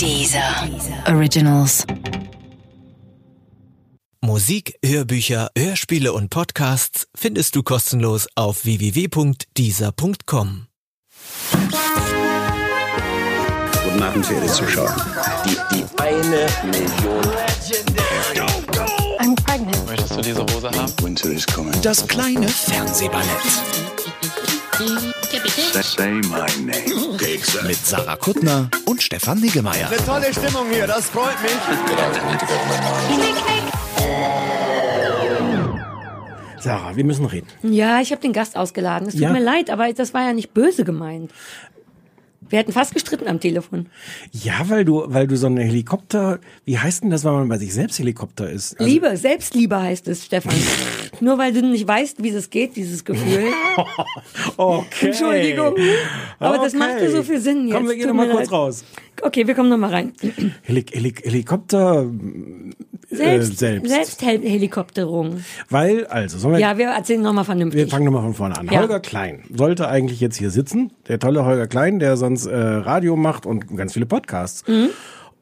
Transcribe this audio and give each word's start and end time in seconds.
Dieser 0.00 0.68
Originals. 1.06 1.84
Musik, 4.20 4.74
Hörbücher, 4.84 5.50
Hörspiele 5.56 6.12
und 6.12 6.30
Podcasts 6.30 7.06
findest 7.16 7.54
du 7.56 7.62
kostenlos 7.62 8.26
auf 8.36 8.64
www.dieser.com. 8.64 10.66
Guten 13.84 14.02
Abend, 14.02 14.26
verehrte 14.26 14.52
Zuschauer. 14.52 14.94
Die, 15.44 15.56
die 15.74 15.84
eine 16.00 16.46
Million. 16.64 17.24
I'm 19.18 19.34
pregnant. 19.44 19.86
Möchtest 19.86 20.16
du 20.16 20.20
diese 20.20 20.42
Hose 20.42 20.70
haben? 20.70 20.92
Winter 21.02 21.30
is 21.30 21.46
coming. 21.46 21.72
Das 21.82 22.06
kleine 22.06 22.48
Fernsehballett. 22.48 23.26
Mit 27.66 27.76
Sarah 27.84 28.14
Kuttner 28.16 28.70
und 28.84 29.02
Stefan 29.02 29.40
Niggemeier. 29.40 29.90
Tolle 30.06 30.32
Stimmung 30.32 30.70
hier, 30.70 30.86
das 30.86 31.06
freut 31.06 31.40
mich. 31.42 31.50
Sarah, 36.60 36.96
wir 36.96 37.04
müssen 37.04 37.24
reden. 37.24 37.46
Ja, 37.62 38.00
ich 38.00 38.10
habe 38.10 38.20
den 38.20 38.32
Gast 38.32 38.56
ausgeladen. 38.56 39.06
Es 39.08 39.14
tut 39.14 39.22
Ja. 39.22 39.30
mir 39.32 39.40
leid, 39.40 39.70
aber 39.70 39.92
das 39.92 40.12
war 40.12 40.22
ja 40.22 40.32
nicht 40.32 40.54
böse 40.54 40.84
gemeint. 40.84 41.30
Wir 42.50 42.58
hätten 42.58 42.72
fast 42.72 42.94
gestritten 42.94 43.28
am 43.28 43.40
Telefon. 43.40 43.86
Ja, 44.32 44.68
weil 44.68 44.84
du, 44.84 45.04
weil 45.06 45.26
du 45.26 45.36
so 45.36 45.46
eine 45.46 45.62
Helikopter, 45.62 46.38
wie 46.64 46.78
heißt 46.78 47.02
denn 47.02 47.10
das, 47.10 47.24
wenn 47.24 47.32
man 47.32 47.48
bei 47.48 47.58
sich 47.58 47.74
selbst 47.74 47.98
Helikopter 47.98 48.50
ist? 48.50 48.78
Also- 48.78 48.90
Liebe, 48.90 49.16
Selbstliebe 49.16 49.80
heißt 49.80 50.08
es, 50.08 50.24
Stefan. 50.24 50.54
Nur 51.20 51.36
weil 51.38 51.52
du 51.52 51.62
nicht 51.62 51.86
weißt, 51.86 52.22
wie 52.22 52.28
es 52.30 52.50
geht, 52.50 52.76
dieses 52.76 53.04
Gefühl. 53.04 53.44
Okay. 54.56 55.06
Entschuldigung. 55.08 55.74
Aber 56.38 56.56
das 56.58 56.74
Okay. 56.74 56.78
machte 56.78 57.10
so 57.10 57.22
viel 57.22 57.40
Sinn 57.40 57.68
jetzt. 57.68 57.76
Komm, 57.76 57.86
wir 57.88 57.94
gehen 57.94 58.02
Tut 58.06 58.10
noch 58.10 58.16
mal 58.16 58.26
mir 58.26 58.34
kurz 58.34 58.50
raus. 58.50 58.84
Okay, 59.22 59.46
wir 59.46 59.54
kommen 59.54 59.68
noch 59.68 59.76
mal 59.78 59.90
rein. 59.90 60.12
Helik 60.62 60.94
Helik 60.94 61.24
Helikopter 61.24 62.06
Selbst, 63.10 63.52
äh, 63.52 63.54
selbst. 63.56 63.90
Selbsthelikopterung. 63.90 65.42
Weil, 65.70 66.06
also, 66.06 66.38
sollen 66.38 66.54
wir, 66.54 66.60
Ja, 66.60 66.78
wir 66.78 66.88
erzählen 66.88 67.22
noch 67.22 67.32
mal 67.32 67.44
vernünftig. 67.44 67.80
wir 67.84 67.88
fangen 67.88 68.04
nochmal 68.04 68.22
von 68.22 68.34
vorne 68.34 68.58
an. 68.58 68.66
Ja. 68.70 68.80
Holger 68.80 69.00
Klein 69.00 69.44
sollte 69.54 69.88
eigentlich 69.88 70.20
jetzt 70.20 70.36
hier 70.36 70.50
sitzen. 70.50 70.92
Der 71.08 71.18
tolle 71.18 71.44
Holger 71.44 71.66
Klein, 71.66 71.98
der 71.98 72.16
sonst 72.16 72.46
äh, 72.46 72.56
Radio 72.56 73.16
macht 73.16 73.46
und 73.46 73.76
ganz 73.76 73.92
viele 73.94 74.06
Podcasts. 74.06 74.66
Mhm. 74.66 74.90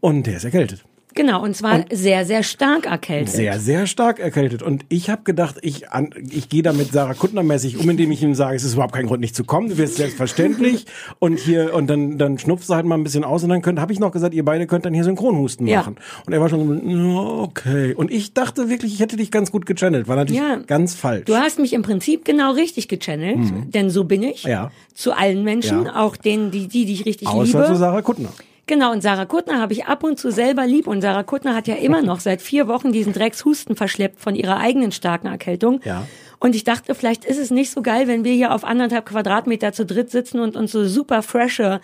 Und 0.00 0.26
der 0.26 0.36
ist 0.36 0.44
erkältet. 0.44 0.84
Genau, 1.16 1.42
und 1.42 1.56
zwar 1.56 1.84
sehr, 1.90 2.24
sehr 2.24 2.42
stark 2.42 2.86
erkältet. 2.86 3.34
Sehr, 3.34 3.58
sehr 3.58 3.86
stark 3.86 4.20
erkältet. 4.20 4.62
Und 4.62 4.84
ich 4.90 5.10
habe 5.10 5.22
gedacht, 5.24 5.56
ich, 5.62 5.90
an, 5.90 6.10
ich 6.30 6.48
gehe 6.48 6.62
damit 6.62 6.92
Sarah 6.92 7.14
Kuttner-mäßig 7.14 7.78
um, 7.78 7.88
indem 7.90 8.10
ich 8.12 8.22
ihm 8.22 8.34
sage, 8.34 8.54
es 8.54 8.64
ist 8.64 8.74
überhaupt 8.74 8.94
kein 8.94 9.06
Grund, 9.06 9.20
nicht 9.20 9.34
zu 9.34 9.42
kommen. 9.44 9.68
Du 9.70 9.78
wirst 9.78 9.96
selbstverständlich. 9.96 10.86
und 11.18 11.38
hier, 11.38 11.74
und 11.74 11.88
dann, 11.88 12.18
dann 12.18 12.38
schnupfst 12.38 12.68
du 12.68 12.74
halt 12.74 12.86
mal 12.86 12.96
ein 12.96 13.02
bisschen 13.02 13.24
aus 13.24 13.42
und 13.42 13.48
dann 13.48 13.62
könnt, 13.62 13.80
habe 13.80 13.92
ich 13.92 13.98
noch 13.98 14.12
gesagt, 14.12 14.34
ihr 14.34 14.44
beide 14.44 14.66
könnt 14.66 14.84
dann 14.84 14.94
hier 14.94 15.04
Synchronhusten 15.04 15.66
Ja. 15.66 15.78
machen. 15.78 15.96
Und 16.26 16.32
er 16.34 16.40
war 16.40 16.48
schon 16.50 16.66
so, 16.68 16.74
"Ja, 16.86 17.42
okay. 17.42 17.94
Und 17.94 18.10
ich 18.10 18.34
dachte 18.34 18.68
wirklich, 18.68 18.92
ich 18.94 19.00
hätte 19.00 19.16
dich 19.16 19.30
ganz 19.30 19.50
gut 19.50 19.64
gechannelt. 19.66 20.08
War 20.08 20.16
natürlich 20.16 20.40
Ja. 20.42 20.56
ganz 20.66 20.94
falsch. 20.94 21.24
Du 21.24 21.34
hast 21.36 21.58
mich 21.58 21.72
im 21.72 21.82
Prinzip 21.82 22.24
genau 22.26 22.52
richtig 22.52 22.88
gechannelt, 22.88 23.38
denn 23.74 23.88
so 23.88 24.04
bin 24.04 24.22
ich. 24.22 24.44
Mhm. 24.44 24.50
Ja. 24.50 24.70
Zu 24.94 25.12
allen 25.12 25.44
Menschen, 25.44 25.86
Ja. 25.86 25.96
auch 26.04 26.16
denen, 26.16 26.50
die, 26.50 26.68
die, 26.68 26.84
die 26.84 26.92
ich 26.92 27.06
richtig 27.06 27.28
Außer 27.28 27.60
liebe. 27.60 27.72
zu 27.72 27.76
Sarah 27.76 28.02
Kuttner. 28.02 28.28
Genau, 28.68 28.90
und 28.90 29.00
Sarah 29.00 29.26
Kuttner 29.26 29.60
habe 29.60 29.72
ich 29.72 29.86
ab 29.86 30.02
und 30.02 30.18
zu 30.18 30.32
selber 30.32 30.66
lieb. 30.66 30.88
Und 30.88 31.00
Sarah 31.00 31.22
Kuttner 31.22 31.54
hat 31.54 31.68
ja 31.68 31.76
immer 31.76 32.02
noch 32.02 32.18
seit 32.18 32.42
vier 32.42 32.66
Wochen 32.66 32.90
diesen 32.90 33.12
Dreckshusten 33.12 33.76
verschleppt 33.76 34.20
von 34.20 34.34
ihrer 34.34 34.58
eigenen 34.58 34.90
starken 34.90 35.28
Erkältung. 35.28 35.80
Ja. 35.84 36.06
Und 36.40 36.56
ich 36.56 36.64
dachte, 36.64 36.94
vielleicht 36.94 37.24
ist 37.24 37.38
es 37.38 37.50
nicht 37.50 37.70
so 37.70 37.80
geil, 37.80 38.08
wenn 38.08 38.24
wir 38.24 38.32
hier 38.32 38.52
auf 38.52 38.64
anderthalb 38.64 39.06
Quadratmeter 39.06 39.72
zu 39.72 39.86
dritt 39.86 40.10
sitzen 40.10 40.40
und 40.40 40.56
uns 40.56 40.72
so 40.72 40.84
super 40.86 41.22
frische 41.22 41.80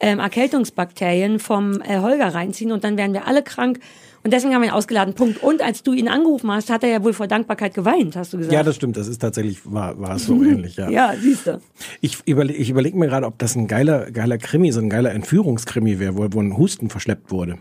ähm, 0.00 0.18
Erkältungsbakterien 0.18 1.38
vom 1.38 1.80
äh, 1.80 2.00
Holger 2.00 2.34
reinziehen 2.34 2.72
und 2.72 2.82
dann 2.82 2.96
wären 2.96 3.12
wir 3.12 3.26
alle 3.28 3.42
krank. 3.42 3.78
Und 4.24 4.32
deswegen 4.32 4.54
haben 4.54 4.62
wir 4.62 4.68
ihn 4.70 4.74
ausgeladen. 4.74 5.12
Punkt. 5.12 5.42
Und 5.42 5.60
als 5.60 5.82
du 5.82 5.92
ihn 5.92 6.08
angerufen 6.08 6.50
hast, 6.50 6.70
hat 6.70 6.82
er 6.82 6.88
ja 6.88 7.04
wohl 7.04 7.12
vor 7.12 7.26
Dankbarkeit 7.26 7.74
geweint, 7.74 8.16
hast 8.16 8.32
du 8.32 8.38
gesagt. 8.38 8.54
Ja, 8.54 8.62
das 8.62 8.76
stimmt. 8.76 8.96
Das 8.96 9.06
ist 9.06 9.18
tatsächlich, 9.18 9.60
war, 9.70 10.00
war 10.00 10.16
es 10.16 10.24
so 10.24 10.42
ähnlich, 10.42 10.76
ja. 10.76 10.88
Ja, 10.94 11.14
siehst 11.20 11.46
du. 11.46 11.60
Ich 12.00 12.26
überlege 12.26 12.58
ich 12.58 12.70
überleg 12.70 12.94
mir 12.94 13.06
gerade, 13.06 13.26
ob 13.26 13.38
das 13.38 13.54
ein 13.54 13.66
geiler, 13.66 14.10
geiler 14.10 14.38
Krimi, 14.38 14.72
so 14.72 14.80
ein 14.80 14.88
geiler 14.88 15.12
Entführungskrimi 15.12 15.98
wäre, 15.98 16.16
wo, 16.16 16.26
wo 16.30 16.40
ein 16.40 16.56
Husten 16.56 16.88
verschleppt 16.88 17.30
wurde. 17.30 17.58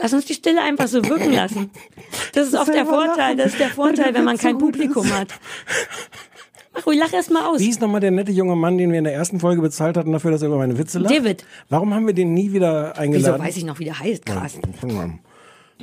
Lass 0.00 0.12
uns 0.12 0.26
die 0.26 0.34
Stille 0.34 0.60
einfach 0.60 0.88
so 0.88 1.04
wirken 1.04 1.32
lassen. 1.32 1.70
Das 2.32 2.48
ist 2.48 2.54
oft 2.54 2.72
der 2.72 2.86
Vorteil, 2.86 3.36
das 3.36 3.52
ist 3.52 3.60
der 3.60 3.68
Vorteil, 3.70 4.12
wenn 4.14 4.24
man 4.24 4.36
kein 4.36 4.58
Publikum 4.58 5.08
hat. 5.12 5.28
Mach 6.74 6.86
ruhig, 6.86 6.98
lach 6.98 7.12
erst 7.12 7.30
mal 7.30 7.46
aus. 7.46 7.60
Wie 7.60 7.64
hieß 7.64 7.80
nochmal 7.80 8.00
der 8.00 8.10
nette 8.10 8.30
junge 8.32 8.56
Mann, 8.56 8.78
den 8.78 8.90
wir 8.92 8.98
in 8.98 9.04
der 9.04 9.14
ersten 9.14 9.40
Folge 9.40 9.62
bezahlt 9.62 9.96
hatten 9.96 10.12
dafür, 10.12 10.30
dass 10.30 10.42
er 10.42 10.48
über 10.48 10.58
meine 10.58 10.78
Witze 10.78 10.98
lacht? 10.98 11.14
David. 11.14 11.44
Warum 11.68 11.94
haben 11.94 12.06
wir 12.06 12.14
den 12.14 12.34
nie 12.34 12.52
wieder 12.52 12.90
Wieso 12.92 13.00
eingeladen? 13.00 13.42
weiß 13.42 13.56
ich 13.56 13.64
noch, 13.64 13.78
wie 13.78 13.84
der 13.84 13.98
heißt? 13.98 14.26
Krass. 14.26 14.58
Ja. 14.86 15.10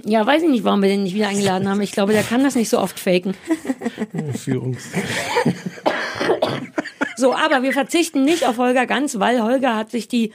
Ja, 0.03 0.25
weiß 0.25 0.43
ich 0.43 0.49
nicht, 0.49 0.63
warum 0.65 0.81
wir 0.81 0.89
den 0.89 1.03
nicht 1.03 1.15
wieder 1.15 1.29
eingeladen 1.29 1.69
haben. 1.69 1.79
Ich 1.81 1.93
glaube, 1.93 2.11
der 2.11 2.23
kann 2.23 2.43
das 2.43 2.55
nicht 2.55 2.69
so 2.69 2.79
oft 2.79 2.99
faken. 2.99 3.33
Führungs 4.33 4.83
So, 7.17 7.33
aber 7.33 7.63
wir 7.63 7.71
verzichten 7.71 8.25
nicht 8.25 8.45
auf 8.45 8.57
Holger 8.57 8.85
ganz, 8.85 9.19
weil 9.19 9.41
Holger 9.41 9.75
hat 9.75 9.89
sich 9.89 10.09
die, 10.09 10.33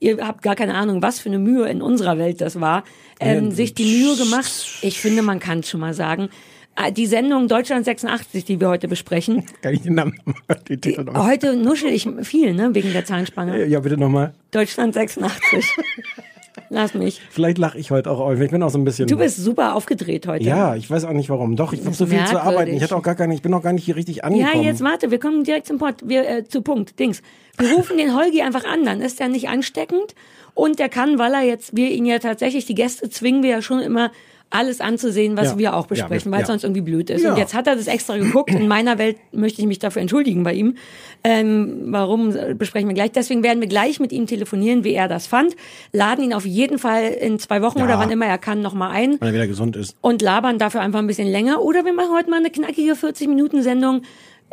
ihr 0.00 0.26
habt 0.26 0.40
gar 0.40 0.56
keine 0.56 0.74
Ahnung, 0.74 1.02
was 1.02 1.20
für 1.20 1.28
eine 1.28 1.38
Mühe 1.38 1.68
in 1.68 1.82
unserer 1.82 2.16
Welt 2.16 2.40
das 2.40 2.60
war, 2.60 2.84
ähm, 3.20 3.50
sich 3.50 3.74
die 3.74 3.84
Mühe 3.84 4.16
gemacht. 4.16 4.50
Ich 4.80 4.98
finde, 5.00 5.20
man 5.20 5.38
kann 5.38 5.58
es 5.60 5.68
schon 5.68 5.80
mal 5.80 5.92
sagen. 5.92 6.30
Äh, 6.76 6.92
Die 6.92 7.06
Sendung 7.06 7.48
Deutschland 7.48 7.84
86, 7.84 8.44
die 8.44 8.60
wir 8.60 8.68
heute 8.68 8.88
besprechen. 8.88 9.44
Kann 9.62 9.74
ich 9.74 9.82
den 9.82 9.94
Namen 9.94 10.18
nochmal, 10.24 10.58
den 10.68 10.80
Titel 10.80 11.04
noch? 11.04 11.26
Heute 11.26 11.56
nuschel 11.56 11.90
ich 11.90 12.08
viel, 12.22 12.54
ne, 12.54 12.74
wegen 12.74 12.92
der 12.92 13.04
Zahnspange. 13.04 13.64
Ja, 13.66 13.80
bitte 13.80 13.96
nochmal. 13.96 14.34
Deutschland 14.50 14.94
86. 14.94 15.64
Lass 16.70 16.94
mich. 16.94 17.20
Vielleicht 17.30 17.58
lache 17.58 17.78
ich 17.78 17.90
heute 17.90 18.10
auch. 18.10 18.20
auf. 18.20 18.40
Ich 18.40 18.50
bin 18.50 18.62
auch 18.62 18.70
so 18.70 18.78
ein 18.78 18.84
bisschen. 18.84 19.06
Du 19.06 19.16
bist 19.16 19.36
super 19.36 19.74
aufgedreht 19.74 20.26
heute. 20.26 20.44
Ja, 20.44 20.74
ich 20.76 20.88
weiß 20.88 21.04
auch 21.04 21.12
nicht 21.12 21.28
warum. 21.28 21.56
Doch, 21.56 21.72
ich 21.72 21.84
habe 21.84 21.94
so 21.94 22.06
viel 22.06 22.24
zu 22.26 22.40
arbeiten. 22.40 22.72
Ich 22.72 22.82
hatte 22.82 22.96
auch 22.96 23.02
gar 23.02 23.14
keine, 23.16 23.34
ich 23.34 23.42
bin 23.42 23.50
noch 23.50 23.62
gar 23.62 23.72
nicht 23.72 23.84
hier 23.84 23.96
richtig 23.96 24.16
Ja, 24.16 24.22
angekommen. 24.24 24.64
jetzt 24.64 24.82
warte, 24.82 25.10
wir 25.10 25.18
kommen 25.18 25.44
direkt 25.44 25.66
zum 25.66 25.78
Port, 25.78 26.08
wir, 26.08 26.28
äh, 26.28 26.44
zu 26.48 26.62
Punkt, 26.62 26.98
Dings. 26.98 27.22
Wir 27.58 27.72
rufen 27.72 27.96
den 27.98 28.16
Holgi 28.16 28.40
einfach 28.42 28.64
an, 28.64 28.84
dann 28.84 29.00
ist 29.00 29.20
er 29.20 29.28
nicht 29.28 29.48
ansteckend 29.48 30.14
und 30.54 30.78
der 30.78 30.88
kann, 30.88 31.18
weil 31.18 31.34
er 31.34 31.42
jetzt, 31.42 31.76
wir 31.76 31.90
ihn 31.90 32.06
ja 32.06 32.18
tatsächlich, 32.18 32.66
die 32.66 32.74
Gäste 32.74 33.10
zwingen 33.10 33.42
wir 33.42 33.50
ja 33.50 33.62
schon 33.62 33.80
immer, 33.80 34.10
alles 34.50 34.80
anzusehen, 34.80 35.36
was 35.36 35.52
Ja. 35.52 35.58
wir 35.58 35.74
auch 35.74 35.82
Ja, 35.84 35.88
besprechen, 35.88 36.26
wir- 36.26 36.32
weil 36.32 36.38
ja. 36.40 36.42
es 36.42 36.48
sonst 36.48 36.62
irgendwie 36.64 36.80
blöd 36.82 37.10
ist. 37.10 37.22
Ja. 37.22 37.32
Und 37.32 37.38
jetzt 37.38 37.54
hat 37.54 37.66
er 37.66 37.74
das 37.74 37.88
extra 37.88 38.16
geguckt. 38.18 38.50
In 38.50 38.68
meiner 38.68 38.98
Welt 38.98 39.16
möchte 39.32 39.60
ich 39.60 39.66
mich 39.66 39.80
dafür 39.80 40.00
entschuldigen 40.02 40.44
bei 40.44 40.54
ihm. 40.54 40.76
Ähm, 41.24 41.86
warum 41.86 42.36
äh, 42.36 42.54
besprechen 42.54 42.88
wir 42.88 42.94
gleich? 42.94 43.10
Deswegen 43.12 43.42
werden 43.42 43.60
wir 43.60 43.66
gleich 43.68 43.98
mit 43.98 44.12
ihm 44.12 44.26
telefonieren, 44.26 44.84
wie 44.84 44.92
er 44.94 45.08
das 45.08 45.26
fand. 45.26 45.56
Laden 45.92 46.22
ihn 46.24 46.32
auf 46.34 46.46
jeden 46.46 46.78
Fall 46.78 47.04
in 47.04 47.38
zwei 47.40 47.62
Wochen 47.62 47.78
Ja. 47.78 47.84
oder 47.86 47.98
wann 47.98 48.10
immer 48.10 48.26
er 48.26 48.38
kann 48.38 48.60
nochmal 48.62 48.92
ein 48.92 49.20
Wenn 49.20 49.28
er 49.28 49.34
wieder 49.34 49.46
gesund 49.48 49.74
ist. 49.74 49.96
und 50.02 50.22
labern 50.22 50.58
dafür 50.58 50.82
einfach 50.82 51.00
ein 51.00 51.06
bisschen 51.08 51.28
länger. 51.28 51.60
Oder 51.62 51.84
wir 51.84 51.92
machen 51.92 52.10
heute 52.14 52.30
mal 52.30 52.38
eine 52.38 52.50
knackige 52.50 52.92
40-Minuten-Sendung, 52.94 54.02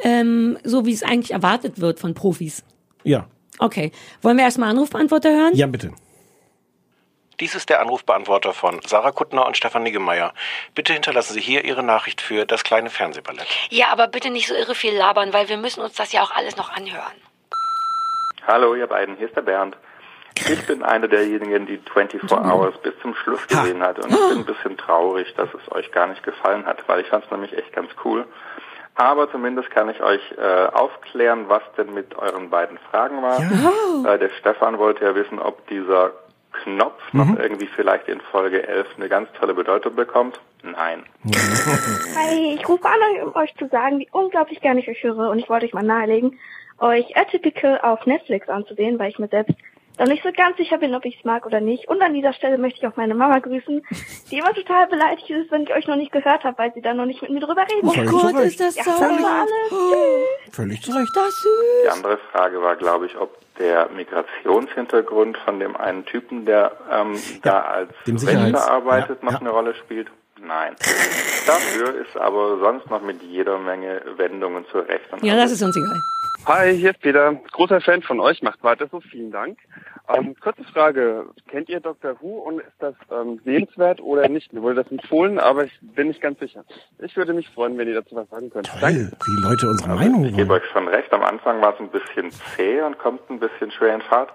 ähm, 0.03 0.57
so 0.63 0.85
wie 0.85 0.93
es 0.93 1.03
eigentlich 1.03 1.31
erwartet 1.31 1.79
wird 1.79 1.99
von 1.99 2.13
Profis. 2.15 2.63
Ja. 3.03 3.27
Okay. 3.59 3.91
Wollen 4.23 4.37
wir 4.37 4.45
erstmal 4.45 4.69
Anrufbeantworter 4.69 5.29
hören? 5.29 5.51
Ja, 5.55 5.67
bitte. 5.67 5.91
Dies 7.41 7.55
ist 7.55 7.71
der 7.71 7.81
Anrufbeantworter 7.81 8.53
von 8.53 8.79
Sarah 8.85 9.09
Kuttner 9.09 9.47
und 9.47 9.57
Stefan 9.57 9.81
Niggemeier. 9.81 10.31
Bitte 10.75 10.93
hinterlassen 10.93 11.33
Sie 11.33 11.41
hier 11.41 11.65
Ihre 11.65 11.81
Nachricht 11.81 12.21
für 12.21 12.45
das 12.45 12.63
kleine 12.63 12.91
Fernsehballett. 12.91 13.47
Ja, 13.71 13.87
aber 13.87 14.07
bitte 14.07 14.29
nicht 14.29 14.47
so 14.47 14.53
irre 14.53 14.75
viel 14.75 14.95
labern, 14.95 15.33
weil 15.33 15.49
wir 15.49 15.57
müssen 15.57 15.81
uns 15.81 15.95
das 15.95 16.11
ja 16.11 16.21
auch 16.21 16.29
alles 16.35 16.55
noch 16.55 16.71
anhören. 16.71 17.15
Hallo, 18.45 18.75
ihr 18.75 18.85
beiden, 18.85 19.15
hier 19.15 19.25
ist 19.25 19.35
der 19.35 19.41
Bernd. 19.41 19.75
Ich 20.35 20.67
bin 20.67 20.83
einer 20.83 21.07
derjenigen, 21.07 21.65
die 21.65 21.81
24 21.91 22.31
Hours 22.31 22.75
bis 22.83 22.93
zum 23.01 23.15
Schluss 23.15 23.47
gesehen 23.47 23.81
hat 23.81 23.97
und 23.97 24.11
ich 24.11 24.19
bin 24.19 24.37
ein 24.37 24.45
bisschen 24.45 24.77
traurig, 24.77 25.33
dass 25.35 25.49
es 25.55 25.71
euch 25.71 25.91
gar 25.91 26.05
nicht 26.05 26.21
gefallen 26.21 26.67
hat, 26.67 26.87
weil 26.87 27.01
ich 27.01 27.07
fand 27.07 27.25
es 27.25 27.31
nämlich 27.31 27.57
echt 27.57 27.73
ganz 27.73 27.89
cool. 28.05 28.27
Aber 28.93 29.31
zumindest 29.31 29.71
kann 29.71 29.89
ich 29.89 29.99
euch 29.99 30.21
äh, 30.37 30.67
aufklären, 30.67 31.49
was 31.49 31.63
denn 31.75 31.91
mit 31.91 32.15
euren 32.19 32.51
beiden 32.51 32.77
Fragen 32.91 33.23
war. 33.23 33.39
Äh, 34.05 34.19
der 34.19 34.29
Stefan 34.29 34.77
wollte 34.77 35.05
ja 35.05 35.15
wissen, 35.15 35.39
ob 35.39 35.67
dieser 35.67 36.11
Knopf 36.51 37.01
noch 37.13 37.37
irgendwie 37.39 37.67
vielleicht 37.67 38.07
in 38.07 38.19
Folge 38.21 38.67
11 38.67 38.87
eine 38.97 39.09
ganz 39.09 39.29
tolle 39.39 39.53
Bedeutung 39.53 39.95
bekommt. 39.95 40.39
Nein. 40.63 41.03
Hi, 42.15 42.55
ich 42.55 42.67
rufe 42.67 42.85
an, 42.87 42.99
um 43.27 43.35
euch 43.35 43.53
zu 43.57 43.67
sagen, 43.67 43.99
wie 43.99 44.07
unglaublich 44.11 44.61
gerne 44.61 44.79
ich 44.79 44.87
euch 44.89 45.01
höre 45.03 45.29
und 45.29 45.39
ich 45.39 45.49
wollte 45.49 45.65
euch 45.65 45.73
mal 45.73 45.83
nahelegen, 45.83 46.37
euch 46.79 47.15
Atypical 47.17 47.79
auf 47.81 48.05
Netflix 48.05 48.49
anzusehen, 48.49 48.99
weil 48.99 49.09
ich 49.09 49.19
mir 49.19 49.27
selbst 49.27 49.55
noch 49.99 50.07
nicht 50.07 50.23
so 50.23 50.29
ganz 50.35 50.57
sicher 50.57 50.77
bin, 50.77 50.95
ob 50.95 51.05
ich 51.05 51.17
es 51.19 51.25
mag 51.25 51.45
oder 51.45 51.59
nicht. 51.59 51.87
Und 51.87 52.01
an 52.01 52.13
dieser 52.13 52.33
Stelle 52.33 52.57
möchte 52.57 52.79
ich 52.79 52.87
auch 52.87 52.95
meine 52.95 53.13
Mama 53.13 53.39
grüßen, 53.39 53.85
die 54.31 54.37
immer 54.37 54.53
total 54.53 54.87
beleidigt 54.87 55.29
ist, 55.29 55.51
wenn 55.51 55.63
ich 55.63 55.73
euch 55.73 55.85
noch 55.87 55.95
nicht 55.97 56.11
gehört 56.11 56.43
habe, 56.43 56.57
weil 56.57 56.73
sie 56.73 56.81
dann 56.81 56.97
noch 56.97 57.05
nicht 57.05 57.21
mit 57.21 57.29
mir 57.31 57.39
drüber 57.41 57.61
reden 57.63 57.87
Oh 57.87 57.91
kann. 57.91 58.05
Gott, 58.07 58.33
Gott, 58.33 58.43
ist 58.45 58.59
das 58.59 58.75
Ja, 58.77 58.83
sauer. 58.83 58.97
alles. 59.09 60.51
Völlig 60.51 60.81
zu 60.81 60.91
Recht. 60.91 61.11
Das 61.15 61.27
ist 61.27 61.43
Die 61.45 61.87
süß. 61.87 61.93
andere 61.97 62.17
Frage 62.31 62.61
war, 62.61 62.75
glaube 62.77 63.05
ich, 63.07 63.17
ob 63.17 63.35
der 63.61 63.89
Migrationshintergrund 63.89 65.37
von 65.37 65.59
dem 65.59 65.75
einen 65.77 66.03
Typen, 66.05 66.45
der 66.45 66.71
ähm, 66.91 67.15
da 67.43 67.61
als 67.61 67.91
Wächter 68.05 68.71
arbeitet, 68.71 69.19
ja, 69.21 69.25
noch 69.25 69.33
ja. 69.33 69.39
eine 69.39 69.49
Rolle 69.51 69.75
spielt. 69.75 70.09
Nein. 70.43 70.75
Dafür 71.45 72.01
ist 72.01 72.17
aber 72.17 72.57
sonst 72.59 72.89
noch 72.89 73.01
mit 73.01 73.21
jeder 73.21 73.57
Menge 73.59 74.01
Wendungen 74.17 74.65
zu 74.71 74.79
rechnen. 74.79 75.23
Ja, 75.23 75.35
das 75.35 75.51
ist 75.51 75.61
uns 75.61 75.75
egal. 75.77 76.01
Hi, 76.47 76.75
hier 76.75 76.89
ist 76.89 77.01
Peter. 77.01 77.39
Großer 77.51 77.81
Fan 77.81 78.01
von 78.01 78.19
euch, 78.19 78.41
macht 78.41 78.63
weiter 78.63 78.87
so, 78.91 78.99
vielen 78.99 79.31
Dank. 79.31 79.59
Ähm, 80.09 80.35
kurze 80.39 80.63
Frage. 80.63 81.27
Kennt 81.47 81.69
ihr 81.69 81.79
Dr. 81.79 82.15
Who 82.19 82.39
und 82.39 82.59
ist 82.61 82.73
das 82.79 82.95
ähm, 83.11 83.39
sehenswert 83.45 84.01
oder 84.01 84.27
nicht? 84.27 84.51
Mir 84.51 84.63
wurde 84.63 84.83
das 84.83 84.91
empfohlen, 84.91 85.37
aber 85.37 85.65
ich 85.65 85.79
bin 85.81 86.07
nicht 86.07 86.19
ganz 86.19 86.39
sicher. 86.39 86.63
Ich 86.97 87.15
würde 87.15 87.33
mich 87.33 87.47
freuen, 87.49 87.77
wenn 87.77 87.87
ihr 87.87 87.93
dazu 87.93 88.15
was 88.15 88.27
sagen 88.29 88.49
könnt. 88.49 88.67
Danke. 88.81 89.11
Toll, 89.11 89.11
wie 89.27 89.41
Leute 89.43 89.69
unsere 89.69 89.89
Meinung 89.93 90.25
Ich 90.25 90.35
gebe 90.35 90.53
euch 90.53 90.65
schon 90.73 90.87
recht, 90.87 91.13
am 91.13 91.21
Anfang 91.23 91.61
war 91.61 91.75
es 91.75 91.79
ein 91.79 91.89
bisschen 91.89 92.31
zäh 92.31 92.81
und 92.81 92.97
kommt 92.97 93.29
ein 93.29 93.39
bisschen 93.39 93.71
schwer 93.71 93.93
in 93.93 94.01
Fahrt. 94.01 94.33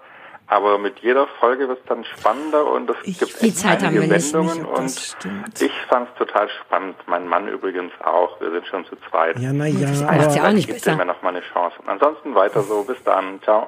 Aber 0.49 0.77
mit 0.77 0.99
jeder 0.99 1.27
Folge 1.39 1.67
wird 1.67 1.79
es 1.79 1.85
dann 1.87 2.05
spannender 2.05 2.65
und 2.71 2.89
es 2.89 3.19
gibt 3.19 3.41
Die 3.41 3.47
echt 3.47 3.57
Zeit 3.57 3.79
haben 3.83 3.87
einige 3.87 4.01
wir 4.09 4.15
nicht, 4.15 4.33
Wendungen 4.33 4.59
nicht, 4.59 4.67
und 4.71 4.85
das 4.85 5.05
stimmt. 5.17 5.61
ich 5.61 5.71
fand 5.89 6.09
es 6.09 6.15
total 6.17 6.47
spannend. 6.49 6.95
Mein 7.05 7.27
Mann 7.27 7.47
übrigens 7.49 7.91
auch. 8.03 8.39
Wir 8.39 8.51
sind 8.51 8.65
schon 8.67 8.85
zu 8.85 8.95
zweit. 9.09 9.37
Ja, 9.39 9.51
na 9.51 9.67
ja, 9.67 9.89
macht's 9.89 10.35
ja 10.35 10.47
auch 10.47 10.53
nicht 10.53 10.67
gibt 10.67 10.79
besser. 10.83 10.95
mir 10.95 11.05
noch 11.05 11.21
mal 11.21 11.29
eine 11.29 11.41
Chance. 11.41 11.75
Und 11.79 11.89
ansonsten 11.89 12.33
weiter 12.33 12.61
so. 12.63 12.83
Bis 12.83 13.03
dann. 13.03 13.41
Ciao. 13.43 13.67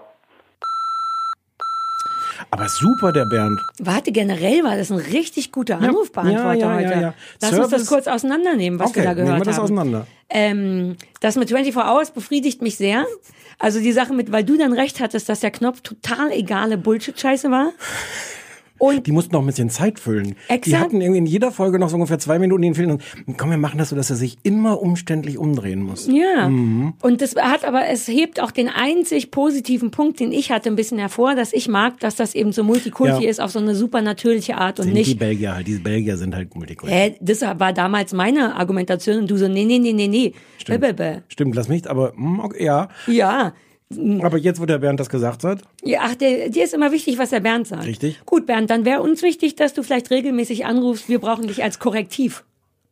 Aber 2.52 2.68
super, 2.70 3.12
der 3.12 3.26
Bernd. 3.26 3.60
Warte, 3.80 4.12
generell 4.12 4.64
war 4.64 4.76
das 4.78 4.92
ein 4.92 4.98
richtig 4.98 5.52
guter 5.52 5.78
Anrufbeantworter 5.80 6.56
Ja, 6.58 6.80
ja, 6.80 6.80
ja, 6.82 6.88
heute. 6.90 7.02
ja. 7.02 7.14
Lass 7.42 7.52
uns 7.52 7.60
das 7.62 7.70
Service- 7.70 7.88
kurz 7.88 8.08
auseinandernehmen, 8.08 8.80
was 8.80 8.90
okay, 8.90 9.00
wir 9.02 9.04
da 9.06 9.14
gehört 9.14 9.30
nehmen 9.30 9.42
wir 9.42 9.46
das 9.46 9.58
haben. 9.58 9.64
auseinander. 9.66 10.08
Ähm, 10.30 10.96
das 11.22 11.36
mit 11.36 11.50
24 11.50 11.76
Hours 11.84 12.12
befriedigt 12.12 12.62
mich 12.62 12.78
sehr. 12.78 13.06
Also 13.58 13.80
die 13.80 13.92
Sache 13.92 14.14
mit, 14.14 14.32
weil 14.32 14.44
du 14.44 14.58
dann 14.58 14.74
recht 14.74 15.00
hattest, 15.00 15.28
dass 15.28 15.42
der 15.42 15.52
Knopf 15.52 15.82
total 15.82 16.32
egale 16.32 16.78
Bullshit-Scheiße 16.78 17.52
war. 17.52 17.72
Und 18.80 19.06
Die 19.06 19.12
mussten 19.12 19.34
noch 19.34 19.42
ein 19.42 19.46
bisschen 19.46 19.70
Zeit 19.70 20.00
füllen. 20.00 20.36
Die 20.50 20.54
Exakt. 20.54 20.82
hatten 20.84 21.02
irgendwie 21.02 21.20
in 21.20 21.26
jeder 21.26 21.52
Folge 21.52 21.78
noch 21.78 21.90
so 21.90 21.96
ungefähr 21.96 22.18
zwei 22.18 22.40
Minuten, 22.40 22.62
die 22.64 22.74
fehlen. 22.74 22.92
Und 22.92 23.38
komm, 23.38 23.52
wir 23.52 23.58
machen 23.58 23.78
das 23.78 23.90
so, 23.90 23.96
dass 23.96 24.10
er 24.10 24.16
sich 24.16 24.38
immer 24.44 24.82
umständlich 24.82 25.38
umdrehen 25.38 25.82
muss. 25.84 26.08
Ja. 26.08 26.48
Mhm. 26.50 26.94
Und 27.02 27.22
das 27.22 27.36
hat 27.36 27.66
aber, 27.66 27.88
es 27.88 28.08
hebt 28.08 28.42
auch 28.42 28.52
den 28.52 28.70
einzig 28.70 29.32
positiven 29.32 29.92
Punkt, 29.92 30.20
den 30.20 30.32
ich 30.32 30.52
hatte, 30.52 30.70
ein 30.70 30.76
bisschen 30.76 30.98
hervor, 30.98 31.36
dass 31.36 31.54
ich 31.54 31.68
mag, 31.68 32.00
dass 32.00 32.16
das 32.16 32.34
eben 32.36 32.52
so 32.54 32.64
Multikulti 32.64 33.24
Ja. 33.24 33.30
ist 33.30 33.42
auf 33.42 33.52
so 33.52 33.60
eine 33.60 33.76
super 33.76 34.02
natürliche 34.02 34.58
Art 34.58 34.80
und 34.80 34.86
Sind 34.86 34.96
die 34.96 35.00
nicht. 35.02 35.20
Belgier 35.20 35.56
halt. 35.56 35.68
Diese 35.68 35.82
Belgier 35.82 36.18
sind 36.18 36.34
halt 36.34 36.56
Multikulti. 36.56 36.94
Hä, 36.96 37.16
das 37.20 37.42
war 37.42 37.74
damals 37.74 38.14
meine 38.14 38.56
Argumentation 38.56 39.18
und 39.18 39.30
du 39.30 39.38
so, 39.38 39.48
nee, 39.48 39.66
nee, 39.66 39.80
nee, 39.80 39.94
nee, 39.94 40.08
nee. 40.08 40.34
Stimmt. 40.58 41.02
Stimmt, 41.28 41.56
lass 41.56 41.68
mich, 41.68 41.90
aber 41.90 42.14
mm, 42.16 42.40
okay, 42.40 42.64
ja. 42.64 42.88
Ja. 43.08 43.54
Aber 44.22 44.38
jetzt, 44.38 44.62
wo 44.62 44.66
der 44.66 44.78
Bernd 44.78 45.00
das 45.00 45.10
gesagt 45.10 45.44
hat, 45.44 45.64
Ja, 45.84 46.02
ach, 46.04 46.16
der, 46.16 46.50
dir 46.50 46.64
ist 46.64 46.74
immer 46.76 46.92
wichtig, 46.92 47.18
was 47.18 47.32
der 47.32 47.40
Bernd 47.40 47.68
sagt. 47.68 47.86
Richtig. 47.86 48.20
Gut, 48.26 48.46
Bernd, 48.46 48.70
dann 48.70 48.86
wäre 48.86 49.02
uns 49.02 49.24
wichtig, 49.24 49.56
dass 49.56 49.74
du 49.74 49.82
vielleicht 49.82 50.12
regelmäßig 50.12 50.66
anrufst. 50.66 51.10
Wir 51.10 51.20
brauchen 51.20 51.48
dich 51.48 51.64
als 51.64 51.80
Korrektiv. 51.80 52.44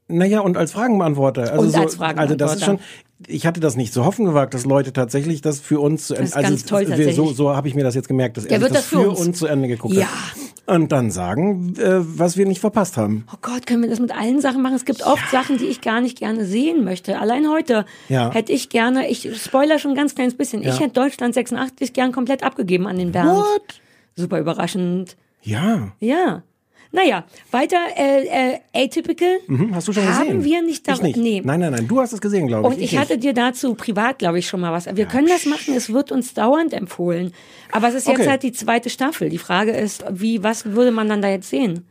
naja, 0.07 0.39
und 0.39 0.57
als 0.57 0.71
Fragenbeantworter. 0.71 1.51
Also 1.51 1.63
Und 1.65 1.69
so, 1.71 1.77
als 1.81 1.95
Fragenbeantworter. 1.95 2.43
Also 2.45 2.55
das 2.55 2.55
ist 2.55 2.65
schon, 2.65 2.79
ich 3.27 3.45
hatte 3.45 3.59
das 3.59 3.75
nicht 3.75 3.93
so 3.93 4.05
hoffen 4.05 4.25
gewagt, 4.25 4.53
dass 4.55 4.65
Leute 4.65 4.91
tatsächlich 4.93 5.41
das 5.41 5.59
für 5.59 5.79
uns 5.79 6.07
zu 6.07 6.13
Das 6.15 6.29
ist 6.29 6.33
also 6.35 6.49
ganz 6.49 6.65
toll 6.65 6.79
wir, 6.81 6.87
so, 6.87 6.93
tatsächlich. 7.03 7.35
so 7.35 7.55
habe 7.55 7.67
ich 7.67 7.75
mir 7.75 7.83
das 7.83 7.93
jetzt 7.93 8.07
gemerkt, 8.07 8.37
dass 8.37 8.45
er 8.45 8.57
das 8.59 8.69
das 8.71 8.85
für 8.85 9.01
für 9.01 9.09
uns. 9.11 9.19
uns. 9.19 9.37
zu 9.39 9.45
Ende 9.47 9.67
geguckt 9.67 9.93
Ja. 9.95 10.05
hat. 10.05 10.36
Und 10.67 10.91
dann 10.91 11.11
sagen, 11.11 11.75
äh, 11.77 11.99
was 12.19 12.35
wir 12.35 12.45
nicht 12.45 12.59
verpasst 12.59 12.97
haben. 12.97 13.25
Oh 13.33 13.37
Gott, 13.41 13.65
können 13.65 13.81
wir 13.83 13.89
das 13.89 14.01
mit 14.01 14.11
allen 14.13 14.41
Sachen 14.41 14.61
machen? 14.61 14.75
Es 14.75 14.83
gibt 14.83 15.01
oft 15.05 15.29
Sachen, 15.31 15.57
die 15.57 15.65
ich 15.65 15.79
gar 15.79 16.01
nicht 16.01 16.17
gerne 16.17 16.43
sehen 16.45 16.83
möchte. 16.83 17.19
Allein 17.19 17.49
heute 17.49 17.85
Ja. 18.09 18.31
hätte 18.33 18.51
ich 18.51 18.67
gerne, 18.67 19.09
ich 19.09 19.29
spoiler 19.41 19.79
schon 19.79 19.91
ein 19.91 19.97
ganz 19.97 20.13
kleines 20.13 20.35
bisschen, 20.35 20.61
ich 20.61 20.67
Ja. 20.67 20.79
hätte 20.79 20.93
Deutschland 20.93 21.33
86 21.33 21.93
gern 21.93 22.11
komplett 22.11 22.43
abgegeben 22.43 22.85
an 22.85 22.97
den 22.97 23.13
Bernd. 23.13 23.29
What? 23.37 23.81
Super 24.17 24.39
überraschend. 24.39 25.15
Ja. 25.41 25.93
Ja. 26.01 26.43
Naja, 26.91 27.25
weiter, 27.51 27.77
äh, 27.97 28.53
äh, 28.53 28.59
Atypical. 28.85 29.37
Mhm, 29.47 29.75
hast 29.75 29.87
du 29.87 29.93
schon 29.93 30.03
Haben 30.07 30.25
gesehen? 30.39 30.43
wir 30.43 30.61
nicht 30.61 30.87
ich 30.87 30.95
dar- 30.95 31.01
nicht. 31.03 31.17
Nee. 31.17 31.41
Nein, 31.43 31.59
nein, 31.59 31.71
nein. 31.73 31.87
Du 31.87 31.99
hast 31.99 32.13
es 32.13 32.21
gesehen, 32.21 32.47
glaube 32.47 32.67
ich. 32.69 32.75
Und 32.75 32.81
ich, 32.81 32.91
nicht. 32.93 33.01
hatte 33.01 33.17
dir 33.17 33.33
dazu 33.33 33.75
privat, 33.75 34.19
glaube 34.19 34.39
ich, 34.39 34.47
schon 34.47 34.61
mal 34.61 34.71
was. 34.71 34.85
Wir 34.95 35.05
können 35.05 35.27
das 35.27 35.45
machen, 35.45 35.73
es 35.75 35.91
wird 35.91 36.11
uns 36.11 36.33
dauernd 36.33 36.73
empfohlen. 36.73 37.33
Aber 37.71 37.89
es 37.89 37.95
ist 37.95 38.07
jetzt 38.07 38.19
Okay. 38.19 38.29
halt 38.29 38.43
die 38.43 38.51
zweite 38.53 38.89
Staffel. 38.89 39.29
Die 39.29 39.37
Frage 39.37 39.71
ist, 39.71 40.03
wie, 40.09 40.43
was 40.43 40.65
würde 40.65 40.91
man 40.91 41.09
dann 41.09 41.21
da 41.21 41.29
jetzt 41.29 41.49
sehen? 41.49 41.85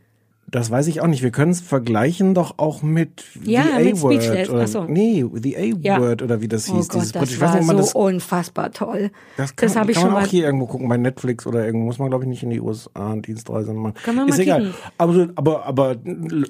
Das 0.49 0.71
weiß 0.71 0.87
ich 0.87 1.01
auch 1.01 1.07
nicht. 1.07 1.23
Wir 1.23 1.31
können 1.31 1.51
es 1.51 1.59
vergleichen 1.59 2.33
doch 2.33 2.53
auch 2.57 2.81
mit 2.81 3.25
Ja, 3.43 3.63
The 3.79 3.91
A-Word. 3.91 4.49
Oder- 4.49 4.67
so. 4.67 4.83
Nee, 4.85 5.25
The 5.33 5.57
A-Word 5.57 6.21
oder 6.21 6.39
wie 6.39 6.47
das 6.47 6.69
Oh 6.69 6.75
hieß. 6.77 6.87
Gott, 6.87 7.01
dieses 7.01 7.11
das 7.11 7.29
ich 7.31 7.41
weiß 7.41 7.49
war 7.51 7.59
nicht, 7.59 7.67
so 7.69 7.77
das, 7.77 7.93
unfassbar 7.93 8.71
toll. 8.71 9.11
das 9.35 9.55
kann, 9.57 9.75
habe 9.75 9.91
ich 9.91 9.97
schon 9.97 10.05
man 10.05 10.13
mal. 10.13 10.23
auch 10.23 10.27
hier 10.29 10.45
irgendwo 10.45 10.67
gucken, 10.67 10.87
bei 10.87 10.95
Netflix 10.95 11.45
oder 11.45 11.65
irgendwo. 11.65 11.87
Muss 11.87 11.99
man, 11.99 12.09
glaube 12.09 12.23
ich, 12.23 12.29
nicht 12.29 12.43
in 12.43 12.49
die 12.49 12.61
USA-Dienstreise 12.61 13.73
machen. 13.73 13.95
Kann 14.03 14.15
man 14.15 14.29
Ist 14.29 14.37
mal 14.37 14.43
egal. 14.43 14.73
Aber, 14.97 15.29
aber, 15.35 15.65
aber, 15.65 15.95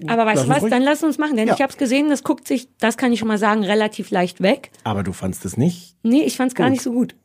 Aber 0.08 0.26
weißt 0.28 0.44
du 0.46 0.50
was, 0.50 0.66
dann 0.70 0.84
lass 0.84 1.04
uns 1.04 1.18
machen, 1.18 1.36
denn 1.36 1.48
Ja. 1.48 1.56
ich 1.56 1.62
habe 1.62 1.72
es 1.72 1.78
gesehen, 1.78 2.10
das 2.10 2.24
guckt 2.24 2.48
sich, 2.48 2.68
das 2.80 2.98
kann 2.98 3.12
ich 3.12 3.18
schon 3.20 3.28
mal 3.28 3.40
sagen, 3.40 3.64
relativ 3.64 4.12
leicht 4.12 4.42
weg. 4.42 4.70
aber 4.84 5.02
du 5.04 5.12
fandst 5.12 5.44
es 5.46 5.58
nicht? 5.58 5.96
Nee, 6.04 6.22
ich 6.22 6.38
fand 6.38 6.52
es 6.52 6.56
gar 6.56 6.70
nicht 6.70 6.84
so 6.84 6.92
gut. 6.92 7.16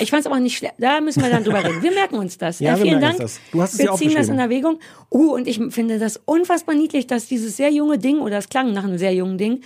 Ich 0.00 0.10
fand 0.10 0.20
es 0.20 0.26
aber 0.26 0.36
auch 0.36 0.40
nicht 0.40 0.56
schlecht. 0.56 0.74
Da 0.78 1.00
müssen 1.00 1.22
wir 1.22 1.30
dann 1.30 1.44
drüber 1.44 1.64
reden. 1.64 1.82
Wir 1.82 1.92
merken 1.92 2.16
uns 2.16 2.38
das. 2.38 2.60
Ja, 2.64 2.74
äh, 2.74 2.80
vielen 2.82 3.00
Dank. 3.00 3.18
das. 3.18 3.40
Du 3.52 3.60
hast 3.60 3.74
es 3.74 3.78
wir 3.78 3.86
ja 3.86 3.94
ziehen 3.94 4.14
das 4.14 4.28
in. 4.28 4.38
Erwägung. 4.38 4.78
Uh, 5.10 5.34
und 5.34 5.46
ich 5.46 5.60
finde 5.70 5.98
das 5.98 6.20
unfassbar 6.24 6.74
niedlich, 6.74 7.06
dass 7.06 7.26
dieses 7.26 7.56
sehr 7.56 7.70
junge 7.70 7.98
Ding, 7.98 8.18
oder 8.20 8.38
es 8.38 8.48
klang 8.48 8.72
nach 8.72 8.84
einem 8.84 8.98
sehr 8.98 9.12
jungen 9.14 9.38
Ding, 9.38 9.60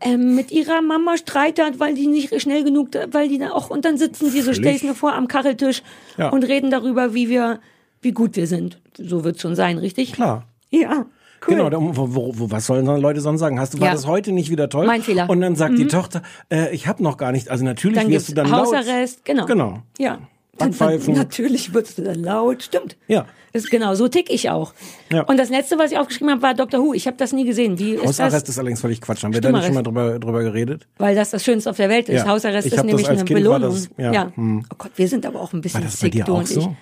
ähm, 0.00 0.34
mit 0.34 0.50
ihrer 0.50 0.82
Mama 0.82 1.16
streitet, 1.16 1.80
weil 1.80 1.94
die 1.94 2.06
nicht 2.06 2.40
schnell 2.40 2.64
genug, 2.64 2.88
weil 3.10 3.28
die 3.28 3.38
da 3.38 3.50
auch, 3.52 3.70
und 3.70 3.84
dann 3.84 3.96
sitzen 3.98 4.32
die, 4.32 4.40
so 4.40 4.52
stell 4.52 4.74
ich 4.74 4.82
mir 4.82 4.94
vor, 4.94 5.14
am 5.14 5.28
Kacheltisch 5.28 5.82
Ja. 6.16 6.28
und 6.30 6.44
reden 6.44 6.70
darüber, 6.70 7.14
wie 7.14 7.28
wir, 7.28 7.60
wie 8.00 8.12
gut 8.12 8.36
wir 8.36 8.46
sind. 8.46 8.78
So 8.98 9.24
wird 9.24 9.40
schon 9.40 9.54
sein, 9.54 9.78
richtig? 9.78 10.12
Klar. 10.12 10.46
Ja. 10.70 11.06
Cool. 11.46 11.56
Genau, 11.56 11.96
wo, 11.96 12.14
wo, 12.14 12.32
wo, 12.38 12.50
was 12.50 12.66
sollen 12.66 12.86
Leute 12.86 13.20
sonst 13.20 13.40
sagen? 13.40 13.58
Hast 13.58 13.74
du, 13.74 13.80
war 13.80 13.88
Ja. 13.88 13.94
das 13.94 14.06
heute 14.06 14.32
nicht 14.32 14.50
wieder 14.50 14.68
toll? 14.68 14.86
Mein 14.86 15.02
Fehler. 15.02 15.28
Und 15.28 15.40
dann 15.40 15.56
sagt 15.56 15.78
die 15.78 15.84
Mhm. 15.84 15.88
Tochter, 15.88 16.22
äh, 16.50 16.72
ich 16.74 16.86
habe 16.86 17.02
noch 17.02 17.16
gar 17.16 17.32
nicht, 17.32 17.48
also 17.50 17.64
natürlich 17.64 17.98
dann 17.98 18.10
wirst 18.10 18.28
du 18.28 18.34
dann 18.34 18.48
laut. 18.48 18.66
Hausarrest, 18.66 19.24
genau. 19.24 19.46
Genau. 19.46 19.78
Ja. 19.98 20.18
Backpfeifen. 20.58 21.14
Natürlich 21.14 21.72
wirst 21.74 21.96
du 21.98 22.02
dann 22.02 22.22
laut, 22.22 22.62
stimmt. 22.62 22.96
Ja. 23.08 23.24
Ist 23.54 23.70
genau, 23.70 23.94
so 23.94 24.06
tick 24.08 24.30
ich 24.30 24.50
auch. 24.50 24.74
Ja. 25.10 25.22
Und 25.22 25.38
das 25.38 25.48
letzte, 25.50 25.78
was 25.78 25.92
ich 25.92 25.98
aufgeschrieben 25.98 26.30
habe, 26.30 26.42
war 26.42 26.54
Dr. 26.54 26.80
Who. 26.80 26.92
Ich 26.94 27.06
habe 27.06 27.16
das 27.16 27.32
nie 27.32 27.44
gesehen. 27.44 27.78
Wie 27.78 27.94
ist 27.94 28.04
Hausarrest 28.06 28.46
das? 28.48 28.54
ist 28.54 28.58
allerdings 28.58 28.80
völlig 28.80 29.00
Quatsch. 29.00 29.24
Haben 29.24 29.32
wir 29.34 29.40
da 29.40 29.50
nicht 29.50 29.64
schon 29.64 29.74
mal 29.74 29.82
drüber, 29.82 30.18
drüber 30.18 30.42
geredet? 30.42 30.86
Weil 30.98 31.14
das 31.16 31.30
das 31.30 31.42
Schönste 31.44 31.70
auf 31.70 31.76
der 31.76 31.88
Welt 31.88 32.08
ist. 32.08 32.22
Ja. 32.24 32.28
Hausarrest 32.28 32.66
Ich 32.66 32.74
ist 32.74 32.84
nämlich 32.84 33.08
eine 33.08 33.24
Kind 33.24 33.40
Belohnung. 33.40 33.70
das- 33.72 33.88
ja. 33.96 34.12
ja. 34.12 34.32
Hm. 34.34 34.64
Oh 34.70 34.74
Gott, 34.78 34.92
wir 34.96 35.08
sind 35.08 35.26
aber 35.26 35.40
auch 35.40 35.52
ein 35.52 35.60
bisschen 35.62 35.80
War 35.80 35.86
das 35.88 35.96
bei 36.00 36.08
dir 36.10 36.28
auch 36.28 36.46
so? 36.46 36.76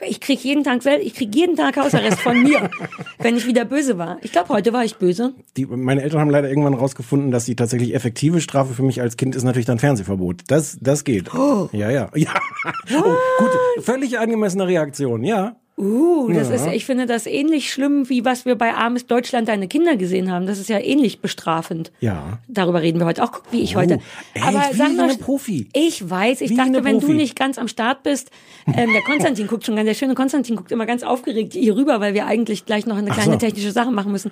Ich 0.00 0.20
krieg 0.20 0.42
jeden 0.42 0.64
Tag 0.64 0.84
ich 0.84 1.14
krieg 1.14 1.34
jeden 1.34 1.56
Tag 1.56 1.76
Hausarrest 1.76 2.20
von 2.20 2.42
mir, 2.42 2.68
wenn 3.18 3.36
ich 3.36 3.46
wieder 3.46 3.64
böse 3.64 3.96
war. 3.96 4.18
Ich 4.22 4.32
glaube, 4.32 4.48
heute 4.48 4.72
war 4.72 4.84
ich 4.84 4.96
böse. 4.96 5.34
Die, 5.56 5.66
meine 5.66 6.02
Eltern 6.02 6.20
haben 6.20 6.30
leider 6.30 6.48
irgendwann 6.48 6.74
rausgefunden, 6.74 7.30
dass 7.30 7.44
die 7.44 7.54
tatsächlich 7.54 7.94
effektive 7.94 8.40
Strafe 8.40 8.74
für 8.74 8.82
mich 8.82 9.00
als 9.00 9.16
Kind 9.16 9.36
ist 9.36 9.44
natürlich 9.44 9.66
dann 9.66 9.78
Fernsehverbot. 9.78 10.42
Das, 10.48 10.78
das 10.80 11.04
geht. 11.04 11.32
Oh. 11.32 11.68
Ja, 11.72 11.90
ja. 11.90 12.10
ja. 12.14 12.34
Oh, 12.92 13.14
gut, 13.38 13.84
völlig 13.84 14.18
angemessene 14.18 14.66
Reaktion, 14.66 15.22
ja. 15.22 15.56
Uh, 15.76 16.32
das 16.32 16.50
Ja. 16.50 16.54
ist, 16.54 16.66
ich 16.68 16.84
finde 16.84 17.06
das 17.06 17.26
ähnlich 17.26 17.72
schlimm, 17.72 18.08
wie 18.08 18.24
was 18.24 18.44
wir 18.46 18.54
bei 18.54 18.74
Armes 18.74 19.06
Deutschland 19.06 19.48
deine 19.48 19.66
Kinder 19.66 19.96
gesehen 19.96 20.30
haben. 20.30 20.46
Das 20.46 20.60
ist 20.60 20.68
ja 20.68 20.78
ähnlich 20.78 21.20
bestrafend. 21.20 21.90
Ja. 22.00 22.38
Darüber 22.46 22.80
reden 22.80 23.00
wir 23.00 23.06
heute 23.06 23.24
auch, 23.24 23.32
guck, 23.32 23.50
wie 23.50 23.60
ich 23.62 23.74
Oh, 23.76 23.80
heute. 23.80 23.98
echt? 24.34 24.44
Aber 24.46 24.62
Wie 24.70 24.76
sag 24.76 24.94
mal, 24.96 25.04
eine 25.10 25.18
Profi. 25.18 25.68
Ich 25.72 26.08
weiß, 26.08 26.42
ich 26.42 26.50
Wie 26.50 26.54
dachte, 26.56 26.84
wenn 26.84 27.00
du 27.00 27.06
Profi. 27.06 27.14
nicht 27.14 27.34
ganz 27.36 27.58
am 27.58 27.66
Start 27.66 28.04
bist, 28.04 28.30
ähm, 28.68 28.92
der 28.92 29.02
Konstantin 29.02 29.48
guckt 29.48 29.64
schon 29.66 29.74
ganz, 29.74 29.86
der 29.86 29.94
schöne 29.94 30.14
Konstantin 30.14 30.54
guckt 30.54 30.70
immer 30.70 30.86
ganz 30.86 31.02
aufgeregt 31.02 31.54
hier 31.54 31.74
rüber, 31.76 31.98
weil 32.00 32.14
wir 32.14 32.26
eigentlich 32.26 32.66
gleich 32.66 32.86
noch 32.86 32.96
eine 32.96 33.10
kleine 33.10 33.32
so. 33.32 33.38
technische 33.38 33.72
Sache 33.72 33.90
machen 33.90 34.12
müssen. 34.12 34.30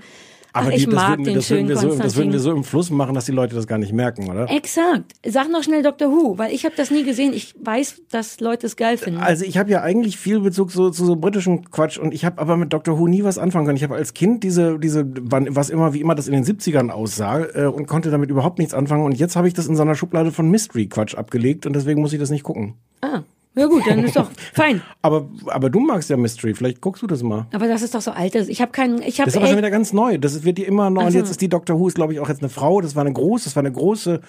Ach, 0.54 0.62
Aber 0.62 0.72
ich 0.72 0.84
die, 0.84 0.86
das, 0.86 0.94
mag 0.94 1.10
würden, 1.18 1.24
wir- 1.24 1.32
den 1.32 1.34
würden 1.34 1.42
schönen 1.44 1.68
wir 1.68 1.76
so, 1.78 1.96
das 1.96 2.16
würden 2.16 2.32
wir 2.32 2.38
so 2.38 2.52
im 2.52 2.62
Fluss 2.62 2.90
machen, 2.90 3.14
dass 3.14 3.24
die 3.24 3.32
Leute 3.32 3.54
das 3.54 3.66
gar 3.66 3.78
nicht 3.78 3.92
merken, 3.92 4.28
oder? 4.30 4.50
Exakt. 4.50 5.12
Sag 5.26 5.50
noch 5.50 5.62
schnell 5.62 5.82
Dr. 5.82 6.10
Who, 6.10 6.36
weil 6.36 6.52
ich 6.52 6.64
habe 6.66 6.74
das 6.76 6.90
nie 6.90 7.04
gesehen. 7.04 7.32
Ich 7.32 7.54
weiß, 7.58 8.02
dass 8.10 8.38
Leute 8.40 8.66
es 8.66 8.76
geil 8.76 8.98
finden. 8.98 9.20
Also 9.20 9.44
ich 9.46 9.56
habe 9.56 9.70
ja 9.70 9.80
eigentlich 9.80 10.18
viel 10.18 10.40
Bezug 10.40 10.70
so, 10.70 10.90
zu 10.90 11.06
so 11.06 11.16
britischem 11.16 11.70
Quatsch 11.70 11.96
und 11.98 12.12
ich 12.12 12.24
habe 12.26 12.38
aber 12.40 12.56
mit 12.58 12.72
Dr. 12.72 12.98
Who 12.98 13.06
nie 13.08 13.24
was 13.24 13.38
anfangen 13.38 13.64
können. 13.64 13.76
Ich 13.76 13.82
habe 13.84 13.94
als 13.94 14.12
Kind 14.12 14.44
diese, 14.44 14.78
diese, 14.78 15.06
wann- 15.22 15.48
was 15.56 15.70
immer, 15.70 15.94
wie 15.94 16.00
immer 16.00 16.14
das 16.14 16.28
in 16.28 16.34
den 16.34 16.44
70ern 16.44 16.90
aussah 16.90 17.40
äh, 17.54 17.64
und 17.66 17.86
konnte 17.86 18.10
damit 18.10 18.28
überhaupt 18.30 18.58
nichts 18.58 18.74
anfangen 18.74 19.04
und 19.04 19.18
jetzt 19.18 19.36
habe 19.36 19.48
ich 19.48 19.54
das 19.54 19.66
in 19.66 19.76
so 19.76 19.82
einer 19.82 19.94
Schublade 19.94 20.32
von 20.32 20.50
Mystery-Quatsch 20.50 21.14
abgelegt 21.14 21.64
und 21.66 21.74
deswegen 21.74 22.00
muss 22.02 22.12
ich 22.12 22.18
das 22.20 22.28
nicht 22.30 22.42
gucken. 22.44 22.74
ah, 23.00 23.22
ja 23.54 23.66
gut, 23.66 23.82
dann 23.86 24.02
ist 24.04 24.16
doch 24.16 24.30
fein. 24.54 24.80
Aber, 25.02 25.28
aber 25.46 25.68
du 25.70 25.80
magst 25.80 26.08
ja 26.10 26.16
Mystery, 26.16 26.54
vielleicht 26.54 26.80
guckst 26.80 27.02
du 27.02 27.06
das 27.06 27.22
mal. 27.22 27.46
Aber 27.52 27.68
das 27.68 27.82
ist 27.82 27.94
doch 27.94 28.00
so 28.00 28.10
altes. 28.12 28.48
Ich 28.48 28.60
habe 28.62 28.72
keinen, 28.72 29.02
ich 29.02 29.20
habe 29.20 29.26
Das 29.26 29.34
ist 29.34 29.36
aber 29.38 29.46
schon 29.48 29.58
wieder 29.58 29.70
ganz 29.70 29.92
neu. 29.92 30.18
Das 30.18 30.42
wird 30.44 30.58
dir 30.58 30.66
immer 30.66 30.90
neu. 30.90 31.04
Und 31.04 31.12
so. 31.12 31.18
jetzt 31.18 31.30
ist 31.30 31.40
die 31.40 31.48
Dr. 31.48 31.78
Who, 31.78 31.88
ist 31.88 31.94
glaube 31.94 32.12
ich 32.14 32.20
auch 32.20 32.28
jetzt 32.28 32.40
eine 32.40 32.48
Frau. 32.48 32.80
Das 32.80 32.94
war 32.96 33.02
eine 33.04 33.12
große, 33.12 33.44
das 33.44 33.56
war 33.56 33.62
eine 33.62 33.72
große, 33.72 34.20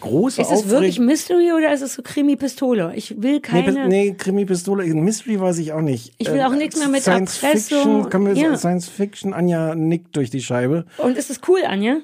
große 0.00 0.40
Ist 0.42 0.50
es 0.52 0.68
wirklich. 0.68 0.98
Mystery 0.98 1.52
oder 1.56 1.72
ist 1.72 1.82
es 1.82 1.94
so 1.94 2.02
Krimi-Pistole? 2.02 2.92
Ich 2.94 3.20
will 3.22 3.32
Nee, 3.34 3.40
keine. 3.40 3.72
Pis- 3.72 3.88
nee, 3.88 4.14
Krimi-Pistole, 4.16 4.84
Mystery 4.94 5.40
weiß 5.40 5.58
ich 5.58 5.72
auch 5.72 5.80
nicht. 5.82 6.12
Ich 6.18 6.30
will 6.30 6.40
auch 6.40 6.54
nichts 6.54 6.78
mehr 6.78 6.88
mit 6.88 7.02
Science 7.02 7.42
Erpressung. 7.42 7.78
Fiction, 8.04 8.08
kann 8.10 8.26
wir 8.26 8.34
Ja. 8.34 8.56
Science 8.56 8.88
Fiction, 8.88 9.32
Anja 9.34 9.74
nickt 9.74 10.16
durch 10.16 10.30
die 10.30 10.40
Scheibe. 10.42 10.84
Und 10.98 11.16
ist 11.16 11.30
es 11.30 11.40
cool, 11.48 11.60
Anja? 11.66 11.98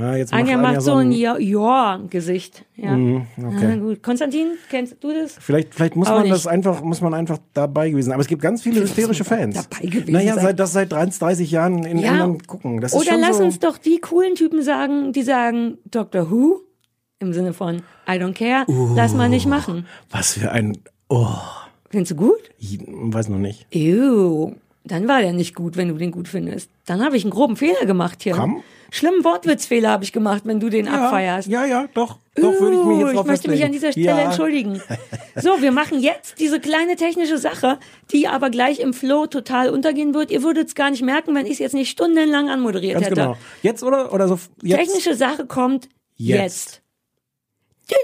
Ja, 0.00 0.16
jetzt 0.16 0.32
Anja 0.32 0.56
macht 0.56 0.74
macht 0.76 0.82
so 0.82 0.94
ein 0.94 1.12
Ja- 1.12 1.38
Ja-Gesicht. 1.38 2.64
Ja. 2.76 2.96
Mhm, 2.96 3.26
okay. 3.44 3.78
Gut. 3.78 4.02
Konstantin, 4.02 4.52
kennst 4.70 4.96
du 5.02 5.12
das? 5.12 5.36
Vielleicht, 5.38 5.74
vielleicht 5.74 5.96
muss 5.96 6.08
Auch 6.08 6.14
man 6.14 6.22
nicht. 6.22 6.34
das 6.34 6.46
einfach, 6.46 6.82
muss 6.82 7.00
man 7.00 7.14
einfach 7.14 7.38
dabei 7.54 7.90
gewesen 7.90 8.06
sein. 8.06 8.14
Aber 8.14 8.22
es 8.22 8.28
gibt 8.28 8.42
ganz 8.42 8.62
viele 8.62 8.80
hysterische 8.80 9.24
Fans. 9.24 9.54
dabei 9.68 9.86
gewesen 9.86 10.12
naja, 10.12 10.34
seit 10.38 10.58
das 10.58 10.72
seit 10.72 10.92
30 10.92 11.50
Jahren 11.50 11.84
in 11.84 11.98
Ja. 11.98 12.12
England 12.12 12.46
gucken. 12.48 12.80
Das 12.80 12.94
Oder 12.94 13.16
lass 13.18 13.38
so, 13.38 13.44
uns 13.44 13.58
doch 13.58 13.78
die 13.78 13.98
coolen 13.98 14.34
Typen 14.34 14.62
sagen, 14.62 15.12
die 15.12 15.22
sagen 15.22 15.78
Doctor 15.90 16.30
Who 16.30 16.60
im 17.18 17.32
Sinne 17.32 17.52
von 17.52 17.82
I 18.08 18.12
don't 18.12 18.32
care, 18.34 18.64
lass 18.96 19.14
mal 19.14 19.28
nicht 19.28 19.46
machen. 19.46 19.86
Was 20.10 20.34
für 20.34 20.50
ein, 20.52 20.78
oh, 21.08 21.26
Findest 21.90 22.12
du 22.12 22.16
gut? 22.16 22.38
Ich 22.58 22.78
weiß 22.88 23.28
noch 23.30 23.38
nicht. 23.38 23.66
Ew. 23.74 24.52
Dann 24.84 25.08
war 25.08 25.20
der 25.20 25.32
nicht 25.32 25.54
gut, 25.56 25.76
wenn 25.76 25.88
du 25.88 25.94
den 25.96 26.12
gut 26.12 26.28
findest. 26.28 26.70
Dann 26.86 27.04
habe 27.04 27.16
ich 27.16 27.24
einen 27.24 27.32
groben 27.32 27.56
Fehler 27.56 27.84
gemacht 27.84 28.22
hier. 28.22 28.34
Komm. 28.34 28.62
Schlimmen 28.90 29.24
Wortwitzfehler 29.24 29.90
habe 29.90 30.04
ich 30.04 30.12
gemacht, 30.12 30.42
wenn 30.44 30.60
du 30.60 30.68
den 30.68 30.88
abfeierst. 30.88 31.48
Ja, 31.48 31.64
ja, 31.64 31.86
doch. 31.94 32.18
Doch, 32.34 32.60
würde 32.60 32.76
ich 32.76 32.84
mich 32.84 32.98
jetzt 32.98 33.14
drauf 33.14 33.24
Ich 33.24 33.30
möchte 33.30 33.50
mich 33.50 33.64
an 33.64 33.72
dieser 33.72 33.92
Stelle 33.92 34.06
ja. 34.06 34.18
entschuldigen. 34.20 34.80
So, 35.36 35.62
wir 35.62 35.70
machen 35.70 36.00
jetzt 36.00 36.40
diese 36.40 36.58
kleine 36.60 36.96
technische 36.96 37.38
Sache, 37.38 37.78
die 38.12 38.26
aber 38.26 38.50
gleich 38.50 38.80
im 38.80 38.92
Flow 38.92 39.26
total 39.26 39.70
untergehen 39.70 40.12
wird. 40.12 40.30
Ihr 40.32 40.42
würdet 40.42 40.68
es 40.68 40.74
gar 40.74 40.90
nicht 40.90 41.02
merken, 41.02 41.34
wenn 41.34 41.46
ich 41.46 41.52
es 41.52 41.58
jetzt 41.60 41.72
nicht 41.72 41.88
stundenlang 41.88 42.50
anmoderiert 42.50 42.94
Ganz 42.94 43.06
hätte. 43.06 43.14
genau. 43.14 43.36
Jetzt 43.62 43.82
oder? 43.84 44.12
Oder 44.12 44.26
so? 44.26 44.38
Jetzt? 44.62 44.78
Technische 44.78 45.14
Sache 45.14 45.46
kommt 45.46 45.88
Jetzt. 46.16 46.82
jetzt. 47.88 48.02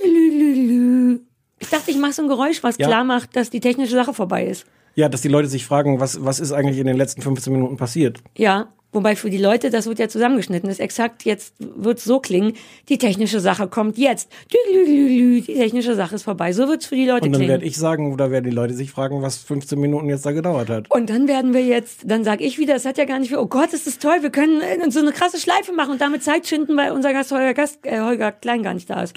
Ich 1.58 1.68
dachte, 1.68 1.90
ich 1.90 1.96
mache 1.98 2.12
so 2.12 2.22
ein 2.22 2.28
Geräusch, 2.28 2.62
was 2.62 2.78
Ja. 2.78 2.86
klar 2.86 3.04
macht, 3.04 3.34
dass 3.36 3.50
die 3.50 3.60
technische 3.60 3.92
Sache 3.94 4.14
vorbei 4.14 4.46
ist. 4.46 4.66
Ja, 4.94 5.08
dass 5.08 5.20
die 5.20 5.28
Leute 5.28 5.48
sich 5.48 5.66
fragen, 5.66 6.00
was, 6.00 6.24
was 6.24 6.40
ist 6.40 6.52
eigentlich 6.52 6.78
in 6.78 6.86
den 6.86 6.96
letzten 6.96 7.22
15 7.22 7.52
Minuten 7.52 7.76
passiert? 7.76 8.20
Ja, 8.36 8.68
wobei 8.96 9.14
für 9.14 9.30
die 9.30 9.38
Leute, 9.38 9.70
das 9.70 9.86
wird 9.86 10.00
ja 10.00 10.08
zusammengeschnitten, 10.08 10.68
ist 10.68 10.80
exakt 10.80 11.24
jetzt 11.24 11.54
wird 11.58 12.00
so 12.00 12.18
klingen, 12.18 12.54
die 12.88 12.98
technische 12.98 13.38
Sache 13.38 13.68
kommt 13.68 13.98
jetzt. 13.98 14.28
Die 14.50 15.42
technische 15.46 15.94
Sache 15.94 16.16
ist 16.16 16.24
vorbei. 16.24 16.52
So 16.52 16.66
wird's 16.66 16.86
für 16.86 16.96
die 16.96 17.06
Leute 17.06 17.26
Und 17.26 17.32
dann 17.32 17.40
klingen. 17.40 17.50
werde 17.50 17.64
ich 17.64 17.76
sagen, 17.76 18.12
oder 18.12 18.30
werden 18.30 18.44
die 18.44 18.56
Leute 18.56 18.74
sich 18.74 18.90
fragen, 18.90 19.22
was 19.22 19.36
15 19.36 19.78
Minuten 19.78 20.08
jetzt 20.08 20.26
da 20.26 20.32
gedauert 20.32 20.68
hat. 20.68 20.90
Und 20.90 21.10
dann 21.10 21.28
werden 21.28 21.54
wir 21.54 21.64
jetzt, 21.64 22.00
dann 22.04 22.24
sage 22.24 22.42
ich 22.42 22.58
wieder, 22.58 22.74
es 22.74 22.84
hat 22.84 22.98
ja 22.98 23.04
gar 23.04 23.18
nicht 23.20 23.28
viel, 23.28 23.38
oh 23.38 23.46
Gott, 23.46 23.72
ist 23.72 23.86
das 23.86 23.98
toll, 23.98 24.22
wir 24.22 24.30
können 24.30 24.60
so 24.90 25.00
eine 25.00 25.12
krasse 25.12 25.38
Schleife 25.38 25.72
machen 25.72 25.92
und 25.92 26.00
damit 26.00 26.22
Zeit 26.24 26.46
schinden, 26.46 26.76
weil 26.76 26.90
unser 26.92 27.12
Gast 27.12 27.30
Holger, 27.30 27.54
Gast, 27.54 27.78
äh, 27.82 28.00
Holger 28.00 28.32
Klein 28.32 28.62
gar 28.62 28.74
nicht 28.74 28.88
da 28.90 29.02
ist. 29.02 29.14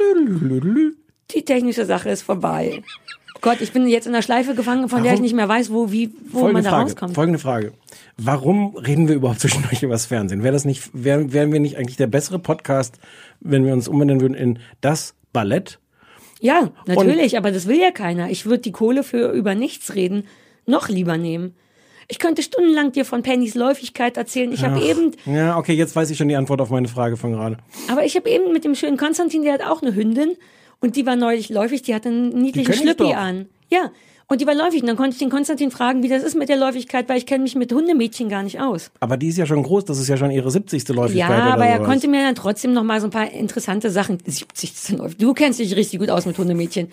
Die 1.32 1.46
technische 1.46 1.86
Sache 1.86 2.10
ist 2.10 2.24
vorbei. 2.24 2.82
Gott, 3.42 3.62
ich 3.62 3.72
bin 3.72 3.88
jetzt 3.88 4.06
in 4.08 4.14
der 4.14 4.22
Schleife 4.22 4.54
gefangen, 4.56 4.90
von 4.90 5.04
der 5.04 5.14
ich 5.14 5.18
Warum? 5.18 5.24
nicht 5.24 5.36
mehr 5.36 5.48
weiß, 5.48 5.72
wo, 5.72 5.92
wie, 5.92 6.12
wo 6.32 6.40
Folgende 6.40 6.54
man 6.54 6.64
da 6.64 6.70
Frage, 6.72 6.84
rauskommt. 6.84 7.16
folgende 7.16 7.40
Frage. 7.40 7.72
Warum 8.18 8.76
reden 8.76 9.08
wir 9.08 9.16
überhaupt 9.16 9.40
zwischendurch 9.40 9.82
über 9.84 9.94
das 9.94 10.06
Fernsehen? 10.08 10.44
Wäre 10.44 10.54
das 10.54 10.66
nicht, 10.66 10.90
wären, 10.94 11.32
wären 11.32 11.52
wir 11.54 11.60
nicht 11.60 11.78
eigentlich 11.78 11.98
der 11.98 12.08
bessere 12.08 12.40
Podcast, 12.40 13.00
wenn 13.40 13.66
wir 13.66 13.74
uns 13.74 13.88
umbenennen 13.88 14.22
würden 14.22 14.34
in 14.36 14.60
das 14.82 15.16
Ballett? 15.32 15.80
Ja, 16.42 16.72
natürlich, 16.86 17.38
aber 17.38 17.52
das 17.52 17.68
will 17.68 17.80
ja 17.80 17.92
keiner. 17.92 18.30
Ich 18.30 18.46
würde 18.46 18.60
die 18.60 18.72
Kohle 18.72 19.04
für 19.04 19.32
über 19.32 19.56
nichts 19.56 19.96
reden 19.96 20.24
noch 20.66 20.88
lieber 20.90 21.18
nehmen. 21.18 21.56
Ich 22.08 22.18
könnte 22.20 22.42
stundenlang 22.42 22.92
dir 22.92 23.06
von 23.06 23.22
Pennys 23.24 23.56
Läufigkeit 23.56 24.18
erzählen. 24.18 24.52
Ich 24.52 24.64
habe 24.64 24.82
eben, 24.82 25.12
Ja, 25.26 25.58
okay, 25.58 25.74
jetzt 25.74 25.96
weiß 25.96 26.10
ich 26.10 26.18
schon 26.18 26.28
die 26.28 26.36
Antwort 26.36 26.60
auf 26.62 26.70
meine 26.72 26.88
Frage 26.88 27.18
von 27.18 27.34
gerade. 27.34 27.58
aber 27.90 28.04
ich 28.04 28.16
habe 28.16 28.30
eben 28.30 28.52
mit 28.52 28.64
dem 28.66 28.74
schönen 28.76 28.98
Konstantin, 28.98 29.44
der 29.44 29.54
hat 29.54 29.62
auch 29.62 29.82
eine 29.82 29.94
Hündin 29.94 30.32
und 30.82 30.96
die 30.96 31.06
war 31.06 31.16
neulich 31.16 31.50
läufig, 31.50 31.82
die 31.82 31.94
hatte 31.94 32.10
einen 32.10 32.30
niedlichen 32.30 32.74
Schlüppi 32.74 33.14
an. 33.14 33.48
Ja, 33.70 33.92
und 34.32 34.42
die 34.42 34.46
war 34.48 34.54
läufig 34.54 34.82
und 34.82 34.88
dann 34.88 34.96
konnte 34.96 35.14
ich 35.14 35.18
den 35.18 35.32
Konstantin 35.32 35.72
fragen, 35.72 36.04
wie 36.04 36.08
das 36.08 36.22
ist 36.22 36.36
mit 36.36 36.50
der 36.50 36.58
Läufigkeit, 36.58 37.10
weil 37.10 37.18
ich 37.18 37.26
kenne 37.26 37.42
mich 37.44 37.56
mit 37.56 37.74
Hundemädchen 37.74 38.30
gar 38.30 38.44
nicht 38.44 38.62
aus. 38.62 38.92
Aber 39.00 39.18
die 39.18 39.28
ist 39.28 39.40
ja 39.40 39.48
schon 39.48 39.64
groß, 39.64 39.86
das 39.86 39.98
ist 39.98 40.08
ja 40.08 40.18
schon 40.18 40.30
ihre 40.30 40.52
70. 40.52 40.88
Läufigkeit 40.90 41.30
Ja, 41.30 41.52
aber 41.52 41.66
er 41.66 41.80
konnte 41.80 42.08
mir 42.08 42.22
dann 42.22 42.36
trotzdem 42.36 42.74
noch 42.74 42.84
mal 42.84 43.02
so 43.02 43.08
ein 43.08 43.12
paar 43.12 43.32
interessante 43.32 43.90
Sachen. 43.90 44.20
70 44.24 44.98
läuft. 45.00 45.20
Du 45.20 45.34
kennst 45.34 45.60
dich 45.60 45.76
richtig 45.76 46.00
gut 46.00 46.12
aus 46.12 46.28
mit 46.28 46.38
Hundemädchen. 46.38 46.92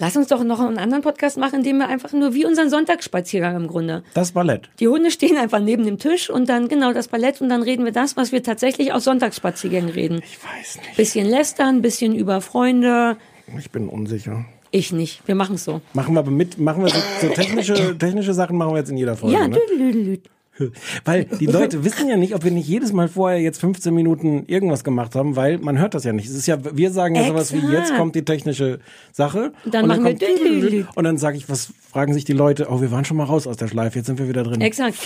Lass 0.00 0.16
uns 0.16 0.28
doch 0.28 0.42
noch 0.42 0.60
einen 0.60 0.78
anderen 0.78 1.02
Podcast 1.02 1.36
machen, 1.36 1.56
in 1.56 1.62
dem 1.62 1.76
wir 1.76 1.86
einfach 1.88 2.14
nur 2.14 2.32
wie 2.32 2.46
unseren 2.46 2.70
Sonntagsspaziergang 2.70 3.54
im 3.54 3.66
Grunde. 3.66 4.02
Das 4.14 4.32
Ballett. 4.32 4.70
Die 4.80 4.88
Hunde 4.88 5.10
stehen 5.10 5.36
einfach 5.36 5.60
neben 5.60 5.84
dem 5.84 5.98
Tisch 5.98 6.30
und 6.30 6.48
dann 6.48 6.68
genau 6.68 6.94
das 6.94 7.08
Ballett 7.08 7.42
und 7.42 7.50
dann 7.50 7.62
reden 7.62 7.84
wir 7.84 7.92
das, 7.92 8.16
was 8.16 8.32
wir 8.32 8.42
tatsächlich 8.42 8.94
aus 8.94 9.04
Sonntagsspaziergängen 9.04 9.90
reden. 9.90 10.22
Ich 10.24 10.38
weiß 10.42 10.78
nicht. 10.78 10.96
Bisschen 10.96 11.26
lästern, 11.28 11.82
bisschen 11.82 12.14
über 12.14 12.40
Freunde. 12.40 13.18
Ich 13.58 13.70
bin 13.70 13.90
unsicher. 13.90 14.46
Ich 14.70 14.90
nicht. 14.90 15.20
Wir 15.28 15.34
machen 15.34 15.56
es 15.56 15.64
so. 15.64 15.82
Machen 15.92 16.14
wir 16.14 16.20
aber 16.20 16.30
mit, 16.30 16.56
machen 16.58 16.82
wir 16.82 16.90
so, 16.90 16.98
so 17.20 17.28
technische, 17.34 17.98
technische 17.98 18.32
Sachen 18.32 18.56
machen 18.56 18.72
wir 18.72 18.78
jetzt 18.78 18.90
in 18.90 18.96
jeder 18.96 19.16
Folge. 19.18 19.36
Ja, 19.36 19.48
ne? 19.48 19.58
Weil 21.04 21.24
die 21.24 21.46
Leute 21.58 21.84
wissen 21.84 22.08
ja 22.08 22.16
nicht, 22.16 22.34
ob 22.34 22.44
wir 22.44 22.50
nicht 22.50 22.68
jedes 22.68 22.92
Mal 22.92 23.08
vorher 23.08 23.40
jetzt 23.40 23.60
15 23.60 23.92
Minuten 23.94 24.44
irgendwas 24.46 24.84
gemacht 24.84 25.14
haben, 25.14 25.36
weil 25.36 25.58
man 25.58 25.78
hört 25.78 25.94
das 25.94 26.04
ja 26.04 26.12
nicht. 26.12 26.28
Es 26.28 26.34
ist 26.34 26.46
ja, 26.46 26.58
wir 26.76 26.90
sagen 26.90 27.14
ja 27.14 27.24
sowas 27.26 27.52
wie, 27.52 27.58
jetzt 27.72 27.94
kommt 27.96 28.14
die 28.14 28.24
technische 28.24 28.80
Sache. 29.12 29.52
Dann 29.64 29.86
machen 29.86 30.04
wir 30.04 30.10
kommt 30.10 30.22
düdelüdelüd. 30.22 30.86
Und 30.94 31.04
dann 31.04 31.18
sage 31.18 31.36
ich, 31.36 31.48
was 31.48 31.72
fragen 31.90 32.12
sich 32.14 32.24
die 32.24 32.32
Leute? 32.32 32.66
Oh, 32.70 32.80
wir 32.80 32.90
waren 32.90 33.04
schon 33.04 33.16
mal 33.16 33.24
raus 33.24 33.46
aus 33.46 33.56
der 33.56 33.68
Schleife, 33.68 33.98
jetzt 33.98 34.06
sind 34.06 34.18
wir 34.18 34.28
wieder 34.28 34.42
drin. 34.42 34.60
Exakt. 34.60 34.96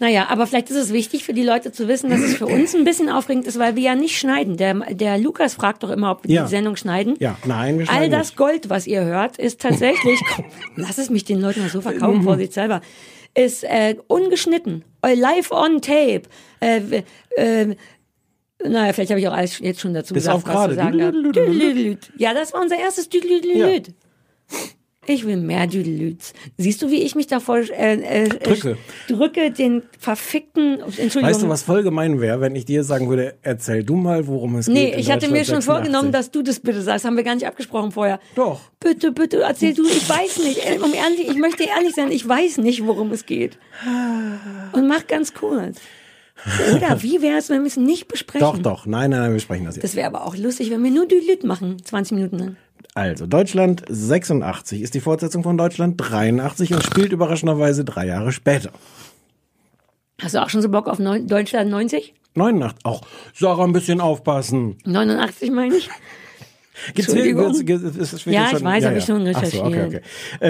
Naja, 0.00 0.26
aber 0.28 0.48
vielleicht 0.48 0.70
ist 0.70 0.76
es 0.76 0.92
wichtig 0.92 1.22
für 1.22 1.32
die 1.34 1.44
Leute 1.44 1.70
zu 1.70 1.86
wissen, 1.86 2.10
dass 2.10 2.18
es 2.18 2.34
für 2.34 2.46
uns 2.46 2.74
ein 2.74 2.82
bisschen 2.82 3.08
aufregend 3.08 3.46
ist, 3.46 3.60
weil 3.60 3.76
wir 3.76 3.82
ja 3.84 3.94
nicht 3.94 4.18
schneiden. 4.18 4.56
Der, 4.56 4.74
der 4.92 5.18
Lukas 5.18 5.54
fragt 5.54 5.84
doch 5.84 5.90
immer, 5.90 6.10
ob 6.10 6.24
wir 6.26 6.34
Ja. 6.34 6.42
die 6.42 6.50
Sendung 6.50 6.74
schneiden. 6.74 7.14
Ja, 7.20 7.36
nein, 7.44 7.78
wir 7.78 7.88
All 7.88 7.94
schneiden 7.98 8.10
das 8.10 8.26
nicht. 8.30 8.36
Gold, 8.36 8.70
was 8.70 8.88
ihr 8.88 9.04
hört, 9.04 9.36
ist 9.38 9.60
tatsächlich, 9.60 10.20
lass 10.76 10.98
es 10.98 11.10
mich 11.10 11.24
den 11.24 11.40
Leuten 11.40 11.60
mal 11.60 11.68
so 11.68 11.80
verkaufen, 11.80 12.18
Mhm. 12.18 12.24
vorsichtshalber, 12.24 12.80
ist 13.34 13.64
äh, 13.64 13.96
ungeschnitten, 14.06 14.84
live 15.02 15.50
on 15.50 15.80
tape. 15.80 16.22
Äh, 16.60 17.02
äh, 17.36 17.76
naja, 18.62 18.92
vielleicht 18.92 19.10
habe 19.10 19.20
ich 19.20 19.28
auch 19.28 19.32
alles 19.32 19.58
jetzt 19.58 19.80
schon 19.80 19.94
dazu 19.94 20.14
Bis 20.14 20.24
gesagt, 20.24 20.36
auf 20.36 20.54
was 20.54 20.68
zu 20.70 20.74
sagen. 20.74 20.98
Ja, 22.16 22.32
das 22.32 22.52
war 22.52 22.62
unser 22.62 22.78
erstes 22.78 23.08
Düdelüdelüd. 23.08 23.94
Ich 25.06 25.26
will 25.26 25.36
mehr 25.36 25.66
Düdelüds. 25.66 26.32
Siehst 26.56 26.80
du, 26.82 26.90
wie 26.90 27.02
ich 27.02 27.14
mich 27.14 27.26
davor 27.26 27.58
äh, 27.58 28.24
äh, 28.24 28.28
Drücke. 28.28 28.76
drücke 29.08 29.50
den 29.50 29.82
verfickten, 29.98 30.80
Entschuldigung. 30.80 31.22
Weißt 31.22 31.42
du, 31.42 31.48
was 31.48 31.62
voll 31.62 31.82
gemein 31.82 32.20
wäre, 32.20 32.40
wenn 32.40 32.54
ich 32.56 32.64
dir 32.64 32.84
sagen 32.84 33.08
würde, 33.08 33.34
erzähl 33.42 33.84
du 33.84 33.96
mal, 33.96 34.26
worum 34.26 34.56
es 34.56 34.66
Nee, 34.68 34.86
geht. 34.86 34.94
in 34.94 35.00
ich 35.00 35.10
hatte 35.10 35.30
mir 35.30 35.44
schon 35.44 35.62
vorgenommen, 35.62 36.10
86. 36.10 36.12
dass 36.12 36.30
du 36.30 36.42
das 36.42 36.60
bitte 36.60 36.82
sagst. 36.82 37.04
Haben 37.04 37.16
wir 37.16 37.24
gar 37.24 37.34
nicht 37.34 37.46
abgesprochen 37.46 37.92
vorher. 37.92 38.20
Doch. 38.34 38.60
Bitte, 38.80 39.12
bitte, 39.12 39.40
erzähl 39.42 39.74
du. 39.74 39.84
Ich 39.84 40.08
weiß 40.08 40.38
nicht. 40.38 40.58
Äh, 40.66 40.78
Um 40.78 40.92
ehrlich, 40.94 41.28
ich 41.28 41.36
möchte 41.36 41.64
ehrlich 41.64 41.94
sein, 41.94 42.10
ich 42.10 42.26
weiß 42.28 42.58
nicht, 42.58 42.86
worum 42.86 43.12
es 43.12 43.26
geht. 43.26 43.58
Und 44.72 44.88
mach 44.88 45.06
ganz 45.06 45.34
kurz. 45.34 45.78
Oder 46.76 47.02
wie 47.02 47.22
wäre 47.22 47.38
es, 47.38 47.48
wenn 47.48 47.60
wir 47.62 47.68
es 47.68 47.76
nicht 47.76 48.08
besprechen? 48.08 48.40
Doch, 48.46 48.58
doch. 48.58 48.86
Nein, 48.86 49.10
nein, 49.10 49.20
nein, 49.20 49.32
wir 49.32 49.40
sprechen 49.40 49.64
das 49.64 49.76
jetzt. 49.76 49.84
Das 49.84 49.96
wäre 49.96 50.06
aber 50.08 50.26
auch 50.26 50.36
lustig, 50.36 50.70
wenn 50.70 50.82
wir 50.82 50.90
nur 50.90 51.06
Düdelüt 51.06 51.44
machen. 51.44 51.76
20 51.84 52.16
Minuten 52.16 52.38
lang. 52.38 52.56
Also, 52.94 53.26
Deutschland 53.26 53.82
86 53.88 54.82
ist 54.82 54.94
die 54.94 55.00
Fortsetzung 55.00 55.42
von 55.42 55.56
Deutschland 55.56 55.96
83 55.98 56.74
und 56.74 56.82
spielt 56.84 57.12
überraschenderweise 57.12 57.84
drei 57.84 58.06
Jahre 58.06 58.32
später. 58.32 58.70
Hast 60.20 60.34
du 60.34 60.42
auch 60.42 60.48
schon 60.48 60.62
so 60.62 60.68
Bock 60.68 60.88
auf 60.88 60.98
neun, 60.98 61.26
Deutschland 61.26 61.70
90? 61.70 62.14
89. 62.34 62.84
Auch 62.84 63.02
Sarah 63.34 63.64
ein 63.64 63.72
bisschen 63.72 64.00
aufpassen. 64.00 64.78
89 64.84 65.50
meine 65.50 65.76
ich. 65.76 65.88
Gibt's 66.94 67.12
Entschuldigung. 67.12 67.50
ist- 67.52 67.62
ist- 67.96 68.12
ist- 68.14 68.26
Ja, 68.26 68.44
ich 68.46 68.50
schon- 68.58 68.64
weiß, 68.64 68.84
hab 68.84 68.96
ich 68.96 69.04
schon 69.04 69.26
Ach 69.34 69.44
so, 69.44 69.62
okay, 69.62 69.80
recherchiert. 69.80 69.86
okay. 69.86 70.00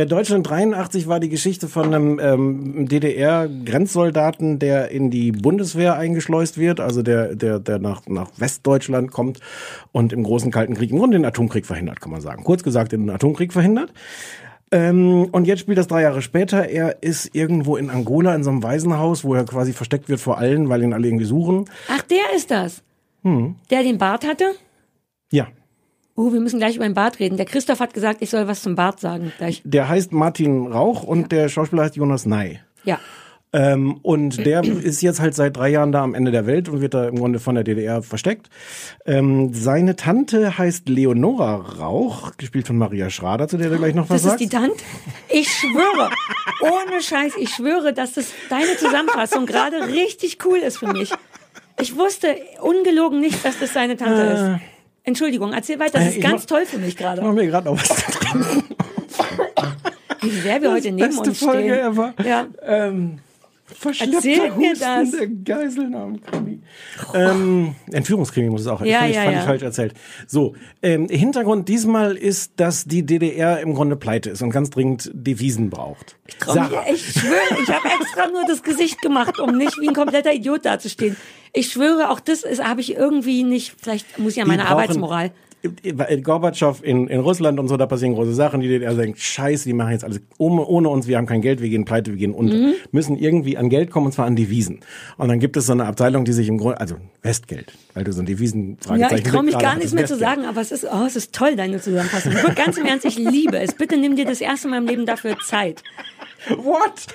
Äh, 0.02 0.06
Deutschland 0.06 0.48
83 0.48 1.06
war 1.06 1.20
die 1.20 1.28
Geschichte 1.28 1.68
von 1.68 1.86
einem 1.86 2.18
ähm, 2.18 2.88
DDR-Grenzsoldaten, 2.88 4.58
der 4.58 4.90
in 4.90 5.10
die 5.10 5.32
Bundeswehr 5.32 5.96
eingeschleust 5.96 6.58
wird, 6.58 6.80
also 6.80 7.02
der, 7.02 7.34
der, 7.34 7.58
der 7.58 7.78
nach, 7.78 8.06
nach 8.06 8.30
Westdeutschland 8.36 9.10
kommt 9.12 9.40
und 9.92 10.12
im 10.12 10.22
großen 10.22 10.50
Kalten 10.50 10.74
Krieg 10.74 10.90
im 10.90 10.98
Grunde 10.98 11.18
den 11.18 11.24
Atomkrieg 11.24 11.66
verhindert, 11.66 12.00
kann 12.00 12.10
man 12.10 12.20
sagen. 12.20 12.44
Kurz 12.44 12.62
gesagt, 12.62 12.92
den 12.92 13.08
Atomkrieg 13.10 13.52
verhindert. 13.52 13.92
Ähm, 14.72 15.26
und 15.30 15.46
jetzt 15.46 15.60
spielt 15.60 15.78
das 15.78 15.86
drei 15.86 16.02
Jahre 16.02 16.22
später. 16.22 16.68
Er 16.68 17.02
ist 17.02 17.34
irgendwo 17.34 17.76
in 17.76 17.90
Angola 17.90 18.34
in 18.34 18.42
so 18.42 18.50
einem 18.50 18.62
Waisenhaus, 18.62 19.22
wo 19.24 19.34
er 19.34 19.44
quasi 19.44 19.72
versteckt 19.72 20.08
wird 20.08 20.20
vor 20.20 20.38
allen, 20.38 20.68
weil 20.68 20.82
ihn 20.82 20.92
alle 20.92 21.06
irgendwie 21.06 21.26
suchen. 21.26 21.66
Ach, 21.88 22.02
der 22.02 22.34
ist 22.34 22.50
das. 22.50 22.82
Hm. 23.22 23.56
Der 23.70 23.82
den 23.82 23.98
Bart 23.98 24.26
hatte? 24.26 24.44
Ja. 25.30 25.46
Oh, 26.16 26.32
wir 26.32 26.40
müssen 26.40 26.58
gleich 26.60 26.76
über 26.76 26.84
den 26.84 26.94
Bart 26.94 27.18
reden. 27.18 27.36
Der 27.36 27.46
Christoph 27.46 27.80
hat 27.80 27.92
gesagt, 27.92 28.22
ich 28.22 28.30
soll 28.30 28.46
was 28.46 28.62
zum 28.62 28.76
Bart 28.76 29.00
sagen 29.00 29.32
gleich. 29.38 29.62
Der 29.64 29.88
heißt 29.88 30.12
Martin 30.12 30.68
Rauch 30.68 31.02
und 31.02 31.32
der 31.32 31.48
Schauspieler 31.48 31.82
heißt 31.84 31.96
Jonas 31.96 32.24
Ney. 32.24 32.60
Ja. 32.84 33.00
Ähm, 33.52 33.98
und 34.02 34.44
der 34.46 34.64
ist 34.64 35.00
jetzt 35.00 35.20
halt 35.20 35.34
seit 35.36 35.56
drei 35.56 35.68
Jahren 35.68 35.92
da 35.92 36.02
am 36.02 36.14
Ende 36.14 36.32
der 36.32 36.44
Welt 36.44 36.68
und 36.68 36.80
wird 36.80 36.92
da 36.94 37.06
im 37.06 37.14
Grunde 37.16 37.38
von 37.38 37.54
der 37.54 37.62
DDR 37.62 38.02
versteckt. 38.02 38.48
Ähm, 39.06 39.54
seine 39.54 39.94
Tante 39.94 40.58
heißt 40.58 40.88
Leonora 40.88 41.54
Rauch, 41.54 42.32
gespielt 42.36 42.66
von 42.66 42.76
Maria 42.76 43.10
Schrader, 43.10 43.46
zu 43.46 43.56
der 43.56 43.70
du 43.70 43.78
gleich 43.78 43.94
noch 43.94 44.10
was 44.10 44.22
Das 44.22 44.24
ist 44.24 44.28
sagst. 44.30 44.40
die 44.40 44.48
Tante. 44.48 44.76
Ich 45.28 45.48
schwöre, 45.48 46.10
ohne 46.62 47.00
Scheiß, 47.00 47.34
ich 47.38 47.50
schwöre, 47.50 47.92
dass 47.92 48.14
das 48.14 48.26
deine 48.50 48.76
Zusammenfassung 48.76 49.46
gerade 49.46 49.86
richtig 49.86 50.38
cool 50.44 50.58
ist 50.58 50.78
für 50.78 50.92
mich. 50.92 51.12
Ich 51.80 51.96
wusste 51.96 52.36
ungelogen 52.60 53.20
nicht, 53.20 53.44
dass 53.44 53.60
das 53.60 53.72
seine 53.72 53.96
Tante 53.96 54.22
ist. 54.22 54.73
Entschuldigung, 55.04 55.52
erzähl 55.52 55.78
weiter. 55.78 55.98
Das 55.98 56.04
Äh, 56.04 56.08
ist 56.10 56.16
ich 56.16 56.22
ganz 56.22 56.42
mach- 56.42 56.48
toll 56.56 56.66
für 56.66 56.78
mich 56.78 56.88
Ich 56.88 56.96
gerade. 56.96 57.22
mach 57.22 57.32
mir 57.32 57.46
gerade 57.46 57.66
noch 57.66 57.78
was 57.80 57.88
zu 58.04 58.10
trinken. 58.12 58.64
Wie 60.22 60.30
sehr 60.30 60.62
wir 60.62 60.72
heute 60.72 60.90
neben 60.90 61.16
uns 61.18 61.38
Folge 61.38 61.62
stehen. 61.74 61.92
ever. 61.92 62.14
Ja. 62.24 62.46
Ähm, 62.62 63.18
verschleppter 63.66 64.16
Erzähl 64.16 64.50
mir 64.52 64.70
Husten, 64.70 64.80
das. 64.80 65.10
der 65.12 65.28
Geiselnahmenkrimi. 65.28 66.60
Ähm, 67.14 67.74
Entführungskrimi 67.90 68.50
muss 68.50 68.62
es 68.62 68.66
auch. 68.66 68.80
Ja, 68.82 69.06
ich, 69.06 69.14
ja, 69.14 69.22
fand 69.22 69.34
ja. 69.34 69.40
ich 69.40 69.46
falsch 69.46 69.62
erzählt. 69.62 69.94
So, 70.26 70.54
ähm, 70.82 71.08
Hintergrund 71.08 71.68
diesmal 71.68 72.16
ist, 72.16 72.52
dass 72.56 72.84
die 72.84 73.04
DDR 73.06 73.60
im 73.60 73.74
Grunde 73.74 73.96
pleite 73.96 74.30
ist 74.30 74.42
und 74.42 74.50
ganz 74.50 74.70
dringend 74.70 75.10
Devisen 75.14 75.70
braucht. 75.70 76.16
Trau 76.40 76.54
mich, 76.54 76.70
ich 76.94 77.12
schwöre, 77.12 77.62
ich 77.62 77.68
habe 77.70 77.88
extra 78.00 78.26
nur 78.28 78.44
das 78.46 78.62
Gesicht 78.62 79.00
gemacht, 79.00 79.38
um 79.40 79.56
nicht 79.56 79.80
wie 79.80 79.88
ein 79.88 79.94
kompletter 79.94 80.32
Idiot 80.32 80.64
dazustehen. 80.64 81.16
Ich 81.52 81.68
schwöre, 81.72 82.10
auch 82.10 82.20
das 82.20 82.44
habe 82.62 82.80
ich 82.80 82.94
irgendwie 82.94 83.44
nicht. 83.44 83.74
Vielleicht 83.80 84.18
muss 84.18 84.32
ich 84.32 84.38
ja 84.38 84.44
meine 84.44 84.62
brauchen- 84.62 84.72
Arbeitsmoral. 84.72 85.30
Gorbatschow 86.22 86.82
in, 86.82 87.08
in 87.08 87.20
Russland 87.20 87.58
und 87.58 87.68
so, 87.68 87.76
da 87.76 87.86
passieren 87.86 88.14
große 88.14 88.34
Sachen. 88.34 88.60
Die 88.60 88.68
DDR 88.68 88.94
denkt, 88.94 89.18
scheiße, 89.18 89.64
die 89.68 89.72
machen 89.72 89.92
jetzt 89.92 90.04
alles 90.04 90.20
ohne, 90.38 90.64
ohne 90.66 90.88
uns, 90.88 91.06
wir 91.06 91.16
haben 91.16 91.26
kein 91.26 91.40
Geld, 91.40 91.60
wir 91.60 91.68
gehen 91.68 91.84
pleite, 91.84 92.10
wir 92.12 92.18
gehen 92.18 92.32
unter. 92.32 92.54
Mhm. 92.56 92.74
Müssen 92.92 93.16
irgendwie 93.16 93.56
an 93.56 93.68
Geld 93.68 93.90
kommen, 93.90 94.06
und 94.06 94.12
zwar 94.12 94.26
an 94.26 94.36
Devisen. 94.36 94.80
Und 95.16 95.28
dann 95.28 95.40
gibt 95.40 95.56
es 95.56 95.66
so 95.66 95.72
eine 95.72 95.86
Abteilung, 95.86 96.24
die 96.24 96.32
sich 96.32 96.48
im 96.48 96.58
Grunde, 96.58 96.80
also 96.80 96.96
Westgeld, 97.22 97.72
weil 97.94 98.04
du 98.04 98.12
so 98.12 98.20
ein 98.22 98.26
Devisen 98.26 98.78
Ja, 98.96 99.10
ich 99.12 99.22
traue 99.22 99.42
mich 99.42 99.52
gerade 99.54 99.64
gar 99.64 99.76
nichts 99.76 99.92
mehr 99.92 100.06
zu 100.06 100.14
Westgeld. 100.14 100.30
sagen, 100.36 100.46
aber 100.46 100.60
es 100.60 100.72
ist, 100.72 100.84
oh, 100.84 101.04
es 101.06 101.16
ist 101.16 101.34
toll, 101.34 101.56
deine 101.56 101.80
Zusammenfassung. 101.80 102.32
Ganz 102.54 102.76
im 102.76 102.86
Ernst, 102.86 103.04
ich 103.06 103.18
liebe 103.18 103.58
es. 103.58 103.72
Bitte 103.74 103.96
nimm 103.96 104.16
dir 104.16 104.24
das 104.26 104.40
erste 104.40 104.68
Mal 104.68 104.78
im 104.78 104.86
Leben 104.86 105.06
dafür 105.06 105.36
Zeit. 105.46 105.82
What? 106.48 107.06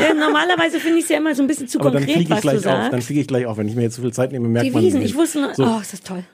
Ja, 0.00 0.14
normalerweise 0.14 0.80
finde 0.80 0.98
ich 0.98 1.04
es 1.04 1.10
ja 1.10 1.18
immer 1.18 1.34
so 1.34 1.42
ein 1.42 1.46
bisschen 1.46 1.68
zu 1.68 1.80
Aber 1.80 1.90
dann 1.90 2.06
konkret, 2.06 2.16
fliege 2.16 2.22
ich 2.24 2.30
was 2.30 2.40
du 2.40 2.48
gleich 2.48 2.56
auf, 2.56 2.62
dann 2.82 2.90
sagst. 2.92 3.06
fliege 3.06 3.20
ich 3.20 3.26
gleich 3.26 3.46
auf. 3.46 3.58
Wenn 3.58 3.68
ich 3.68 3.74
mir 3.76 3.82
jetzt 3.82 3.96
zu 3.96 4.00
viel 4.00 4.12
Zeit 4.12 4.32
nehme, 4.32 4.48
merkt 4.48 4.72
man 4.72 4.82
Devisen, 4.82 5.02
ich 5.02 5.14
wusste 5.14 5.40
nur, 5.42 5.54
So. 5.54 5.64
oh, 5.66 5.80
ist 5.82 5.92
das 5.92 6.00
toll. 6.00 6.24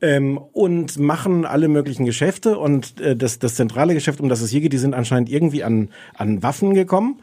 Ähm, 0.00 0.38
und 0.38 0.98
machen 0.98 1.44
alle 1.44 1.68
möglichen 1.68 2.04
Geschäfte 2.04 2.58
und 2.58 3.00
äh, 3.00 3.16
das, 3.16 3.38
das 3.38 3.54
zentrale 3.54 3.94
Geschäft, 3.94 4.20
um 4.20 4.28
das 4.28 4.40
es 4.40 4.50
hier 4.50 4.60
geht, 4.60 4.72
die 4.72 4.78
sind 4.78 4.94
anscheinend 4.94 5.28
irgendwie 5.28 5.64
an, 5.64 5.90
an 6.14 6.42
Waffen 6.42 6.74
gekommen. 6.74 7.20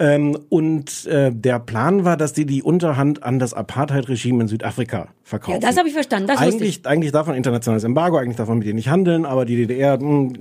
Ähm, 0.00 0.38
und 0.48 1.06
äh, 1.06 1.32
der 1.32 1.58
Plan 1.58 2.04
war, 2.04 2.16
dass 2.16 2.32
die 2.32 2.46
die 2.46 2.62
Unterhand 2.62 3.24
an 3.24 3.40
das 3.40 3.52
Apartheid-Regime 3.52 4.42
in 4.42 4.48
Südafrika 4.48 5.08
verkaufen. 5.24 5.60
Ja, 5.60 5.66
das 5.66 5.76
habe 5.76 5.88
ich 5.88 5.94
verstanden, 5.94 6.28
das 6.28 6.40
wusste 6.40 6.46
ich. 6.48 6.62
eigentlich, 6.62 6.86
eigentlich 6.86 7.12
darf 7.12 7.26
man 7.26 7.34
internationales 7.34 7.82
Embargo, 7.82 8.16
eigentlich 8.16 8.36
darf 8.36 8.48
man 8.48 8.58
mit 8.58 8.68
denen 8.68 8.76
nicht 8.76 8.90
handeln, 8.90 9.26
aber 9.26 9.44
die 9.44 9.56
DDR 9.56 10.00
mh, 10.00 10.34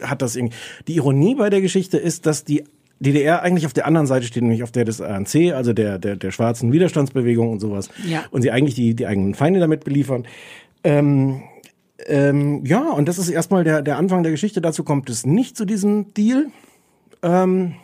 äh, 0.00 0.06
hat 0.06 0.22
das 0.22 0.36
irgendwie. 0.36 0.54
Die 0.86 0.94
Ironie 0.94 1.34
bei 1.34 1.50
der 1.50 1.60
Geschichte 1.60 1.98
ist, 1.98 2.26
dass 2.26 2.44
die 2.44 2.64
DDR 3.00 3.42
eigentlich 3.42 3.66
auf 3.66 3.72
der 3.72 3.86
anderen 3.86 4.06
Seite 4.06 4.26
steht, 4.26 4.42
nämlich 4.42 4.62
auf 4.62 4.70
der 4.70 4.84
des 4.84 5.00
ANC, 5.00 5.52
also 5.52 5.72
der, 5.72 5.98
der, 5.98 6.14
der 6.14 6.30
schwarzen 6.30 6.72
Widerstandsbewegung 6.72 7.50
und 7.50 7.60
sowas. 7.60 7.88
Ja. 8.08 8.24
Und 8.30 8.42
sie 8.42 8.52
eigentlich 8.52 8.76
die, 8.76 8.94
die 8.94 9.06
eigenen 9.06 9.34
Feinde 9.34 9.58
damit 9.58 9.84
beliefern. 9.84 10.24
Ähm, 10.84 11.42
ähm, 12.06 12.64
ja, 12.64 12.90
und 12.90 13.08
das 13.08 13.18
ist 13.18 13.30
erstmal 13.30 13.64
der, 13.64 13.82
der 13.82 13.96
Anfang 13.96 14.22
der 14.22 14.32
Geschichte. 14.32 14.60
Dazu 14.60 14.84
kommt 14.84 15.08
es 15.10 15.26
nicht 15.26 15.56
zu 15.56 15.64
diesem 15.64 16.12
Deal. 16.14 16.46
Ähm, 17.22 17.74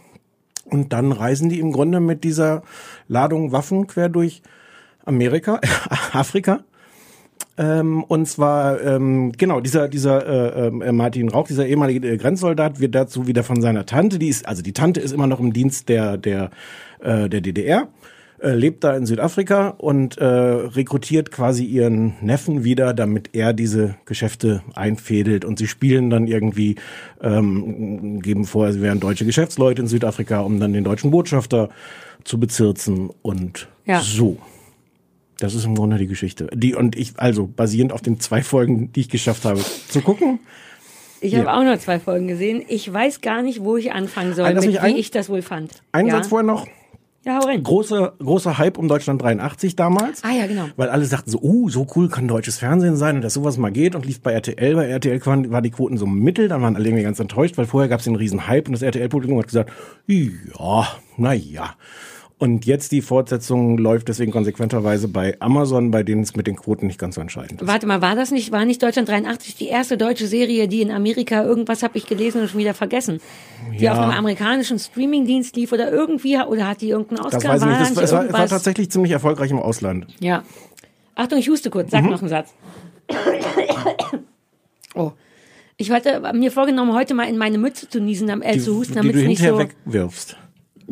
und 0.67 0.93
dann 0.93 1.13
reisen 1.13 1.49
die 1.49 1.59
im 1.59 1.73
Grunde 1.73 2.01
mit 2.01 2.23
dieser 2.23 2.63
Ladung 3.09 3.53
Waffen 3.53 3.87
quer 3.87 4.09
durch 4.09 4.43
Amerika, 5.05 5.61
Afrika. 6.13 6.61
Ähm, 7.59 8.05
und 8.05 8.27
zwar, 8.27 8.81
ähm, 8.81 9.33
genau, 9.37 9.61
dieser, 9.61 9.89
dieser 9.89 10.27
äh, 10.27 10.67
äh, 10.69 10.93
Martin 10.93 11.29
Rauch, 11.29 11.47
dieser 11.47 11.67
ehemalige 11.67 12.09
äh, 12.09 12.17
Grenzsoldat, 12.17 12.81
wird 12.81 12.95
dazu 12.95 13.27
wieder 13.27 13.43
von 13.43 13.61
seiner 13.61 13.87
Tante, 13.87 14.19
die 14.19 14.29
ist, 14.29 14.47
also 14.47 14.63
die 14.63 14.73
Tante 14.73 15.01
ist 15.01 15.13
immer 15.13 15.27
noch 15.27 15.41
im 15.41 15.53
Dienst 15.53 15.89
der, 15.89 16.17
der, 16.17 16.51
äh, 17.01 17.29
der 17.29 17.41
DDR, 17.41 17.89
äh, 18.43 18.55
lebt 18.55 18.85
da 18.85 18.97
in 18.97 19.07
Südafrika 19.07 19.69
und 19.79 20.19
äh, 20.19 20.25
rekrutiert 20.25 21.31
quasi 21.31 21.65
ihren 21.65 22.15
Neffen 22.21 22.65
wieder, 22.65 22.95
damit 22.95 23.31
er 23.35 23.53
diese 23.53 23.97
Geschäfte 24.07 24.63
einfädelt 24.75 25.45
und 25.45 25.59
sie 25.59 25.67
spielen 25.67 26.11
dann 26.11 26.27
irgendwie, 26.27 26.77
ähm, 27.23 28.21
geben 28.23 28.45
vor, 28.47 28.73
sie 28.73 28.81
wären 28.83 29.01
deutsche 29.01 29.25
Geschäftsleute 29.25 29.83
in 29.83 29.89
Südafrika, 29.89 30.41
um 30.41 30.59
dann 30.61 30.73
den 30.73 30.85
deutschen 30.85 31.11
Botschafter 31.11 31.69
zu 32.25 32.39
bezirzen 32.41 33.11
und 33.23 33.69
Ja. 33.87 34.01
so. 34.01 34.39
Das 35.39 35.55
ist 35.55 35.65
im 35.65 35.75
Grunde 35.75 35.97
die 35.97 36.07
Geschichte. 36.07 36.49
Die 36.55 36.75
und 36.75 36.97
ich, 36.97 37.15
also 37.17 37.47
basierend 37.47 37.93
auf 37.95 38.03
den 38.03 38.21
zwei 38.21 38.43
Folgen, 38.43 38.93
die 38.93 39.01
ich 39.01 39.09
geschafft 39.09 39.45
habe 39.47 39.61
zu 39.89 40.03
gucken. 40.03 40.39
Ich 41.23 41.35
habe 41.37 41.53
auch 41.53 41.63
nur 41.63 41.79
zwei 41.79 41.99
Folgen 41.99 42.29
gesehen. 42.29 42.63
Ich 42.69 42.91
weiß 42.93 43.21
gar 43.21 43.43
nicht, 43.43 43.61
wo 43.63 43.77
ich 43.77 43.93
anfangen 43.93 44.35
soll, 44.35 44.51
Lass 44.51 44.65
mit, 44.65 44.75
wie 44.75 44.79
ein- 44.79 44.97
ich 44.97 45.11
das 45.11 45.29
wohl 45.29 45.43
fand. 45.43 45.83
Einen 45.93 46.09
ja? 46.09 46.17
Satz 46.17 46.29
vorher 46.29 46.47
noch. 46.47 46.67
Ja, 47.23 47.37
hau 47.37 47.47
rein. 47.47 47.63
Großer, 47.63 48.15
großer 48.19 48.57
Hype 48.57 48.79
um 48.79 48.89
Deutschland 48.89 49.21
83 49.21 49.77
damals. 49.77 50.25
Ah 50.25 50.33
ja, 50.33 50.47
genau. 50.47 50.69
Weil 50.77 50.89
alle 50.89 51.05
sagten 51.05 51.31
so, 51.31 51.39
uh, 51.43 51.69
so 51.69 51.87
cool 51.95 52.09
kann 52.09 52.27
deutsches 52.27 52.59
Fernsehen 52.59 52.97
sein 52.97 53.17
und 53.17 53.23
dass 53.23 53.35
sowas 53.35 53.59
mal 53.59 53.71
geht 53.71 53.95
und 53.95 54.07
lief 54.07 54.23
bei 54.23 54.33
RTL. 54.33 54.75
Bei 54.75 54.87
RTL 54.87 55.25
waren, 55.27 55.51
war 55.51 55.61
die 55.61 55.71
Quoten 55.71 55.99
so 55.99 56.07
mittel, 56.07 56.49
dann 56.49 56.63
waren 56.63 56.77
alle 56.77 56.87
irgendwie 56.87 57.03
ganz 57.03 57.21
enttäuscht, 57.21 57.59
weil 57.59 57.67
vorher 57.67 57.91
gab 57.91 57.99
es 57.99 58.05
den 58.05 58.17
riesen 58.17 58.47
Hype 58.47 58.69
und 58.69 58.73
das 58.73 58.81
RTL-Publikum 58.81 59.39
hat 59.39 59.49
gesagt, 59.49 59.71
ja, 60.07 60.89
na 61.19 61.35
ja. 61.35 61.75
Und 62.41 62.65
jetzt 62.65 62.91
die 62.93 63.03
Fortsetzung 63.03 63.77
läuft 63.77 64.09
deswegen 64.09 64.33
konsequenterweise 64.33 65.09
bei 65.09 65.37
Amazon, 65.41 65.91
bei 65.91 66.03
denen 66.03 66.23
es 66.23 66.35
mit 66.37 66.47
den 66.47 66.57
Quoten 66.57 66.87
nicht 66.87 66.99
ganz 66.99 67.17
so 67.17 67.21
entscheidend 67.21 67.61
ist. 67.61 67.69
Warte 67.69 67.87
mal, 67.87 68.01
war 68.01 68.17
das 68.17 68.31
nicht, 68.31 68.51
war 68.51 68.65
nicht 68.65 68.83
Deutschland 68.83 69.11
83 69.11 69.57
die 69.57 69.67
erste 69.69 69.99
deutsche 69.99 70.27
Serie, 70.27 70.67
die 70.67 70.81
in 70.81 70.91
Amerika 70.91 71.45
irgendwas 71.45 71.83
habe 71.83 71.99
ich 71.99 72.07
gelesen 72.07 72.41
und 72.41 72.49
schon 72.49 72.59
wieder 72.59 72.73
vergessen, 72.73 73.21
die 73.79 73.85
Ja. 73.85 73.93
auf 73.93 73.99
einem 73.99 74.13
amerikanischen 74.13 74.79
Streamingdienst 74.79 75.55
lief 75.55 75.71
oder 75.73 75.93
irgendwie, 75.93 76.39
oder 76.39 76.67
hat 76.67 76.81
die 76.81 76.89
irgendeinen 76.89 77.21
Oscar? 77.27 77.41
Das 77.41 77.61
weiß 77.61 77.63
ich 77.63 77.69
nicht. 77.69 77.81
Das, 77.91 77.97
war- 77.97 78.03
es 78.05 78.13
war, 78.13 78.25
es 78.25 78.33
war 78.33 78.49
tatsächlich 78.49 78.91
ziemlich 78.91 79.13
erfolgreich 79.13 79.51
im 79.51 79.59
Ausland. 79.59 80.07
Ja. 80.21 80.43
Achtung, 81.17 81.39
ich 81.39 81.49
huste 81.51 81.69
kurz, 81.69 81.91
sag 81.91 82.05
Mhm. 82.05 82.11
noch 82.11 82.21
einen 82.23 82.31
Satz. 82.31 82.55
Oh. 84.95 85.13
Ich 85.77 85.91
hatte 85.91 86.21
mir 86.35 86.51
vorgenommen, 86.51 86.95
heute 86.95 87.15
mal 87.15 87.29
in 87.29 87.39
meine 87.39 87.59
Mütze 87.59 87.89
zu 87.89 88.01
niesen, 88.01 88.29
äh, 88.43 88.55
Die, 88.55 88.61
zu 88.61 88.77
husten, 88.77 88.95
damit 88.95 89.15
es 89.15 89.23
nicht 89.25 89.41
so. 89.43 89.59
wegwirfst. 89.59 90.37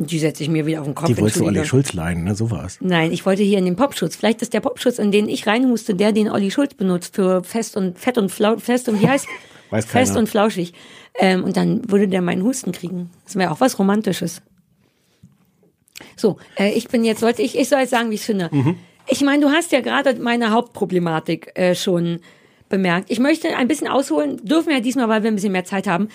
Die 0.01 0.21
setze 0.21 0.45
ich 0.45 0.49
mir 0.49 0.65
wieder 0.65 0.79
auf 0.81 0.87
den 0.87 0.95
Kopf. 0.95 1.09
Die 1.09 1.19
wolltest 1.19 1.41
du 1.41 1.47
Olli. 1.47 1.65
Schulz 1.65 1.93
leihen, 1.93 2.23
ne? 2.23 2.37
So 2.37 2.53
war's. 2.53 2.79
Nein, 2.81 3.11
ich 3.11 3.27
wollte 3.27 3.43
hier 3.43 3.59
in 3.59 3.65
den 3.65 3.75
Popschutz. 3.75 4.15
Vielleicht 4.15 4.43
ist 4.43 4.55
der 4.55 4.61
Popschutz, 4.61 5.01
in 5.01 5.11
den 5.11 5.29
ich 5.29 5.49
reinhuste, 5.49 5.97
der, 5.97 6.13
den 6.13 6.31
Olli 6.31 6.53
Schulz 6.53 6.75
benutzt 6.75 7.17
für 7.17 7.43
fest 7.43 7.77
und 7.77 7.99
fett 7.99 8.17
und 8.17 8.31
flau, 8.31 8.59
fest 8.59 8.89
und 8.89 9.03
wie 9.03 9.09
heißt? 9.09 9.27
Weiß 9.71 9.85
fest 9.85 10.13
keiner. 10.13 10.21
und 10.21 10.29
flauschig. 10.29 10.73
Ähm, 11.19 11.43
und 11.43 11.57
dann 11.57 11.91
würde 11.91 12.07
der 12.07 12.23
meinen 12.23 12.43
Husten 12.45 12.73
kriegen. 12.73 13.11
Das 13.25 13.35
wäre 13.35 13.51
auch 13.51 13.61
was 13.61 13.79
Romantisches. 13.79 14.41
So, 16.17 16.39
äh, 16.57 16.71
ich 16.71 16.89
bin 16.89 17.05
jetzt, 17.05 17.21
sollte 17.21 17.43
ich, 17.43 17.59
ich 17.59 17.69
soll 17.69 17.81
jetzt 17.81 17.91
sagen, 17.91 18.11
wie 18.11 18.15
ich 18.15 18.21
es 18.21 18.27
finde. 18.27 18.51
Mhm. 18.53 18.77
Ich 19.09 19.21
meine, 19.23 19.43
du 19.43 19.51
hast 19.51 19.73
ja 19.73 19.81
gerade 19.81 20.15
meine 20.15 20.53
Hauptproblematik 20.53 21.53
äh, 21.55 21.75
schon 21.75 22.21
bemerkt. 22.69 23.11
Ich 23.11 23.19
möchte 23.19 23.57
ein 23.57 23.69
bisschen 23.69 23.89
ausholen, 23.89 24.39
dürfen 24.45 24.69
wir 24.69 24.77
ja 24.77 24.81
diesmal, 24.81 25.09
weil 25.09 25.23
wir 25.23 25.31
ein 25.31 25.35
bisschen 25.35 25.53
mehr 25.53 25.65
Zeit 25.65 25.87
haben. 25.87 26.09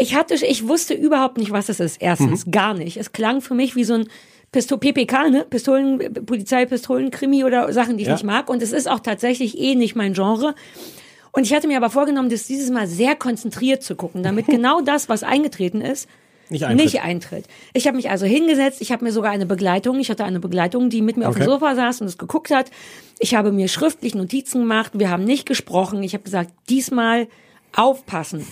Ich 0.00 0.14
hatte, 0.14 0.34
ich 0.34 0.66
wusste 0.66 0.94
überhaupt 0.94 1.36
nicht, 1.38 1.50
was 1.52 1.68
es 1.68 1.78
ist. 1.78 2.00
Erstens, 2.00 2.46
Mhm. 2.46 2.50
gar 2.50 2.74
nicht. 2.74 2.96
Es 2.96 3.12
klang 3.12 3.40
für 3.42 3.54
mich 3.54 3.76
wie 3.76 3.84
so 3.84 3.94
ein 3.94 4.08
Pisto 4.50 4.78
PPK, 4.78 5.28
ne? 5.30 5.44
Pistolen, 5.48 5.98
Polizeipistolen, 6.26 7.10
Krimi 7.10 7.44
oder 7.44 7.72
Sachen, 7.72 7.96
die 7.96 8.02
ich 8.02 8.08
Ja. 8.08 8.14
nicht 8.14 8.24
mag. 8.24 8.48
Und 8.48 8.62
es 8.62 8.72
ist 8.72 8.88
auch 8.90 9.00
tatsächlich 9.00 9.58
eh 9.58 9.74
nicht 9.74 9.94
mein 9.94 10.14
Genre. 10.14 10.54
Und 11.32 11.44
ich 11.44 11.54
hatte 11.54 11.68
mir 11.68 11.76
aber 11.76 11.90
vorgenommen, 11.90 12.30
das 12.30 12.46
dieses 12.46 12.70
Mal 12.70 12.88
sehr 12.88 13.14
konzentriert 13.14 13.82
zu 13.84 13.94
gucken, 13.94 14.22
damit 14.22 14.46
genau 14.48 14.80
das, 14.80 15.08
was 15.08 15.22
eingetreten 15.22 15.80
ist, 15.80 16.08
Nicht 16.48 16.64
eintritt. 16.64 16.84
nicht 16.84 17.02
eintritt. 17.02 17.44
Ich 17.74 17.86
habe 17.86 17.96
mich 17.96 18.10
also 18.10 18.26
hingesetzt, 18.26 18.80
ich 18.80 18.90
habe 18.90 19.04
mir 19.04 19.12
sogar 19.12 19.30
eine 19.30 19.46
Begleitung, 19.46 20.00
ich 20.00 20.10
hatte 20.10 20.24
eine 20.24 20.40
Begleitung, 20.40 20.90
die 20.90 21.02
mit 21.02 21.16
mir 21.16 21.28
auf 21.28 21.34
dem 21.36 21.42
Okay. 21.42 21.50
Sofa 21.52 21.74
saß 21.76 22.00
und 22.00 22.08
es 22.08 22.18
geguckt 22.18 22.50
hat. 22.50 22.70
Ich 23.20 23.34
habe 23.36 23.52
mir 23.52 23.68
schriftlich 23.68 24.16
Notizen 24.16 24.60
gemacht, 24.62 24.92
wir 24.94 25.10
haben 25.10 25.22
nicht 25.24 25.46
gesprochen. 25.46 26.02
Ich 26.02 26.14
habe 26.14 26.24
gesagt, 26.24 26.50
diesmal 26.68 27.28
aufpassen. 27.76 28.44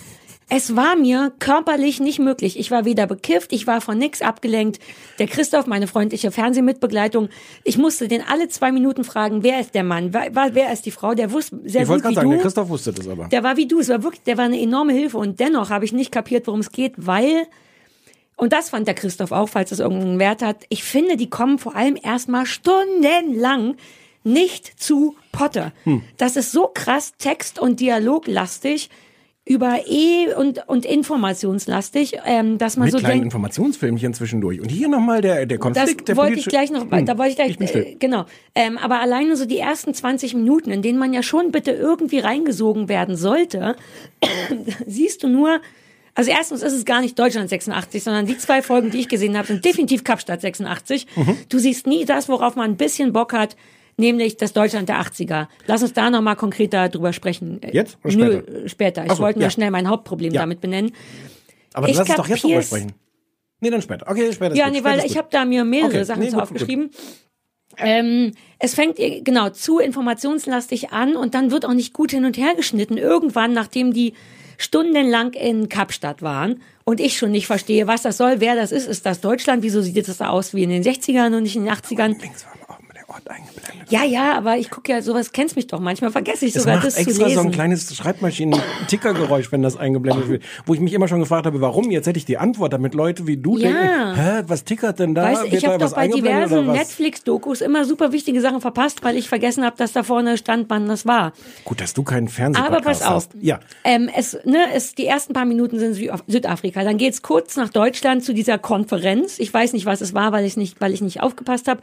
Es 0.51 0.75
war 0.75 0.95
mir 0.95 1.31
körperlich 1.37 1.99
nicht 1.99 2.17
möglich. 2.17 2.59
Ich 2.59 2.71
war 2.71 2.83
weder 2.83 3.05
bekifft, 3.05 3.53
ich 3.53 3.67
war 3.67 3.81
von 3.81 3.99
nix 3.99 4.23
abgelenkt. 4.23 4.79
Der 5.19 5.27
Christoph, 5.27 5.67
meine 5.67 5.85
freundliche 5.85 6.31
Fernsehmitbegleitung, 6.31 7.29
ich 7.63 7.77
musste 7.77 8.07
den 8.07 8.23
alle 8.27 8.49
zwei 8.49 8.71
Minuten 8.71 9.03
fragen, 9.03 9.43
wer 9.43 9.59
ist 9.59 9.75
der 9.75 9.83
Mann, 9.83 10.11
wer, 10.11 10.55
wer 10.55 10.73
ist 10.73 10.87
die 10.87 10.91
Frau? 10.91 11.13
Der 11.13 11.31
wusste 11.31 11.59
sehr 11.65 11.83
ich 11.83 11.87
gut 11.87 12.03
wie 12.03 12.15
sagen, 12.15 12.29
du. 12.29 12.35
der 12.35 12.41
Christoph 12.43 12.69
wusste 12.69 12.91
das 12.91 13.07
aber. 13.07 13.27
Der 13.27 13.43
war 13.43 13.57
wie 13.57 13.67
du, 13.67 13.79
es 13.79 13.89
war 13.89 14.01
wirklich, 14.01 14.23
der 14.23 14.37
war 14.37 14.45
eine 14.45 14.59
enorme 14.59 14.93
Hilfe 14.93 15.19
und 15.19 15.39
dennoch 15.39 15.69
habe 15.69 15.85
ich 15.85 15.93
nicht 15.93 16.11
kapiert, 16.11 16.47
worum 16.47 16.61
es 16.61 16.71
geht, 16.71 16.93
weil 16.97 17.45
und 18.35 18.53
das 18.53 18.69
fand 18.69 18.87
der 18.87 18.95
Christoph 18.95 19.33
auch, 19.33 19.49
falls 19.49 19.71
es 19.71 19.79
irgendeinen 19.79 20.17
Wert 20.17 20.41
hat. 20.41 20.63
Ich 20.69 20.83
finde, 20.83 21.17
die 21.17 21.29
kommen 21.29 21.59
vor 21.59 21.75
allem 21.75 21.97
erstmal 22.01 22.45
stundenlang 22.45 23.75
nicht 24.23 24.81
zu 24.81 25.15
Potter. 25.33 25.73
Hm. 25.83 26.03
Das 26.17 26.37
ist 26.37 26.53
so 26.53 26.71
krass 26.73 27.13
text- 27.17 27.59
und 27.59 27.81
dialoglastig 27.81 28.89
über 29.49 29.79
E- 29.87 30.31
und, 30.35 30.67
und 30.67 30.85
informationslastig, 30.85 32.19
ähm, 32.23 32.59
dass 32.59 32.77
man 32.77 32.85
Mit 32.85 32.91
so 32.91 32.99
kleinen 32.99 33.13
denkt, 33.13 33.25
Informationsfilmchen 33.25 34.13
zwischendurch. 34.13 34.61
Und 34.61 34.69
hier 34.69 34.87
nochmal 34.87 35.21
der, 35.21 35.47
der 35.47 35.57
Konflikt. 35.57 36.01
das 36.01 36.05
der 36.05 36.17
wollte 36.17 36.37
ich 36.37 36.45
gleich 36.45 36.69
noch, 36.69 36.89
Hm, 36.91 37.05
da 37.07 37.17
wollte 37.17 37.31
ich 37.31 37.35
gleich, 37.35 37.69
still. 37.69 37.81
äh, 37.83 37.95
genau. 37.95 38.25
Ähm, 38.53 38.77
aber 38.77 38.99
alleine 39.01 39.35
so 39.35 39.45
die 39.45 39.57
ersten 39.57 39.91
20 39.91 40.35
Minuten, 40.35 40.69
in 40.69 40.83
denen 40.83 40.99
man 40.99 41.13
ja 41.13 41.23
schon 41.23 41.51
bitte 41.51 41.71
irgendwie 41.71 42.19
reingesogen 42.19 42.89
werden 42.89 43.15
sollte, 43.15 43.75
siehst 44.85 45.23
du 45.23 45.27
nur, 45.27 45.61
also 46.13 46.29
erstens 46.29 46.61
ist 46.61 46.73
es 46.73 46.85
gar 46.85 47.01
nicht 47.01 47.17
Deutschland 47.17 47.49
86, 47.49 48.03
sondern 48.03 48.27
die 48.27 48.37
zwei 48.37 48.61
Folgen, 48.61 48.91
die 48.91 48.99
ich 48.99 49.09
gesehen 49.09 49.35
habe, 49.35 49.47
sind 49.47 49.65
definitiv 49.65 50.03
Kapstadt 50.03 50.41
86. 50.41 51.07
Mhm. 51.15 51.37
Du 51.49 51.57
siehst 51.57 51.87
nie 51.87 52.05
das, 52.05 52.29
worauf 52.29 52.55
man 52.55 52.69
ein 52.69 52.77
bisschen 52.77 53.13
Bock 53.13 53.33
hat, 53.33 53.55
nämlich 53.99 54.37
das 54.37 54.53
Deutschland 54.53 54.89
der 54.89 55.01
80er. 55.01 55.47
Lass 55.67 55.81
uns 55.83 55.93
da 55.93 56.09
nochmal 56.09 56.35
konkreter 56.35 56.89
drüber 56.89 57.13
sprechen. 57.13 57.61
Äh, 57.61 57.71
Jetzt 57.73 57.97
oder 58.03 58.15
Nö, 58.15 58.31
später? 58.41 58.57
äh, 58.65 58.69
später. 58.69 59.05
Ich 59.05 59.11
so, 59.13 59.19
wollte 59.19 59.39
nur 59.39 59.47
ja. 59.47 59.51
schnell 59.51 59.71
mein 59.71 59.87
Hauptproblem 59.87 60.33
Ja. 60.33 60.41
damit 60.41 60.61
benennen. 60.61 60.91
Aber 61.73 61.87
ich 61.89 61.95
lass 61.95 62.07
uns 62.09 62.17
doch 62.17 62.27
jetzt 62.27 62.43
drüber 62.43 62.61
sprechen. 62.61 62.93
Nee, 63.61 63.69
dann 63.69 63.81
später. 63.81 64.07
Okay, 64.09 64.31
später. 64.31 64.55
Ja, 64.55 64.65
gut. 64.65 64.73
nee, 64.73 64.83
weil 64.83 64.99
ich 64.99 65.09
gut. 65.09 65.17
habe 65.17 65.27
da 65.31 65.45
mir 65.45 65.63
mehrere 65.65 65.89
Okay, 65.89 66.03
Sachen 66.05 66.21
nee, 66.21 66.29
zu 66.29 66.35
gut, 66.35 66.43
aufgeschrieben. 66.43 66.91
Ähm, 67.77 68.33
es 68.57 68.73
fängt 68.73 68.97
genau 68.97 69.49
zu 69.49 69.79
informationslastig 69.79 70.91
an 70.91 71.15
und 71.15 71.33
dann 71.35 71.51
wird 71.51 71.65
auch 71.65 71.73
nicht 71.73 71.93
gut 71.93 72.11
hin 72.11 72.25
und 72.25 72.37
her 72.37 72.55
geschnitten. 72.55 72.97
Irgendwann, 72.97 73.53
nachdem 73.53 73.93
die 73.93 74.13
stundenlang 74.57 75.33
in 75.33 75.69
Kapstadt 75.69 76.21
waren 76.21 76.61
und 76.83 76.99
ich 76.99 77.17
schon 77.17 77.31
nicht 77.31 77.47
verstehe, 77.47 77.87
was 77.87 78.01
das 78.01 78.17
soll, 78.17 78.41
wer 78.41 78.55
das 78.55 78.71
ist, 78.73 78.87
ist 78.87 79.05
das 79.05 79.21
Deutschland? 79.21 79.63
Wieso 79.63 79.81
sieht 79.81 80.07
das 80.07 80.17
da 80.17 80.29
aus 80.29 80.53
wie 80.53 80.63
in 80.63 80.69
den 80.69 80.83
60ern 80.83 81.35
und 81.37 81.43
nicht 81.43 81.55
in 81.55 81.65
den 81.65 81.73
80ern? 81.73 82.17
Ort 83.09 83.29
eingeblendet. 83.29 83.89
Ja, 83.91 84.03
ja, 84.03 84.37
aber 84.37 84.57
ich 84.57 84.69
gucke 84.69 84.91
ja 84.91 85.01
sowas, 85.01 85.31
kennst 85.31 85.55
mich 85.55 85.67
doch. 85.67 85.79
Manchmal 85.79 86.11
vergesse 86.11 86.45
ich 86.45 86.55
Es 86.55 86.61
sogar 86.63 86.77
macht 86.77 86.87
das 86.87 86.95
zu 86.95 87.01
extra 87.01 87.25
lesen. 87.27 87.41
so 87.41 87.47
ein 87.47 87.51
kleines 87.51 87.95
Schreibmaschinen-Tickergeräusch, 87.95 89.51
wenn 89.51 89.61
das 89.61 89.77
eingeblendet 89.77 90.27
wird. 90.29 90.43
Wo 90.65 90.73
ich 90.73 90.79
mich 90.79 90.93
immer 90.93 91.07
schon 91.07 91.19
gefragt 91.19 91.45
habe, 91.45 91.61
warum? 91.61 91.91
Jetzt 91.91 92.07
hätte 92.07 92.17
ich 92.17 92.25
die 92.25 92.37
Antwort, 92.37 92.73
damit 92.73 92.93
Leute 92.93 93.27
wie 93.27 93.37
du 93.37 93.57
Ja. 93.57 93.69
denken, 93.69 94.15
hä, 94.15 94.43
was 94.47 94.63
tickert 94.63 94.99
denn 94.99 95.15
da? 95.15 95.23
Weißt 95.23 95.43
Wird 95.43 95.53
ich 95.53 95.65
habe 95.65 95.77
doch 95.77 95.93
bei 95.93 96.07
diversen? 96.07 96.67
Netflix-Dokus 96.71 97.61
immer 97.61 97.85
super 97.85 98.11
wichtige 98.11 98.41
Sachen 98.41 98.61
verpasst, 98.61 99.03
weil 99.03 99.17
ich 99.17 99.27
vergessen 99.29 99.63
habe, 99.65 99.75
dass 99.77 99.93
da 99.93 100.03
vorne 100.03 100.37
stand, 100.37 100.69
wann 100.69 100.87
das 100.87 101.05
war. 101.05 101.33
Gut, 101.65 101.81
dass 101.81 101.93
du 101.93 102.03
keinen 102.03 102.27
Fernseh 102.27 102.59
Aber 102.61 102.81
pass 102.81 103.01
auf. 103.01 103.07
hast. 103.15 103.31
Ja. 103.39 103.59
Ähm, 103.83 104.09
es, 104.15 104.37
ne, 104.45 104.65
es, 104.73 104.95
die 104.95 105.05
ersten 105.05 105.33
paar 105.33 105.45
Minuten 105.45 105.79
sind 105.79 105.93
Sü 105.95 106.09
Südafrika. 106.27 106.83
Dann 106.83 106.97
geht's 106.97 107.21
kurz 107.21 107.55
nach 107.55 107.69
Deutschland 107.69 108.23
zu 108.23 108.33
dieser 108.33 108.57
Konferenz. 108.57 109.39
Ich 109.39 109.53
weiß 109.53 109.73
nicht, 109.73 109.85
was 109.85 110.01
es 110.01 110.13
war, 110.13 110.31
weil 110.31 110.45
ich 110.45 110.57
nicht, 110.57 110.79
weil 110.81 110.93
ich 110.93 111.01
nicht 111.01 111.21
aufgepasst 111.21 111.67
habe. 111.67 111.81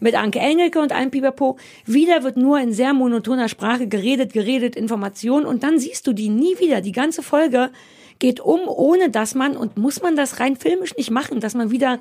Mit 0.00 0.14
Anke 0.14 0.38
Engelke 0.38 0.80
und 0.80 0.92
einem 0.92 1.10
Pipapo. 1.10 1.56
Wieder 1.84 2.22
wird 2.22 2.36
nur 2.36 2.60
in 2.60 2.72
sehr 2.72 2.94
monotoner 2.94 3.48
Sprache 3.48 3.88
geredet, 3.88 4.32
geredet, 4.32 4.76
Information. 4.76 5.44
Und 5.44 5.62
dann 5.62 5.78
siehst 5.78 6.06
du 6.06 6.12
die 6.12 6.28
nie 6.28 6.58
wieder. 6.58 6.80
Die 6.80 6.92
ganze 6.92 7.22
Folge 7.22 7.70
geht 8.18 8.40
um, 8.40 8.60
ohne 8.66 9.10
dass 9.10 9.34
man, 9.34 9.56
und 9.56 9.76
muss 9.76 10.00
man 10.02 10.16
das 10.16 10.40
rein 10.40 10.56
filmisch 10.56 10.96
nicht 10.96 11.10
machen, 11.10 11.40
dass 11.40 11.54
man 11.54 11.70
wieder 11.70 11.98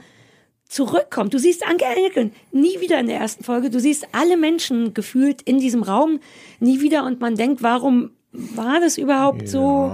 zurückkommt. 0.68 1.34
Du 1.34 1.40
siehst 1.40 1.66
Anke 1.66 1.86
Engelke 1.86 2.32
nie 2.52 2.82
wieder 2.82 3.00
in 3.00 3.08
der 3.08 3.18
ersten 3.20 3.44
Folge. 3.44 3.70
Du 3.70 3.80
siehst 3.80 4.08
alle 4.12 4.38
Menschen 4.38 4.94
gefühlt 4.94 5.42
in 5.44 5.60
diesem 5.60 5.82
Raum 5.84 6.20
nie 6.60 6.82
wieder 6.82 7.06
und 7.06 7.20
man 7.22 7.36
denkt, 7.36 7.64
warum 7.64 8.12
war 8.32 8.80
das 8.80 8.98
überhaupt 8.98 9.48
so? 9.48 9.92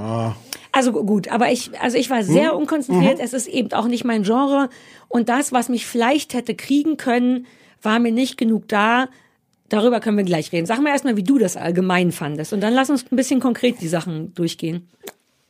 Also 0.71 0.91
gut, 0.91 1.27
aber 1.27 1.51
ich, 1.51 1.69
also 1.79 1.97
ich 1.97 2.09
war 2.09 2.23
sehr 2.23 2.51
Hm? 2.51 2.57
unkonzentriert. 2.57 3.19
Mhm. 3.19 3.23
Es 3.23 3.33
ist 3.33 3.47
eben 3.47 3.71
auch 3.73 3.87
nicht 3.87 4.03
mein 4.03 4.23
Genre 4.23 4.69
und 5.07 5.29
das, 5.29 5.51
was 5.51 5.69
mich 5.69 5.85
vielleicht 5.85 6.33
hätte 6.33 6.55
kriegen 6.55 6.97
können, 6.97 7.45
war 7.83 7.99
mir 7.99 8.11
nicht 8.11 8.37
genug 8.37 8.67
da. 8.67 9.09
Darüber 9.69 9.99
können 9.99 10.17
wir 10.17 10.23
gleich 10.23 10.51
reden. 10.51 10.65
Sag 10.65 10.81
mal 10.81 10.89
erstmal, 10.89 11.17
wie 11.17 11.23
du 11.23 11.37
das 11.37 11.57
allgemein 11.57 12.11
fandest 12.11 12.53
und 12.53 12.61
dann 12.61 12.73
lass 12.73 12.89
uns 12.89 13.05
ein 13.11 13.15
bisschen 13.15 13.39
konkret 13.39 13.81
die 13.81 13.87
Sachen 13.87 14.33
durchgehen. 14.33 14.87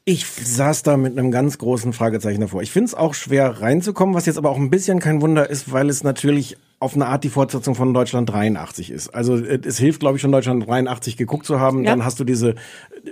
Ich 0.05 0.25
saß 0.25 0.83
da 0.83 0.97
mit 0.97 1.17
einem 1.17 1.31
ganz 1.31 1.57
großen 1.57 1.93
Fragezeichen 1.93 2.41
davor. 2.41 2.61
Ich 2.61 2.71
finde 2.71 2.87
es 2.87 2.93
auch 2.93 3.13
schwer 3.13 3.61
reinzukommen, 3.61 4.13
was 4.13 4.25
jetzt 4.25 4.37
aber 4.37 4.49
auch 4.49 4.57
ein 4.57 4.69
bisschen 4.69 4.99
kein 4.99 5.21
Wunder 5.21 5.49
ist, 5.49 5.71
weil 5.71 5.89
es 5.89 6.03
natürlich 6.03 6.57
auf 6.81 6.95
eine 6.95 7.05
Art 7.05 7.23
die 7.23 7.29
Fortsetzung 7.29 7.75
von 7.75 7.93
Deutschland 7.93 8.29
83 8.29 8.91
ist. 8.91 9.15
Also 9.15 9.37
äh, 9.37 9.61
es 9.65 9.77
hilft, 9.77 10.01
glaube 10.01 10.17
ich, 10.17 10.21
schon 10.21 10.33
Deutschland 10.33 10.67
83 10.67 11.15
geguckt 11.15 11.45
zu 11.45 11.61
haben. 11.61 11.85
Ja. 11.85 11.91
Dann 11.91 12.03
hast 12.03 12.19
du 12.19 12.25
diese, 12.25 12.55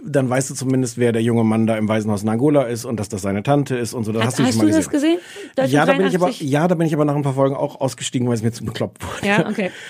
dann 0.03 0.29
weißt 0.29 0.49
du 0.49 0.53
zumindest, 0.55 0.97
wer 0.97 1.13
der 1.13 1.21
junge 1.23 1.45
Mann 1.45 1.65
da 1.65 1.77
im 1.77 1.87
Waisenhaus 1.87 2.23
in 2.23 2.29
Angola 2.29 2.63
ist 2.63 2.83
und 2.83 2.99
dass 2.99 3.07
das 3.07 3.21
seine 3.21 3.41
Tante 3.41 3.77
ist 3.77 3.93
und 3.93 4.03
so. 4.03 4.11
Das 4.11 4.25
Hast, 4.25 4.27
hast 4.33 4.39
du 4.39 4.43
hast 4.43 4.51
schon 4.55 4.65
du 4.65 4.71
mal 4.73 4.77
das 4.77 4.89
gesehen. 4.89 5.15
gesehen? 5.15 5.51
Deutschland 5.55 5.71
Ja, 5.71 5.85
da 5.85 5.93
bin 5.93 6.07
ich 6.07 6.15
aber, 6.15 6.25
83? 6.25 6.49
ja, 6.49 6.67
da 6.67 6.75
bin 6.75 6.87
ich 6.87 6.93
aber 6.93 7.05
nach 7.05 7.15
ein 7.15 7.21
paar 7.21 7.35
Folgen 7.35 7.55
auch 7.55 7.79
ausgestiegen, 7.79 8.27
weil 8.27 8.35
es 8.35 8.43
mir 8.43 8.51
zu 8.51 8.65
bekloppt 8.65 9.01
wurde. 9.01 9.27
Ja, 9.27 9.47
okay. 9.47 9.71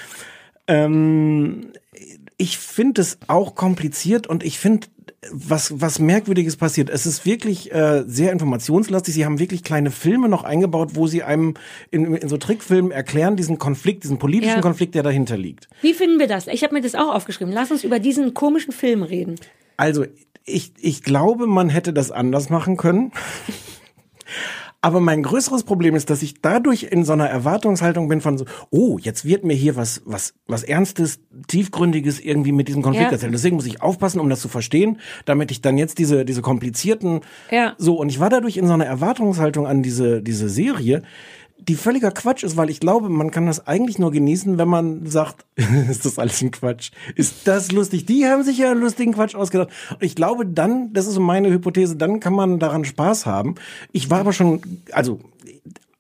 Ähm, 0.68 1.72
ich 2.38 2.60
finde 2.60 3.02
es 3.02 3.18
auch 3.28 3.56
kompliziert 3.56 4.28
und 4.28 4.44
ich 4.44 4.60
finde, 4.60 4.88
was, 5.30 5.80
was 5.80 6.00
Merkwürdiges 6.00 6.56
passiert. 6.56 6.90
Es 6.90 7.06
ist 7.06 7.26
wirklich 7.26 7.72
äh, 7.72 8.04
sehr 8.08 8.32
informationslastig. 8.32 9.14
Sie 9.14 9.26
haben 9.26 9.38
wirklich 9.38 9.64
kleine 9.64 9.92
Filme 9.92 10.28
noch 10.28 10.44
eingebaut, 10.44 10.92
wo 10.94 11.06
sie 11.06 11.22
einem 11.22 11.54
in, 11.92 12.16
in 12.16 12.28
so 12.28 12.38
Trickfilmen 12.38 12.92
erklären, 12.92 13.36
diesen 13.36 13.60
Konflikt, 13.60 14.04
diesen 14.04 14.18
politischen 14.18 14.56
Ja. 14.56 14.62
Konflikt, 14.62 14.96
der 14.96 15.04
dahinter 15.04 15.38
liegt. 15.38 15.70
Wie 15.82 15.94
finden 15.94 16.18
wir 16.18 16.28
das? 16.28 16.48
Ich 16.48 16.64
habe 16.64 16.74
mir 16.74 16.82
das 16.82 16.96
auch 16.96 17.14
aufgeschrieben. 17.14 17.54
Lass 17.54 17.70
uns 17.70 17.84
über 17.84 18.00
diesen 18.00 18.34
komischen 18.34 18.74
Film 18.74 19.04
reden. 19.04 19.36
Also, 19.78 20.06
ich, 20.44 20.74
ich 20.80 21.04
glaube, 21.04 21.46
man 21.46 21.70
hätte 21.70 21.94
das 21.94 22.10
anders 22.10 22.50
machen 22.50 22.78
können. 22.78 23.12
Aber 24.84 25.00
mein 25.00 25.22
größeres 25.22 25.64
Problem 25.64 25.96
ist, 25.96 26.10
dass 26.10 26.24
ich 26.24 26.42
dadurch 26.42 26.84
in 26.90 27.06
so 27.06 27.14
einer 27.14 27.28
Erwartungshaltung 27.30 28.08
bin 28.08 28.20
von 28.20 28.40
so, 28.40 28.46
oh, 28.72 28.98
jetzt 29.00 29.26
wird 29.26 29.44
mir 29.44 29.54
hier 29.54 29.76
was, 29.76 30.02
was, 30.06 30.34
was 30.48 30.64
Ernstes, 30.64 31.20
Tiefgründiges 31.48 32.20
irgendwie 32.20 32.52
mit 32.52 32.68
diesem 32.68 32.82
Konflikt 32.82 33.12
Ja. 33.12 33.14
erzählt. 33.14 33.32
Deswegen 33.34 33.58
muss 33.58 33.68
ich 33.68 33.84
aufpassen, 33.84 34.20
um 34.20 34.28
das 34.28 34.42
zu 34.42 34.48
verstehen, 34.50 35.00
damit 35.26 35.52
ich 35.52 35.62
dann 35.62 35.78
jetzt 35.78 36.00
diese, 36.00 36.26
diese 36.26 36.42
komplizierten, 36.42 37.22
Ja. 37.52 37.76
so, 37.78 37.96
und 38.00 38.10
ich 38.10 38.20
war 38.20 38.32
dadurch 38.32 38.58
in 38.58 38.66
so 38.66 38.74
einer 38.74 38.86
Erwartungshaltung 38.86 39.68
an 39.68 39.84
diese, 39.84 40.24
diese 40.24 40.50
Serie, 40.50 41.04
die 41.68 41.76
völliger 41.76 42.12
Quatsch 42.12 42.44
ist, 42.44 42.58
weil 42.58 42.70
ich 42.70 42.80
glaube, 42.80 43.10
man 43.10 43.32
kann 43.32 43.46
das 43.46 43.68
eigentlich 43.68 44.00
nur 44.00 44.12
genießen, 44.12 44.58
wenn 44.58 44.68
man 44.68 45.06
sagt, 45.06 45.46
ist 45.90 46.06
das 46.06 46.18
alles 46.18 46.42
ein 46.42 46.52
Quatsch? 46.52 46.92
Ist 47.16 47.48
das 47.48 47.72
lustig? 47.72 48.06
Die 48.06 48.26
haben 48.26 48.44
sich 48.44 48.58
ja 48.58 48.72
einen 48.72 48.82
lustigen 48.82 49.14
Quatsch 49.14 49.36
ausgedacht. 49.36 49.70
Ich 50.00 50.16
glaube 50.16 50.46
dann, 50.46 50.92
das 50.94 51.08
ist 51.08 51.14
so 51.14 51.22
meine 51.22 51.50
Hypothese, 51.52 51.96
dann 51.96 52.20
kann 52.20 52.34
man 52.34 52.60
daran 52.60 52.86
Spaß 52.86 53.26
haben. 53.26 53.56
Ich 53.92 54.10
war 54.10 54.20
aber 54.20 54.34
schon, 54.34 54.62
also 54.92 55.20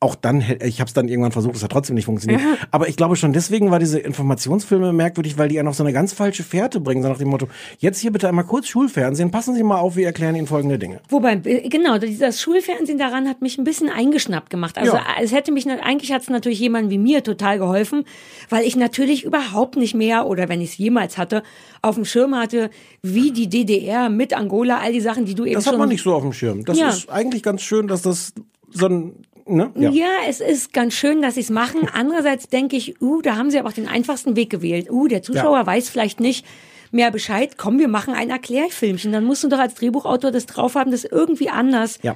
auch 0.03 0.15
dann, 0.15 0.43
ich 0.63 0.79
habe 0.81 0.87
es 0.87 0.93
dann 0.95 1.07
irgendwann 1.07 1.31
versucht, 1.31 1.55
es 1.55 1.63
hat 1.63 1.71
trotzdem 1.71 1.93
nicht 1.95 2.05
funktioniert. 2.05 2.41
Aber 2.71 2.89
ich 2.89 2.95
glaube 2.97 3.15
schon 3.15 3.33
deswegen 3.33 3.69
war 3.69 3.77
diese 3.77 3.99
Informationsfilme 3.99 4.91
merkwürdig, 4.93 5.37
weil 5.37 5.47
die 5.49 5.55
ja 5.55 5.63
noch 5.63 5.75
so 5.75 5.83
eine 5.83 5.93
ganz 5.93 6.11
falsche 6.11 6.41
Fährte 6.43 6.79
bringen, 6.79 7.03
so 7.03 7.09
nach 7.09 7.19
dem 7.19 7.27
Motto, 7.29 7.47
jetzt 7.77 7.99
hier 7.99 8.11
bitte 8.11 8.27
einmal 8.27 8.45
kurz 8.45 8.67
Schulfernsehen, 8.67 9.29
passen 9.29 9.53
Sie 9.53 9.61
mal 9.61 9.77
auf, 9.77 9.95
wir 9.95 10.07
erklären 10.07 10.35
Ihnen 10.35 10.47
folgende 10.47 10.79
Dinge. 10.79 11.01
Wobei, 11.09 11.39
äh, 11.45 11.69
genau, 11.69 11.99
das 11.99 12.41
Schulfernsehen 12.41 12.97
daran 12.97 13.29
hat 13.29 13.41
mich 13.43 13.59
ein 13.59 13.63
bisschen 13.63 13.89
eingeschnappt 13.89 14.49
gemacht. 14.49 14.79
Also 14.79 14.93
Ja. 14.95 15.03
es 15.21 15.31
hätte 15.31 15.51
mich, 15.51 15.69
eigentlich 15.69 16.11
hat 16.11 16.23
es 16.23 16.29
natürlich 16.31 16.59
jemandem 16.59 16.89
wie 16.89 16.97
mir 16.97 17.23
total 17.23 17.59
geholfen, 17.59 18.03
weil 18.49 18.65
ich 18.65 18.75
natürlich 18.75 19.23
überhaupt 19.23 19.75
nicht 19.77 19.93
mehr, 19.93 20.25
oder 20.25 20.49
wenn 20.49 20.61
ich 20.61 20.71
es 20.71 20.77
jemals 20.79 21.19
hatte, 21.19 21.43
auf 21.83 21.93
dem 21.93 22.05
Schirm 22.05 22.35
hatte, 22.35 22.71
wie 23.03 23.31
die 23.31 23.47
DDR 23.49 24.09
mit 24.09 24.33
Angola, 24.35 24.79
all 24.79 24.93
die 24.93 25.01
Sachen, 25.01 25.25
die 25.25 25.35
du 25.35 25.45
eben 25.45 25.53
Das 25.53 25.67
hat 25.67 25.77
man 25.77 25.89
nicht 25.89 26.03
so 26.03 26.15
auf 26.15 26.23
dem 26.23 26.33
Schirm. 26.33 26.65
Das 26.65 26.79
Ja. 26.79 26.89
ist 26.89 27.07
eigentlich 27.09 27.43
ganz 27.43 27.61
schön, 27.61 27.87
dass 27.87 28.01
das 28.01 28.33
so 28.73 28.85
ein, 28.87 29.13
ne? 29.47 29.71
Ja. 29.75 29.91
es 30.27 30.39
ist 30.39 30.73
ganz 30.73 30.93
schön, 30.93 31.21
dass 31.21 31.35
sie 31.35 31.41
es 31.41 31.49
machen. 31.49 31.87
Andererseits 31.91 32.47
denke 32.47 32.75
ich, 32.75 33.01
uh, 33.01 33.21
da 33.21 33.35
haben 33.35 33.51
sie 33.51 33.59
aber 33.59 33.69
auch 33.69 33.73
den 33.73 33.87
einfachsten 33.87 34.35
Weg 34.35 34.49
gewählt. 34.49 34.89
Uh, 34.89 35.07
der 35.07 35.21
Zuschauer 35.21 35.59
Ja. 35.59 35.65
weiß 35.65 35.89
vielleicht 35.89 36.19
nicht 36.19 36.45
mehr 36.91 37.11
Bescheid. 37.11 37.57
Komm, 37.57 37.79
wir 37.79 37.87
machen 37.87 38.13
ein 38.13 38.29
Erklärfilmchen. 38.29 39.11
Dann 39.11 39.23
musst 39.23 39.43
du 39.43 39.47
doch 39.47 39.59
als 39.59 39.75
Drehbuchautor 39.75 40.31
das 40.31 40.45
drauf 40.45 40.75
haben, 40.75 40.91
das 40.91 41.05
irgendwie 41.05 41.49
anders. 41.49 41.99
Ja. 42.03 42.15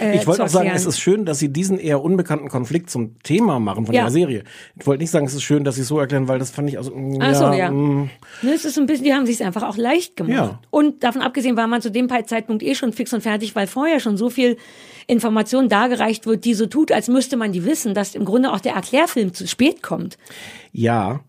Äh, 0.00 0.16
Ich 0.16 0.26
wollte 0.26 0.44
auch 0.44 0.48
sagen, 0.48 0.70
es 0.74 0.86
ist 0.86 0.98
schön, 0.98 1.24
dass 1.24 1.38
sie 1.38 1.52
diesen 1.52 1.78
eher 1.78 2.02
unbekannten 2.02 2.48
Konflikt 2.48 2.90
zum 2.90 3.18
Thema 3.22 3.60
machen 3.60 3.86
von 3.86 3.94
Ja. 3.94 4.02
ihrer 4.02 4.10
Serie. 4.10 4.44
Ich 4.78 4.86
wollte 4.86 5.02
nicht 5.02 5.10
sagen, 5.10 5.26
es 5.26 5.34
ist 5.34 5.42
schön, 5.42 5.64
dass 5.64 5.76
sie 5.76 5.82
es 5.82 5.88
so 5.88 5.98
erklären, 5.98 6.28
weil 6.28 6.38
das 6.38 6.50
fand 6.50 6.68
ich 6.68 6.78
also 6.78 6.92
mm, 6.94 7.18
Ach 7.20 7.34
so, 7.34 7.52
ja. 7.52 7.70
mm, 7.70 8.10
Ne, 8.42 8.52
es 8.52 8.64
ist 8.64 8.78
ein 8.78 8.86
bisschen, 8.86 9.04
die 9.04 9.12
haben 9.14 9.26
sich 9.26 9.42
einfach 9.44 9.62
auch 9.62 9.76
leicht 9.76 10.16
gemacht. 10.16 10.32
Ja. 10.34 10.60
Und 10.70 11.04
davon 11.04 11.22
abgesehen 11.22 11.56
war 11.56 11.66
man 11.66 11.82
zu 11.82 11.90
dem 11.90 12.08
Zeitpunkt 12.26 12.62
eh 12.62 12.74
schon 12.74 12.92
fix 12.92 13.12
und 13.12 13.22
fertig, 13.22 13.54
weil 13.54 13.66
vorher 13.66 14.00
schon 14.00 14.16
so 14.16 14.30
viel 14.30 14.56
Information 15.06 15.68
dargereicht 15.68 16.26
wird, 16.26 16.44
die 16.44 16.54
so 16.54 16.66
tut, 16.66 16.90
als 16.92 17.08
müsste 17.08 17.36
man 17.36 17.52
die 17.52 17.64
wissen, 17.64 17.94
dass 17.94 18.14
im 18.14 18.24
Grunde 18.24 18.52
auch 18.52 18.60
der 18.60 18.74
Erklärfilm 18.74 19.34
zu 19.34 19.46
spät 19.46 19.82
kommt. 19.82 20.18
Ja. 20.72 21.20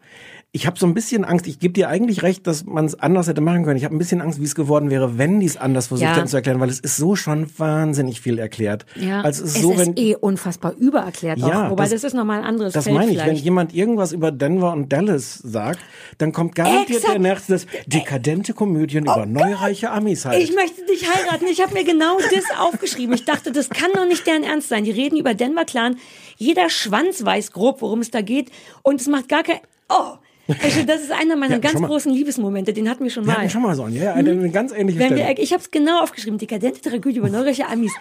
Ich 0.55 0.65
habe 0.67 0.79
so 0.79 0.85
ein 0.87 0.93
bisschen 0.93 1.25
Angst. 1.25 1.47
Ich 1.47 1.59
gebe 1.59 1.73
dir 1.73 1.89
eigentlich 1.89 2.23
recht, 2.23 2.47
dass 2.47 2.63
man 2.63 2.85
es 2.85 2.97
anders 2.97 3.27
hätte 3.27 3.41
machen 3.41 3.65
können. 3.65 3.75
Ich 3.75 3.83
habe 3.83 3.93
ein 3.93 3.97
bisschen 3.97 4.21
Angst, 4.21 4.39
wie 4.39 4.45
es 4.45 4.55
geworden 4.55 4.89
wäre, 4.89 5.17
wenn 5.17 5.41
die 5.41 5.45
es 5.47 5.57
anders 5.57 5.87
versucht 5.87 6.07
Ja. 6.09 6.15
hätten 6.15 6.27
zu 6.29 6.37
erklären, 6.37 6.61
weil 6.61 6.69
es 6.69 6.79
ist 6.79 6.95
so 6.95 7.17
schon 7.17 7.47
wahnsinnig 7.59 8.21
viel 8.21 8.39
erklärt. 8.39 8.85
Ja, 8.95 9.19
Also 9.19 9.43
es 9.43 9.49
ist 9.49 9.55
es 9.57 9.61
so, 9.63 9.73
ist 9.73 9.79
wenn 9.79 9.97
eh 9.97 10.15
unfassbar 10.15 10.71
übererklärt 10.77 11.39
Ja, 11.39 11.65
auch. 11.65 11.71
Wobei 11.71 11.83
das- 11.83 11.91
das, 11.91 12.03
ist 12.05 12.13
nochmal 12.13 12.39
ein 12.39 12.45
anderes 12.45 12.71
Das 12.71 12.85
Feld 12.85 12.95
meine 12.95 13.11
ich, 13.11 13.17
wenn 13.17 13.25
vielleicht. 13.25 13.43
jemand 13.43 13.73
irgendwas 13.75 14.13
über 14.13 14.31
Denver 14.31 14.71
und 14.71 14.93
Dallas 14.93 15.39
sagt, 15.43 15.79
dann 16.19 16.31
kommt 16.31 16.55
garantiert 16.55 16.99
Exakt. 16.99 17.13
der 17.15 17.19
nächste 17.19 17.51
das 17.51 17.67
dekadente 17.87 18.53
Komödien 18.53 19.03
über 19.03 19.25
neureiche 19.25 19.91
Amis 19.91 20.23
halt. 20.23 20.41
Ich 20.41 20.55
möchte 20.55 20.85
dich 20.85 21.05
heiraten. 21.13 21.47
Ich 21.51 21.61
habe 21.61 21.73
mir 21.73 21.83
genau 21.83 22.17
das 22.17 22.45
aufgeschrieben. 22.61 23.13
Ich 23.13 23.25
dachte, 23.25 23.51
das 23.51 23.69
kann 23.69 23.91
doch 23.93 24.07
nicht 24.07 24.25
deren 24.25 24.43
Ernst 24.43 24.69
sein. 24.69 24.85
Die 24.85 24.91
reden 24.91 25.17
über 25.19 25.33
Denver 25.33 25.65
Clan. 25.65 25.97
Jeder 26.37 26.69
Schwanz 26.69 27.25
weiß 27.25 27.51
grob, 27.51 27.81
worum 27.81 27.99
es 27.99 28.09
da 28.09 28.21
geht. 28.21 28.51
Und 28.83 29.01
es 29.01 29.07
macht 29.07 29.27
gar 29.27 29.43
kein... 29.43 29.57
Oh, 29.89 30.13
also 30.61 30.83
das 30.83 31.01
ist 31.01 31.11
einer 31.11 31.35
meiner 31.35 31.55
Ja, 31.55 31.59
ganz 31.59 31.81
großen 31.81 32.11
Liebesmomente. 32.13 32.73
Den 32.73 32.89
hatten 32.89 33.03
wir 33.03 33.11
schon 33.11 33.25
Wir 33.25 33.33
mal. 33.33 33.37
hatten 33.39 33.49
schon 33.49 33.61
mal 33.61 33.75
so 33.75 33.83
einen, 33.83 33.95
ja, 33.95 34.13
eine, 34.13 34.31
eine 34.31 34.49
ganz 34.49 34.71
ähnliche 34.71 34.99
Wenn 34.99 35.13
Stelle. 35.13 35.35
wir, 35.35 35.39
ich 35.39 35.51
habe 35.53 35.61
es 35.61 35.71
genau 35.71 36.01
aufgeschrieben, 36.01 36.37
dekadente 36.37 36.81
Tragödie 36.81 37.19
über 37.19 37.29
neureiche 37.29 37.67
Amis. 37.67 37.93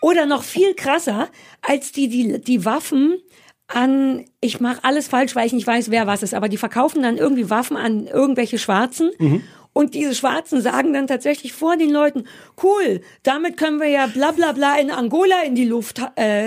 Oder 0.00 0.26
noch 0.26 0.42
viel 0.42 0.74
krasser, 0.74 1.28
als 1.62 1.92
die 1.92 2.08
die, 2.08 2.40
die 2.40 2.64
Waffen 2.64 3.18
an, 3.68 4.24
ich 4.40 4.60
mache 4.60 4.80
alles 4.82 5.08
falsch, 5.08 5.34
weil 5.34 5.46
ich 5.46 5.52
nicht 5.52 5.66
weiß, 5.66 5.90
wer 5.90 6.06
was 6.06 6.22
ist, 6.22 6.34
aber 6.34 6.48
die 6.48 6.58
verkaufen 6.58 7.02
dann 7.02 7.16
irgendwie 7.16 7.48
Waffen 7.48 7.76
an 7.76 8.06
irgendwelche 8.06 8.58
Schwarzen. 8.58 9.10
Mhm. 9.18 9.42
Und 9.72 9.94
diese 9.94 10.14
Schwarzen 10.14 10.60
sagen 10.60 10.92
dann 10.92 11.08
tatsächlich 11.08 11.52
vor 11.52 11.76
den 11.76 11.90
Leuten, 11.90 12.24
cool, 12.62 13.00
damit 13.24 13.56
können 13.56 13.80
wir 13.80 13.88
ja 13.88 14.06
bla 14.06 14.30
bla 14.30 14.52
bla 14.52 14.76
in 14.78 14.90
Angola 14.90 15.42
in 15.44 15.54
die 15.56 15.64
Luft 15.64 16.00
äh, 16.16 16.46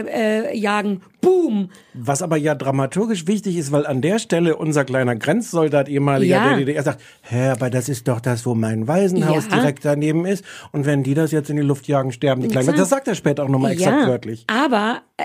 äh, 0.51 0.57
jagen. 0.57 1.01
Boom. 1.27 1.69
Was 1.93 2.21
aber 2.21 2.37
ja 2.37 2.55
dramaturgisch 2.55 3.27
wichtig 3.27 3.57
ist, 3.57 3.71
weil 3.71 3.85
an 3.85 4.01
der 4.01 4.19
Stelle 4.19 4.55
unser 4.55 4.85
kleiner 4.85 5.15
Grenzsoldat, 5.15 5.89
ehemaliger 5.89 6.35
Ja. 6.35 6.47
der 6.49 6.57
DDR, 6.57 6.83
sagt, 6.83 7.01
hä, 7.21 7.49
aber 7.49 7.69
das 7.69 7.89
ist 7.89 8.07
doch 8.07 8.19
das, 8.19 8.45
wo 8.45 8.55
mein 8.55 8.87
Waisenhaus 8.87 9.47
Ja. 9.49 9.57
direkt 9.57 9.83
daneben 9.85 10.25
ist. 10.25 10.43
Und 10.71 10.85
wenn 10.85 11.03
die 11.03 11.13
das 11.13 11.31
jetzt 11.31 11.49
in 11.49 11.55
die 11.57 11.61
Luft 11.63 11.87
jagen, 11.87 12.11
sterben 12.11 12.41
die 12.41 12.47
Kleinen. 12.47 12.75
Das 12.75 12.89
sagt 12.89 13.07
er 13.07 13.15
später 13.15 13.43
auch 13.43 13.49
nochmal 13.49 13.71
exakt 13.73 14.01
ja, 14.01 14.07
wörtlich. 14.07 14.45
Aber, 14.47 15.01
äh, 15.17 15.23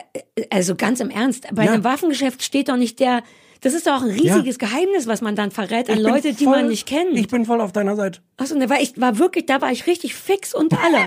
also 0.50 0.74
ganz 0.74 1.00
im 1.00 1.10
Ernst, 1.10 1.46
bei 1.54 1.70
einem 1.70 1.84
Waffengeschäft 1.84 2.42
steht 2.42 2.68
doch 2.68 2.76
nicht 2.76 2.98
der, 3.00 3.22
das 3.60 3.74
ist 3.74 3.86
doch 3.86 3.92
auch 3.98 4.02
ein 4.02 4.10
riesiges 4.10 4.58
Geheimnis, 4.58 5.06
was 5.06 5.20
man 5.20 5.36
dann 5.36 5.50
verrät 5.52 5.88
an 5.88 5.96
Ich 5.98 6.02
Leute, 6.02 6.32
die 6.34 6.44
voll- 6.44 6.56
man 6.56 6.68
nicht 6.68 6.86
kennt. 6.86 7.16
Ich 7.16 7.28
bin 7.28 7.44
voll 7.44 7.60
auf 7.60 7.70
deiner 7.72 7.94
Seite. 7.94 8.20
Achso, 8.42 8.58
da 8.58 8.68
war 8.68 8.80
ich, 8.80 9.00
war 9.00 9.18
wirklich, 9.20 9.46
da 9.46 9.60
war 9.60 9.70
ich 9.70 9.86
richtig 9.86 10.16
fix 10.16 10.52
und 10.52 10.72
alle. 10.72 10.98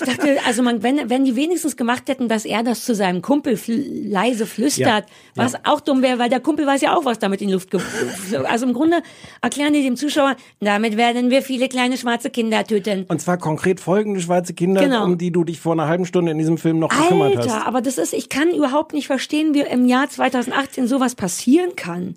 Ich 0.00 0.06
dachte, 0.06 0.38
also 0.46 0.62
man, 0.64 0.82
wenn, 0.82 1.08
wenn 1.08 1.24
die 1.24 1.36
wenigstens 1.36 1.76
gemacht 1.76 2.08
hätten, 2.08 2.28
dass 2.28 2.44
er 2.44 2.64
das 2.64 2.84
zu 2.84 2.94
seinem 2.94 3.22
Kumpel 3.22 3.56
fl 3.56 3.84
leise 4.08 4.46
flüstert, 4.46 5.04
Ja, 5.08 5.14
was 5.36 5.52
ja. 5.52 5.60
auch 5.64 5.80
dumm 5.80 6.02
wäre, 6.02 6.18
weil 6.18 6.28
der 6.28 6.40
Kumpel 6.40 6.66
weiß 6.66 6.80
ja 6.80 6.96
auch, 6.96 7.04
was 7.04 7.20
damit 7.20 7.40
in 7.40 7.46
die 7.48 7.54
Luft 7.54 7.70
geflogen 7.70 8.46
Also 8.46 8.66
im 8.66 8.72
Grunde 8.72 9.00
erklären 9.40 9.72
die 9.72 9.82
dem 9.84 9.94
Zuschauer, 9.96 10.34
damit 10.58 10.96
werden 10.96 11.30
wir 11.30 11.42
viele 11.42 11.68
kleine 11.68 11.96
schwarze 11.96 12.30
Kinder 12.30 12.64
töten. 12.64 13.04
Und 13.08 13.20
zwar 13.20 13.38
konkret 13.38 13.78
folgende 13.78 14.20
schwarze 14.20 14.52
Kinder, 14.52 14.80
Genau. 14.82 15.04
um 15.04 15.18
die 15.18 15.30
du 15.30 15.44
dich 15.44 15.60
vor 15.60 15.72
einer 15.72 15.86
halben 15.86 16.04
Stunde 16.04 16.32
in 16.32 16.38
diesem 16.38 16.58
Film 16.58 16.80
noch 16.80 16.88
gekümmert 16.88 17.36
hast. 17.36 17.48
Alter, 17.48 17.66
aber 17.66 17.80
das 17.80 17.96
ist, 17.96 18.12
ich 18.12 18.28
kann 18.28 18.50
überhaupt 18.50 18.92
nicht 18.92 19.06
verstehen, 19.06 19.54
wie 19.54 19.60
im 19.60 19.86
Jahr 19.86 20.10
2018 20.10 20.88
sowas 20.88 21.14
passieren 21.14 21.76
kann. 21.76 22.16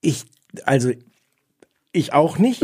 Ich, 0.00 0.24
also, 0.64 0.90
ich 1.92 2.12
auch 2.12 2.38
nicht. 2.38 2.62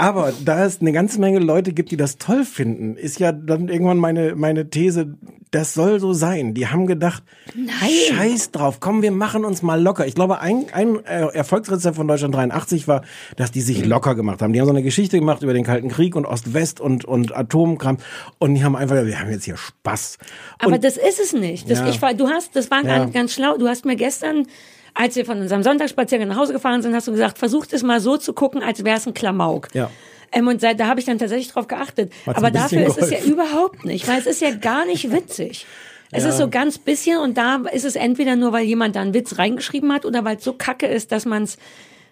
Aber 0.00 0.32
da 0.44 0.64
es 0.64 0.80
eine 0.80 0.92
ganze 0.92 1.18
Menge 1.18 1.40
Leute 1.40 1.72
gibt, 1.72 1.90
die 1.90 1.96
das 1.96 2.18
toll 2.18 2.44
finden, 2.44 2.96
ist 2.96 3.18
ja 3.18 3.32
dann 3.32 3.68
irgendwann 3.68 3.98
meine, 3.98 4.36
meine 4.36 4.70
These, 4.70 5.16
das 5.50 5.74
soll 5.74 5.98
so 5.98 6.12
sein. 6.12 6.54
Die 6.54 6.68
haben 6.68 6.86
gedacht, 6.86 7.24
Nein. 7.56 7.72
scheiß 8.08 8.52
drauf, 8.52 8.78
komm, 8.78 9.02
wir 9.02 9.10
machen 9.10 9.44
uns 9.44 9.60
mal 9.62 9.82
locker. 9.82 10.06
Ich 10.06 10.14
glaube, 10.14 10.38
ein, 10.40 10.66
ein 10.72 11.04
äh, 11.04 11.26
Erfolgsrezept 11.34 11.96
von 11.96 12.06
Deutschland 12.06 12.32
83 12.32 12.86
war, 12.86 13.02
dass 13.36 13.50
die 13.50 13.60
sich 13.60 13.84
locker 13.84 14.14
gemacht 14.14 14.40
haben. 14.40 14.52
Die 14.52 14.60
haben 14.60 14.66
so 14.66 14.72
eine 14.72 14.84
Geschichte 14.84 15.18
gemacht 15.18 15.42
über 15.42 15.52
den 15.52 15.64
Kalten 15.64 15.88
Krieg 15.88 16.14
und 16.14 16.26
Ost-West 16.26 16.80
und, 16.80 17.04
und 17.04 17.34
Atomkram. 17.36 17.96
Und 18.38 18.54
die 18.54 18.62
haben 18.62 18.76
einfach, 18.76 18.94
gesagt, 18.94 19.10
wir 19.10 19.18
haben 19.20 19.30
jetzt 19.32 19.46
hier 19.46 19.56
Spaß. 19.56 20.18
Aber 20.60 20.74
und 20.74 20.84
das 20.84 20.96
ist 20.96 21.18
es 21.18 21.32
nicht. 21.32 21.68
Das, 21.68 21.80
Ja. 21.80 21.88
ich, 21.88 22.00
war- 22.00 22.14
du 22.14 22.28
hast, 22.28 22.54
das 22.54 22.70
war 22.70 22.84
Ja. 22.84 22.98
ganz, 22.98 23.12
ganz 23.14 23.32
schlau. 23.34 23.58
Du 23.58 23.66
hast 23.66 23.84
mir 23.84 23.96
gestern, 23.96 24.46
als 24.94 25.16
wir 25.16 25.24
von 25.24 25.40
unserem 25.40 25.62
Sonntagsspaziergang 25.62 26.28
nach 26.28 26.36
Hause 26.36 26.52
gefahren 26.52 26.82
sind, 26.82 26.94
hast 26.94 27.06
du 27.08 27.12
gesagt, 27.12 27.38
versucht 27.38 27.72
es 27.72 27.82
mal 27.82 28.00
so 28.00 28.16
zu 28.16 28.32
gucken, 28.32 28.62
als 28.62 28.84
wäre 28.84 28.96
es 28.98 29.06
ein 29.06 29.14
Klamauk. 29.14 29.68
Ja. 29.74 29.90
Ähm, 30.32 30.46
und 30.48 30.60
seit, 30.60 30.78
da 30.80 30.86
habe 30.86 31.00
ich 31.00 31.06
dann 31.06 31.18
tatsächlich 31.18 31.48
drauf 31.52 31.68
geachtet. 31.68 32.12
Hat's 32.26 32.36
Aber 32.38 32.50
dafür 32.50 32.86
ist 32.86 32.98
es 32.98 33.10
ja 33.10 33.18
geholfen. 33.18 33.32
überhaupt 33.32 33.84
nicht, 33.84 34.06
weil 34.08 34.18
es 34.18 34.26
ist 34.26 34.40
ja 34.40 34.50
gar 34.54 34.84
nicht 34.86 35.10
witzig. 35.12 35.66
Es 36.10 36.22
Ja. 36.24 36.30
ist 36.30 36.38
so 36.38 36.48
ganz 36.48 36.78
bisschen 36.78 37.18
und 37.18 37.36
da 37.36 37.64
ist 37.70 37.84
es 37.84 37.94
entweder 37.94 38.34
nur, 38.34 38.50
weil 38.52 38.64
jemand 38.64 38.96
da 38.96 39.02
einen 39.02 39.12
Witz 39.12 39.36
reingeschrieben 39.36 39.92
hat 39.92 40.06
oder 40.06 40.24
weil 40.24 40.38
es 40.38 40.42
so 40.44 40.54
kacke 40.54 40.86
ist, 40.86 41.12
dass 41.12 41.26
man 41.26 41.42
es. 41.42 41.58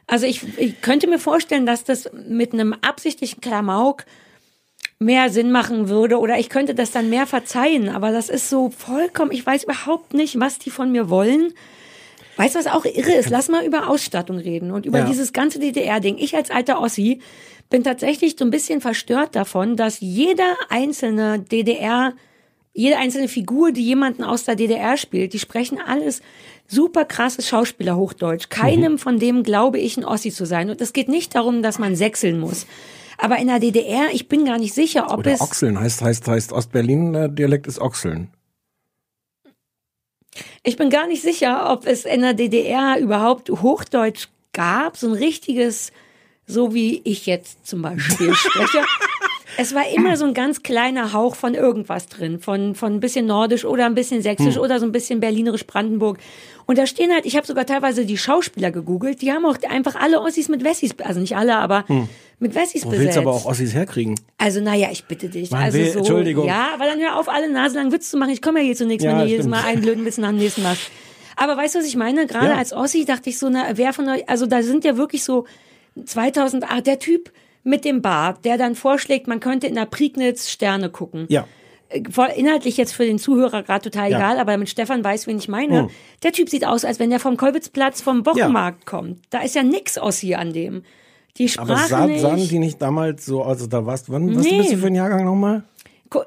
Also 0.07 0.27
ich, 0.27 0.43
ich 0.59 0.83
könnte 0.83 1.07
mir 1.09 1.19
vorstellen, 1.19 1.65
dass 1.65 1.83
das 1.83 2.11
mit 2.12 2.53
einem 2.53 2.75
absichtlichen 2.83 3.41
Klamauk 3.41 4.05
mehr 4.99 5.31
Sinn 5.31 5.51
machen 5.51 5.89
würde 5.89 6.19
oder 6.19 6.39
ich 6.39 6.51
könnte 6.51 6.75
das 6.75 6.91
dann 6.91 7.09
mehr 7.09 7.27
verzeihen, 7.27 7.89
aber 7.89 8.12
das 8.12 8.29
ist 8.29 8.51
so 8.51 8.69
vollkommen, 8.69 9.31
ich 9.33 9.47
weiß 9.47 9.65
überhaupt 9.65 10.12
nicht, 10.12 10.39
was 10.41 10.59
die 10.59 10.69
von 10.71 10.93
mir 10.93 11.09
wollen. 11.09 11.55
Weißt 12.37 12.55
du, 12.55 12.59
was 12.59 12.66
auch 12.66 12.85
irre 12.85 13.12
ist? 13.12 13.31
Lass 13.31 13.49
mal 13.49 13.64
über 13.64 13.88
Ausstattung 13.88 14.38
reden 14.38 14.70
und 14.70 14.85
über 14.87 14.99
Ja. 15.01 15.05
dieses 15.07 15.33
ganze 15.33 15.59
DDR-Ding. 15.59 16.16
Ich 16.18 16.37
als 16.37 16.51
alter 16.51 16.81
Ossi 16.81 17.20
bin 17.70 17.83
tatsächlich 17.83 18.37
so 18.38 18.44
ein 18.44 18.51
bisschen 18.51 18.81
verstört 18.81 19.35
davon, 19.35 19.77
dass 19.77 20.01
jeder 20.01 20.55
einzelne 20.68 21.38
DDR, 21.40 22.12
jede 22.75 22.99
einzelne 22.99 23.29
Figur, 23.29 23.72
die 23.72 23.83
jemanden 23.85 24.22
aus 24.22 24.44
der 24.44 24.55
DDR 24.55 24.96
spielt, 24.99 25.33
die 25.33 25.38
sprechen 25.38 25.79
alles 25.85 26.20
super 26.68 27.05
krasses 27.05 27.49
Schauspieler 27.49 27.96
Hochdeutsch. 27.96 28.49
Keinem 28.51 28.92
Mhm. 28.92 28.99
von 28.99 29.18
dem 29.18 29.42
glaube 29.42 29.79
ich, 29.79 29.96
ein 29.96 30.05
Ossi 30.05 30.31
zu 30.31 30.44
sein. 30.46 30.68
Und 30.68 30.81
es 30.81 30.92
geht 30.92 31.09
nicht 31.09 31.35
darum, 31.35 31.62
dass 31.62 31.79
man 31.79 31.96
sechseln 31.96 32.38
muss. 32.38 32.66
Aber 33.18 33.38
in 33.38 33.46
der 33.46 33.61
DDR, 33.61 34.09
ich 34.12 34.29
bin 34.29 34.44
gar 34.44 34.59
nicht 34.59 34.75
sicher, 34.75 35.11
ob 35.11 35.20
Oder 35.20 35.33
es. 35.33 35.40
Ochseln 35.40 35.81
heißt, 35.81 36.03
heißt, 36.03 36.29
heißt 36.29 36.53
Ostberlin-Dialekt 36.53 37.66
ist 37.66 37.81
Ochseln. 37.81 38.29
Ich 40.62 40.77
bin 40.77 40.90
gar 40.90 41.07
nicht 41.07 41.22
sicher, 41.22 41.70
ob 41.70 41.87
es 41.87 42.05
in 42.05 42.20
der 42.22 42.35
DDR 42.35 42.99
überhaupt 42.99 43.51
Hochdeutsch 43.51 44.29
gab, 44.53 44.96
so 44.96 45.09
ein 45.09 45.12
richtiges, 45.14 45.92
so 46.46 46.75
wie 46.75 47.01
ich 47.05 47.27
jetzt 47.27 47.66
zum 47.66 47.83
Beispiel 47.83 48.35
spreche. 48.35 48.83
Es 49.59 49.75
war 49.75 49.88
immer 49.88 50.18
so 50.18 50.27
ein 50.27 50.35
ganz 50.35 50.62
kleiner 50.62 51.14
Hauch 51.14 51.35
von 51.35 51.55
irgendwas 51.55 52.09
drin, 52.09 52.40
von, 52.40 52.75
von 52.75 52.92
ein 52.92 53.01
bisschen 53.01 53.25
Nordisch 53.25 53.64
oder 53.64 53.87
ein 53.87 53.94
bisschen 53.94 54.20
Sächsisch 54.20 54.57
Hm. 54.57 54.61
oder 54.61 54.79
so 54.81 54.85
ein 54.85 54.92
bisschen 54.92 55.18
Berlinerisch 55.18 55.66
Brandenburg. 55.66 56.18
Und 56.66 56.77
da 56.77 56.87
stehen 56.87 57.11
halt, 57.11 57.25
ich 57.25 57.37
habe 57.38 57.46
sogar 57.46 57.64
teilweise 57.64 58.05
die 58.05 58.18
Schauspieler 58.18 58.70
gegoogelt, 58.70 59.22
die 59.22 59.33
haben 59.33 59.46
auch 59.46 59.57
einfach 59.70 59.94
alle 59.94 60.20
Ossis 60.20 60.51
mit 60.51 60.62
Wessis, 60.62 60.94
also 61.03 61.20
nicht 61.20 61.37
alle, 61.38 61.57
aber 61.57 61.87
mit 62.38 62.55
Wessis 62.55 62.83
Du 62.83 62.90
besetzt. 62.90 62.92
Hm. 63.01 63.07
willst 63.07 63.18
aber 63.18 63.31
auch 63.33 63.46
Ossis 63.46 63.72
herkriegen. 63.75 64.14
Also 64.38 64.61
naja, 64.61 64.88
ich 64.92 65.05
bitte 65.05 65.29
dich. 65.29 65.51
Man 65.51 65.62
also 65.64 65.79
will- 65.79 65.90
so, 65.92 65.99
Entschuldigung. 66.01 66.46
Ja, 66.46 66.70
aber 66.75 66.85
dann 66.85 67.01
hör 67.01 67.18
auf, 67.18 67.29
alle 67.29 67.51
naselang 67.51 67.92
Witz 67.92 68.11
zu 68.11 68.16
machen. 68.18 68.31
Ich 68.31 68.42
komme 68.42 68.61
ja 68.61 68.66
hier 68.66 68.77
zunächst, 68.77 69.05
Ja, 69.05 69.12
wenn 69.12 69.20
du 69.20 69.25
jedes. 69.27 69.46
Mal 69.46 69.64
einen 69.64 69.81
blöden 69.83 70.05
Witz 70.05 70.18
nach 70.18 70.29
dem 70.29 70.38
nächsten 70.38 70.62
machst. 70.62 70.90
Aber 71.37 71.57
weißt 71.57 71.75
du, 71.75 71.79
was 71.81 71.87
ich 71.87 71.96
meine? 71.96 72.27
Gerade 72.27 72.49
Ja. 72.49 72.57
als 72.57 72.72
Ossi 72.72 73.05
dachte 73.05 73.29
ich 73.31 73.38
so, 73.38 73.49
na, 73.49 73.64
wer 73.75 73.92
von 73.92 74.09
euch, 74.09 74.29
also 74.29 74.46
da 74.46 74.62
sind 74.62 74.85
ja 74.85 74.96
wirklich 74.96 75.22
so 75.25 75.46
2008, 76.05 76.87
der 76.87 76.99
Typ 76.99 77.33
mit 77.62 77.85
dem 77.85 78.03
Bart, 78.03 78.44
der 78.44 78.59
dann 78.59 78.75
vorschlägt, 78.75 79.27
man 79.27 79.40
könnte 79.40 79.66
in 79.66 79.75
der 79.75 79.87
Prignitz 79.87 80.51
Sterne 80.51 80.88
gucken. 80.90 81.27
Ja. 81.29 81.46
Äh, 81.88 82.03
Inhaltlich 82.37 82.77
jetzt 82.77 82.92
für 82.92 83.05
den 83.05 83.18
Zuhörer 83.18 83.62
gerade 83.62 83.90
total 83.90 84.11
Ja. 84.11 84.18
egal, 84.18 84.38
aber 84.38 84.53
damit 84.53 84.68
Stefan 84.68 85.03
weiß, 85.03 85.27
wen 85.27 85.38
ich 85.38 85.49
meine. 85.49 85.81
Hm. 85.83 85.90
Der 86.22 86.33
Typ 86.33 86.49
sieht 86.49 86.66
aus, 86.66 86.85
als 86.85 86.99
wenn 87.01 87.11
der 87.11 87.20
vom 87.20 87.37
Kolwitzplatz 87.37 88.01
vom 88.03 88.25
Wochenmarkt 88.27 88.87
kommt. 88.87 89.20
Da 89.31 89.40
ist 89.40 89.55
ja 89.55 89.62
nix 89.62 89.99
Ossi 89.99 90.35
an 90.35 90.53
dem. 90.53 90.83
Die 91.38 91.49
Sprache 91.49 91.72
Aber 91.72 91.81
sah, 91.87 92.07
nicht. 92.07 92.20
sahen 92.20 92.49
die 92.49 92.59
nicht 92.59 92.81
damals 92.81 93.27
so, 93.27 93.42
also 93.42 93.66
da 93.66 93.85
warst, 93.87 94.11
wann, 94.11 94.35
was 94.37 94.44
Nee. 94.44 94.59
bist 94.59 94.72
du 94.72 94.79
für 94.79 94.87
ein 94.87 94.94
Jahrgang 94.94 95.25
nochmal? 95.25 95.64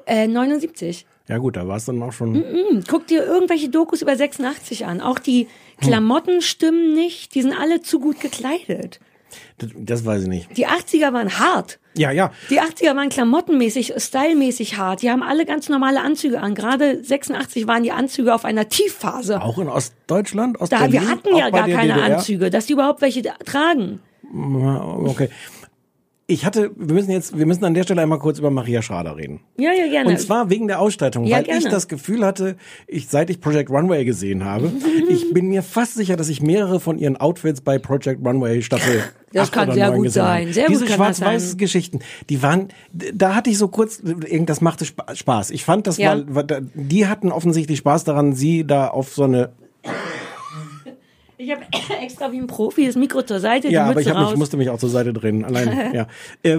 Äh, 0.06 0.26
79. 0.28 1.06
Ja 1.28 1.38
gut, 1.38 1.56
da 1.56 1.66
warst 1.66 1.88
du 1.88 1.92
dann 1.92 2.02
auch 2.02 2.12
schon. 2.12 2.32
Mm, 2.32 2.84
Guck 2.88 3.06
dir 3.06 3.24
irgendwelche 3.24 3.68
Dokus 3.68 4.02
über 4.02 4.14
86 4.16 4.84
an. 4.86 5.00
Auch 5.00 5.18
die 5.18 5.46
Klamotten 5.80 6.42
stimmen 6.42 6.94
nicht. 6.94 7.34
Die 7.34 7.42
sind 7.42 7.52
alle 7.58 7.80
zu 7.80 7.98
gut 8.00 8.20
gekleidet. 8.20 9.00
Das, 9.58 9.70
das 9.76 10.04
weiß 10.04 10.22
ich 10.22 10.28
nicht. 10.28 10.56
Die 10.56 10.66
80er 10.66 11.12
waren 11.12 11.38
hart. 11.38 11.78
Ja, 11.96 12.10
ja. 12.10 12.32
Die 12.50 12.60
80er 12.60 12.96
waren 12.96 13.08
klamottenmäßig, 13.10 13.94
stylmäßig 13.96 14.76
hart. 14.76 15.02
Die 15.02 15.10
haben 15.10 15.22
alle 15.22 15.46
ganz 15.46 15.68
normale 15.68 16.00
Anzüge 16.00 16.40
an. 16.40 16.54
Gerade 16.56 17.02
86 17.02 17.66
waren 17.68 17.82
die 17.84 17.92
Anzüge 17.92 18.34
auf 18.34 18.44
einer 18.44 18.68
Tiefphase. 18.68 19.40
Auch 19.40 19.58
in 19.58 19.68
Ostdeutschland? 19.68 20.56
Da, 20.56 20.62
Ostberlin? 20.62 20.92
wir 20.92 21.08
hatten 21.08 21.36
ja 21.36 21.50
gar 21.50 21.68
keine 21.68 21.94
DDR? 21.94 22.16
Anzüge, 22.16 22.50
dass 22.50 22.66
die 22.66 22.72
überhaupt 22.72 23.00
welche 23.02 23.22
da- 23.22 23.34
tragen. 23.44 24.00
Okay. 24.32 25.28
Ich 26.26 26.46
hatte, 26.46 26.70
wir 26.76 26.94
müssen 26.94 27.10
jetzt, 27.10 27.36
wir 27.36 27.44
müssen 27.44 27.64
an 27.64 27.74
der 27.74 27.82
Stelle 27.82 28.02
einmal 28.02 28.20
kurz 28.20 28.38
über 28.38 28.52
Maria 28.52 28.82
Schrader 28.82 29.16
reden. 29.16 29.40
Ja, 29.58 29.72
ja, 29.72 29.88
gerne. 29.90 30.10
Und 30.10 30.20
zwar 30.20 30.48
wegen 30.48 30.68
der 30.68 30.78
Ausstattung, 30.78 31.24
Ja, 31.24 31.38
weil 31.38 31.42
ich 31.42 31.48
gerne. 31.48 31.70
das 31.70 31.88
Gefühl 31.88 32.24
hatte, 32.24 32.54
ich, 32.86 33.08
seit 33.08 33.30
ich 33.30 33.40
Project 33.40 33.68
Runway 33.68 34.04
gesehen 34.04 34.44
habe, 34.44 34.70
ich 35.08 35.32
bin 35.34 35.48
mir 35.48 35.64
fast 35.64 35.94
sicher, 35.96 36.14
dass 36.14 36.28
ich 36.28 36.40
mehrere 36.40 36.78
von 36.78 36.98
ihren 37.00 37.16
Outfits 37.16 37.62
bei 37.62 37.80
Project 37.80 38.24
Runway 38.24 38.62
Staffel 38.62 39.02
Das 39.32 39.48
8 39.48 39.52
kann 39.52 39.72
sehr 39.72 39.88
9 39.90 39.96
gut 39.98 40.12
sein. 40.12 40.52
Sehr 40.52 40.68
Diese 40.68 40.86
schwarz-weiß. 40.86 41.56
Geschichten, 41.56 41.98
die 42.28 42.40
waren, 42.44 42.68
da 43.12 43.34
hatte 43.34 43.50
ich 43.50 43.58
so 43.58 43.66
kurz, 43.66 44.00
das 44.04 44.60
machte 44.60 44.84
Spa- 44.84 45.12
Spaß. 45.12 45.50
Ich 45.50 45.64
fand, 45.64 45.88
das 45.88 45.98
Ja. 45.98 46.22
war, 46.28 46.44
die 46.44 47.08
hatten 47.08 47.32
offensichtlich 47.32 47.80
Spaß 47.80 48.04
daran, 48.04 48.34
sie 48.34 48.64
da 48.64 48.86
auf 48.86 49.12
so 49.12 49.24
eine, 49.24 49.50
Ich 51.40 51.50
habe 51.50 51.62
extra 52.02 52.32
wie 52.32 52.38
ein 52.38 52.46
Profi 52.46 52.86
das 52.86 52.96
Mikro 52.96 53.22
zur 53.22 53.40
Seite, 53.40 53.68
ja, 53.68 53.86
aber 53.86 54.00
ich, 54.00 54.08
hab 54.10 54.28
mich, 54.28 54.36
musste 54.36 54.58
mich 54.58 54.68
auch 54.68 54.78
zur 54.78 54.90
Seite 54.90 55.12
drehen. 55.14 55.44
Allein, 55.44 55.94
ja. 55.94 56.06
Äh, 56.42 56.58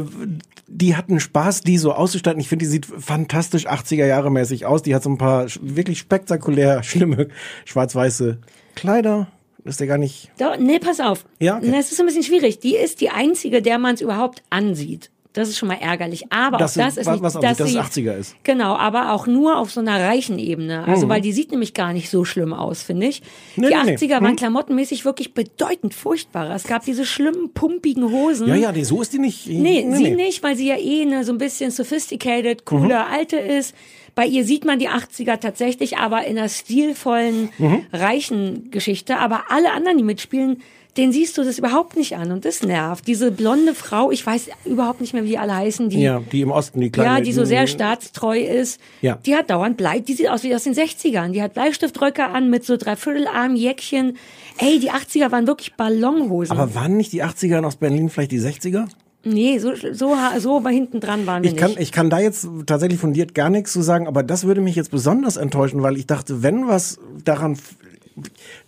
die 0.67 0.95
hatten 0.95 1.19
Spaß, 1.19 1.61
die 1.61 1.77
so 1.77 1.93
auszustatten. 1.93 2.39
Ich 2.39 2.47
finde, 2.47 2.65
die 2.65 2.71
sieht 2.71 2.85
fantastisch 2.85 3.67
80er 3.67 4.05
Jahre 4.05 4.31
mäßig 4.31 4.65
aus. 4.65 4.81
Die 4.81 4.95
hat 4.95 5.03
so 5.03 5.09
ein 5.09 5.17
paar 5.17 5.47
wirklich 5.61 5.99
spektakulär 5.99 6.81
schlimme 6.83 7.27
schwarz-weiße 7.65 8.39
Kleider. 8.75 9.27
Ist 9.63 9.79
der 9.79 9.85
gar 9.85 9.99
nicht. 9.99 10.31
Da, 10.37 10.57
nee, 10.57 10.79
pass 10.79 10.99
auf. 10.99 11.25
Ja, 11.39 11.57
okay. 11.57 11.71
Das 11.71 11.91
ist 11.91 11.99
ein 11.99 12.07
bisschen 12.07 12.23
schwierig. 12.23 12.59
Die 12.59 12.75
ist 12.75 12.99
die 13.01 13.11
einzige, 13.11 13.61
der 13.61 13.77
man 13.77 13.93
es 13.93 14.01
überhaupt 14.01 14.41
ansieht. 14.49 15.11
Das 15.33 15.47
ist 15.47 15.57
schon 15.57 15.69
mal 15.69 15.77
ärgerlich. 15.79 16.25
Aber 16.29 16.57
Das 16.57 16.77
auch 16.77 16.83
das 16.83 16.97
ist- 16.97 17.07
ist 17.07 17.09
nicht, 17.11 17.21
was 17.23 17.33
dass 17.33 17.57
dass 17.57 17.69
sie, 17.69 17.77
es 17.77 17.83
80er 17.83 18.17
ist. 18.17 18.35
Genau, 18.43 18.75
aber 18.75 19.13
auch 19.13 19.27
nur 19.27 19.57
auf 19.57 19.71
so 19.71 19.79
einer 19.79 19.97
reichen 19.99 20.37
Ebene. 20.39 20.83
Also, 20.85 21.05
Mhm. 21.05 21.09
weil 21.09 21.21
die 21.21 21.31
sieht 21.31 21.51
nämlich 21.51 21.73
gar 21.73 21.93
nicht 21.93 22.09
so 22.09 22.25
schlimm 22.25 22.53
aus, 22.53 22.83
finde 22.83 23.07
ich. 23.07 23.21
Nee, 23.55 23.67
die 23.69 23.73
nee, 23.73 23.83
nee. 23.85 23.91
80er 23.95 24.15
waren 24.21 24.31
Hm. 24.31 24.35
klamottenmäßig 24.35 25.05
wirklich 25.05 25.33
bedeutend 25.33 25.93
furchtbarer. 25.93 26.53
Es 26.53 26.65
gab 26.65 26.83
diese 26.83 27.05
schlimmen, 27.05 27.53
pumpigen 27.53 28.11
Hosen. 28.11 28.47
Ja, 28.47 28.55
ja, 28.55 28.71
die, 28.73 28.83
so 28.83 29.01
ist 29.01 29.13
die 29.13 29.19
nicht. 29.19 29.47
Nee, 29.47 29.87
sie 29.93 30.11
nicht, 30.11 30.43
weil 30.43 30.57
sie 30.57 30.67
ja 30.67 30.75
eh 30.77 31.03
eine 31.03 31.23
so 31.23 31.31
ein 31.31 31.37
bisschen 31.37 31.71
sophisticated, 31.71 32.65
coole 32.65 32.85
Mhm. 32.95 33.13
Alte 33.13 33.37
ist. 33.37 33.73
Bei 34.15 34.25
ihr 34.25 34.43
sieht 34.43 34.65
man 34.65 34.79
die 34.79 34.89
80er 34.89 35.39
tatsächlich, 35.39 35.97
aber 35.97 36.25
in 36.25 36.37
einer 36.37 36.49
stilvollen, 36.49 37.49
Mhm. 37.57 37.85
reichen 37.93 38.69
Geschichte. 38.71 39.17
Aber 39.17 39.45
alle 39.49 39.71
anderen, 39.71 39.97
die 39.97 40.03
mitspielen, 40.03 40.61
den 40.97 41.13
siehst 41.13 41.37
du 41.37 41.43
das 41.43 41.57
überhaupt 41.57 41.95
nicht 41.95 42.17
an 42.17 42.31
und 42.33 42.43
das 42.43 42.63
nervt. 42.63 43.07
Diese 43.07 43.31
blonde 43.31 43.73
Frau, 43.73 44.11
ich 44.11 44.25
weiß 44.25 44.47
überhaupt 44.65 44.99
nicht 44.99 45.13
mehr, 45.13 45.23
wie 45.23 45.29
die 45.29 45.37
alle 45.37 45.55
heißen, 45.55 45.89
die 45.89 46.01
Ja, 46.01 46.19
die 46.31 46.41
im 46.41 46.51
Osten, 46.51 46.81
die 46.81 46.89
kleine. 46.91 47.09
ja, 47.19 47.21
die 47.21 47.31
so 47.31 47.45
sehr 47.45 47.65
staatstreu 47.67 48.39
ist. 48.39 48.79
Ja. 49.01 49.17
Die 49.25 49.35
hat 49.35 49.49
dauernd 49.49 49.77
Blei, 49.77 49.99
die 49.99 50.13
sieht 50.13 50.29
aus 50.29 50.43
wie 50.43 50.53
aus 50.53 50.63
den 50.63 50.73
60ern. 50.73 51.29
Die 51.31 51.41
hat 51.41 51.53
Bleistiftröcke 51.53 52.25
an 52.25 52.49
mit 52.49 52.65
so 52.65 52.75
Dreiviertelarm, 52.75 53.55
Jäckchen. 53.55 54.17
Ey, 54.57 54.79
die 54.79 54.91
80er 54.91 55.31
waren 55.31 55.47
wirklich 55.47 55.75
Ballonhosen. 55.75 56.57
Aber 56.57 56.75
waren 56.75 56.97
nicht 56.97 57.13
die 57.13 57.23
80er 57.23 57.59
in 57.59 57.65
Ostberlin 57.65 58.09
vielleicht 58.09 58.31
die 58.31 58.41
60er? 58.41 58.87
nee, 59.23 59.59
so, 59.59 59.73
so, 59.75 60.15
so 60.39 60.67
hinten 60.67 60.99
dran 60.99 61.27
waren 61.27 61.43
wir 61.43 61.51
Ich 61.51 61.55
kann, 61.55 61.69
nicht. 61.71 61.79
ich 61.79 61.91
kann 61.91 62.09
da 62.09 62.19
jetzt 62.19 62.47
tatsächlich 62.65 62.99
fundiert 62.99 63.35
gar 63.35 63.49
nichts 63.51 63.71
zu 63.71 63.81
sagen, 63.83 64.07
aber 64.07 64.23
das 64.23 64.45
würde 64.45 64.61
mich 64.61 64.75
jetzt 64.75 64.89
besonders 64.91 65.37
enttäuschen, 65.37 65.83
weil 65.83 65.95
ich 65.95 66.07
dachte, 66.07 66.41
wenn 66.41 66.67
was 66.67 66.97
daran 67.23 67.55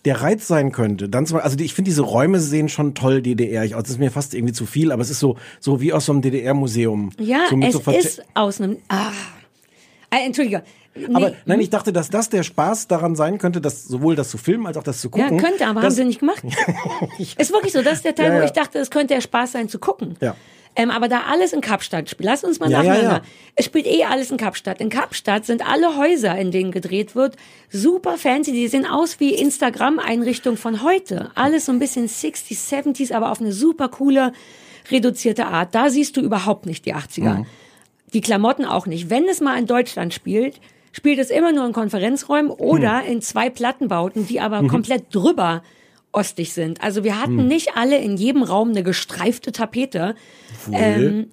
der 0.06 0.22
Reiz 0.22 0.48
sein 0.48 0.72
könnte, 0.72 1.10
dann 1.10 1.26
zum, 1.26 1.38
also 1.40 1.56
die, 1.56 1.66
ich 1.66 1.74
finde 1.74 1.90
diese 1.90 2.02
Räume 2.02 2.40
sehen 2.40 2.70
schon 2.70 2.94
toll 2.94 3.22
DDR 3.22 3.64
aus. 3.78 3.84
Das 3.84 3.92
ist 3.92 4.00
mir 4.00 4.12
fast 4.12 4.34
irgendwie 4.34 4.54
zu 4.54 4.66
viel, 4.66 4.92
aber 4.92 5.02
es 5.02 5.10
ist 5.10 5.20
so 5.20 5.38
so 5.60 5.82
wie 5.82 5.94
aus 5.94 6.06
so 6.06 6.12
einem 6.12 6.22
DDR-Museum. 6.22 7.12
Ja, 7.20 7.46
so 7.50 7.58
es 7.62 7.74
so 7.74 7.92
ist 7.92 8.24
aus 8.34 8.62
einem. 8.62 8.78
Ah. 8.90 9.12
Äh, 10.10 10.26
Entschuldige. 10.26 10.64
Nee, 10.96 11.08
Aber 11.14 11.34
nein, 11.46 11.60
ich 11.60 11.72
dachte, 11.72 11.92
dass 11.92 12.10
das 12.10 12.30
der 12.30 12.44
Spaß 12.44 12.88
daran 12.88 13.16
sein 13.16 13.40
könnte, 13.40 13.60
dass 13.62 13.86
sowohl 13.86 14.16
das 14.16 14.30
zu 14.30 14.38
filmen 14.38 14.68
als 14.68 14.78
auch 14.78 14.84
das 14.84 15.02
zu 15.02 15.10
ja, 15.16 15.24
gucken. 15.24 15.40
könnte, 15.40 15.66
aber 15.66 15.82
haben 15.82 15.92
sie 15.92 16.06
nicht 16.06 16.20
gemacht. 16.20 16.44
ist 17.18 17.52
wirklich 17.52 17.74
so, 17.74 17.82
das 17.82 17.96
ist 17.96 18.06
der 18.06 18.14
Teil, 18.14 18.28
Ja, 18.28 18.34
wo 18.36 18.40
ja. 18.40 18.46
ich 18.46 18.52
dachte, 18.52 18.78
es 18.78 18.92
könnte 18.92 19.16
der 19.16 19.22
Spaß 19.22 19.54
sein 19.54 19.70
zu 19.70 19.80
gucken. 19.80 20.16
Ja. 20.22 20.36
Ähm, 20.76 20.90
aber 20.92 21.08
da 21.08 21.22
alles 21.30 21.54
in 21.54 21.62
Kapstadt 21.62 22.10
spielt, 22.10 22.26
lass 22.26 22.44
uns 22.44 22.60
mal 22.60 22.70
Ja, 22.72 22.82
ja, 22.82 22.90
nacheinander. 22.94 23.18
ja. 23.18 23.22
Es 23.56 23.66
spielt 23.66 23.86
eh 23.86 24.06
alles 24.06 24.32
in 24.32 24.38
Kapstadt. 24.38 24.82
In 24.82 24.90
Kapstadt 24.90 25.46
sind 25.46 25.68
alle 25.68 25.98
Häuser, 25.98 26.36
in 26.38 26.50
denen 26.52 26.72
gedreht 26.72 27.16
wird, 27.16 27.36
super 27.70 28.18
fancy. 28.18 28.52
Die 28.52 28.68
sehen 28.68 28.86
aus 28.88 29.20
wie 29.20 29.34
Instagram-Einrichtungen 29.36 30.58
von 30.58 30.82
heute. 30.84 31.30
Alles 31.36 31.66
so 31.66 31.72
ein 31.72 31.80
bisschen 31.80 32.08
60s, 32.08 32.70
70s, 32.72 33.14
aber 33.14 33.32
auf 33.32 33.40
eine 33.40 33.52
super 33.52 33.88
coole, 33.90 34.34
reduzierte 34.90 35.46
Art. 35.48 35.76
Da 35.76 35.90
siehst 35.90 36.18
du 36.18 36.22
überhaupt 36.22 36.66
nicht 36.66 36.86
die 36.86 36.96
80er. 36.96 37.40
Mhm. 37.40 37.46
Die 38.14 38.22
Klamotten 38.22 38.66
auch 38.66 38.86
nicht. 38.86 39.10
Wenn 39.10 39.28
es 39.28 39.42
mal 39.42 39.58
in 39.58 39.66
Deutschland 39.66 40.14
spielt, 40.14 40.60
spielt 40.92 41.20
es 41.20 41.30
immer 41.30 41.52
nur 41.52 41.66
in 41.66 41.74
Konferenzräumen 41.74 42.52
oder 42.52 43.02
Hm. 43.02 43.12
in 43.14 43.22
zwei 43.22 43.50
Plattenbauten, 43.50 44.28
die 44.28 44.40
aber 44.40 44.68
komplett 44.68 45.06
drüber 45.14 45.64
ostig 46.12 46.54
sind. 46.54 46.82
Also 46.84 47.04
wir 47.04 47.20
hatten 47.20 47.40
Hm. 47.40 47.48
nicht 47.48 47.76
alle 47.76 47.98
in 47.98 48.18
jedem 48.18 48.44
Raum 48.44 48.70
eine 48.70 48.84
gestreifte 48.84 49.52
Tapete. 49.52 50.16
Ähm, 50.72 51.28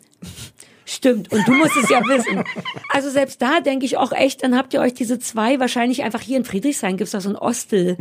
Stimmt, 0.93 1.31
und 1.31 1.47
du 1.47 1.53
musst 1.53 1.77
es 1.77 1.89
ja 1.89 2.01
wissen. 2.01 2.43
Also 2.89 3.11
selbst 3.11 3.41
da 3.41 3.61
denke 3.61 3.87
ich 3.87 3.97
auch 3.97 4.11
echt, 4.11 4.43
dann 4.43 4.57
habt 4.57 4.75
ihr 4.75 4.81
euch 4.81 4.93
diese 4.93 5.21
zwei, 5.21 5.61
wahrscheinlich 5.61 6.03
einfach 6.03 6.21
hier 6.21 6.37
in 6.37 6.45
Friedrichshain 6.45 6.97
gibt's 6.97 7.13
doch 7.13 7.21
so 7.21 7.29
ein 7.29 7.37
Ostel. 7.37 7.97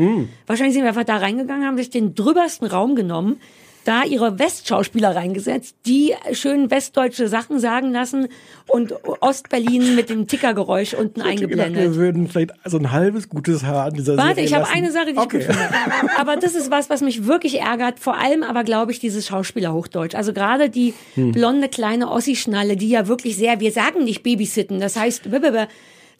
Wahrscheinlich 0.47 0.73
sind 0.73 0.81
wir 0.81 0.89
einfach 0.89 1.03
da 1.03 1.17
reingegangen, 1.17 1.67
haben 1.67 1.77
sich 1.77 1.91
den 1.91 2.15
drübersten 2.15 2.65
Raum 2.65 2.95
genommen, 2.95 3.39
da 3.85 4.03
ihre 4.03 4.37
Westschauspieler 4.39 5.15
reingesetzt, 5.15 5.75
die 5.85 6.13
schön 6.33 6.69
westdeutsche 6.69 7.27
Sachen 7.27 7.59
sagen 7.59 7.91
lassen 7.91 8.27
und 8.67 8.93
Ostberlin 9.21 9.95
mit 9.95 10.09
dem 10.09 10.27
Tickergeräusch 10.27 10.93
unten 10.93 11.21
Ich 11.21 11.25
hätte 11.25 11.47
gedacht, 11.47 11.67
eingeblendet. 11.67 11.83
wir 11.83 11.95
würden 11.95 12.27
vielleicht 12.27 12.51
so 12.65 12.77
ein 12.77 12.91
halbes 12.91 13.29
gutes 13.29 13.63
Haar 13.63 13.85
an 13.85 13.93
dieser 13.93 14.17
Warte, 14.17 14.35
Serie 14.35 14.45
ich 14.45 14.53
habe 14.53 14.67
eine 14.67 14.91
Sache, 14.91 15.05
die 15.07 15.11
ich 15.13 15.17
okay. 15.17 15.37
gut 15.39 15.55
finde. 15.55 15.69
Aber 16.17 16.35
das 16.35 16.55
ist 16.55 16.69
was, 16.71 16.89
was 16.89 17.01
mich 17.01 17.25
wirklich 17.25 17.59
ärgert. 17.59 17.99
Vor 17.99 18.17
allem 18.17 18.43
aber, 18.43 18.63
glaube 18.63 18.91
ich, 18.91 18.99
dieses 18.99 19.27
Schauspielerhochdeutsch. 19.27 20.15
Also 20.15 20.33
gerade 20.33 20.69
die 20.69 20.93
Hm. 21.15 21.31
blonde 21.31 21.69
kleine 21.69 22.11
Ossi-Schnalle, 22.11 22.75
die 22.75 22.89
ja 22.89 23.07
wirklich 23.07 23.37
sehr, 23.37 23.59
wir 23.59 23.71
sagen 23.71 24.03
nicht 24.03 24.23
Babysitten, 24.23 24.79
das 24.79 24.95
heißt, 24.95 25.31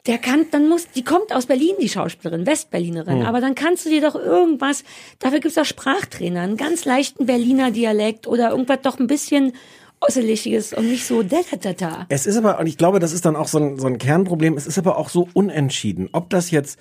der 0.08 0.18
kann, 0.18 0.46
dann 0.52 0.70
muss, 0.70 0.88
die 0.92 1.04
kommt 1.04 1.34
aus 1.34 1.46
Berlin, 1.48 1.76
die 1.82 1.90
Schauspielerin, 1.90 2.46
Westberlinerin. 2.46 3.20
Hm. 3.20 3.26
Aber 3.26 3.42
dann 3.42 3.54
kannst 3.56 3.86
du 3.86 3.90
dir 3.90 4.02
doch 4.02 4.16
irgendwas, 4.16 4.84
dafür 5.20 5.40
gibt's 5.40 5.56
doch 5.56 5.66
Sprachtrainer, 5.66 6.42
einen 6.42 6.58
ganz 6.58 6.86
leichten 6.86 7.26
Berliner 7.26 7.72
Dialekt 7.72 8.26
oder 8.28 8.52
irgendwas 8.52 8.80
doch 8.82 8.98
ein 9.00 9.08
bisschen 9.08 9.54
Osseliges 10.02 10.72
und 10.72 10.88
nicht 10.88 11.06
so 11.06 11.24
da 11.24 11.40
da 11.60 11.74
da. 11.74 12.06
Es 12.08 12.26
ist 12.26 12.38
aber, 12.38 12.58
und 12.60 12.68
ich 12.68 12.78
glaube, 12.78 13.00
das 13.00 13.12
ist 13.12 13.26
dann 13.26 13.36
auch 13.36 13.50
so 13.50 13.58
ein, 13.60 13.78
so 13.78 13.88
ein 13.88 13.98
Kernproblem, 13.98 14.56
es 14.56 14.66
ist 14.66 14.78
aber 14.78 14.98
auch 14.98 15.10
so 15.10 15.28
unentschieden, 15.34 16.08
ob 16.14 16.30
das 16.30 16.52
jetzt 16.52 16.80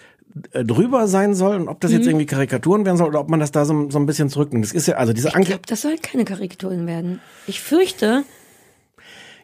äh, 0.52 0.62
drüber 0.64 1.08
sein 1.08 1.34
soll 1.34 1.56
und 1.56 1.66
ob 1.68 1.80
das 1.80 1.90
Mhm. 1.90 1.96
jetzt 1.96 2.06
irgendwie 2.06 2.26
Karikaturen 2.26 2.84
werden 2.84 2.96
soll 2.96 3.08
oder 3.08 3.18
ob 3.18 3.28
man 3.28 3.40
das 3.40 3.50
da 3.50 3.64
so, 3.64 3.90
so 3.90 3.98
ein 3.98 4.06
bisschen 4.06 4.30
zurücknimmt. 4.30 4.64
Das 4.64 4.72
ist 4.72 4.86
ja, 4.86 4.94
also 4.94 5.12
diese 5.12 5.28
Ich 5.28 5.34
Anke. 5.34 5.48
glaube, 5.48 5.62
das 5.66 5.80
soll 5.82 5.96
keine 5.98 6.24
Karikaturen 6.24 6.86
werden. 6.86 7.20
Ich 7.48 7.60
fürchte, 7.60 8.22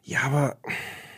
Ja, 0.04 0.18
aber 0.26 0.56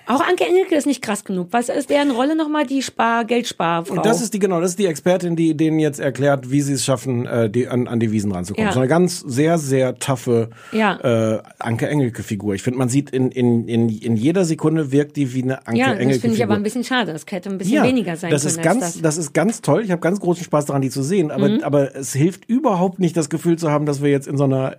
Auch 0.09 0.21
Anke 0.21 0.45
Engelke 0.47 0.75
ist 0.77 0.87
nicht 0.87 1.03
krass 1.03 1.25
genug. 1.25 1.49
Was 1.51 1.69
ist 1.69 1.90
deren 1.90 2.11
Rolle 2.12 2.37
nochmal? 2.37 2.64
Die 2.66 2.81
Spar 2.83 3.25
Geldsparfrau. 3.25 3.95
Und 3.97 4.07
das 4.07 4.23
ist 4.23 4.35
die, 4.35 4.38
genau, 4.38 4.61
das 4.61 4.71
ist 4.71 4.79
die 4.79 4.87
Expertin, 4.87 5.35
die 5.35 5.57
denen 5.57 5.79
jetzt 5.81 5.99
erklärt, 5.99 6.51
wie 6.51 6.61
sie 6.61 6.75
es 6.75 6.85
schaffen, 6.85 7.27
äh, 7.27 7.51
die, 7.51 7.66
an, 7.69 7.88
an 7.88 7.99
die 7.99 8.12
Wiesen 8.12 8.31
ranzukommen. 8.31 8.69
Ja. 8.69 8.73
So 8.73 8.79
eine 8.81 8.88
ganz 8.88 9.21
sehr, 9.21 9.59
sehr 9.59 9.99
taffe 9.99 10.51
Ja. 10.73 11.35
äh, 11.37 11.42
Anke 11.59 11.88
Engelke-Figur. 11.88 12.55
Ich 12.55 12.62
finde, 12.62 12.79
man 12.79 12.88
sieht 12.88 13.11
in, 13.11 13.31
in, 13.31 13.66
in, 13.66 13.88
in 13.88 14.16
jeder 14.16 14.45
Sekunde 14.45 14.92
wirkt 14.92 15.16
die 15.16 15.35
wie 15.35 15.42
eine 15.42 15.66
Anke 15.66 15.81
ja, 15.81 15.87
Engelke-Figur. 15.87 16.12
das 16.12 16.21
finde 16.21 16.37
ich 16.37 16.42
aber 16.45 16.55
ein 16.55 16.62
bisschen 16.62 16.85
schade. 16.85 17.12
Das 17.12 17.25
hätte 17.29 17.49
ein 17.51 17.59
bisschen 17.59 17.75
ja, 17.77 17.83
weniger 17.85 18.16
sein 18.16 18.31
das 18.31 18.42
können 18.45 18.57
ist 18.57 18.62
ganz, 18.62 18.81
das. 18.95 19.03
das 19.03 19.16
ist 19.19 19.35
ganz 19.35 19.61
toll. 19.61 19.83
Ich 19.85 19.90
habe 19.90 20.01
ganz 20.01 20.21
großen 20.21 20.45
Spaß 20.45 20.66
daran, 20.66 20.83
die 20.83 20.90
zu 20.90 21.03
sehen. 21.03 21.31
Aber, 21.31 21.49
Mhm. 21.49 21.64
aber 21.64 21.97
es 21.97 22.12
hilft 22.12 22.49
überhaupt 22.49 22.99
nicht, 23.01 23.16
das 23.16 23.29
Gefühl 23.29 23.57
zu 23.59 23.71
haben, 23.71 23.87
dass 23.87 24.03
wir 24.03 24.11
jetzt 24.11 24.29
in 24.29 24.37
so 24.37 24.45
einer, 24.45 24.77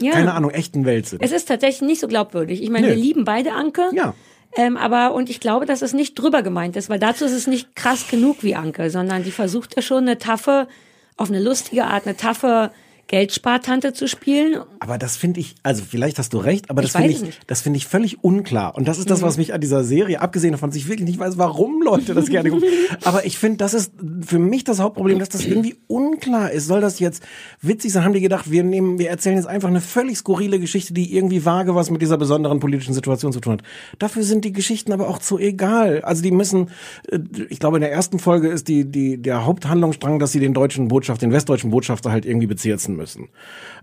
Ja. 0.00 0.12
keine 0.12 0.34
Ahnung, 0.34 0.50
echten 0.50 0.84
Welt 0.84 1.06
sind. 1.06 1.22
Es 1.22 1.32
ist 1.32 1.48
tatsächlich 1.48 1.80
nicht 1.88 2.00
so 2.00 2.08
glaubwürdig. 2.08 2.62
Ich 2.62 2.68
meine, 2.70 2.88
Nö. 2.88 2.92
wir 2.94 3.00
lieben 3.00 3.24
beide 3.24 3.52
Anke. 3.52 3.82
Ja. 3.94 4.14
Ähm, 4.54 4.76
aber, 4.76 5.14
und 5.14 5.28
ich 5.28 5.40
glaube, 5.40 5.66
dass 5.66 5.82
es 5.82 5.92
nicht 5.92 6.14
drüber 6.14 6.42
gemeint 6.42 6.76
ist, 6.76 6.88
weil 6.88 6.98
dazu 6.98 7.24
ist 7.24 7.32
es 7.32 7.46
nicht 7.46 7.74
krass 7.74 8.08
genug 8.08 8.42
wie 8.42 8.54
Anke, 8.54 8.90
sondern 8.90 9.24
die 9.24 9.30
versucht 9.30 9.76
ja 9.76 9.82
schon 9.82 10.04
eine 10.04 10.18
taffe, 10.18 10.68
auf 11.16 11.28
eine 11.28 11.42
lustige 11.42 11.84
Art, 11.84 12.06
eine 12.06 12.16
taffe 12.16 12.70
Geldspartante 13.08 13.92
zu 13.92 14.08
spielen. 14.08 14.62
Aber 14.80 14.98
das 14.98 15.16
finde 15.16 15.40
ich, 15.40 15.54
also 15.62 15.82
vielleicht 15.88 16.18
hast 16.18 16.32
du 16.32 16.38
recht, 16.38 16.70
aber 16.70 16.82
Ich 16.82 16.92
das 16.92 17.00
finde 17.00 17.12
ich, 17.14 17.22
nicht. 17.22 17.40
das 17.46 17.60
finde 17.60 17.76
ich 17.76 17.86
völlig 17.86 18.24
unklar. 18.24 18.74
Und 18.76 18.88
das 18.88 18.98
ist 18.98 19.10
das, 19.10 19.20
Mhm. 19.20 19.26
was 19.26 19.36
mich 19.36 19.54
an 19.54 19.60
dieser 19.60 19.84
Serie, 19.84 20.20
abgesehen 20.20 20.52
davon, 20.52 20.70
dass 20.70 20.76
ich 20.76 20.88
wirklich 20.88 21.08
nicht 21.08 21.18
weiß, 21.18 21.38
warum 21.38 21.82
Leute 21.82 22.14
das 22.14 22.26
gerne 22.28 22.50
gucken. 22.50 22.68
Aber 23.04 23.24
ich 23.24 23.38
finde, 23.38 23.58
das 23.58 23.74
ist 23.74 23.92
für 24.24 24.38
mich 24.38 24.64
das 24.64 24.80
Hauptproblem, 24.80 25.18
dass 25.20 25.28
das 25.28 25.44
irgendwie 25.46 25.76
unklar 25.86 26.50
ist. 26.50 26.66
Soll 26.66 26.80
das 26.80 26.98
jetzt 26.98 27.22
witzig 27.62 27.92
sein? 27.92 28.04
Haben 28.04 28.12
die 28.14 28.20
gedacht, 28.20 28.50
wir 28.50 28.64
nehmen, 28.64 28.98
wir 28.98 29.08
erzählen 29.10 29.36
jetzt 29.36 29.46
einfach 29.46 29.68
eine 29.68 29.80
völlig 29.80 30.18
skurrile 30.18 30.58
Geschichte, 30.58 30.92
die 30.92 31.14
irgendwie 31.14 31.44
vage 31.44 31.74
was 31.74 31.90
mit 31.90 32.02
dieser 32.02 32.18
besonderen 32.18 32.58
politischen 32.60 32.92
Situation 32.94 33.32
zu 33.32 33.40
tun 33.40 33.54
hat. 33.54 33.62
Dafür 33.98 34.24
sind 34.24 34.44
die 34.44 34.52
Geschichten 34.52 34.92
aber 34.92 35.08
auch 35.08 35.18
zu 35.18 35.38
egal. 35.38 36.00
Also 36.02 36.22
die 36.22 36.32
müssen, 36.32 36.70
äh, 37.08 37.18
ich 37.48 37.60
glaube, 37.60 37.76
in 37.76 37.82
der 37.82 37.92
ersten 37.92 38.18
Folge 38.18 38.48
ist 38.48 38.68
die, 38.68 38.84
die, 38.84 39.16
der 39.22 39.44
Haupthandlungsstrang, 39.46 40.18
dass 40.18 40.32
sie 40.32 40.40
den 40.40 40.54
deutschen 40.54 40.88
Botschaft, 40.88 41.22
den 41.22 41.30
westdeutschen 41.32 41.70
Botschafter 41.70 42.10
halt 42.10 42.26
irgendwie 42.26 42.46
bezirzen 42.48 42.95
müssen. 42.96 43.28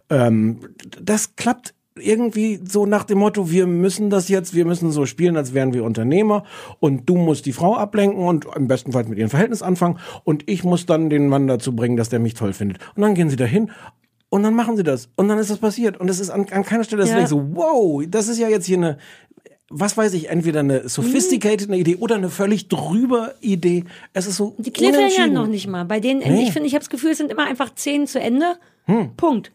Ähm, 0.09 0.59
das 1.01 1.35
klappt 1.35 1.73
irgendwie 1.95 2.59
so 2.67 2.85
nach 2.85 3.03
dem 3.03 3.19
Motto, 3.19 3.51
wir 3.51 3.67
müssen 3.67 4.09
das 4.09 4.27
jetzt, 4.29 4.55
wir 4.55 4.65
müssen 4.65 4.91
so 4.91 5.05
spielen, 5.05 5.37
als 5.37 5.53
wären 5.53 5.73
wir 5.73 5.83
Unternehmer 5.83 6.43
und 6.79 7.07
du 7.07 7.15
musst 7.15 7.45
die 7.45 7.53
Frau 7.53 7.75
ablenken 7.75 8.23
und 8.23 8.47
im 8.55 8.67
besten 8.67 8.91
Fall 8.91 9.03
mit 9.05 9.19
ihrem 9.19 9.29
Verhältnis 9.29 9.61
anfangen 9.61 9.99
und 10.23 10.49
ich 10.49 10.63
muss 10.63 10.85
dann 10.85 11.09
den 11.09 11.27
Mann 11.27 11.47
dazu 11.47 11.75
bringen, 11.75 11.97
dass 11.97 12.09
der 12.09 12.19
mich 12.19 12.33
toll 12.33 12.53
findet. 12.53 12.79
Und 12.95 13.03
dann 13.03 13.13
gehen 13.13 13.29
sie 13.29 13.35
dahin 13.35 13.71
und 14.29 14.41
dann 14.41 14.55
machen 14.55 14.75
sie 14.75 14.83
das 14.83 15.09
und 15.15 15.27
dann 15.27 15.37
ist 15.37 15.51
das 15.51 15.59
passiert 15.59 15.99
und 15.99 16.09
es 16.09 16.19
ist 16.19 16.31
an, 16.31 16.47
an 16.49 16.63
keiner 16.63 16.83
Stelle 16.83 17.03
das 17.03 17.11
ja. 17.11 17.27
so, 17.27 17.55
wow, 17.55 18.03
das 18.07 18.27
ist 18.27 18.39
ja 18.39 18.49
jetzt 18.49 18.65
hier 18.65 18.77
eine 18.77 18.97
was 19.75 19.97
weiß 19.97 20.13
ich, 20.13 20.29
entweder 20.29 20.59
eine 20.61 20.87
sophisticated 20.87 21.67
eine 21.67 21.77
Idee 21.77 21.95
oder 21.97 22.15
eine 22.15 22.29
völlig 22.29 22.67
drüber 22.67 23.33
Idee. 23.41 23.85
Es 24.13 24.27
ist 24.27 24.37
so 24.37 24.55
Die 24.59 24.71
Cliffhanger 24.71 25.27
noch 25.27 25.47
nicht 25.47 25.67
mal. 25.67 25.83
Bei 25.83 25.99
denen, 25.99 26.19
Nee. 26.19 26.43
ich 26.43 26.53
finde, 26.53 26.67
ich 26.67 26.73
habe 26.73 26.81
das 26.83 26.89
Gefühl, 26.89 27.11
es 27.11 27.17
sind 27.17 27.31
immer 27.31 27.45
einfach 27.45 27.71
Szenen 27.75 28.07
zu 28.07 28.19
Ende. 28.19 28.57
Hm. 28.85 29.15
Punkt. 29.17 29.51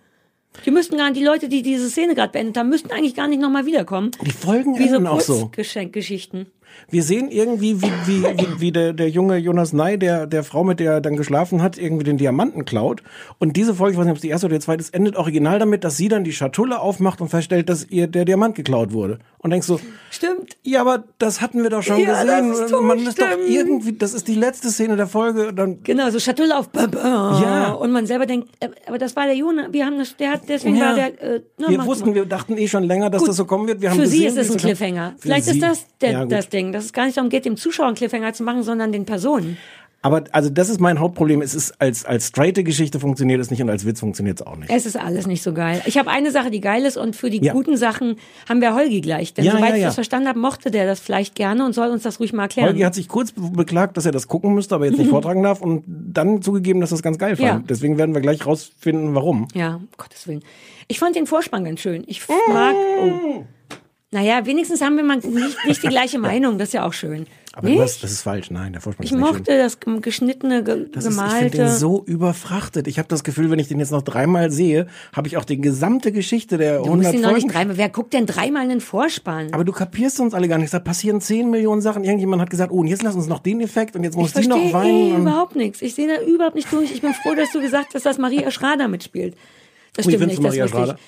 Die 0.66 0.70
müssten 0.70 0.96
gar 0.96 1.08
nicht, 1.10 1.20
die 1.20 1.24
Leute, 1.24 1.48
die 1.48 1.62
diese 1.62 1.88
Szene 1.88 2.14
gerade 2.14 2.32
beendet 2.32 2.56
haben, 2.56 2.68
müssten 2.68 2.90
eigentlich 2.90 3.14
gar 3.14 3.28
nicht 3.28 3.40
nochmal 3.40 3.64
wiederkommen. 3.66 4.10
Die 4.24 4.30
Folgen 4.32 4.74
enden 4.74 5.06
auch 5.06 5.20
so. 5.20 5.40
Kurzgeschenkgeschichten. 5.42 6.46
Wir 6.90 7.02
sehen 7.02 7.28
irgendwie, 7.30 7.80
wie, 7.82 7.90
wie, 8.06 8.22
wie, 8.24 8.60
wie 8.60 8.72
der, 8.72 8.92
der 8.92 9.08
junge 9.10 9.36
Jonas 9.36 9.72
Ney, 9.72 9.98
der, 9.98 10.26
der 10.26 10.42
Frau, 10.44 10.64
mit 10.64 10.80
der 10.80 10.92
er 10.94 11.00
dann 11.00 11.16
geschlafen 11.16 11.62
hat, 11.62 11.76
irgendwie 11.78 12.04
den 12.04 12.16
Diamanten 12.16 12.64
klaut. 12.64 13.02
Und 13.38 13.56
diese 13.56 13.74
Folge, 13.74 13.92
ich 13.92 13.98
weiß 13.98 14.04
nicht, 14.06 14.12
ob 14.12 14.16
es 14.16 14.22
die 14.22 14.28
erste 14.30 14.46
oder 14.46 14.56
die 14.56 14.64
zweite 14.64 14.80
ist, 14.82 14.94
endet 14.94 15.16
original 15.16 15.58
damit, 15.58 15.84
dass 15.84 15.96
sie 15.96 16.08
dann 16.08 16.24
die 16.24 16.32
Schatulle 16.32 16.80
aufmacht 16.80 17.20
und 17.20 17.28
feststellt, 17.28 17.68
dass 17.68 17.84
ihr 17.88 18.06
der 18.06 18.24
Diamant 18.24 18.54
geklaut 18.54 18.92
wurde. 18.92 19.18
Und 19.40 19.50
denkst 19.50 19.66
so, 19.66 19.78
Stimmt. 20.10 20.56
ja, 20.64 20.80
aber 20.80 21.04
das 21.18 21.40
hatten 21.40 21.62
wir 21.62 21.70
doch 21.70 21.82
schon 21.82 22.00
Ja, 22.00 22.22
gesehen. 22.24 22.48
das 22.50 22.60
ist 22.60 22.72
doch 22.72 22.82
Man 22.82 22.98
ist 22.98 23.20
doch 23.20 23.26
irgendwie, 23.46 23.92
das 23.92 24.14
ist 24.14 24.26
die 24.26 24.34
letzte 24.34 24.70
Szene 24.70 24.96
der 24.96 25.06
Folge. 25.06 25.52
Dann, 25.52 25.82
Genau, 25.84 26.10
so 26.10 26.18
Schatulle 26.18 26.58
auf. 26.58 26.68
Ja. 26.74 27.72
Und 27.72 27.92
man 27.92 28.06
selber 28.06 28.26
denkt, 28.26 28.48
äh, 28.60 28.68
aber 28.86 28.98
das 28.98 29.14
war 29.16 29.26
der 29.26 29.36
Jonas, 29.36 29.66
wir 29.72 29.84
haben 29.86 29.98
das, 29.98 30.16
der 30.16 30.32
hat, 30.32 30.42
deswegen 30.48 30.76
Ja. 30.76 30.86
war 30.86 30.94
der, 30.94 31.22
äh, 31.22 31.40
na, 31.58 31.68
wir 31.68 31.84
wussten, 31.86 32.08
mal. 32.10 32.14
wir 32.16 32.24
dachten 32.24 32.56
eh 32.58 32.66
schon 32.66 32.84
länger, 32.84 33.10
dass 33.10 33.20
Gut. 33.20 33.28
das 33.30 33.36
so 33.36 33.44
kommen 33.44 33.68
wird. 33.68 33.80
Wir 33.80 33.90
haben 33.90 33.98
Für 34.00 34.06
sie 34.06 34.24
gesehen, 34.24 34.38
ist 34.40 34.46
es 34.48 34.52
ein. 34.52 34.58
Cliffhanger. 34.58 35.14
Vielleicht 35.18 35.44
sie. 35.44 35.52
ist 35.52 35.62
das 35.62 35.86
der, 36.00 36.12
Ja, 36.12 36.24
das 36.26 36.48
Ding, 36.58 36.72
dass 36.72 36.84
es 36.84 36.92
gar 36.92 37.04
nicht 37.06 37.16
darum 37.16 37.30
geht, 37.30 37.44
dem 37.44 37.56
Zuschauer 37.56 37.86
einen 37.86 37.96
Cliffhanger 37.96 38.32
zu 38.32 38.42
machen, 38.42 38.62
sondern 38.62 38.92
den 38.92 39.04
Personen. 39.04 39.56
Aber 40.00 40.22
also 40.30 40.48
das 40.48 40.68
ist 40.68 40.78
mein 40.80 41.00
Hauptproblem. 41.00 41.42
Es 41.42 41.56
ist 41.56 41.80
als 41.80 42.04
als 42.04 42.28
straighte 42.28 42.62
Geschichte 42.62 43.00
funktioniert 43.00 43.40
es 43.40 43.50
nicht 43.50 43.60
und 43.62 43.68
als 43.68 43.84
Witz 43.84 43.98
funktioniert 43.98 44.40
es 44.40 44.46
auch 44.46 44.54
nicht. 44.54 44.70
Es 44.72 44.86
ist 44.86 44.96
alles 44.96 45.26
nicht 45.26 45.42
so 45.42 45.52
geil. 45.52 45.82
Ich 45.86 45.98
habe 45.98 46.08
eine 46.08 46.30
Sache, 46.30 46.52
die 46.52 46.60
geil 46.60 46.84
ist 46.84 46.96
und 46.96 47.16
für 47.16 47.30
die 47.30 47.40
Ja. 47.44 47.52
guten 47.52 47.76
Sachen 47.76 48.14
haben 48.48 48.60
wir 48.60 48.76
Holgi 48.76 49.00
gleich. 49.00 49.34
Denn 49.34 49.44
Ja, 49.44 49.52
soweit 49.56 49.70
ja, 49.70 49.76
ich 49.78 49.82
das 49.82 49.96
verstanden 49.96 50.28
habe, 50.28 50.38
mochte 50.38 50.70
der 50.70 50.86
das 50.86 51.00
vielleicht 51.00 51.34
gerne 51.34 51.64
und 51.66 51.72
soll 51.72 51.88
uns 51.90 52.04
das 52.04 52.20
ruhig 52.20 52.32
mal 52.32 52.42
erklären. 52.44 52.68
Holgi 52.68 52.82
hat 52.82 52.94
sich 52.94 53.08
kurz 53.08 53.32
be- 53.32 53.50
beklagt, 53.50 53.96
dass 53.96 54.06
er 54.06 54.12
das 54.12 54.28
gucken 54.28 54.54
müsste, 54.54 54.76
aber 54.76 54.86
jetzt 54.86 54.98
nicht 54.98 55.10
vortragen 55.16 55.42
darf 55.42 55.60
und 55.60 55.82
dann 55.88 56.42
zugegeben, 56.42 56.80
dass 56.80 56.92
es 56.92 57.02
ganz 57.02 57.18
geil 57.18 57.34
fand. 57.34 57.68
Deswegen 57.68 57.98
werden 57.98 58.14
wir 58.14 58.20
gleich 58.20 58.46
rausfinden, 58.46 59.16
warum. 59.16 59.48
Ja, 59.54 59.74
um 59.76 59.88
Gottes 59.96 60.28
Willen. 60.28 60.42
Ich 60.86 61.00
fand 61.00 61.16
den 61.16 61.26
Vorspann 61.26 61.64
ganz 61.64 61.80
schön. 61.80 62.04
Ich 62.06 62.22
mag. 62.48 62.76
Oh. 63.02 63.42
Naja, 64.10 64.46
wenigstens 64.46 64.80
haben 64.80 64.96
wir 64.96 65.04
mal 65.04 65.18
nicht, 65.18 65.66
nicht 65.66 65.82
die 65.82 65.88
gleiche 65.88 66.18
Meinung. 66.30 66.56
Das 66.56 66.68
ist 66.68 66.72
ja 66.74 66.86
auch 66.86 66.94
schön. 66.94 67.26
Aber 67.52 67.66
Nicht? 67.68 67.78
du 67.78 67.82
hast, 67.82 68.02
das 68.04 68.12
ist 68.12 68.22
falsch. 68.22 68.50
Nein, 68.50 68.72
der 68.72 68.80
Vorspann 68.80 69.04
Ich 69.04 69.10
ist 69.12 69.18
nicht 69.18 69.26
schön. 69.26 69.36
mochte 69.36 69.58
das 69.58 69.78
geschnittene, 70.00 70.62
ge 70.64 70.86
Das 70.92 71.04
ist, 71.04 71.10
ich 71.14 71.20
finde 71.20 71.50
gemalte. 71.50 71.56
den 71.58 71.68
so 71.68 72.04
überfrachtet. 72.06 72.86
Ich 72.86 72.98
habe 72.98 73.08
das 73.08 73.22
Gefühl, 73.24 73.50
wenn 73.50 73.58
ich 73.58 73.68
den 73.68 73.80
jetzt 73.80 73.90
noch 73.90 74.00
dreimal 74.02 74.50
sehe, 74.50 74.86
habe 75.14 75.28
ich 75.28 75.36
auch 75.36 75.44
die 75.44 75.60
gesamte 75.60 76.12
Geschichte 76.12 76.56
der 76.56 76.78
du 76.78 76.84
musst 76.94 77.06
100 77.08 77.14
ihn 77.14 77.20
noch 77.20 77.28
nicht 77.32 77.40
Folgen. 77.42 77.52
dreimal. 77.52 77.76
Wer 77.76 77.88
guckt 77.90 78.12
denn 78.14 78.24
dreimal 78.26 78.62
einen 78.62 78.80
Vorspann? 78.80 79.48
Aber 79.52 79.64
du 79.64 79.72
kapierst 79.72 80.20
uns 80.20 80.32
alle 80.32 80.48
gar 80.48 80.56
nicht. 80.58 80.72
Da 80.72 80.78
passieren 80.78 81.20
10 81.20 81.50
Millionen 81.50 81.82
Sachen. 81.82 82.04
Irgendjemand 82.04 82.40
hat 82.40 82.48
gesagt, 82.48 82.72
oh, 82.72 82.76
und 82.80 82.86
jetzt 82.86 83.02
lass 83.02 83.14
uns 83.16 83.26
noch 83.26 83.40
den 83.40 83.60
Effekt 83.60 83.94
und 83.96 84.04
jetzt 84.04 84.16
muss 84.16 84.34
ich 84.34 84.42
die 84.42 84.46
noch 84.48 84.72
weinen. 84.72 84.96
eh 84.96 85.12
und- 85.14 85.22
überhaupt 85.22 85.56
nichts. 85.56 85.82
Ich 85.82 85.94
sehe 85.94 86.06
da 86.08 86.22
überhaupt 86.22 86.54
nicht 86.54 86.72
durch. 86.72 86.92
Ich 86.92 87.02
bin 87.02 87.12
froh, 87.12 87.34
dass 87.34 87.50
du 87.52 87.60
gesagt 87.60 87.88
hast, 87.94 88.06
dass 88.06 88.16
Maria 88.16 88.50
Schrader 88.50 88.88
mitspielt. 88.88 89.34
Das 89.94 90.04
stimmt 90.06 90.20
findest 90.20 90.40
nicht, 90.40 90.46
das 90.48 90.54
Maria 90.54 90.64
ich. 90.64 90.70
Schrader? 90.70 90.98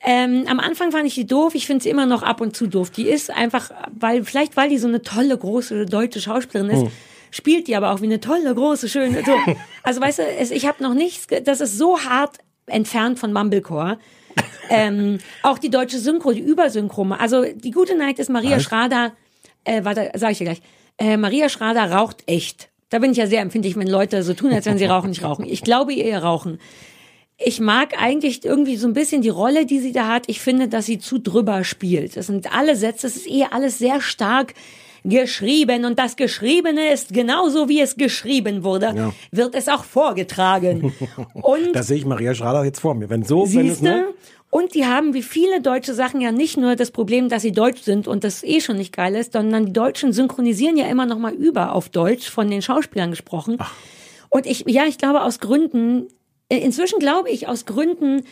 Ähm, 0.00 0.44
am 0.48 0.60
Anfang 0.60 0.92
fand 0.92 1.06
ich 1.06 1.14
die 1.14 1.26
doof, 1.26 1.54
ich 1.54 1.66
finde 1.66 1.82
sie 1.82 1.90
immer 1.90 2.06
noch 2.06 2.22
ab 2.22 2.40
und 2.40 2.56
zu 2.56 2.66
doof. 2.68 2.90
Die 2.90 3.08
ist 3.08 3.30
einfach, 3.30 3.70
weil, 3.98 4.24
vielleicht 4.24 4.56
weil 4.56 4.68
die 4.68 4.78
so 4.78 4.86
eine 4.88 5.02
tolle, 5.02 5.36
große 5.36 5.86
deutsche 5.86 6.20
Schauspielerin 6.20 6.70
ist, 6.70 6.82
Hm. 6.82 6.90
spielt 7.32 7.66
die 7.66 7.74
aber 7.76 7.92
auch 7.92 8.00
wie 8.00 8.04
eine 8.06 8.20
tolle, 8.20 8.54
große, 8.54 8.88
schöne. 8.88 9.22
So. 9.24 9.32
Also 9.82 10.00
weißt 10.00 10.20
du, 10.20 10.22
es, 10.22 10.50
ich 10.50 10.66
habe 10.66 10.82
noch 10.82 10.94
nichts, 10.94 11.26
das 11.44 11.60
ist 11.60 11.78
so 11.78 11.98
hart 12.00 12.36
entfernt 12.66 13.18
von 13.18 13.32
Mumblecore. 13.32 13.98
ähm, 14.70 15.18
auch 15.42 15.58
die 15.58 15.70
deutsche 15.70 15.98
Synchro, 15.98 16.32
die 16.32 16.40
Übersynchro. 16.40 17.04
Also 17.18 17.44
die 17.54 17.70
gute 17.72 17.96
Neid 17.96 18.18
ist 18.20 18.30
Maria 18.30 18.56
Was? 18.56 18.62
Schrader, 18.62 19.12
äh, 19.64 19.82
warte, 19.84 20.12
sag 20.14 20.32
ich 20.32 20.38
dir 20.38 20.44
gleich. 20.44 20.62
Äh, 20.98 21.16
Maria 21.16 21.48
Schrader 21.48 21.90
raucht 21.90 22.22
echt. 22.26 22.68
Da 22.90 22.98
bin 23.00 23.10
ich 23.12 23.16
ja 23.18 23.26
sehr 23.26 23.40
empfindlich, 23.40 23.76
wenn 23.76 23.88
Leute 23.88 24.22
so 24.22 24.34
tun, 24.34 24.52
als 24.52 24.66
wenn 24.66 24.78
sie 24.78 24.86
rauchen, 24.86 25.08
nicht 25.10 25.22
rauchen. 25.24 25.44
Ich 25.44 25.62
glaube 25.62 25.92
ihr 25.92 26.18
rauchen. 26.18 26.58
Ich 27.40 27.60
mag 27.60 27.94
eigentlich 28.00 28.44
irgendwie 28.44 28.76
so 28.76 28.88
ein 28.88 28.94
bisschen 28.94 29.22
die 29.22 29.28
Rolle, 29.28 29.64
die 29.64 29.78
sie 29.78 29.92
da 29.92 30.08
hat. 30.08 30.24
Ich 30.26 30.40
finde, 30.40 30.66
dass 30.68 30.86
sie 30.86 30.98
zu 30.98 31.18
drüber 31.18 31.62
spielt. 31.62 32.16
Das 32.16 32.26
sind 32.26 32.52
alle 32.52 32.74
Sätze, 32.74 33.06
das 33.06 33.16
ist 33.16 33.28
eher 33.28 33.52
alles 33.52 33.78
sehr 33.78 34.00
stark 34.00 34.54
geschrieben 35.04 35.84
und 35.84 35.98
das 35.98 36.16
Geschriebene 36.16 36.92
ist 36.92 37.14
genauso 37.14 37.68
wie 37.68 37.80
es 37.80 37.96
geschrieben 37.96 38.64
wurde, 38.64 38.92
Ja. 38.96 39.12
wird 39.30 39.54
es 39.54 39.68
auch 39.68 39.84
vorgetragen. 39.84 40.92
Und 41.34 41.72
Da 41.72 41.84
sehe 41.84 41.96
ich 41.98 42.04
Maria 42.04 42.34
Schrader 42.34 42.64
jetzt 42.64 42.80
vor 42.80 42.94
mir. 42.94 43.08
Wenn 43.08 43.22
so, 43.22 43.42
wenn 43.42 43.68
es, 43.68 43.78
Siehste? 43.78 43.84
ne? 43.84 44.04
Und 44.50 44.74
die 44.74 44.86
haben 44.86 45.14
wie 45.14 45.22
viele 45.22 45.60
deutsche 45.60 45.94
Sachen 45.94 46.20
ja 46.20 46.32
nicht 46.32 46.56
nur 46.56 46.74
das 46.74 46.90
Problem, 46.90 47.28
dass 47.28 47.42
sie 47.42 47.52
deutsch 47.52 47.82
sind 47.82 48.08
und 48.08 48.24
das 48.24 48.42
eh 48.42 48.60
schon 48.60 48.76
nicht 48.76 48.94
geil 48.96 49.14
ist, 49.14 49.34
sondern 49.34 49.66
die 49.66 49.72
Deutschen 49.72 50.12
synchronisieren 50.12 50.76
ja 50.76 50.86
immer 50.88 51.06
noch 51.06 51.18
mal 51.18 51.32
über 51.32 51.74
auf 51.74 51.90
Deutsch 51.90 52.28
von 52.28 52.50
den 52.50 52.60
Schauspielern 52.60 53.10
gesprochen. 53.10 53.58
Und 54.30 54.46
ich, 54.46 54.64
ja, 54.66 54.84
ich 54.86 54.98
glaube 54.98 55.22
aus 55.22 55.38
Gründen, 55.38 56.08
inzwischen 56.48 56.98
glaube 56.98 57.30
ich 57.30 57.46
aus 57.48 57.66
Gründen, 57.66 58.24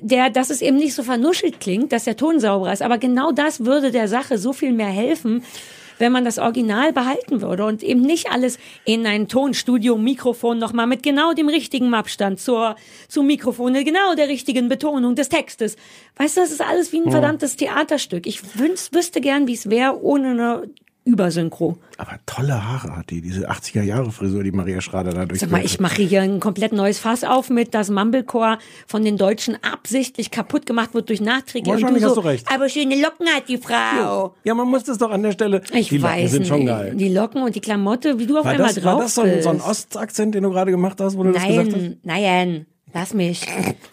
der, 0.00 0.30
dass 0.30 0.50
es 0.50 0.62
eben 0.62 0.76
nicht 0.76 0.94
so 0.94 1.02
vernuschelt 1.02 1.60
klingt, 1.60 1.92
dass 1.92 2.04
der 2.04 2.16
Ton 2.16 2.40
sauberer 2.40 2.72
ist. 2.72 2.82
Aber 2.82 2.98
genau 2.98 3.32
das 3.32 3.64
würde 3.64 3.90
der 3.90 4.08
Sache 4.08 4.38
so 4.38 4.52
viel 4.52 4.72
mehr 4.72 4.88
helfen, 4.88 5.42
wenn 5.98 6.12
man 6.12 6.24
das 6.24 6.38
Original 6.38 6.92
behalten 6.92 7.42
würde 7.42 7.64
und 7.66 7.82
eben 7.82 8.00
nicht 8.00 8.30
alles 8.30 8.58
in 8.84 9.06
ein 9.06 9.28
Tonstudio 9.28 9.98
Mikrofon 9.98 10.58
nochmal 10.58 10.86
mit 10.86 11.02
genau 11.02 11.34
dem 11.34 11.48
richtigen 11.48 11.92
Abstand 11.92 12.40
zur, 12.40 12.76
zum 13.08 13.26
Mikrofon, 13.26 13.74
genau 13.84 14.14
der 14.14 14.28
richtigen 14.28 14.68
Betonung 14.68 15.14
des 15.14 15.28
Textes. 15.28 15.76
Weißt 16.16 16.36
du, 16.36 16.40
das 16.40 16.52
ist 16.52 16.62
alles 16.62 16.92
wie 16.92 17.00
ein 17.00 17.10
verdammtes 17.10 17.56
Theaterstück. 17.56 18.26
Ich 18.26 18.58
wüns, 18.58 18.92
wüsste 18.92 19.20
gern, 19.20 19.46
wie 19.46 19.54
es 19.54 19.68
wäre 19.68 20.02
ohne 20.02 20.30
eine 20.30 20.62
Übersynchro. 21.04 21.78
Aber 21.96 22.12
tolle 22.26 22.64
Haare 22.66 22.96
hat 22.96 23.10
die, 23.10 23.20
diese 23.20 23.50
80er 23.50 23.82
Jahre 23.82 24.12
Frisur, 24.12 24.42
die 24.42 24.52
Maria 24.52 24.80
Schrader 24.80 25.12
da 25.12 25.34
Sag 25.34 25.50
mal, 25.50 25.64
ich 25.64 25.80
mache 25.80 26.02
hier 26.02 26.22
ein 26.22 26.40
komplett 26.40 26.72
neues 26.72 26.98
Fass 26.98 27.24
auf 27.24 27.50
mit, 27.50 27.74
dass 27.74 27.90
Mumblecore 27.90 28.58
von 28.86 29.04
den 29.04 29.16
Deutschen 29.16 29.56
absichtlich 29.62 30.30
kaputt 30.30 30.66
gemacht 30.66 30.94
wird 30.94 31.08
durch 31.08 31.20
Nachträge. 31.20 31.70
Wahrscheinlich 31.70 32.02
so, 32.02 32.10
hast 32.10 32.16
du 32.16 32.20
recht. 32.20 32.46
Aber 32.52 32.68
schöne 32.68 33.00
Locken 33.00 33.26
hat 33.28 33.48
die 33.48 33.58
Frau. 33.58 34.34
Ja, 34.44 34.54
man 34.54 34.68
muss 34.68 34.84
das 34.84 34.98
doch 34.98 35.10
an 35.10 35.22
der 35.22 35.32
Stelle. 35.32 35.62
Ich 35.72 35.88
die 35.88 35.98
Locken 35.98 36.16
weiß 36.16 36.30
sind 36.30 36.46
schon 36.46 36.66
geil. 36.66 36.94
Die 36.94 37.08
Locken 37.08 37.42
und 37.42 37.54
die 37.54 37.60
Klamotte, 37.60 38.18
wie 38.18 38.26
du 38.26 38.38
auf 38.38 38.44
War 38.44 38.52
einmal 38.52 38.74
das, 38.74 38.82
drauf 38.82 38.94
war 38.94 39.02
das 39.02 39.14
so 39.14 39.22
ein, 39.22 39.42
so 39.42 39.50
ein. 39.50 39.60
Ostakzent, 39.60 40.34
den 40.34 40.42
du 40.42 40.50
gerade 40.50 40.70
gemacht 40.70 41.00
hast, 41.00 41.16
wo 41.16 41.22
du 41.22 41.32
das 41.32 41.46
gesagt 41.46 41.72
hast? 41.72 41.82
Nein, 41.82 41.98
nein, 42.02 42.66
lass 42.92 43.14
mich. 43.14 43.46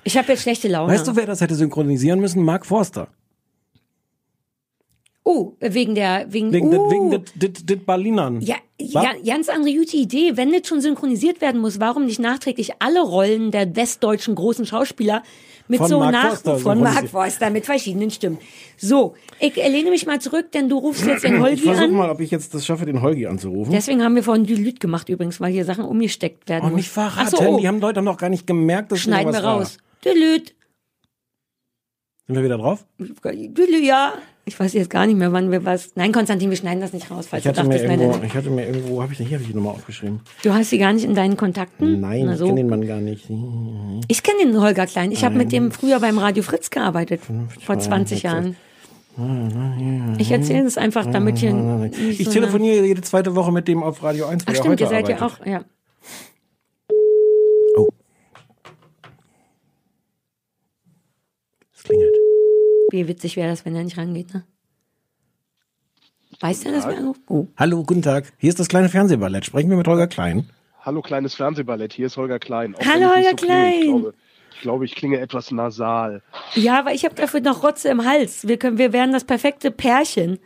Ich 0.04 0.18
habe 0.18 0.28
jetzt 0.30 0.42
schlechte 0.42 0.68
Laune. 0.68 0.94
Weißt 0.94 1.08
du, 1.08 1.16
wer 1.16 1.26
das 1.26 1.42
hätte 1.42 1.56
synchronisieren 1.56 2.20
müssen? 2.20 2.44
Mark 2.44 2.66
Forster. 2.66 3.08
Oh, 5.30 5.58
wegen 5.60 5.94
der, 5.94 6.28
wegen, 6.30 6.54
Wegen, 6.54 6.74
oh. 6.74 6.90
wegen 6.90 7.12
dit, 7.12 7.34
dit, 7.36 7.70
dit 7.70 7.86
Berlinern. 7.86 8.40
Ja, 8.40 8.56
ja, 8.80 9.12
ganz 9.26 9.50
andere 9.50 9.76
gute 9.76 9.98
Idee. 9.98 10.38
Wenn 10.38 10.54
das 10.54 10.66
schon 10.66 10.80
synchronisiert 10.80 11.42
werden 11.42 11.60
muss, 11.60 11.82
warum 11.82 12.06
nicht 12.06 12.20
nachträglich 12.20 12.76
alle 12.80 13.02
Rollen 13.02 13.52
der 13.52 13.76
westdeutschen 13.76 14.36
großen 14.36 14.66
Schauspieler 14.66 15.24
mit 15.68 15.80
Von 15.80 15.90
so 15.90 16.00
Mark 16.00 16.14
nach 16.14 16.28
Forster 16.30 16.58
von 16.60 16.80
Mark. 16.80 17.10
Forster 17.10 17.50
mit 17.50 17.66
verschiedenen 17.66 18.10
Stimmen. 18.10 18.38
So, 18.78 19.16
ich 19.42 19.58
lehne 19.58 19.90
mich 19.90 20.06
mal 20.06 20.22
zurück, 20.22 20.54
denn 20.54 20.70
du 20.70 20.78
rufst 20.78 21.06
jetzt 21.06 21.26
den 21.26 21.34
Ich 21.36 21.42
Holgi 21.42 21.62
versuche 21.62 21.84
an. 21.84 21.92
mal, 21.92 22.10
ob 22.10 22.22
ich 22.22 22.32
jetzt 22.32 22.54
das 22.54 22.66
schaffe, 22.66 22.86
den 22.86 23.02
Holgi 23.02 23.28
anzurufen. 23.28 23.74
Deswegen 23.74 24.06
haben 24.06 24.16
wir 24.16 24.24
vorhin 24.24 24.46
Dülüt 24.46 24.80
gemacht 24.80 25.10
übrigens, 25.10 25.42
weil 25.42 25.52
hier 25.52 25.66
Sachen 25.66 25.84
umgesteckt 25.84 26.48
werden 26.48 26.72
oh, 26.72 26.74
nicht 26.74 26.88
verraten. 26.88 27.32
So, 27.32 27.40
oh, 27.40 27.60
Die 27.60 27.68
haben 27.68 27.82
Leute 27.82 28.02
noch 28.02 28.16
gar 28.16 28.30
nicht 28.30 28.48
gemerkt, 28.48 28.94
dass 28.94 29.02
schneiden 29.02 29.34
wir 29.34 29.44
raus. 29.44 29.78
Dülüt, 30.06 30.52
War. 30.52 30.58
Sind 32.28 32.36
wir 32.38 32.44
wieder 32.46 32.58
drauf? 32.58 32.86
Dülü, 32.98 33.86
ja. 33.86 34.14
Ich 34.48 34.58
weiß 34.58 34.72
jetzt 34.74 34.90
gar 34.90 35.06
nicht 35.06 35.18
mehr, 35.18 35.34
wann 35.34 35.52
wir 35.52 35.66
was. 35.66 35.92
Nein, 35.96 36.14
Konstantin, 36.14 36.50
wir 36.50 36.56
schneiden 36.56 36.80
das 36.80 36.94
nicht 36.94 37.12
raus, 37.12 37.28
falls 37.30 37.46
Ich 37.46 37.52
du 37.52 37.58
hatte, 37.60 37.68
mir 37.68 37.74
dachtest, 37.76 37.90
nein, 37.90 38.00
irgendwo, 38.00 38.18
nein. 38.18 38.28
ich 38.28 38.34
hatte 38.34 38.50
mir 38.50 38.66
irgendwo, 38.66 38.96
wo 38.96 39.02
habe 39.02 39.12
ich 39.12 39.18
denn 39.18 39.28
hier, 39.28 39.36
habe 39.38 39.44
ich 39.44 39.50
die 39.50 39.56
Nummer 39.56 39.72
aufgeschrieben? 39.72 40.22
Du 40.42 40.54
hast 40.54 40.70
sie 40.70 40.78
gar 40.78 40.94
nicht 40.94 41.04
in 41.04 41.16
deinen 41.16 41.36
Kontakten? 41.36 42.00
Nein, 42.00 42.24
Na 42.28 42.32
ich 42.32 42.38
so. 42.40 42.46
kenne 42.46 42.62
den 42.62 42.70
Mann 42.70 42.88
gar 42.88 43.02
nicht. 43.02 43.30
Ich 44.08 44.24
kenne 44.24 44.38
den 44.46 44.62
Holger 44.62 44.86
Klein. 44.86 45.12
Ich 45.12 45.26
habe 45.26 45.36
mit 45.36 45.52
dem 45.52 45.72
früher 45.72 46.00
beim 46.00 46.18
Radio 46.18 46.44
Fritz 46.44 46.70
gearbeitet. 46.70 47.20
Vor 47.66 47.78
20 47.78 48.24
Jahren. 48.24 48.56
Ich 50.18 50.32
erzähle 50.32 50.64
das 50.64 50.78
einfach, 50.78 51.06
damit 51.12 51.40
hier 51.40 51.92
Ich 52.10 52.24
so 52.24 52.32
telefoniere 52.32 52.86
jede 52.86 53.02
zweite 53.02 53.36
Woche 53.36 53.52
mit 53.52 53.68
dem 53.68 53.84
auf 53.84 54.02
Radio 54.02 54.28
1, 54.28 54.48
wo 54.48 54.52
Ach 54.52 54.56
stimmt, 54.56 54.80
ihr 54.80 54.88
seid 54.88 55.10
ja 55.10 55.18
arbeitet. 55.18 55.42
auch, 55.42 55.46
ja. 55.46 55.62
Oh. 57.76 57.90
Es 61.76 61.84
klingelt. 61.84 62.16
Wie 62.90 63.08
witzig 63.08 63.36
wäre 63.36 63.50
das, 63.50 63.66
wenn 63.66 63.76
er 63.76 63.84
nicht 63.84 63.98
rangeht, 63.98 64.34
ne? 64.34 64.44
Weißt 66.40 66.66
du, 66.66 66.72
dass 66.72 66.88
wir 66.88 66.98
anrufen? 66.98 67.24
Oh. 67.28 67.48
Hallo, 67.58 67.84
guten 67.84 68.02
Tag. 68.02 68.32
Hier 68.38 68.50
ist 68.50 68.60
das 68.60 68.68
kleine 68.68 68.90
Fernsehballett. 68.90 69.46
Sprechen 69.46 69.70
wir 69.70 69.78
mit 69.78 69.88
Holger 69.88 70.08
Klein. 70.08 70.50
Hallo, 70.82 71.02
kleines 71.02 71.36
Fernsehballett. 71.36 71.94
Hier 71.94 72.06
ist 72.08 72.16
Holger 72.18 72.40
Klein. 72.40 72.76
Auch 72.76 72.86
Hallo, 72.86 73.10
Holger 73.10 73.32
so 73.32 73.36
klinge. 73.36 73.70
Ich 73.76 73.82
Klein. 73.82 73.82
glaube, 73.92 74.14
ich 74.54 74.62
glaube, 74.62 74.86
ich 74.86 74.96
klinge 74.96 75.20
etwas 75.20 75.52
nasal. 75.52 76.22
Ja, 76.54 76.80
aber 76.80 76.94
ich 76.94 77.06
habe 77.06 77.16
dafür 77.16 77.42
noch 77.42 77.64
Rotze 77.64 77.90
im 77.90 78.06
Hals. 78.06 78.48
Wir, 78.48 78.58
können, 78.58 78.78
wir 78.78 78.94
wären 78.94 79.12
das 79.12 79.24
perfekte 79.24 79.72
Pärchen. 79.72 80.40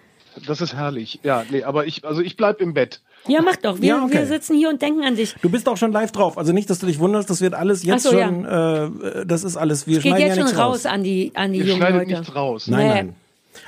Das 0.47 0.61
ist 0.61 0.73
herrlich. 0.73 1.19
Ja, 1.23 1.43
nee, 1.49 1.63
aber 1.63 1.85
ich, 1.85 2.05
also 2.05 2.21
ich 2.21 2.37
bleib 2.37 2.61
im 2.61 2.73
Bett. 2.73 3.01
Ja, 3.27 3.41
mach 3.41 3.55
doch. 3.57 3.79
Wir, 3.79 3.87
Ja, 3.89 4.03
okay. 4.03 4.13
wir 4.19 4.25
sitzen 4.25 4.55
hier 4.57 4.69
und 4.69 4.81
denken 4.81 5.03
an 5.03 5.15
dich. 5.15 5.35
Du 5.41 5.49
bist 5.49 5.67
auch 5.69 5.77
schon 5.77 5.91
live 5.91 6.11
drauf. 6.11 6.37
Also 6.37 6.53
nicht, 6.53 6.69
dass 6.69 6.79
du 6.79 6.87
dich 6.87 6.99
wunderst, 6.99 7.29
das 7.29 7.39
wird 7.41 7.53
alles 7.53 7.83
jetzt 7.83 8.03
so, 8.03 8.11
schon, 8.11 8.45
äh, 8.45 9.25
das 9.25 9.43
ist 9.43 9.57
alles, 9.57 9.85
wir 9.87 9.97
Es 9.97 10.03
geht 10.03 10.11
schneiden 10.13 10.27
jetzt 10.27 10.37
ja 10.37 10.47
schon 10.47 10.57
raus 10.57 10.85
an 10.85 11.03
die, 11.03 11.31
an 11.35 11.53
die 11.53 11.59
Ihr 11.59 11.65
jungen 11.65 11.81
Leute. 11.81 12.05
nichts 12.07 12.35
raus. 12.35 12.67
Nein, 12.67 12.79
Nee. 12.87 12.93
nein. 12.93 13.15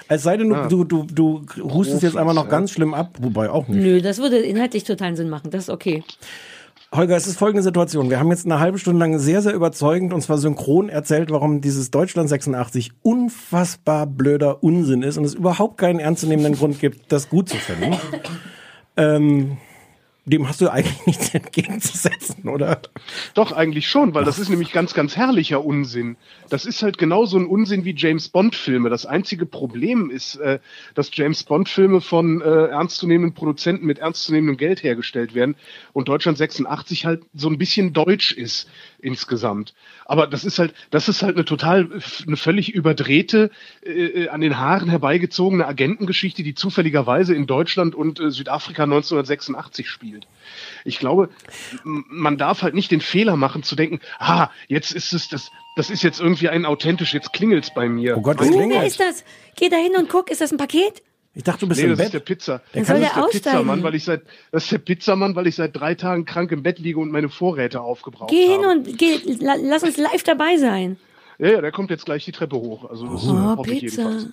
Es 0.08 0.24
sei 0.24 0.38
denn, 0.38 0.50
du, 0.50 0.56
Ah. 0.56 0.68
du, 0.68 0.84
du, 0.86 1.06
du 1.14 1.46
hustest 1.74 2.04
jetzt 2.04 2.16
einmal 2.18 2.34
noch 2.34 2.46
ja. 2.46 2.50
ganz 2.52 2.72
schlimm 2.72 2.94
ab, 2.94 3.18
wobei 3.20 3.50
auch 3.50 3.68
nicht. 3.68 3.84
Nö, 3.84 4.02
das 4.02 4.18
würde 4.20 4.38
inhaltlich 4.38 4.86
totalen 4.86 5.16
Sinn 5.16 5.30
machen. 5.30 5.52
Das 5.52 5.64
ist 5.64 5.70
okay. 5.70 6.04
Holger, 6.94 7.16
es 7.16 7.28
ist 7.28 7.38
folgende 7.38 7.64
Situation. 7.64 8.10
Wir 8.10 8.20
haben 8.20 8.30
jetzt 8.30 8.46
eine 8.46 8.60
halbe 8.60 8.78
Stunde 8.78 9.00
lang 9.00 9.18
sehr, 9.20 9.42
sehr 9.42 9.54
überzeugend 9.54 10.14
und 10.14 10.22
zwar 10.22 10.38
synchron 10.38 10.90
erzählt, 10.90 11.32
warum 11.32 11.60
dieses 11.60 11.90
Deutschland 11.92 12.30
86 12.30 12.92
unfassbar 13.02 14.06
blöder 14.08 14.64
Unsinn 14.64 15.02
ist 15.04 15.18
und 15.18 15.26
es 15.26 15.34
überhaupt 15.34 15.78
keinen 15.80 16.00
ernstzunehmenden 16.00 16.56
Grund 16.56 16.80
gibt, 16.80 17.12
das 17.12 17.30
gut 17.30 17.50
zu 17.50 17.58
finden. 17.58 17.96
Ähm, 18.98 19.58
dem 20.26 20.48
hast 20.48 20.62
du 20.62 20.70
eigentlich 20.70 21.06
nichts 21.06 21.34
entgegenzusetzen, 21.34 22.48
oder? 22.48 22.82
Doch, 23.34 23.52
eigentlich 23.52 23.88
schon, 23.88 24.14
weil 24.14 24.24
das 24.24 24.40
ist 24.40 24.50
nämlich 24.50 24.72
ganz, 24.72 24.94
ganz 24.94 25.18
herrlicher 25.18 25.66
Unsinn. 25.66 26.16
Das 26.50 26.66
ist 26.66 26.82
halt 26.82 26.98
genauso 26.98 27.38
ein 27.38 27.46
Unsinn 27.46 27.84
wie 27.84 27.94
James 27.96 28.30
Bond-Filme. 28.30 28.90
Das 28.90 29.06
einzige 29.06 29.46
Problem 29.46 30.10
ist, 30.10 30.36
äh, 30.38 30.60
dass 30.96 31.10
James 31.14 31.44
Bond-Filme 31.44 32.00
von 32.00 32.42
äh, 32.42 32.68
ernstzunehmenden 32.68 33.34
Produzenten 33.34 33.86
mit 33.86 34.00
ernstzunehmendem 34.00 34.58
Geld 34.58 34.84
hergestellt 34.84 35.36
werden 35.36 35.56
und 35.92 36.08
Deutschland 36.08 36.38
86 36.38 37.06
halt 37.06 37.24
so 37.34 37.50
ein 37.50 37.58
bisschen 37.58 37.92
deutsch 37.92 38.32
ist 38.32 38.70
insgesamt. 39.04 39.74
Aber 40.06 40.28
das 40.28 40.46
ist 40.46 40.60
halt, 40.60 40.74
das 40.90 41.10
ist 41.10 41.22
halt 41.22 41.36
eine 41.36 41.46
total, 41.46 41.90
eine 42.26 42.38
völlig 42.38 42.74
überdrehte, 42.74 43.52
äh, 43.84 44.30
an 44.30 44.42
den 44.42 44.58
Haaren 44.58 44.90
herbeigezogene 44.90 45.68
Agentengeschichte, 45.68 46.44
die 46.44 46.56
zufälligerweise 46.56 47.36
in 47.36 47.46
Deutschland 47.46 47.96
und 47.96 48.20
äh, 48.20 48.32
Südafrika 48.32 48.84
1986 48.84 49.90
spielt. 49.90 50.28
Ich 50.86 51.00
glaube, 51.00 51.30
man 51.84 52.38
darf 52.38 52.62
halt 52.62 52.74
nicht 52.74 52.92
den 52.92 53.02
Fehler 53.02 53.36
machen 53.36 53.64
zu 53.64 53.76
denken, 53.76 54.00
ah, 54.20 54.50
jetzt 54.68 54.92
ist 54.92 55.14
es 55.14 55.28
das, 55.30 55.52
das 55.76 55.90
ist 55.90 56.04
jetzt 56.04 56.20
irgendwie 56.20 56.50
ein 56.50 56.66
authentisch, 56.66 57.14
jetzt 57.14 57.34
klingelt's 57.34 57.74
bei 57.74 57.90
mir. 57.90 58.18
Oh 58.18 58.22
Gott, 58.22 58.40
das 58.40 58.50
du? 58.50 58.56
Oh, 58.56 58.70
wer 58.70 58.86
ist 58.86 59.00
das? 59.00 59.24
Geh 59.58 59.70
da 59.70 59.78
hin 59.78 59.94
und 59.98 60.10
guck. 60.10 60.32
Ist 60.32 60.42
das 60.42 60.52
ein 60.52 60.58
Paket? 60.58 61.02
Ich 61.36 61.44
dachte, 61.44 61.62
du 61.62 61.68
bist 61.68 61.80
Nee, 61.80 61.86
im 61.86 61.90
das 61.92 61.98
Bett. 61.98 62.06
ist 62.08 62.14
der 62.14 62.20
Pizza. 62.20 62.62
Dann 62.74 62.82
das 62.84 62.88
soll 62.88 62.98
ist 62.98 63.04
der 63.04 63.14
der 63.16 63.24
aussteigen. 63.26 63.44
Pizzamann, 63.58 63.84
weil 63.84 63.96
ich 63.96 64.04
seit 64.04 64.22
das 64.52 64.64
ist 64.66 64.72
der 64.72 64.78
Pizzamann, 64.78 65.36
weil 65.36 65.48
ich 65.48 65.56
seit 65.56 65.76
drei 65.76 65.96
Tagen 65.96 66.26
krank 66.26 66.52
im 66.52 66.62
Bett 66.62 66.78
liege 66.80 67.00
und 67.00 67.12
meine 67.12 67.30
Vorräte 67.30 67.82
aufgebraucht 67.82 68.30
Geh 68.30 68.50
habe. 68.50 68.62
hin 68.62 68.66
und 68.88 68.98
geh, 68.98 69.20
la, 69.40 69.56
lass 69.60 69.82
uns 69.84 69.98
live 69.98 70.24
dabei 70.24 70.58
sein. 70.58 70.98
Ja, 71.40 71.48
ja, 71.54 71.62
der 71.62 71.72
kommt 71.72 71.90
jetzt 71.90 72.06
gleich 72.06 72.24
die 72.26 72.32
Treppe 72.32 72.56
hoch. 72.56 72.88
Also 72.90 73.08
das 73.08 73.24
Oh, 73.28 73.56
hoffe 73.58 73.72
ich 73.74 73.80
Pizza. 73.82 74.02
jedenfalls. 74.04 74.28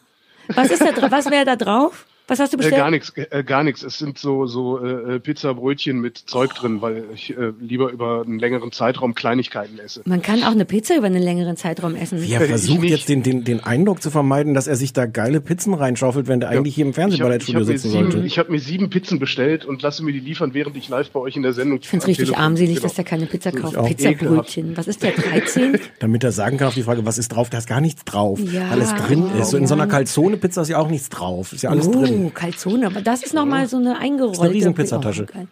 Was 0.49 0.71
ist 0.71 0.83
da 0.83 1.11
Was 1.11 1.31
wäre 1.31 1.45
da 1.47 1.57
drauf? 1.57 2.05
Was 2.31 2.39
hast 2.39 2.53
du 2.53 2.57
Äh, 2.57 2.59
bestellt? 2.59 2.81
gar 2.81 2.91
nichts, 2.91 3.13
äh, 3.17 3.45
gar 3.45 3.65
nichts. 3.65 3.83
Es 3.83 3.99
sind 3.99 4.17
so 4.19 4.47
so 4.47 4.79
äh, 4.85 5.19
Pizzabrötchen 5.21 6.01
mit 6.01 6.17
Zeug 6.17 6.55
drin, 6.55 6.81
weil 6.81 7.05
ich 7.15 7.37
äh, 7.37 7.53
lieber 7.61 7.91
über 7.91 8.23
einen 8.25 8.39
längeren 8.39 8.73
Zeitraum 8.73 9.15
Kleinigkeiten 9.15 9.79
esse. 9.79 10.03
Man 10.05 10.23
kann 10.23 10.43
auch 10.45 10.53
eine 10.53 10.65
Pizza 10.65 10.97
über 10.97 11.07
einen 11.07 11.23
längeren 11.23 11.57
Zeitraum 11.57 11.95
essen. 11.97 12.23
Er 12.31 12.41
versucht 12.41 12.85
jetzt 12.85 13.09
den, 13.09 13.23
den, 13.23 13.45
den 13.45 13.61
Eindruck 13.65 14.01
zu 14.03 14.11
vermeiden, 14.11 14.55
dass 14.55 14.67
er 14.69 14.77
sich 14.77 14.93
da 14.93 15.07
geile 15.07 15.41
Pizzen 15.41 15.75
reinschaufelt, 15.75 16.29
wenn 16.29 16.41
der 16.41 16.49
eigentlich 16.51 16.75
hier 16.77 16.85
im 16.85 16.91
Ich 16.93 16.97
habe 16.97 17.11
Fernsehballettstudio 17.11 17.65
sitzen 17.65 17.91
sieben- 17.91 18.11
sollte. 18.13 18.27
ich 18.27 18.39
hab 18.39 18.49
mir 18.49 18.61
sieben 18.61 18.91
Pizzen 18.91 19.19
bestellt 19.19 19.65
und 19.65 19.83
lasse 19.83 20.05
mir 20.05 20.13
die 20.13 20.21
liefern, 20.21 20.55
während 20.55 20.77
ich 20.77 20.89
live 20.89 21.11
bei 21.11 21.21
euch 21.21 21.37
in 21.37 21.43
der 21.43 21.53
Sendung 21.53 21.81
Ich 21.83 21.89
finde 21.89 22.05
es 22.05 22.09
richtig 22.09 22.37
armselig, 22.37 22.81
dass 22.81 22.95
der 22.95 23.05
keine 23.05 23.27
Pizza 23.27 23.53
kauft. 23.53 23.77
Pizzabrötchen. 23.87 24.77
Was 24.77 24.89
ist 24.89 25.03
der, 25.03 25.13
13? 25.13 25.79
Damit 25.99 26.25
er 26.25 26.33
sagen 26.33 26.57
kann 26.59 26.69
auf 26.69 26.75
die 26.75 26.83
Frage, 26.83 27.05
was 27.05 27.19
ist 27.19 27.29
drauf, 27.31 27.51
da 27.51 27.59
ist 27.59 27.67
gar 27.69 27.81
nichts 27.81 28.05
drauf. 28.05 28.39
Ja. 28.41 28.69
Alles 28.71 28.95
drin 28.95 29.25
Oh, 29.37 29.41
ist. 29.41 29.51
So 29.51 29.57
in 29.57 29.67
so 29.67 29.75
einer. 29.75 29.87
Calzone-Pizza 29.91 30.63
ist 30.63 30.69
ja 30.69 30.79
auch 30.79 30.89
nichts 30.89 31.09
drauf. 31.09 31.53
Ist 31.53 31.63
ja 31.63 31.71
alles 31.71 31.89
oh, 31.89 31.93
drin. 31.93 32.20
Calzone. 32.29 32.87
Aber 32.87 33.01
das 33.01 33.23
ist 33.23 33.33
nochmal 33.33 33.67
so 33.69 33.79
eine 33.79 33.97
eingerollte... 33.99 34.33
Das 34.33 34.39
ist 34.41 34.45
eine 34.45 34.55
Riesenpizzatasche. 34.55 35.27
Oh, 35.31 35.33
geil. 35.33 35.49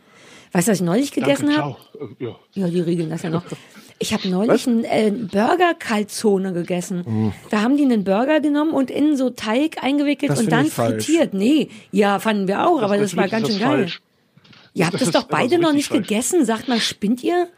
weißt 0.53 0.69
du, 0.69 0.73
was 0.73 0.79
ich 0.81 0.85
neulich 0.85 1.13
gegessen 1.13 1.57
habe? 1.57 1.77
Äh, 2.21 2.25
Ja. 2.25 2.37
Ja, 2.53 2.69
die 2.69 2.81
regeln 2.81 3.09
das 3.09 3.23
ja 3.23 3.31
noch. 3.31 3.45
Ich 4.01 4.13
habe 4.13 4.29
neulich 4.29 4.65
einen 4.69 4.85
äh, 4.85 5.11
Burger 5.11 5.75
Calzone 5.77 6.53
gegessen. 6.53 7.01
Mm. 7.01 7.33
Da 7.51 7.63
haben 7.63 7.77
die 7.77 7.83
einen 7.83 8.05
Burger 8.05 8.39
genommen 8.39 8.71
und 8.71 8.93
in 8.93 9.17
so 9.17 9.29
Teig 9.31 9.83
eingewickelt 9.83 10.31
Das 10.31 10.39
und 10.39 10.53
dann 10.53 10.67
falsch. 10.67 11.05
frittiert. 11.07 11.35
Nee, 11.35 11.69
ja, 11.91 12.21
fanden 12.21 12.47
wir 12.47 12.65
auch, 12.65 12.81
aber 12.81 12.97
das 12.97 13.17
war 13.17 13.27
ganz 13.27 13.49
schön 13.49 13.59
das 13.59 13.69
geil. 13.69 13.79
falsch. 13.79 14.01
Ihr 14.75 14.85
habt 14.87 14.95
Das 14.95 15.01
das, 15.03 15.11
doch 15.11 15.25
beide 15.25 15.57
so 15.57 15.61
noch 15.63 15.73
nicht 15.73 15.89
falsch. 15.89 16.03
gegessen. 16.07 16.45
Sagt 16.45 16.69
mal, 16.69 16.79
spinnt 16.79 17.25
ihr? 17.25 17.49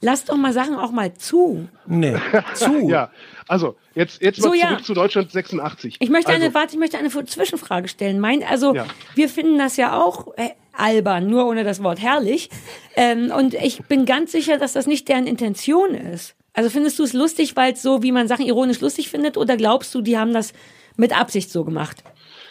Lasst 0.00 0.28
doch 0.28 0.36
mal 0.36 0.52
Sachen 0.52 0.76
auch 0.76 0.90
mal 0.92 1.12
zu. 1.14 1.68
Nee, 1.86 2.14
zu. 2.54 2.88
ja, 2.88 3.10
also 3.48 3.76
jetzt 3.94 4.22
jetzt 4.22 4.40
mal 4.40 4.48
So, 4.48 4.54
ja. 4.54 4.68
zurück 4.68 4.84
zu 4.84 4.94
Deutschland 4.94 5.32
86. 5.32 5.96
Ich 5.98 6.10
möchte 6.10 6.30
also, 6.32 6.44
eine, 6.44 6.54
warte, 6.54 6.74
ich 6.74 6.78
möchte 6.78 6.98
eine 6.98 7.10
Zwischenfrage 7.10 7.88
stellen. 7.88 8.20
Mein, 8.20 8.44
also, 8.44 8.74
Ja. 8.74 8.86
wir 9.14 9.28
finden 9.28 9.58
das 9.58 9.76
ja 9.76 10.00
auch 10.00 10.36
äh, 10.36 10.50
albern, 10.72 11.26
nur 11.26 11.46
ohne 11.46 11.64
das 11.64 11.82
Wort 11.82 12.00
herrlich. 12.00 12.48
Ähm, 12.96 13.32
und 13.36 13.54
ich 13.54 13.82
bin 13.84 14.06
ganz 14.06 14.32
sicher, 14.32 14.58
dass 14.58 14.72
das 14.74 14.86
nicht 14.86 15.08
deren 15.08 15.26
Intention 15.26 15.94
ist. 15.94 16.34
Also 16.52 16.70
findest 16.70 16.98
du 16.98 17.04
es 17.04 17.12
lustig, 17.12 17.56
weil 17.56 17.72
es 17.74 17.82
so, 17.82 18.02
wie 18.02 18.12
man 18.12 18.28
Sachen 18.28 18.46
ironisch 18.46 18.80
lustig 18.80 19.10
findet, 19.10 19.36
oder 19.36 19.56
glaubst 19.56 19.94
du, 19.94 20.00
die 20.00 20.18
haben 20.18 20.32
das 20.32 20.52
mit 20.96 21.16
Absicht 21.18 21.50
so 21.50 21.64
gemacht? 21.64 22.02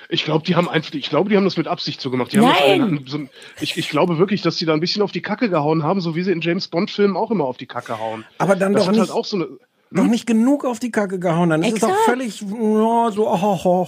Ich 0.09 0.23
glaube, 0.23 0.45
die 0.45 0.55
haben 0.55 0.69
einfach, 0.69 0.93
ich 0.93 1.09
glaube, 1.09 1.29
die 1.29 1.35
haben 1.35 1.43
das 1.43 1.57
mit 1.57 1.67
Absicht 1.67 1.99
so 1.99 2.09
gemacht. 2.09 2.31
Die 2.31 2.39
haben 2.39 2.47
Nein! 2.47 3.03
So, 3.07 3.17
ein- 3.17 3.29
ich, 3.59 3.77
ich 3.77 3.89
glaube 3.89 4.17
wirklich, 4.17 4.41
dass 4.41 4.55
die 4.55 4.65
da 4.65 4.73
ein 4.73 4.79
bisschen 4.79 5.01
auf 5.01 5.11
die 5.11 5.21
Kacke 5.21 5.49
gehauen 5.49 5.83
haben, 5.83 5.99
so 6.01 6.15
wie 6.15 6.23
sie 6.23 6.31
in 6.31 6.41
James 6.41 6.67
Bond 6.69 6.89
Filmen 6.91 7.17
auch 7.17 7.31
immer 7.31 7.43
auf 7.45 7.57
die 7.57 7.65
Kacke 7.65 7.99
hauen. 7.99 8.23
Aber 8.37 8.55
dann 8.55 8.73
das 8.73 8.83
doch 8.83 8.87
hat 8.87 8.95
nicht, 8.95 9.01
halt 9.01 9.11
auch 9.11 9.25
so 9.25 9.35
eine. 9.37 9.47
noch 9.89 10.05
nicht 10.07 10.25
genug 10.25 10.63
auf 10.63 10.79
die 10.79 10.91
Kacke 10.91 11.19
gehauen. 11.19 11.49
Dann 11.49 11.61
ist 11.63 11.73
es 11.73 11.79
doch 11.81 11.89
Exakt. 11.89 12.05
völlig 12.05 12.41
ja, 12.41 13.11
so, 13.11 13.27
oh, 13.27 13.59
oh. 13.65 13.87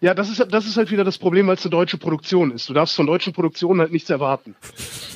Ja, 0.00 0.12
das 0.12 0.28
ist, 0.28 0.44
das 0.50 0.66
ist 0.66 0.76
halt 0.76 0.90
wieder 0.90 1.04
das 1.04 1.16
Problem, 1.18 1.46
weil 1.46 1.54
es 1.54 1.62
eine 1.64 1.70
deutsche 1.70 1.96
Produktion 1.98 2.50
ist. 2.50 2.68
Du 2.68 2.74
darfst 2.74 2.94
von 2.96 3.06
deutschen 3.06 3.32
Produktionen 3.32 3.80
halt 3.80 3.92
nichts 3.92 4.10
erwarten. 4.10 4.54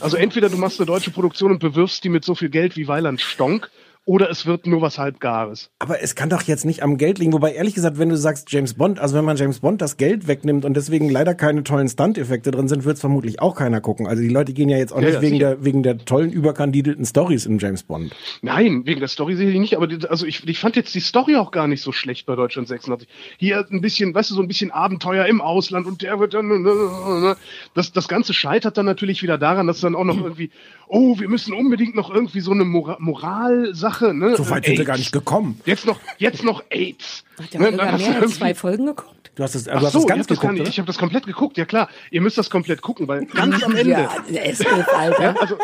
Also 0.01 0.17
entweder 0.17 0.49
du 0.49 0.57
machst 0.57 0.81
eine 0.81 0.87
deutsche 0.87 1.11
Produktion 1.11 1.51
und 1.51 1.59
bewirfst 1.59 2.03
die 2.05 2.09
mit 2.09 2.25
so 2.25 2.35
viel 2.35 2.49
Geld 2.49 2.77
wie 2.77 2.89
Weiland 2.89 3.21
Stonk, 3.21 3.71
oder 4.09 4.31
es 4.31 4.47
wird 4.47 4.67
nur 4.67 4.81
was 4.81 4.97
halbgares. 4.99 5.71
Aber 5.81 6.03
es 6.03 6.15
kann 6.15 6.31
doch 6.31 6.41
jetzt 6.41 6.65
nicht 6.65 6.83
am 6.83 6.97
Geld 6.97 7.19
liegen. 7.19 7.35
Wobei, 7.35 7.53
ehrlich 7.53 7.75
gesagt, 7.75 7.99
wenn 7.99 8.09
du 8.09 8.17
sagst 8.17 8.51
James 8.51 8.73
Bond, 8.73 8.99
also 8.99 9.15
wenn 9.15 9.25
man 9.27 9.37
James 9.37 9.59
Bond 9.61 9.83
das 9.83 9.99
Geld 9.99 10.27
wegnimmt 10.27 10.65
und 10.65 10.73
deswegen 10.79 11.11
leider 11.11 11.35
keine 11.35 11.63
tollen 11.63 11.89
Stunt-Effekte 11.91 12.51
drin 12.51 12.69
sind, 12.69 12.87
wird 12.87 12.95
es 12.95 13.01
vermutlich 13.03 13.43
auch 13.43 13.55
keiner 13.55 13.83
gucken. 13.83 14.07
Also 14.07 14.23
die 14.23 14.31
Leute 14.31 14.55
gehen 14.55 14.71
ja 14.71 14.79
jetzt 14.79 14.95
auch 14.95 15.03
Ja, 15.03 15.09
nicht 15.09 15.15
ja, 15.17 15.21
wegen, 15.21 15.35
sicher. 15.37 15.57
der, 15.57 15.65
wegen 15.67 15.83
der 15.83 15.99
tollen, 15.99 16.33
überkandidelten 16.33 17.05
Stories 17.05 17.45
in 17.45 17.59
James 17.59 17.83
Bond. 17.83 18.17
Nein, 18.41 18.87
wegen 18.87 18.99
der 18.99 19.11
Story 19.11 19.37
sehe 19.37 19.51
ich 19.51 19.59
nicht, 19.59 19.77
aber 19.77 19.87
also 20.09 20.25
ich, 20.25 20.49
ich 20.49 20.59
fand 20.59 20.77
jetzt 20.77 20.95
die 20.95 21.01
Story 21.01 21.37
auch 21.37 21.51
gar 21.51 21.69
nicht 21.69 21.83
so 21.83 21.93
schlecht 21.93 22.25
bei 22.25 22.35
Deutschland 22.35 22.67
86. 22.67 23.07
Hier 23.37 23.67
ein 23.71 23.83
bisschen, 23.83 24.15
weißt 24.15 24.31
du, 24.31 24.35
so 24.37 24.41
ein 24.41 24.49
bisschen 24.49 24.71
Abenteuer 24.71 25.27
im 25.27 25.43
Ausland 25.43 25.87
und 25.87 26.01
der 26.01 26.19
wird 26.19 26.33
dann, 26.33 27.37
das, 27.75 27.93
das 27.93 28.09
Ganze 28.09 28.33
scheitert 28.33 28.79
dann 28.79 28.87
natürlich 28.87 29.23
wieder 29.23 29.37
daran, 29.37 29.67
dass 29.67 29.81
dann 29.81 29.95
auch 29.95 30.05
noch 30.05 30.17
irgendwie, 30.25 30.51
oh, 30.89 31.19
wir 31.19 31.29
müssen 31.29 31.53
unbedingt 31.55 31.95
noch 31.95 32.11
irgendwie 32.13 32.41
so 32.41 32.53
eine 32.53 32.65
Mora 32.65 32.97
Moralsache, 32.99 34.15
ne? 34.15 34.37
So 34.37 34.49
weit 34.51 34.65
sind 34.65 34.79
wir 34.79 34.85
gar 34.85 34.97
nicht 34.99 35.13
gekommen. 35.13 35.61
Jetzt 35.65 35.87
noch, 35.87 35.99
jetzt 36.19 36.43
noch 36.45 36.63
AIDS. 36.71 37.25
Hat 37.41 37.53
der 37.53 37.61
Ne, 37.73 37.79
hast 37.93 38.05
du 38.05 38.11
mehr 38.11 38.23
als 38.23 38.35
zwei 38.37 38.55
Folgen 38.55 38.87
geguckt? 38.87 39.31
Du 39.35 39.45
hast 39.45 39.55
es, 39.55 39.69
Ach 39.69 39.81
hast 39.81 39.93
so, 39.93 40.05
ganz 40.05 40.23
habt 40.23 40.31
das 40.33 40.41
gar 40.41 40.51
geguckt, 40.51 40.59
nicht, 40.67 40.69
ich 40.75 40.79
habe 40.81 40.87
das 40.89 40.99
komplett 40.99 41.25
geguckt, 41.27 41.57
ja 41.59 41.65
klar. 41.65 41.89
Ihr 42.11 42.21
müsst 42.21 42.37
das 42.39 42.51
komplett 42.51 42.83
gucken, 42.83 43.07
weil 43.07 43.25
ganz 43.27 43.63
am 43.63 43.77
Ende. 43.77 43.91
Ja, 43.93 44.11
der 44.29 44.49
Esgriff, 44.51 44.87
Alter. 44.93 45.23
Ja, 45.23 45.35
also 45.37 45.57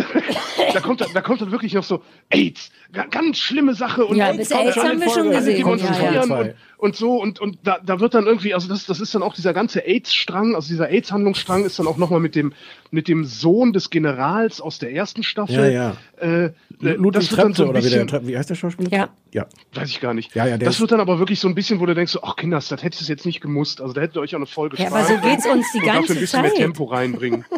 da 0.72 0.80
kommt 0.80 1.00
dann, 1.00 1.08
da 1.14 1.20
kommt 1.20 1.40
dann 1.40 1.52
wirklich 1.52 1.72
noch 1.74 1.84
so 1.84 2.02
AIDS, 2.30 2.70
Ga- 2.92 3.06
ganz 3.06 3.38
schlimme 3.38 3.74
Sache 3.74 4.04
und 4.04 4.16
Ja, 4.16 4.32
bis 4.32 4.50
AIDS 4.50 4.76
haben 4.76 5.00
wir 5.00 5.08
schon 5.10 5.30
gesehen, 5.30 5.56
demonstrieren 5.58 6.14
ja, 6.14 6.24
ja. 6.26 6.34
Und, 6.40 6.54
und 6.82 6.96
so 6.96 7.12
und 7.22 7.38
und 7.40 7.58
da, 7.62 7.78
da 7.84 8.00
wird 8.00 8.12
dann 8.14 8.26
irgendwie, 8.26 8.54
also 8.54 8.68
das 8.68 8.86
das 8.86 8.98
ist 8.98 9.14
dann 9.14 9.22
auch 9.22 9.34
dieser 9.34 9.54
ganze 9.54 9.86
AIDS-Strang, 9.86 10.54
also 10.56 10.66
dieser 10.68 10.88
AIDS-Handlungsstrang 10.90 11.64
ist 11.64 11.78
dann 11.78 11.86
auch 11.86 11.96
nochmal 11.96 12.18
mit 12.18 12.34
dem 12.34 12.52
mit 12.90 13.06
dem 13.06 13.24
Sohn 13.24 13.72
des 13.72 13.88
Generals 13.90 14.60
aus 14.60 14.78
der 14.80 14.92
ersten 14.92 15.22
Staffel. 15.22 15.72
Ja, 15.72 15.96
Äh, 16.20 16.44
äh, 16.46 16.50
Ludwig 16.80 17.12
das 17.22 17.30
wird 17.30 17.40
dann 17.40 17.54
so 17.54 17.66
oder 17.68 17.82
wie, 17.84 17.88
der, 17.88 18.04
bisschen, 18.04 18.26
wie 18.26 18.36
heißt 18.36 18.50
der 18.50 18.54
Schauspieler? 18.56 18.90
Ja. 18.90 19.08
Ja. 19.32 19.46
weiß 19.74 19.88
ich 19.88 20.00
gar 20.00 20.12
nicht. 20.12 20.34
Ja, 20.34 20.44
ja, 20.46 20.58
der 20.58 20.66
das 20.66 20.74
ist- 20.74 20.80
wird 20.80 20.90
dann 20.92 21.00
aber 21.00 21.18
wirklich 21.20 21.38
so 21.40 21.46
ein 21.48 21.54
bisschen, 21.54 21.78
wo 21.80 21.86
du 21.86 21.94
denkst, 21.94 22.12
so, 22.12 22.22
ach 22.22 22.34
Kinders, 22.36 22.68
das 22.68 22.82
hättest 22.82 23.08
du 23.08 23.12
jetzt 23.12 23.24
nicht 23.26 23.40
gemusst. 23.40 23.80
Also 23.80 23.94
da 23.94 24.00
hättet 24.00 24.16
ihr 24.16 24.20
euch 24.20 24.34
auch 24.34 24.38
eine 24.40 24.46
Folge 24.46 24.76
Ja, 24.76 24.88
aber 24.88 25.04
so 25.04 25.16
geht's 25.18 25.46
uns 25.46 25.66
die 25.72 25.78
und 25.78 25.86
dafür 25.86 25.92
ganze 26.00 26.12
ein 26.14 26.18
bisschen 26.20 26.42
mehr 26.42 26.50
Zeit. 26.50 26.58
Tempo 26.58 26.84
reinbringen. 26.84 27.44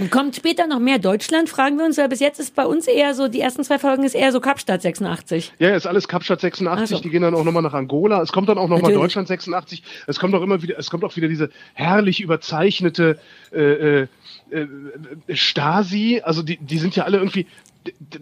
Und 0.00 0.10
kommt 0.10 0.34
später 0.34 0.66
noch 0.66 0.78
mehr 0.78 0.98
Deutschland, 0.98 1.50
fragen 1.50 1.76
wir 1.76 1.84
uns, 1.84 1.98
weil 1.98 2.08
bis 2.08 2.20
jetzt 2.20 2.40
ist 2.40 2.54
bei 2.54 2.64
uns 2.64 2.86
eher 2.86 3.14
so, 3.14 3.28
die 3.28 3.40
ersten 3.40 3.62
zwei 3.64 3.78
Folgen 3.78 4.02
ist 4.02 4.14
eher 4.14 4.32
so 4.32 4.40
Kapstadt 4.40 4.80
86. 4.80 5.52
Ja, 5.58 5.76
ist 5.76 5.86
alles 5.86 6.08
Kapstadt 6.08 6.40
86, 6.40 6.82
Ach 6.82 6.96
so. 6.96 7.02
die 7.02 7.10
gehen 7.10 7.20
dann 7.20 7.34
auch 7.34 7.44
nochmal 7.44 7.62
nach 7.62 7.74
Angola. 7.74 8.22
Es 8.22 8.32
kommt 8.32 8.48
dann 8.48 8.56
auch 8.56 8.68
nochmal. 8.68 8.94
Deutschland 8.94 9.28
86. 9.28 9.82
Es 10.06 10.18
kommt 10.18 10.34
auch 10.34 10.42
immer 10.42 10.62
wieder, 10.62 10.78
es 10.78 10.88
kommt 10.88 11.04
auch 11.04 11.14
wieder 11.16 11.28
diese 11.28 11.50
herrlich 11.74 12.20
überzeichnete 12.22 13.18
äh, 13.52 14.00
äh, 14.00 14.08
äh, 14.50 14.66
Stasi. 15.34 16.22
Also 16.24 16.42
die, 16.42 16.56
die 16.56 16.78
sind 16.78 16.96
ja 16.96 17.04
alle 17.04 17.18
irgendwie, 17.18 17.46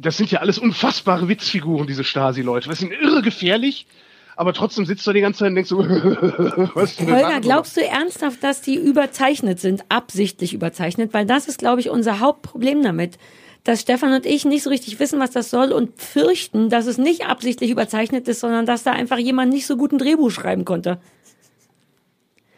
das 0.01 0.17
sind 0.17 0.33
ja 0.33 0.41
alles 0.41 0.59
unfassbare 0.59 1.29
Witzfiguren, 1.29 1.87
diese 1.87 2.03
Stasi-Leute. 2.03 2.69
Das 2.69 2.81
sind 2.81 2.93
irre 2.93 3.23
gefährlich, 3.23 3.87
aber 4.39 4.53
trotzdem 4.53 4.87
sitzt 4.87 5.05
du 5.05 5.13
die 5.13 5.21
ganze 5.21 5.41
Zeit 5.41 5.49
und 5.49 5.57
denkst 5.57 5.69
so, 5.69 5.79
was 6.75 6.93
ist 6.93 7.01
denn 7.01 7.13
Holger, 7.13 7.41
glaubst 7.41 7.77
du 7.77 7.85
ernsthaft, 7.85 8.45
dass 8.45 8.61
die 8.61 8.77
überzeichnet 8.77 9.59
sind, 9.59 9.85
absichtlich 9.89 10.55
überzeichnet? 10.55 11.13
Weil 11.13 11.27
das 11.27 11.49
ist, 11.49 11.59
glaube 11.59 11.81
ich, 11.81 11.91
unser 11.91 12.21
Hauptproblem 12.21 12.85
damit. 12.85 13.19
Dass 13.65 13.81
Stefan 13.81 14.13
und 14.13 14.25
ich 14.25 14.45
nicht 14.45 14.63
so 14.63 14.71
richtig 14.71 15.01
wissen, 15.01 15.19
was 15.19 15.33
das 15.33 15.51
soll 15.51 15.73
und 15.73 16.01
fürchten, 16.01 16.71
dass 16.71 16.87
es 16.87 16.99
nicht 16.99 17.27
absichtlich 17.27 17.69
überzeichnet 17.69 18.29
ist, 18.29 18.39
sondern 18.39 18.65
dass 18.65 18.85
da 18.85 18.93
einfach 18.93 19.19
jemand 19.19 19.53
nicht 19.53 19.67
so 19.67 19.77
gut 19.77 19.91
ein 19.91 19.99
Drehbuch 19.99 20.31
schreiben 20.31 20.65
konnte. 20.65 21.01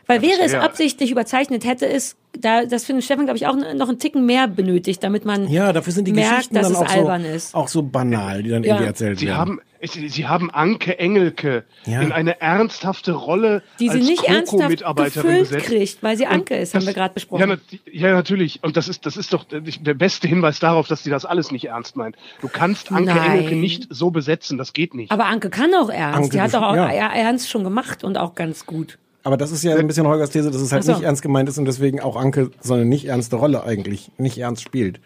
Weil 0.06 0.20
wäre 0.20 0.42
es 0.42 0.52
absichtlich 0.52 1.10
überzeichnet, 1.10 1.64
hätte 1.64 1.86
es, 1.86 2.16
da, 2.38 2.64
das 2.64 2.84
findet 2.84 3.04
Stefan, 3.04 3.24
glaube 3.26 3.36
ich, 3.38 3.46
auch 3.46 3.56
noch 3.56 3.88
einen 3.88 3.98
Ticken 3.98 4.24
mehr 4.26 4.46
benötigt, 4.48 5.02
damit 5.02 5.24
man 5.24 5.48
Ja, 5.48 5.72
dafür 5.72 5.92
sind 5.92 6.06
die 6.06 6.12
merkt, 6.12 6.30
Geschichten 6.30 6.54
dass 6.54 6.64
dann 6.64 6.72
es 6.72 6.78
auch 6.78 6.88
so, 6.88 6.98
albern 7.00 7.24
ist. 7.24 7.54
auch 7.54 7.68
so 7.68 7.82
banal, 7.82 8.42
die 8.42 8.50
dann 8.50 8.62
Ja. 8.62 8.70
irgendwie 8.74 8.86
erzählt 8.86 9.18
Sie 9.18 9.26
werden. 9.26 9.38
haben, 9.38 9.60
sie, 9.82 10.08
sie 10.08 10.26
haben 10.28 10.50
Anke 10.50 10.98
Engelke 10.98 11.64
Ja. 11.86 12.00
in 12.02 12.12
eine 12.12 12.40
ernsthafte 12.40 13.12
Rolle 13.12 13.62
die 13.80 13.88
sie 13.88 13.98
als 13.98 14.06
nicht 14.06 14.24
ernsthaft 14.24 14.50
Coco-Mitarbeiterin 14.60 15.22
gefüllt 15.30 15.48
gesetzt. 15.50 15.66
kriegt, 15.66 16.02
weil 16.02 16.16
sie 16.16 16.26
Anke 16.26 16.56
ist, 16.56 16.74
haben 16.74 16.80
das- 16.80 16.86
wir 16.86 16.94
gerade 16.94 17.10
Ja, 17.10 17.14
besprochen. 17.14 17.48
nat 17.48 17.60
ja, 17.90 18.12
natürlich. 18.12 18.60
Und 18.62 18.76
das 18.76 18.88
ist, 18.88 19.06
das 19.06 19.16
ist 19.16 19.32
doch 19.32 19.44
der 19.44 19.94
beste 19.94 20.28
Hinweis 20.28 20.60
darauf, 20.60 20.86
dass 20.86 21.02
sie 21.02 21.10
das 21.10 21.24
alles 21.24 21.50
nicht 21.50 21.64
ernst 21.66 21.96
meint. 21.96 22.16
Du 22.40 22.48
kannst 22.48 22.92
Anke 22.92 23.12
Nein. 23.14 23.32
Engelke 23.38 23.56
nicht 23.56 23.88
so 23.90 24.10
besetzen, 24.10 24.56
das 24.56 24.72
geht 24.72 24.94
nicht. 24.94 25.10
Aber 25.10 25.26
Anke 25.26 25.50
kann 25.50 25.74
auch 25.74 25.90
ernst. 25.90 26.16
Anke 26.18 26.30
die 26.30 26.40
hat 26.40 26.54
doch 26.54 26.62
auch 26.62 26.76
ja. 26.76 26.92
ja. 26.92 27.08
ernst 27.12 27.50
schon 27.50 27.64
gemacht 27.64 28.04
und 28.04 28.16
auch 28.18 28.34
ganz 28.36 28.66
gut. 28.66 28.98
Aber 29.22 29.36
das 29.36 29.50
ist 29.50 29.62
ja 29.62 29.76
ein 29.76 29.86
bisschen 29.86 30.06
Holgers 30.06 30.30
These, 30.30 30.50
dass 30.50 30.60
es 30.62 30.72
halt 30.72 30.84
so. 30.84 30.92
nicht 30.92 31.02
ernst 31.02 31.22
gemeint 31.22 31.48
ist 31.48 31.58
und 31.58 31.66
deswegen 31.66 32.00
auch 32.00 32.16
Anke 32.16 32.50
so 32.60 32.74
eine 32.74 32.84
nicht 32.86 33.04
ernste 33.06 33.36
Rolle 33.36 33.64
eigentlich 33.64 34.10
nicht 34.18 34.38
ernst 34.38 34.62
spielt. 34.62 35.00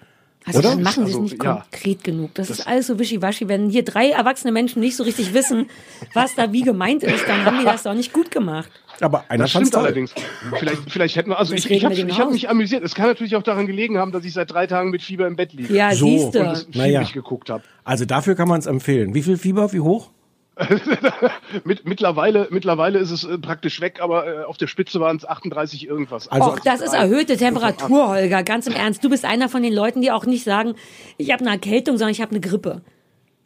Also 0.46 0.58
Oder? 0.58 0.70
dann 0.70 0.82
machen 0.82 1.06
sie 1.06 1.12
es 1.12 1.16
Also, 1.16 1.20
nicht 1.22 1.42
ja. 1.42 1.62
konkret 1.70 2.04
genug. 2.04 2.34
Das, 2.34 2.50
ist 2.50 2.66
alles 2.66 2.86
so 2.86 2.98
wischiwaschi. 2.98 3.48
Wenn 3.48 3.70
hier 3.70 3.82
drei 3.82 4.10
erwachsene 4.10 4.52
Menschen 4.52 4.80
nicht 4.80 4.94
so 4.94 5.02
richtig 5.02 5.32
wissen, 5.32 5.66
was 6.12 6.34
da 6.34 6.52
wie 6.52 6.60
gemeint 6.60 7.02
ist, 7.02 7.26
dann 7.26 7.44
haben 7.46 7.58
die 7.60 7.64
das 7.64 7.84
doch 7.84 7.94
nicht 7.94 8.12
gut 8.12 8.30
gemacht. 8.30 8.70
Aber 9.00 9.24
einer 9.28 9.44
Das 9.44 9.50
stimmt 9.52 9.74
allerdings. 9.74 10.14
Vielleicht, 10.58 10.82
vielleicht 10.90 11.16
hätten 11.16 11.30
wir, 11.30 11.38
also 11.38 11.54
Das 11.54 11.64
ich, 11.64 11.70
ich 11.70 11.84
habe 11.84 11.94
ich 11.94 12.18
hab 12.20 12.30
mich 12.30 12.48
amüsiert. 12.48 12.84
Es 12.84 12.94
kann 12.94 13.06
natürlich 13.06 13.34
auch 13.36 13.42
daran 13.42 13.66
gelegen 13.66 13.96
haben, 13.98 14.12
dass 14.12 14.24
ich 14.26 14.34
seit 14.34 14.52
drei 14.52 14.66
Tagen 14.66 14.90
mit 14.90 15.00
Fieber 15.02 15.26
im 15.26 15.34
Bett 15.34 15.54
liege. 15.54 15.74
Ja, 15.74 15.94
So. 15.94 16.06
siehst 16.06 16.36
Und 16.36 16.46
es 16.46 16.66
du. 16.66 16.72
viel 16.72 16.80
Naja. 16.82 17.02
geguckt 17.12 17.48
habe. 17.48 17.64
Also 17.82 18.04
dafür 18.04 18.34
kann 18.34 18.46
man 18.46 18.60
es 18.60 18.66
empfehlen. 18.66 19.14
Wie 19.14 19.22
viel 19.22 19.38
Fieber, 19.38 19.72
wie 19.72 19.80
hoch? 19.80 20.10
Mit, 21.64 21.84
mittlerweile, 21.86 22.46
mittlerweile 22.50 22.98
ist 23.00 23.10
es 23.10 23.24
äh, 23.24 23.38
praktisch 23.38 23.80
weg, 23.80 23.98
aber 24.00 24.26
äh, 24.26 24.44
auf 24.44 24.56
der 24.56 24.66
Spitze 24.68 25.00
waren 25.00 25.16
es 25.16 25.24
38 25.26 25.86
irgendwas. 25.86 26.28
Also- 26.28 26.50
Och, 26.52 26.60
das 26.60 26.80
ist 26.80 26.92
erhöhte 26.94 27.36
Temperatur, 27.36 28.08
Holger. 28.08 28.42
Ganz 28.44 28.66
im 28.66 28.74
Ernst. 28.74 29.02
Du 29.04 29.10
bist 29.10 29.24
einer 29.24 29.48
von 29.48 29.62
den 29.62 29.72
Leuten, 29.72 30.00
die 30.00 30.10
auch 30.12 30.26
nicht 30.26 30.44
sagen, 30.44 30.74
ich 31.18 31.32
habe 31.32 31.40
eine 31.42 31.50
Erkältung, 31.50 31.96
sondern 31.98 32.12
ich 32.12 32.20
habe 32.20 32.30
eine 32.30 32.40
Grippe. 32.40 32.82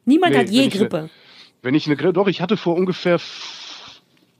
Niemand 0.04 0.34
Nee, 0.34 0.38
hat 0.40 0.50
je 0.50 0.60
wenn 0.60 0.68
ich 0.68 0.74
ne- 0.74 0.80
Grippe. 0.80 1.10
Wenn 1.62 1.74
ich 1.74 1.86
eine 1.86 1.96
Grippe, 1.96 2.12
doch, 2.12 2.28
ich 2.28 2.40
hatte 2.40 2.56
vor 2.56 2.76
ungefähr 2.76 3.18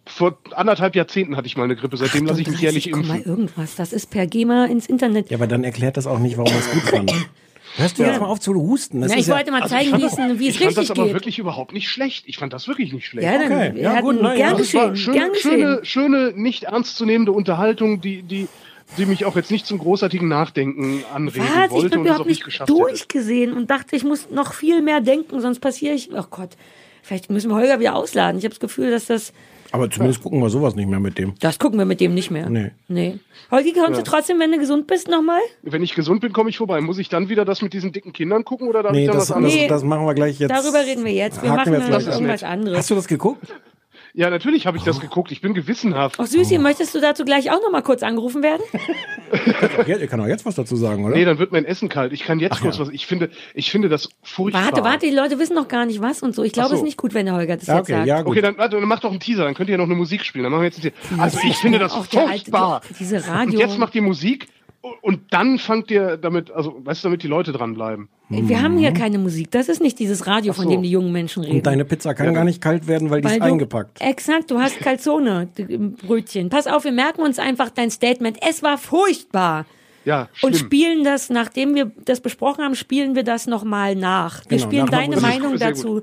vor 0.06 0.38
anderthalb 0.52 0.94
Jahrzehnten 0.96 1.36
hatte 1.36 1.46
ich 1.46 1.56
mal 1.56 1.64
eine 1.64 1.76
Grippe. 1.76 1.96
Seitdem 1.96 2.26
lasse 2.26 2.40
ich 2.40 2.48
mich 2.48 2.60
jährlich 2.60 2.86
38,1 2.88 2.96
impfen. 2.96 3.24
irgendwas. 3.24 3.76
Das 3.76 3.92
ist 3.92 4.10
per 4.10 4.26
GEMA 4.26 4.64
ins 4.66 4.86
Internet. 4.86 5.30
Ja, 5.30 5.36
aber 5.36 5.46
dann 5.46 5.64
erklärt 5.64 5.96
das 5.96 6.06
auch 6.06 6.18
nicht, 6.18 6.38
warum 6.38 6.52
es 6.54 6.70
gut 6.70 6.82
fand. 6.82 7.12
Hörst 7.78 7.98
du 7.98 8.02
Ja. 8.02 8.08
jetzt 8.10 8.20
mal 8.20 8.26
auf 8.26 8.40
zu 8.40 8.52
husten? 8.54 9.00
Das 9.00 9.10
Na, 9.10 9.16
ist 9.16 9.22
ich 9.22 9.26
ja, 9.28 9.36
wollte 9.36 9.50
mal 9.52 9.62
Also 9.62 9.74
zeigen, 9.74 9.94
ich 9.94 10.02
wie 10.02 10.06
es, 10.06 10.16
wie 10.16 10.48
es 10.48 10.54
ich 10.54 10.58
fand 10.58 10.68
richtig 10.70 10.88
das 10.88 10.90
aber 10.90 11.04
geht. 11.04 11.14
wirklich 11.14 11.38
überhaupt 11.38 11.72
nicht 11.72 11.88
schlecht. 11.88 12.24
Ich 12.26 12.36
fand 12.36 12.52
das 12.52 12.66
wirklich 12.68 12.92
nicht 12.92 13.06
schlecht. 13.06 13.24
Ja, 13.26 13.38
dann, 13.38 13.52
Okay, 13.52 13.80
ja, 13.80 14.00
gut, 14.00 14.20
ja. 14.22 14.34
gern 14.34 14.56
geschehen, 14.56 14.96
schöne, 14.96 15.16
gern 15.18 15.30
schöne, 15.36 15.80
schöne, 15.84 16.32
nicht 16.34 16.64
ernstzunehmende 16.64 17.30
Unterhaltung, 17.32 18.00
die, 18.00 18.22
die, 18.22 18.48
die 18.96 19.06
mich 19.06 19.24
auch 19.24 19.36
jetzt 19.36 19.50
nicht 19.50 19.64
zum 19.66 19.78
großartigen 19.78 20.26
Nachdenken 20.28 21.04
anregen 21.14 21.46
Was? 21.54 21.66
Ich 21.66 21.70
wollte 21.70 21.88
bin 21.90 21.98
und 22.00 22.06
überhaupt 22.06 22.26
nicht 22.26 22.36
nicht 22.38 22.44
geschafft 22.44 22.68
hätte. 22.70 22.80
durchgesehen 22.80 23.52
und 23.52 23.70
dachte, 23.70 23.94
ich 23.96 24.02
muss 24.04 24.28
noch 24.30 24.54
viel 24.54 24.82
mehr 24.82 25.00
denken, 25.00 25.40
sonst 25.40 25.60
passiere 25.60 25.94
ich. 25.94 26.10
Oh 26.12 26.24
Gott, 26.30 26.50
vielleicht 27.02 27.30
müssen 27.30 27.48
wir 27.50 27.54
Holger 27.56 27.78
wieder 27.80 27.94
ausladen. 27.94 28.38
Ich 28.38 28.44
habe 28.44 28.54
das 28.54 28.60
Gefühl, 28.60 28.90
dass 28.90 29.06
das. 29.06 29.32
Aber 29.72 29.90
zumindest 29.90 30.22
gucken 30.22 30.40
wir 30.40 30.50
sowas 30.50 30.74
nicht 30.74 30.88
mehr 30.88 31.00
mit 31.00 31.18
dem. 31.18 31.34
Das 31.40 31.58
gucken 31.58 31.78
wir 31.78 31.84
mit 31.84 32.00
dem 32.00 32.14
nicht 32.14 32.30
mehr. 32.30 32.48
Nee. 32.48 32.70
Nee. 32.88 33.18
Holgi, 33.50 33.72
kommst 33.72 33.90
Ja. 33.90 33.96
du 33.98 34.02
trotzdem, 34.02 34.38
wenn 34.40 34.52
du 34.52 34.58
gesund 34.58 34.86
bist, 34.86 35.08
nochmal? 35.08 35.40
Wenn 35.62 35.82
ich 35.82 35.94
gesund 35.94 36.20
bin, 36.20 36.32
komme 36.32 36.50
ich 36.50 36.58
vorbei. 36.58 36.80
Muss 36.80 36.98
ich 36.98 37.08
dann 37.08 37.28
wieder 37.28 37.44
das 37.44 37.62
mit 37.62 37.72
diesen 37.72 37.92
dicken 37.92 38.12
Kindern 38.12 38.44
gucken 38.44 38.68
oder 38.68 38.82
darf 38.82 38.92
Nee, 38.92 39.02
ich 39.02 39.06
dann 39.08 39.16
das, 39.16 39.30
was 39.30 39.36
anderes? 39.36 39.54
Nee. 39.54 39.68
das 39.68 39.82
machen 39.84 40.06
wir 40.06 40.14
gleich 40.14 40.38
jetzt. 40.38 40.50
Darüber 40.50 40.80
reden 40.84 41.04
wir 41.04 41.12
jetzt. 41.12 41.42
Wir 41.42 41.50
Haken 41.50 41.72
machen 41.72 41.88
wir 41.88 41.96
ab. 41.96 42.02
irgendwas 42.06 42.42
anderes. 42.42 42.78
Hast 42.78 42.90
du 42.90 42.94
das 42.94 43.08
geguckt? 43.08 43.46
Ja, 44.18 44.30
natürlich 44.30 44.66
habe 44.66 44.76
ich 44.76 44.82
das 44.82 44.98
geguckt. 44.98 45.30
Ich 45.30 45.40
bin 45.40 45.54
gewissenhaft. 45.54 46.16
Ach 46.18 46.26
Süßi, 46.26 46.58
möchtest 46.58 46.92
du 46.92 47.00
dazu 47.00 47.24
gleich 47.24 47.52
auch 47.52 47.62
nochmal 47.62 47.82
kurz 47.84 48.02
angerufen 48.02 48.42
werden? 48.42 48.62
Ihr 49.86 50.06
kann 50.08 50.20
auch 50.20 50.26
jetzt 50.26 50.44
was 50.44 50.56
dazu 50.56 50.74
sagen, 50.74 51.04
oder? 51.04 51.14
Nee, 51.14 51.24
dann 51.24 51.38
wird 51.38 51.52
mein 51.52 51.64
Essen 51.64 51.88
kalt. 51.88 52.12
Ich 52.12 52.24
kann 52.24 52.40
jetzt 52.40 52.54
Ach 52.54 52.60
kurz 52.62 52.78
ja. 52.78 52.82
was. 52.86 52.88
Ich 52.92 53.06
finde, 53.06 53.30
ich 53.54 53.70
finde 53.70 53.88
das 53.88 54.08
furchtbar. 54.24 54.64
Warte, 54.64 54.82
warte, 54.82 55.06
die 55.06 55.14
Leute 55.14 55.38
wissen 55.38 55.54
noch 55.54 55.68
gar 55.68 55.86
nicht 55.86 56.00
was 56.02 56.20
und 56.22 56.34
so. 56.34 56.42
Ich 56.42 56.52
glaube, 56.52 56.70
so. 56.70 56.74
es 56.74 56.80
ist 56.80 56.84
nicht 56.84 56.96
gut, 56.96 57.14
wenn 57.14 57.26
der 57.26 57.36
Holger 57.36 57.56
das 57.58 57.68
Ja, 57.68 57.76
jetzt 57.76 57.82
okay, 57.84 57.92
sagt. 57.92 58.06
ja, 58.08 58.22
gut. 58.22 58.32
Okay, 58.32 58.40
dann, 58.42 58.58
warte, 58.58 58.80
dann 58.80 58.88
mach 58.88 58.98
doch 58.98 59.10
einen 59.12 59.20
Teaser, 59.20 59.44
dann 59.44 59.54
könnt 59.54 59.68
ihr 59.68 59.74
ja 59.74 59.78
noch 59.78 59.84
eine 59.84 59.94
Musik 59.94 60.24
spielen. 60.24 60.42
Dann 60.42 60.50
machen 60.52 60.62
wir 60.62 60.68
jetzt 60.68 60.82
einen 60.84 60.92
Teaser. 61.08 61.22
Also 61.22 61.38
ich 61.44 61.56
finde 61.56 61.78
das 61.78 61.92
alte- 61.94 62.18
furchtbar. 62.18 62.80
die- 62.90 62.94
diese 62.94 63.16
Und 63.18 63.28
Radio- 63.28 63.60
jetzt 63.60 63.78
macht 63.78 63.94
ihr 63.94 64.02
Musik 64.02 64.48
und 65.02 65.20
dann 65.30 65.58
fangt 65.58 65.90
ihr 65.90 66.16
damit, 66.16 66.50
also 66.50 66.76
weißt 66.84 67.02
du, 67.04 67.08
damit 67.08 67.22
die 67.22 67.28
Leute 67.28 67.52
dranbleiben. 67.52 68.08
Wir 68.30 68.62
haben 68.62 68.76
hier 68.76 68.92
keine 68.92 69.18
Musik. 69.18 69.50
Das 69.50 69.68
ist 69.70 69.80
nicht 69.80 69.98
dieses 69.98 70.26
Radio, 70.26 70.52
von 70.52 70.64
so. 70.64 70.70
dem 70.70 70.82
die 70.82 70.90
jungen 70.90 71.12
Menschen 71.12 71.42
reden. 71.42 71.56
Und 71.56 71.66
deine 71.66 71.84
Pizza 71.86 72.12
kann 72.14 72.34
gar 72.34 72.44
nicht 72.44 72.60
kalt 72.60 72.86
werden, 72.86 73.08
weil 73.10 73.22
die 73.22 73.26
Weil 73.28 73.32
ist 73.34 73.40
du- 73.40 73.44
eingepackt. 73.44 74.00
Exakt, 74.02 74.50
du 74.50 74.58
hast 74.58 74.78
Calzone 74.80 75.48
die- 75.56 75.62
im 75.62 75.92
Brötchen. 75.94 76.50
Pass 76.50 76.66
auf, 76.66 76.84
wir 76.84 76.92
merken 76.92 77.22
uns 77.22 77.38
einfach 77.38 77.70
dein 77.70 77.90
Statement. 77.90 78.36
Es 78.46 78.62
war 78.62 78.76
furchtbar. 78.76 79.64
Ja, 80.08 80.30
Und 80.40 80.56
spielen 80.56 81.04
das, 81.04 81.28
nachdem 81.28 81.74
wir 81.74 81.92
das 82.06 82.20
besprochen 82.20 82.64
haben, 82.64 82.74
spielen 82.74 83.14
wir 83.14 83.24
das 83.24 83.46
nochmal 83.46 83.94
nach. 83.94 84.40
Wir 84.48 84.56
Genau, 84.56 84.68
spielen 84.68 84.84
nach 84.86 84.92
einer 84.92 85.00
deine 85.02 85.16
Musik. 85.16 85.28
Meinung 85.42 85.58
dazu. 85.58 86.02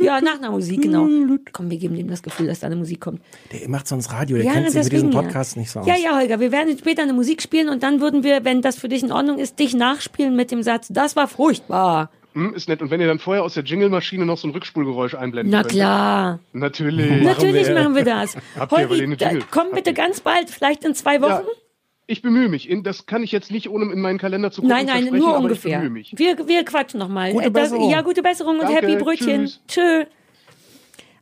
Ja, 0.00 0.20
nach 0.22 0.38
einer 0.38 0.50
Musik, 0.50 0.80
genau. 0.80 1.06
Komm, 1.52 1.70
wir 1.70 1.76
geben 1.76 1.94
dem 1.94 2.08
das 2.08 2.22
Gefühl, 2.22 2.46
dass 2.46 2.60
da 2.60 2.68
eine 2.68 2.76
Musik 2.76 3.02
kommt. 3.02 3.20
Der 3.52 3.68
macht 3.68 3.86
sonst 3.86 4.10
Radio, 4.10 4.38
der 4.38 4.46
ja, 4.46 4.52
kennt 4.52 4.70
sich 4.70 4.84
mit 4.84 4.92
diesem 4.92 5.10
Podcast 5.10 5.56
ja. 5.56 5.60
nicht 5.60 5.70
so 5.70 5.80
aus. 5.80 5.86
Ja, 5.86 5.94
ja, 5.94 6.16
Holger, 6.16 6.40
wir 6.40 6.52
werden 6.52 6.74
später 6.78 7.02
eine 7.02 7.12
Musik 7.12 7.42
spielen 7.42 7.68
und 7.68 7.82
dann 7.82 8.00
würden 8.00 8.22
wir, 8.24 8.46
wenn 8.46 8.62
das 8.62 8.76
für 8.76 8.88
dich 8.88 9.02
in 9.02 9.12
Ordnung 9.12 9.38
ist, 9.38 9.58
dich 9.58 9.74
nachspielen 9.74 10.34
mit 10.34 10.50
dem 10.50 10.62
Satz, 10.62 10.88
das 10.90 11.14
war 11.14 11.28
furchtbar. 11.28 12.10
Hm, 12.32 12.54
ist 12.54 12.68
nett. 12.68 12.82
Und 12.82 12.90
wenn 12.90 13.00
ihr 13.00 13.06
dann 13.06 13.18
vorher 13.18 13.44
aus 13.44 13.54
der 13.54 13.62
Jingle-Maschine 13.62 14.26
noch 14.26 14.38
so 14.38 14.48
ein 14.48 14.52
Rückspulgeräusch 14.52 15.14
einblenden 15.14 15.52
Na 15.52 15.60
könnt. 15.60 15.72
klar. 15.72 16.40
Natürlich. 16.52 17.22
Natürlich 17.22 17.70
machen 17.70 17.94
wir 17.94 18.04
das. 18.04 18.36
Habt 18.58 18.72
ihr 18.72 18.78
aber 18.78 18.88
Holgi, 18.96 19.44
komm 19.50 19.66
bitte 19.72 19.92
ganz 19.94 20.20
bald, 20.20 20.50
vielleicht 20.50 20.84
in 20.84 20.94
zwei 20.94 21.20
Wochen. 21.20 21.30
Ja, 21.30 21.63
ich 22.06 22.22
bemühe 22.22 22.48
mich. 22.48 22.68
In, 22.68 22.82
das 22.82 23.06
kann 23.06 23.22
ich 23.22 23.32
jetzt 23.32 23.50
nicht, 23.50 23.68
ohne 23.70 23.90
in 23.92 24.00
meinen 24.00 24.18
Kalender 24.18 24.50
zu 24.50 24.60
gucken, 24.62 24.76
Nein, 24.76 24.86
nein, 24.86 25.06
nur 25.12 25.36
ungefähr. 25.38 25.72
Ich 25.72 25.76
bemühe 25.78 25.90
mich. 25.90 26.12
Wir, 26.16 26.46
wir 26.46 26.64
quatschen 26.64 27.00
nochmal. 27.00 27.32
Gute 27.32 27.50
Besserung. 27.50 27.90
Ja, 27.90 28.02
gute 28.02 28.22
Besserung 28.22 28.58
und 28.58 28.62
Danke, 28.68 28.86
Happy 28.86 28.96
Brötchen. 28.96 29.44
tschüss. 29.46 29.60
Tschö. 29.68 30.04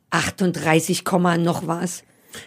38, 0.09 1.05
Komma 1.05 1.37
noch 1.37 1.65
was. 1.67 2.03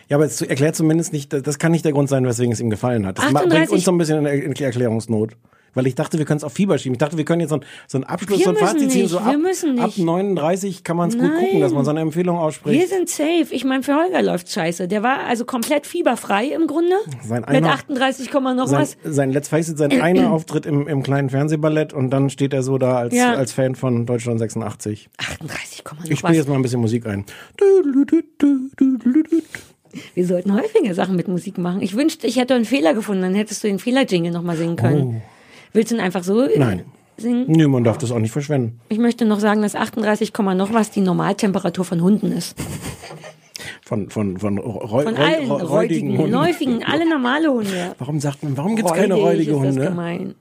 Ja, 0.09 0.17
aber 0.17 0.27
es 0.27 0.41
erklärt 0.43 0.77
zumindest 0.77 1.13
nicht, 1.13 1.33
das 1.33 1.59
kann 1.59 1.73
nicht 1.73 1.85
der 1.85 1.93
Grund 1.93 2.09
sein, 2.09 2.27
weswegen 2.27 2.53
es 2.53 2.61
ihm 2.61 2.71
gefallen 2.71 3.07
hat. 3.07 3.19
Das 3.19 3.25
ma- 3.31 3.41
bringt 3.41 3.53
38 3.53 3.73
uns 3.73 3.85
so 3.85 3.93
ein 3.93 3.99
bisschen 3.99 4.27
in 4.27 4.53
Erklärungsnot. 4.55 5.37
Weil 5.77 5.87
ich 5.87 5.95
dachte, 5.95 6.19
wir 6.19 6.25
können 6.25 6.39
es 6.39 6.45
auf 6.45 6.53
Fieber 6.55 6.77
schieben. 6.79 6.95
Ich 6.95 6.99
dachte, 6.99 7.17
wir 7.17 7.25
können 7.25 7.41
jetzt 7.43 7.51
so, 7.51 7.57
ein- 7.57 7.65
so 7.87 7.99
einen 7.99 8.05
Abschluss, 8.05 8.39
Wir 8.41 8.45
so 8.47 8.51
ein 8.51 8.57
Fazit 8.57 8.91
ziehen. 8.91 9.07
So 9.07 9.19
wir 9.21 9.27
ab, 9.27 9.37
müssen 9.37 9.75
nicht. 9.75 9.85
ab 9.85 9.93
39 9.97 10.83
kann 10.83 10.97
man 10.97 11.11
es 11.11 11.17
gut 11.19 11.31
gucken, 11.39 11.61
dass 11.61 11.73
man 11.73 11.85
seine 11.85 12.01
Empfehlung 12.01 12.37
ausspricht. 12.39 12.81
Wir 12.81 12.89
sind 12.89 13.09
safe. 13.09 13.47
Ich 13.51 13.65
meine, 13.65 13.85
für 13.85 13.95
Holger 13.95 14.23
läuft 14.23 14.51
scheiße. 14.51 14.89
Der 14.89 15.05
war 15.05 15.21
also 15.21 15.45
komplett 15.45 15.87
fieberfrei 15.87 16.47
im 16.47 16.67
Grunde. 16.67 16.97
Sein 17.23 17.43
Mit 17.43 17.49
einer- 17.51 17.69
38, 17.73 18.31
Komma 18.33 18.55
noch 18.55 18.67
sein, 18.67 18.81
was. 18.81 18.97
sein 19.05 19.31
Let's 19.31 19.49
Face 19.49 19.69
It, 19.69 19.79
sein 19.79 19.93
einer 20.01 20.33
Auftritt 20.33 20.67
im, 20.67 20.89
im 20.89 21.03
kleinen 21.05 21.31
Fernsehballett 21.31 21.93
und 21.93 22.11
dann 22.11 22.31
steht 22.31 22.53
er 22.55 22.63
so 22.63 22.79
da 22.79 22.97
als, 22.97 23.15
Ja. 23.15 23.35
als 23.35 23.53
Fan 23.53 23.75
von 23.77 24.07
Deutschland 24.07 24.39
86. 24.41 25.11
38, 25.19 25.85
Komma 25.85 26.01
noch 26.03 26.11
Ich 26.11 26.19
spiele 26.19 26.35
jetzt 26.35 26.49
mal 26.49 26.55
ein 26.57 26.63
bisschen 26.63 26.81
Musik 26.81 27.07
ein. 27.07 27.27
Wir 30.15 30.27
sollten 30.27 30.53
häufiger 30.55 30.95
Sachen 30.95 31.17
mit 31.17 31.29
Musik 31.29 31.59
machen. 31.59 31.81
Ich 31.81 31.97
wünschte, 31.97 32.27
ich 32.27 32.37
hätte 32.37 32.55
einen 32.55 32.65
Fehler 32.65 32.93
gefunden. 32.95 33.23
Dann 33.23 33.35
hättest 33.35 33.63
du 33.65 33.69
den 33.69 33.79
Fehler-Jingle 33.79 34.33
nochmal 34.33 34.57
singen 34.57 34.77
können. 34.77 35.23
Willst 35.77 35.91
du 35.91 35.97
ihn 35.97 36.01
einfach 36.01 36.25
so 36.25 36.49
Nein. 36.57 36.85
singen? 37.19 37.45
Nö, 37.49 37.69
man 37.69 37.85
darf 37.85 37.99
das 37.99 38.11
auch 38.11 38.19
nicht 38.19 38.31
verschwenden. 38.33 38.81
Ich 38.89 38.99
möchte 38.99 39.27
noch 39.27 39.41
sagen, 39.41 39.61
dass 39.61 39.75
38, 39.75 40.33
Komma 40.33 40.55
noch 40.55 40.73
was 40.73 40.91
die 40.91 41.03
Normaltemperatur 41.03 41.85
von 41.85 42.01
Hunden 42.03 42.33
ist. 42.33 42.57
Von, 43.85 44.09
von, 44.11 44.39
von, 44.39 44.59
Reu, 44.59 45.05
Von 45.05 45.17
allen 45.17 45.49
Reu- 45.51 45.63
räudigen, 45.63 46.17
Hunden. 46.19 46.33
läufigen, 46.33 46.83
alle 46.83 47.09
normale 47.09 47.53
Hunde. 47.53 47.95
Warum 47.99 48.21
sagt 48.21 48.43
man, 48.43 48.57
warum 48.57 48.75
gibt 48.75 48.89
es 48.89 48.95
keine 48.95 49.15
Räudig 49.15 49.49
räudige 49.49 49.51
ist 49.53 49.59
das 49.59 49.67
Hunde? 49.77 49.85
gemein. 49.91 50.35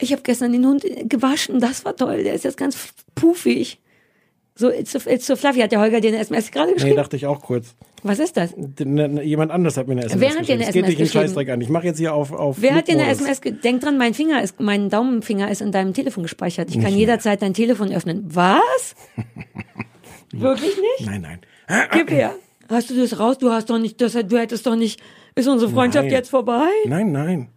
Ich 0.00 0.12
habe 0.12 0.22
gestern 0.22 0.52
den 0.52 0.66
Hund 0.66 0.84
gewaschen, 1.04 1.60
das 1.60 1.84
war 1.84 1.94
toll. 1.94 2.24
Der 2.24 2.34
ist 2.34 2.44
jetzt 2.44 2.56
ganz 2.56 2.76
puffig. 3.14 3.78
So, 4.54 4.70
it's 4.70 4.92
so, 4.92 4.98
it's 5.08 5.26
so 5.26 5.36
fluffy. 5.36 5.60
Hat 5.60 5.70
der 5.72 5.80
Holger 5.80 5.98
eine 5.98 6.16
SMS 6.18 6.50
gerade 6.50 6.68
Nee, 6.68 6.74
geschrieben? 6.74 6.96
dachte 6.96 7.16
ich 7.16 7.26
auch 7.26 7.40
kurz. 7.42 7.74
Was 8.02 8.18
ist 8.18 8.36
das? 8.36 8.54
Ne- 8.56 9.08
ne- 9.08 9.22
Jemand 9.22 9.50
anders 9.50 9.76
hat 9.76 9.86
mir 9.88 9.92
eine 9.92 10.04
SMS 10.04 10.20
Wer 10.20 10.28
hat 10.30 10.36
dir 10.36 10.40
geschrieben. 10.40 10.60
eine 10.60 10.68
Es 10.68 10.74
geht 10.74 10.84
SMS 10.84 10.86
dich 10.90 10.96
einen 10.98 11.04
geschrieben? 11.06 11.24
Scheißdreck 11.24 11.48
an. 11.50 11.60
Ich 11.60 11.68
mache 11.68 11.86
jetzt 11.86 11.98
hier 11.98 12.14
auf, 12.14 12.32
auf 12.32 12.56
Wer 12.60 12.74
hat 12.74 12.88
dir 12.88 12.92
eine. 12.92 13.08
SMS? 13.08 13.40
Denk 13.40 13.80
dran, 13.80 13.98
mein 13.98 14.14
Finger 14.14 14.42
ist, 14.42 14.60
mein 14.60 14.90
Daumenfinger 14.90 15.50
ist 15.50 15.60
in 15.62 15.72
deinem 15.72 15.94
Telefon 15.94 16.22
gespeichert. 16.22 16.68
Ich 16.68 16.74
kann 16.76 16.84
Nicht 16.84 16.96
jederzeit 16.96 17.42
dein 17.42 17.54
Telefon 17.54 17.90
öffnen. 17.92 18.24
Was? 18.28 18.94
Wirklich 20.32 20.76
nicht? 20.76 21.06
Nein, 21.10 21.22
nein. 21.22 21.40
Gib 21.92 22.10
her. 22.10 22.34
Hast 22.68 22.90
du 22.90 22.94
das 22.96 23.18
raus? 23.18 23.38
Du 23.38 23.50
hast 23.50 23.70
doch 23.70 23.78
nicht, 23.78 24.00
das, 24.00 24.12
du 24.12 24.38
hättest 24.38 24.66
doch 24.66 24.76
nicht, 24.76 25.00
ist 25.34 25.46
unsere 25.48 25.70
Freundschaft 25.70 26.06
Nein. 26.06 26.14
jetzt 26.14 26.30
vorbei? 26.30 26.68
Nein, 26.86 27.12
nein. 27.12 27.48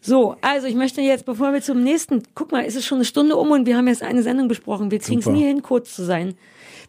So, 0.00 0.36
also 0.40 0.66
ich 0.66 0.74
möchte 0.74 1.00
jetzt, 1.00 1.24
bevor 1.24 1.52
wir 1.52 1.62
zum 1.62 1.82
nächsten, 1.82 2.22
guck 2.34 2.52
mal, 2.52 2.64
es 2.66 2.76
ist 2.76 2.84
schon 2.86 2.96
eine 2.98 3.04
Stunde 3.04 3.36
um 3.36 3.50
und 3.50 3.66
wir 3.66 3.76
haben 3.76 3.88
jetzt 3.88 4.02
eine 4.02 4.22
Sendung 4.22 4.48
besprochen. 4.48 4.90
Wir 4.90 4.98
kriegen 4.98 5.20
es 5.20 5.26
nie 5.26 5.44
hin, 5.44 5.62
kurz 5.62 5.94
zu 5.94 6.04
sein. 6.04 6.34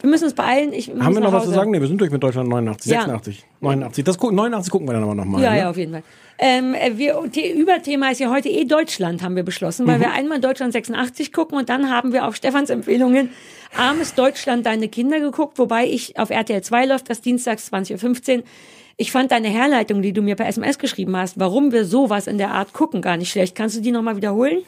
Wir 0.05 0.11
müssen 0.11 0.25
uns 0.25 0.35
beeilen. 0.35 0.71
Ich 0.71 0.93
muss 0.93 1.03
Haben 1.03 1.15
wir 1.15 1.21
noch 1.21 1.33
was 1.33 1.45
zu 1.45 1.49
sagen? 1.49 1.71
Nee, 1.71 1.81
wir 1.81 1.87
sind 1.87 1.99
durch 1.99 2.11
mit 2.11 2.21
Deutschland 2.21 2.47
89, 2.47 2.91
Ja. 2.91 2.99
86, 3.01 3.43
89. 3.59 4.03
Das, 4.03 4.19
gu- 4.19 4.29
89 4.29 4.71
gucken 4.71 4.87
wir 4.87 4.93
dann 4.93 5.01
aber 5.01 5.15
nochmal. 5.15 5.41
Ja, 5.41 5.51
ne? 5.51 5.57
ja, 5.59 5.69
auf 5.71 5.77
jeden 5.77 5.93
Fall. 5.93 6.03
Ähm, 6.37 6.75
äh, 6.75 6.95
wir, 6.95 7.19
The 7.33 7.51
Überthema 7.59 8.11
ist 8.11 8.19
ja 8.19 8.29
heute 8.29 8.49
eh 8.49 8.65
Deutschland, 8.65 9.23
haben 9.23 9.35
wir 9.35 9.41
beschlossen, 9.41 9.87
weil 9.87 9.97
Mhm. 9.97 10.01
wir 10.01 10.11
einmal 10.11 10.39
Deutschland 10.39 10.73
86 10.73 11.33
gucken 11.33 11.57
und 11.57 11.69
dann 11.69 11.89
haben 11.89 12.13
wir 12.13 12.27
auf 12.27 12.35
Stefans 12.35 12.69
Empfehlungen 12.69 13.31
Armes 13.75 14.13
Deutschland, 14.13 14.67
deine 14.67 14.89
Kinder 14.89 15.19
geguckt, 15.19 15.57
wobei 15.57 15.87
ich 15.87 16.19
auf 16.19 16.29
RTL 16.29 16.61
2 16.61 16.85
läuft, 16.85 17.09
das 17.09 17.21
dienstags 17.21 17.73
20.15 17.73 18.37
Uhr. 18.37 18.43
Ich 18.97 19.11
fand 19.11 19.31
deine 19.31 19.47
Herleitung, 19.47 20.03
die 20.03 20.13
du 20.13 20.21
mir 20.21 20.35
per 20.35 20.47
SMS 20.47 20.77
geschrieben 20.77 21.17
hast, 21.17 21.39
warum 21.39 21.71
wir 21.71 21.83
sowas 21.85 22.27
in 22.27 22.37
der 22.37 22.51
Art 22.51 22.73
gucken, 22.73 23.01
gar 23.01 23.17
nicht 23.17 23.31
schlecht. 23.31 23.55
Kannst 23.55 23.75
du 23.75 23.81
die 23.81 23.91
nochmal 23.91 24.15
wiederholen? 24.17 24.59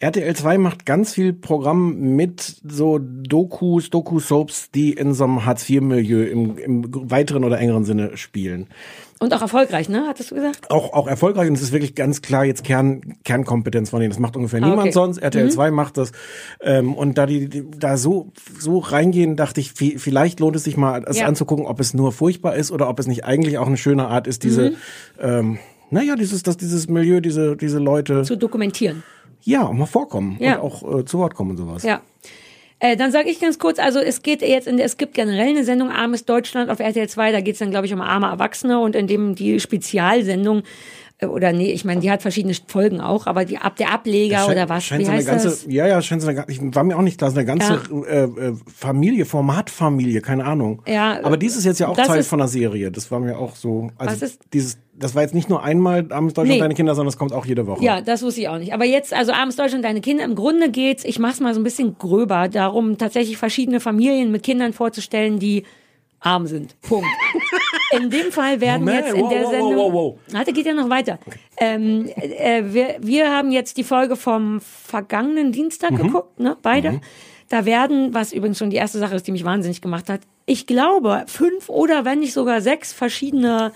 RTL 0.00 0.34
2 0.36 0.58
macht 0.58 0.84
ganz 0.84 1.14
viel 1.14 1.32
Programm 1.32 2.14
mit 2.16 2.56
so 2.68 2.98
Dokus, 3.00 3.88
Doku-Soaps, 3.90 4.70
die 4.72 4.92
in 4.92 5.14
so 5.14 5.24
einem 5.24 5.46
Hartz-IV-Milieu 5.46 6.24
im, 6.24 6.58
im 6.58 7.10
weiteren 7.10 7.44
oder 7.44 7.58
engeren 7.58 7.84
Sinne 7.84 8.16
spielen. 8.16 8.66
Und 9.20 9.32
auch 9.32 9.40
erfolgreich, 9.40 9.88
ne? 9.88 10.04
Hattest 10.06 10.30
du 10.32 10.34
gesagt? 10.34 10.70
Auch, 10.70 10.92
auch 10.92 11.06
erfolgreich 11.06 11.48
und 11.48 11.54
es 11.54 11.62
ist 11.62 11.72
wirklich 11.72 11.94
ganz 11.94 12.20
klar 12.20 12.44
jetzt 12.44 12.64
Kern, 12.64 13.14
Kernkompetenz 13.24 13.88
von 13.90 14.00
denen. 14.00 14.10
Das 14.10 14.18
macht 14.18 14.36
ungefähr 14.36 14.60
Ah, 14.62 14.66
niemand 14.66 14.80
okay. 14.88 14.92
sonst. 14.92 15.18
RTL 15.18 15.44
Mhm. 15.46 15.50
2 15.50 15.70
macht 15.70 15.96
das. 15.96 16.12
Ähm, 16.60 16.92
und 16.94 17.16
da 17.16 17.24
die, 17.24 17.48
die 17.48 17.64
da 17.78 17.96
so, 17.96 18.32
so 18.58 18.80
reingehen, 18.80 19.36
dachte 19.36 19.60
ich, 19.60 19.70
vi- 19.70 19.98
vielleicht 19.98 20.40
lohnt 20.40 20.56
es 20.56 20.64
sich 20.64 20.76
mal, 20.76 21.04
es 21.06 21.18
Ja. 21.20 21.26
anzugucken, 21.26 21.64
ob 21.64 21.80
es 21.80 21.94
nur 21.94 22.12
furchtbar 22.12 22.56
ist 22.56 22.72
oder 22.72 22.88
ob 22.90 22.98
es 22.98 23.06
nicht 23.06 23.24
eigentlich 23.24 23.56
auch 23.56 23.68
eine 23.68 23.76
schöne 23.78 24.08
Art 24.08 24.26
ist, 24.26 24.42
diese, 24.42 24.70
Mhm. 24.70 24.76
ähm, 25.20 25.58
naja, 25.90 26.16
dieses, 26.16 26.42
das, 26.42 26.56
dieses 26.58 26.88
Milieu, 26.88 27.20
diese, 27.20 27.56
diese 27.56 27.78
Leute. 27.78 28.24
Zu 28.24 28.36
dokumentieren. 28.36 29.04
Ja, 29.44 29.66
auch 29.66 29.72
mal 29.72 29.86
vorkommen 29.86 30.36
Ja. 30.40 30.56
und 30.56 30.60
auch 30.72 30.98
äh, 31.00 31.04
zu 31.04 31.18
Wort 31.18 31.34
kommen 31.34 31.50
und 31.52 31.56
sowas. 31.58 31.82
Ja. 31.82 32.00
Äh, 32.80 32.96
dann 32.96 33.12
sage 33.12 33.30
ich 33.30 33.40
ganz 33.40 33.58
kurz, 33.58 33.78
also 33.78 33.98
es 34.00 34.22
geht 34.22 34.42
jetzt, 34.42 34.66
in, 34.66 34.78
es 34.78 34.96
gibt 34.96 35.14
generell 35.14 35.48
eine 35.48 35.64
Sendung 35.64 35.90
Armes 35.90 36.24
Deutschland 36.24 36.70
auf 36.70 36.80
RTL 36.80 37.08
2, 37.08 37.32
da 37.32 37.40
geht 37.40 37.54
es 37.54 37.58
dann, 37.60 37.70
glaube 37.70 37.86
ich, 37.86 37.94
um 37.94 38.00
arme 38.00 38.26
Erwachsene 38.26 38.78
und 38.80 38.96
in 38.96 39.06
dem 39.06 39.34
die 39.34 39.60
Spezialsendung, 39.60 40.64
oder 41.30 41.52
nee, 41.52 41.72
ich 41.72 41.84
meine, 41.84 42.00
die 42.00 42.10
hat 42.10 42.22
verschiedene 42.22 42.54
Folgen 42.66 43.00
auch, 43.00 43.26
aber 43.26 43.44
die 43.44 43.58
ab 43.58 43.76
der 43.76 43.92
Ableger 43.92 44.38
scheint- 44.38 44.50
oder 44.52 44.68
was, 44.68 44.84
scheint 44.84 45.00
wie 45.02 45.06
so 45.06 45.12
heißt 45.12 45.26
ganze, 45.28 45.48
das? 45.48 45.66
Ja, 45.68 45.86
ja, 45.86 46.00
scheint 46.02 46.22
so 46.22 46.28
eine, 46.28 46.44
ich 46.48 46.60
war 46.74 46.84
mir 46.84 46.96
auch 46.96 47.02
nicht 47.02 47.18
klar, 47.18 47.30
so 47.30 47.36
eine 47.38 47.46
ganze 47.46 47.80
äh, 48.08 48.24
äh, 48.24 48.54
Familie, 48.74 49.24
Formatfamilie, 49.24 50.20
keine 50.20 50.44
Ahnung. 50.44 50.82
Ja, 50.86 51.18
Aber 51.22 51.36
dies 51.36 51.56
ist 51.56 51.64
jetzt 51.64 51.80
ja 51.80 51.88
auch 51.88 51.96
Teil 51.96 52.20
ist- 52.20 52.28
von 52.28 52.40
einer 52.40 52.48
Serie. 52.48 52.90
Das 52.90 53.10
war 53.10 53.20
mir 53.20 53.38
auch 53.38 53.56
so. 53.56 53.90
Also 53.98 54.12
Was 54.14 54.22
ist- 54.22 54.40
dieses, 54.52 54.78
das 54.96 55.14
war 55.14 55.22
jetzt 55.22 55.34
nicht 55.34 55.48
nur 55.48 55.62
einmal 55.62 56.06
Abends 56.12 56.34
Deutschland 56.34 56.48
Nee. 56.56 56.58
deine 56.60 56.74
Kinder, 56.74 56.94
sondern 56.94 57.08
es 57.10 57.16
kommt 57.18 57.32
auch 57.32 57.46
jede 57.46 57.66
Woche. 57.66 57.82
Ja, 57.84 58.00
das 58.00 58.22
wusste 58.22 58.42
ich 58.42 58.48
auch 58.48 58.58
nicht. 58.58 58.72
Aber 58.72 58.84
jetzt, 58.84 59.12
also 59.12 59.32
Abends 59.32 59.56
Deutschland, 59.56 59.84
deine 59.84 60.00
Kinder, 60.00 60.24
im 60.24 60.34
Grunde 60.34 60.70
geht's, 60.70 61.04
ich 61.04 61.18
mach's 61.18 61.40
mal 61.40 61.52
so 61.54 61.60
ein 61.60 61.64
bisschen 61.64 61.98
gröber, 61.98 62.48
darum, 62.48 62.96
tatsächlich 62.98 63.36
verschiedene 63.36 63.80
Familien 63.80 64.30
mit 64.30 64.42
Kindern 64.44 64.72
vorzustellen, 64.72 65.38
die 65.38 65.64
arm 66.20 66.46
sind. 66.46 66.80
Punkt. 66.80 67.06
in 67.96 68.10
dem 68.10 68.30
Fall 68.32 68.60
werden 68.60 68.84
Moment, 68.84 69.06
jetzt 69.06 69.14
in 69.16 69.22
wow, 69.22 69.30
der 69.32 69.42
wow, 69.44 69.50
Sendung. 69.50 69.76
wow, 69.76 69.92
wow, 69.92 70.18
Warte, 70.32 70.52
geht 70.52 70.66
ja 70.66 70.72
noch 70.74 70.90
weiter. 70.90 71.18
Ähm, 71.58 72.08
äh, 72.16 72.62
wir, 72.66 72.96
wir 73.00 73.30
haben 73.30 73.50
jetzt 73.50 73.76
die 73.76 73.84
Folge 73.84 74.16
vom 74.16 74.60
vergangenen 74.60 75.52
Dienstag 75.52 75.92
Mhm. 75.92 75.96
geguckt, 75.96 76.38
ne? 76.40 76.56
Beide. 76.62 77.00
Da 77.48 77.64
werden, 77.66 78.14
was 78.14 78.32
übrigens 78.32 78.58
schon 78.58 78.70
die 78.70 78.76
erste 78.76 78.98
Sache 78.98 79.14
ist, 79.14 79.26
die 79.26 79.32
mich 79.32 79.44
wahnsinnig 79.44 79.80
gemacht 79.80 80.08
hat, 80.08 80.20
ich 80.46 80.66
glaube, 80.66 81.24
fünf 81.26 81.68
oder 81.68 82.04
wenn 82.04 82.20
nicht 82.20 82.32
sogar 82.32 82.60
sechs 82.60 82.92
verschiedene 82.92 83.72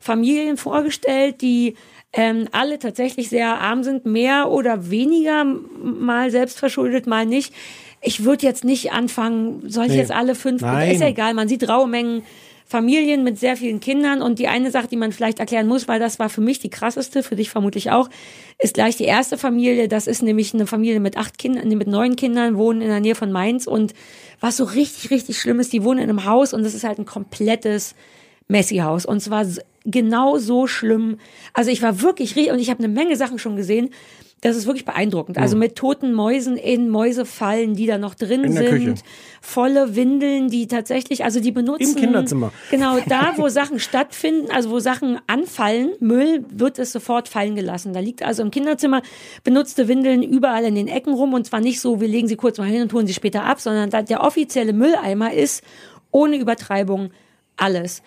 Familien 0.00 0.56
vorgestellt, 0.56 1.40
die 1.42 1.74
ähm, 2.12 2.48
alle 2.52 2.78
tatsächlich 2.78 3.28
sehr 3.28 3.60
arm 3.60 3.82
sind, 3.84 4.06
mehr 4.06 4.50
oder 4.50 4.90
weniger, 4.90 5.44
mal 5.44 6.30
selbstverschuldet, 6.30 7.06
mal 7.06 7.26
nicht. 7.26 7.52
Ich 8.00 8.24
würde 8.24 8.46
jetzt 8.46 8.64
nicht 8.64 8.92
anfangen, 8.92 9.62
soll 9.68 9.84
ich 9.84 9.92
Nee. 9.92 9.98
jetzt 9.98 10.10
alle 10.12 10.34
fünf, 10.34 10.62
Nein. 10.62 10.90
ist 10.92 11.00
ja 11.00 11.08
egal, 11.08 11.34
man 11.34 11.48
sieht 11.48 11.68
raue 11.68 11.86
Mengen 11.86 12.22
Familien 12.70 13.24
mit 13.24 13.36
sehr 13.36 13.56
vielen 13.56 13.80
Kindern 13.80 14.22
und 14.22 14.38
die 14.38 14.46
eine 14.46 14.70
Sache, 14.70 14.86
die 14.86 14.94
man 14.94 15.10
vielleicht 15.10 15.40
erklären 15.40 15.66
muss, 15.66 15.88
weil 15.88 15.98
das 15.98 16.20
war 16.20 16.28
für 16.28 16.40
mich 16.40 16.60
die 16.60 16.70
krasseste, 16.70 17.24
für 17.24 17.34
dich 17.34 17.50
vermutlich 17.50 17.90
auch, 17.90 18.08
ist 18.60 18.74
gleich 18.74 18.96
die 18.96 19.06
erste 19.06 19.36
Familie, 19.36 19.88
das 19.88 20.06
ist 20.06 20.22
nämlich 20.22 20.54
eine 20.54 20.68
Familie 20.68 21.00
mit 21.00 21.16
acht 21.16 21.36
Kindern, 21.36 21.66
mit 21.66 21.88
neun 21.88 22.14
Kindern, 22.14 22.56
wohnen 22.56 22.80
in 22.80 22.86
der 22.86 23.00
Nähe 23.00 23.16
von 23.16 23.32
Mainz 23.32 23.66
und 23.66 23.92
was 24.38 24.56
so 24.56 24.62
richtig, 24.62 25.10
richtig 25.10 25.40
schlimm 25.40 25.58
ist, 25.58 25.72
die 25.72 25.82
wohnen 25.82 25.98
in 25.98 26.10
einem 26.10 26.26
Haus 26.26 26.54
und 26.54 26.62
das 26.62 26.74
ist 26.74 26.84
halt 26.84 27.00
ein 27.00 27.06
komplettes 27.06 27.96
Messi-Haus. 28.46 29.04
Und 29.04 29.20
zwar 29.20 29.44
genau 29.84 30.38
so 30.38 30.68
schlimm. 30.68 31.18
Also 31.52 31.72
ich 31.72 31.82
war 31.82 32.02
wirklich, 32.02 32.36
und 32.52 32.60
ich 32.60 32.70
habe 32.70 32.84
eine 32.84 32.92
Menge 32.92 33.16
Sachen 33.16 33.40
schon 33.40 33.56
gesehen. 33.56 33.90
Das 34.42 34.56
ist 34.56 34.66
wirklich 34.66 34.86
beeindruckend. 34.86 35.36
Also 35.36 35.54
mit 35.54 35.76
toten 35.76 36.14
Mäusen 36.14 36.56
in 36.56 36.88
Mäusefallen, 36.88 37.74
die 37.74 37.86
da 37.86 37.98
noch 37.98 38.14
drin 38.14 38.50
sind. 38.50 38.66
Küche. 38.66 38.94
Volle 39.42 39.96
Windeln, 39.96 40.48
die 40.48 40.66
tatsächlich, 40.66 41.24
also 41.24 41.40
die 41.40 41.52
benutzen. 41.52 41.90
Im 41.90 41.94
Kinderzimmer. 41.96 42.50
Genau, 42.70 42.98
da, 43.06 43.34
wo 43.36 43.48
Sachen 43.48 43.78
stattfinden, 43.78 44.50
also 44.50 44.70
wo 44.70 44.78
Sachen 44.78 45.18
anfallen, 45.26 45.90
Müll, 46.00 46.44
wird 46.48 46.78
es 46.78 46.92
sofort 46.92 47.28
fallen 47.28 47.54
gelassen. 47.54 47.92
Da 47.92 48.00
liegt 48.00 48.22
also 48.22 48.42
im 48.42 48.50
Kinderzimmer 48.50 49.02
benutzte 49.44 49.88
Windeln 49.88 50.22
überall 50.22 50.64
in 50.64 50.74
den 50.74 50.88
Ecken 50.88 51.12
rum 51.12 51.34
und 51.34 51.46
zwar 51.46 51.60
nicht 51.60 51.80
so, 51.80 52.00
wir 52.00 52.08
legen 52.08 52.26
sie 52.26 52.36
kurz 52.36 52.56
mal 52.56 52.64
hin 52.64 52.80
und 52.80 52.92
holen 52.94 53.06
sie 53.06 53.14
später 53.14 53.44
ab, 53.44 53.60
sondern 53.60 53.90
da, 53.90 54.00
der 54.00 54.22
offizielle 54.22 54.72
Mülleimer 54.72 55.34
ist 55.34 55.62
ohne 56.12 56.36
Übertreibung 56.36 57.10
alles. 57.56 58.02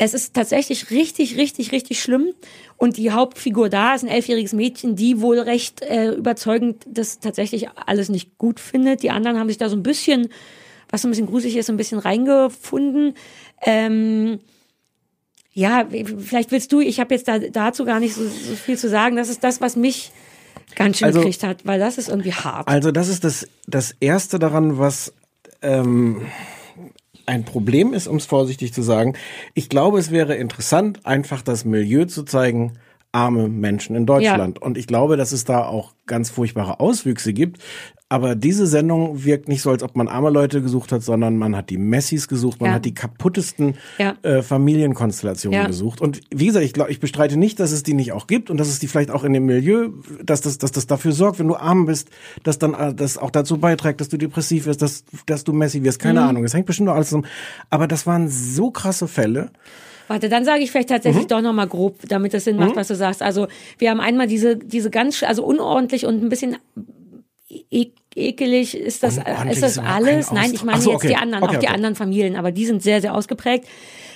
Es 0.00 0.14
ist 0.14 0.32
tatsächlich 0.34 0.90
richtig, 0.90 1.36
richtig, 1.36 1.72
richtig 1.72 2.00
schlimm. 2.00 2.32
Und 2.76 2.96
die 2.96 3.10
Hauptfigur 3.10 3.68
da 3.68 3.94
ist 3.96 4.04
ein 4.04 4.08
elfjähriges 4.08 4.52
Mädchen, 4.52 4.94
die 4.94 5.20
wohl 5.20 5.40
recht 5.40 5.82
äh, 5.82 6.12
überzeugend 6.12 6.84
das 6.86 7.18
tatsächlich 7.18 7.68
alles 7.74 8.08
nicht 8.08 8.38
gut 8.38 8.60
findet. 8.60 9.02
Die 9.02 9.10
anderen 9.10 9.38
haben 9.38 9.48
sich 9.48 9.58
da 9.58 9.68
so 9.68 9.74
ein 9.76 9.82
bisschen, 9.82 10.28
was 10.88 11.02
so 11.02 11.08
ein 11.08 11.10
bisschen 11.10 11.26
gruselig 11.26 11.56
ist, 11.56 11.66
so 11.66 11.72
ein 11.72 11.76
bisschen 11.76 11.98
reingefunden. 11.98 13.14
Ähm, 13.66 14.38
ja, 15.52 15.88
vielleicht 15.90 16.52
willst 16.52 16.70
du, 16.72 16.78
ich 16.80 17.00
habe 17.00 17.12
jetzt 17.16 17.26
da, 17.26 17.40
dazu 17.40 17.84
gar 17.84 17.98
nicht 17.98 18.14
so, 18.14 18.22
so 18.22 18.54
viel 18.54 18.78
zu 18.78 18.88
sagen. 18.88 19.16
Das 19.16 19.28
ist 19.28 19.42
das, 19.42 19.60
was 19.60 19.74
mich 19.74 20.12
ganz 20.76 20.98
schön 20.98 21.06
Also- 21.06 21.18
gekriegt 21.20 21.42
hat, 21.42 21.66
weil 21.66 21.80
das 21.80 21.98
ist 21.98 22.08
irgendwie 22.08 22.32
hart. 22.32 22.68
Also 22.68 22.92
das 22.92 23.08
ist 23.08 23.24
das, 23.24 23.48
das 23.66 23.96
Erste 23.98 24.38
daran, 24.38 24.78
was 24.78 25.12
ähm, 25.60 26.22
ein 27.28 27.44
Problem 27.44 27.92
ist, 27.92 28.08
um 28.08 28.16
es 28.16 28.24
vorsichtig 28.24 28.72
zu 28.72 28.82
sagen. 28.82 29.14
Ich 29.52 29.68
glaube, 29.68 29.98
es 29.98 30.10
wäre 30.10 30.34
interessant, 30.34 31.04
einfach 31.04 31.42
das 31.42 31.64
Milieu 31.66 32.06
zu 32.06 32.24
zeigen, 32.24 32.78
arme 33.12 33.48
Menschen 33.48 33.96
in 33.96 34.06
Deutschland. 34.06 34.60
Und 34.60 34.78
ich 34.78 34.86
glaube, 34.86 35.16
dass 35.16 35.32
es 35.32 35.44
da 35.44 35.66
auch 35.66 35.92
ganz 36.06 36.30
furchtbare 36.30 36.80
Auswüchse 36.80 37.32
gibt. 37.32 37.62
Aber 38.10 38.34
diese 38.34 38.66
Sendung 38.66 39.24
wirkt 39.24 39.48
nicht 39.48 39.60
so, 39.60 39.70
als 39.70 39.82
ob 39.82 39.94
man 39.94 40.08
arme 40.08 40.30
Leute 40.30 40.62
gesucht 40.62 40.92
hat, 40.92 41.02
sondern 41.02 41.36
man 41.36 41.54
hat 41.54 41.68
die 41.68 41.76
Messis 41.76 42.26
gesucht, 42.26 42.58
man 42.58 42.70
Ja. 42.70 42.74
hat 42.76 42.86
die 42.86 42.94
kaputtesten 42.94 43.74
Ja. 43.98 44.14
äh, 44.22 44.40
Familienkonstellationen 44.40 45.60
Ja. 45.60 45.66
gesucht. 45.66 46.00
Und 46.00 46.22
wie 46.30 46.46
gesagt, 46.46 46.64
ich 46.64 46.72
glaube, 46.72 46.90
ich 46.90 47.00
bestreite 47.00 47.36
nicht, 47.36 47.60
dass 47.60 47.70
es 47.70 47.82
die 47.82 47.92
nicht 47.92 48.12
auch 48.12 48.26
gibt 48.26 48.48
und 48.48 48.56
dass 48.58 48.68
es 48.68 48.78
die 48.78 48.86
vielleicht 48.86 49.10
auch 49.10 49.24
in 49.24 49.34
dem 49.34 49.44
Milieu, 49.44 49.90
dass 50.24 50.40
das, 50.40 50.56
dass 50.56 50.72
das 50.72 50.86
dafür 50.86 51.12
sorgt, 51.12 51.38
wenn 51.38 51.48
du 51.48 51.56
arm 51.56 51.84
bist, 51.84 52.08
dass 52.44 52.58
dann 52.58 52.72
äh, 52.72 52.94
das 52.94 53.18
auch 53.18 53.30
dazu 53.30 53.58
beiträgt, 53.58 54.00
dass 54.00 54.08
du 54.08 54.16
depressiv 54.16 54.64
wirst, 54.64 54.80
dass, 54.80 55.04
dass 55.26 55.44
du 55.44 55.52
Messi 55.52 55.82
wirst. 55.82 55.98
Keine 55.98 56.22
Mhm. 56.22 56.28
Ahnung. 56.28 56.44
Es 56.44 56.54
hängt 56.54 56.64
bestimmt 56.66 56.86
noch 56.86 56.94
alles 56.94 57.08
zusammen. 57.08 57.26
Aber 57.68 57.86
das 57.86 58.06
waren 58.06 58.28
so 58.30 58.70
krasse 58.70 59.06
Fälle. 59.06 59.50
Warte, 60.06 60.30
dann 60.30 60.46
sage 60.46 60.62
ich 60.62 60.70
vielleicht 60.70 60.88
tatsächlich 60.88 61.24
Mhm. 61.24 61.28
doch 61.28 61.42
noch 61.42 61.52
mal 61.52 61.66
grob, 61.68 61.98
damit 62.08 62.32
das 62.32 62.44
Sinn 62.44 62.56
macht, 62.56 62.70
Mhm. 62.70 62.76
was 62.76 62.88
du 62.88 62.94
sagst. 62.96 63.20
Also 63.20 63.48
wir 63.76 63.90
haben 63.90 64.00
einmal 64.00 64.26
diese 64.26 64.56
diese 64.56 64.88
ganz 64.88 65.22
also 65.22 65.44
unordentlich 65.44 66.06
und 66.06 66.22
ein 66.22 66.30
bisschen 66.30 66.56
e 67.50 67.92
ekelig 68.14 68.76
ist 68.76 69.02
das 69.02 69.18
Unordentlich 69.18 69.56
ist 69.56 69.62
das 69.62 69.78
alles? 69.78 70.32
Nein, 70.32 70.52
ich 70.52 70.64
meine 70.64 70.80
so, 70.80 70.90
jetzt 70.90 70.98
okay. 70.98 71.08
die 71.08 71.16
anderen, 71.16 71.44
Okay, 71.44 71.56
auch 71.56 71.60
die 71.60 71.66
okay. 71.66 71.74
anderen 71.74 71.94
Familien, 71.94 72.36
aber 72.36 72.52
die 72.52 72.66
sind 72.66 72.82
sehr 72.82 73.00
sehr 73.00 73.14
ausgeprägt. 73.14 73.66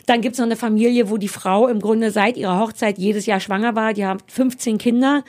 Dann 0.06 0.20
gibt's 0.20 0.38
noch 0.38 0.46
eine 0.46 0.56
Familie, 0.56 1.10
wo 1.10 1.16
die 1.16 1.28
Frau 1.28 1.68
im 1.68 1.80
Grunde 1.80 2.10
seit 2.10 2.36
ihrer 2.36 2.58
Hochzeit 2.58 2.98
jedes 2.98 3.26
Jahr 3.26 3.38
schwanger 3.40 3.76
war. 3.76 3.92
Die 3.94 4.04
haben 4.04 4.18
15 4.26 4.78
Kinder, 4.78 5.22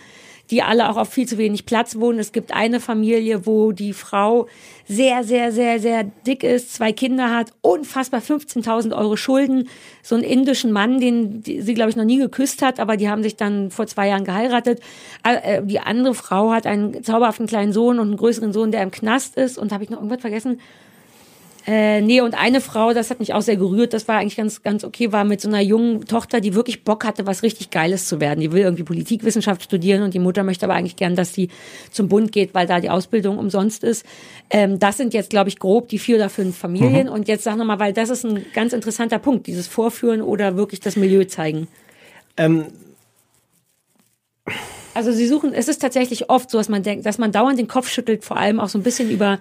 die 0.52 0.62
alle 0.62 0.90
auch 0.90 0.98
auf 0.98 1.10
viel 1.10 1.28
zu 1.28 1.38
wenig 1.38 1.66
Platz 1.66 1.96
wohnen. 1.96 2.20
Es 2.20 2.32
gibt 2.32 2.54
eine 2.54 2.80
Familie, 2.80 3.46
wo 3.46 3.72
die 3.72 3.94
Frau 3.94 4.48
sehr, 4.88 5.24
sehr, 5.24 5.52
sehr, 5.52 5.80
sehr 5.80 6.04
dick 6.04 6.44
ist, 6.44 6.74
zwei 6.74 6.92
Kinder 6.92 7.34
hat, 7.34 7.52
unfassbar 7.62 8.20
15.000 8.20 8.96
Euro 8.96 9.16
Schulden, 9.16 9.70
so 10.02 10.16
einen 10.16 10.24
indischen 10.26 10.72
Mann, 10.72 11.00
den 11.00 11.42
sie, 11.44 11.74
glaube 11.74 11.90
ich, 11.90 11.96
noch 11.96 12.04
nie 12.04 12.18
geküsst 12.18 12.62
hat, 12.62 12.80
aber 12.80 12.98
die 12.98 13.10
haben 13.10 13.24
sich 13.24 13.38
dann 13.38 13.72
vor 13.72 13.88
zwei 13.88 14.10
Jahren 14.10 14.26
geheiratet. 14.26 14.82
Äh, 15.24 15.62
Die 15.64 15.80
andere 15.80 16.14
Frau 16.14 16.52
hat 16.52 16.68
einen 16.68 17.04
zauberhaften 17.04 17.48
kleinen 17.48 17.72
Sohn 17.72 18.00
und 18.00 18.08
einen 18.08 18.18
größeren 18.18 18.52
Sohn, 18.52 18.72
der 18.72 18.84
im 18.84 18.92
Knast 18.92 19.38
ist. 19.38 19.58
Und 19.58 19.72
habe 19.72 19.84
ich 19.84 19.90
noch 19.90 19.98
irgendwas 19.98 20.22
vergessen? 20.22 20.60
Äh, 21.66 22.02
nee, 22.02 22.20
und 22.20 22.34
eine 22.34 22.60
Frau, 22.60 22.94
das 22.94 23.10
hat 23.10 23.20
mich 23.20 23.34
auch 23.34 23.42
sehr 23.42 23.56
gerührt, 23.56 23.94
das 23.94 24.08
war 24.10 24.18
eigentlich 24.18 24.36
ganz, 24.36 24.64
ganz 24.64 24.84
okay, 24.84 25.14
war 25.14 25.24
mit 25.24 25.40
so 25.40 25.48
einer 25.48 25.62
jungen 25.62 26.06
Tochter, 26.06 26.42
die 26.42 26.56
wirklich 26.56 26.84
Bock 26.84 27.06
hatte, 27.06 27.26
was 27.26 27.42
richtig 27.42 27.70
Geiles 27.70 28.06
zu 28.08 28.20
werden. 28.20 28.42
Die 28.42 28.52
will 28.52 28.64
irgendwie 28.64 28.84
Politikwissenschaft 28.84 29.64
studieren 29.64 30.04
und 30.04 30.14
die 30.14 30.20
Mutter 30.20 30.44
möchte 30.44 30.66
aber 30.66 30.74
eigentlich 30.74 30.98
gern, 30.98 31.16
dass 31.16 31.34
sie 31.34 31.50
zum 31.90 32.10
Bund 32.10 32.34
geht, 32.34 32.54
weil 32.54 32.68
da 32.68 32.82
die 32.82 32.90
Ausbildung 32.90 33.38
umsonst 33.38 33.84
ist. 33.84 34.06
Ähm, 34.50 34.78
das 34.78 34.98
sind 34.98 35.14
jetzt, 35.14 35.30
glaube 35.30 35.50
ich, 35.50 35.58
grob 35.58 35.88
die 35.88 36.00
vier 36.00 36.18
oder 36.18 36.30
fünf 36.30 36.58
Familien. 36.58 37.08
Mhm. 37.08 37.14
Und 37.14 37.28
jetzt 37.30 37.46
sag 37.46 37.56
nochmal, 37.56 37.80
weil 37.80 37.94
das 37.94 38.10
ist 38.10 38.26
ein 38.26 38.46
ganz 38.54 38.74
interessanter 38.74 39.20
Punkt, 39.20 39.48
dieses 39.48 39.68
Vorführen 39.68 40.22
oder 40.22 40.58
wirklich 40.58 40.82
das 40.82 40.98
Milieu 40.98 41.24
zeigen. 41.24 41.68
Ähm, 42.36 42.66
Also 44.94 45.12
sie 45.12 45.28
suchen, 45.28 45.54
es 45.54 45.68
ist 45.68 45.82
tatsächlich 45.82 46.30
oft 46.30 46.50
so, 46.50 46.58
dass 46.58 46.70
man 46.70 46.84
denkt, 46.84 47.06
dass 47.06 47.18
man 47.18 47.32
dauernd 47.32 47.58
den 47.58 47.68
Kopf 47.68 47.90
schüttelt, 47.90 48.24
vor 48.24 48.38
allem 48.38 48.60
auch 48.60 48.70
so 48.70 48.78
ein 48.78 48.84
bisschen 48.84 49.10
über 49.10 49.40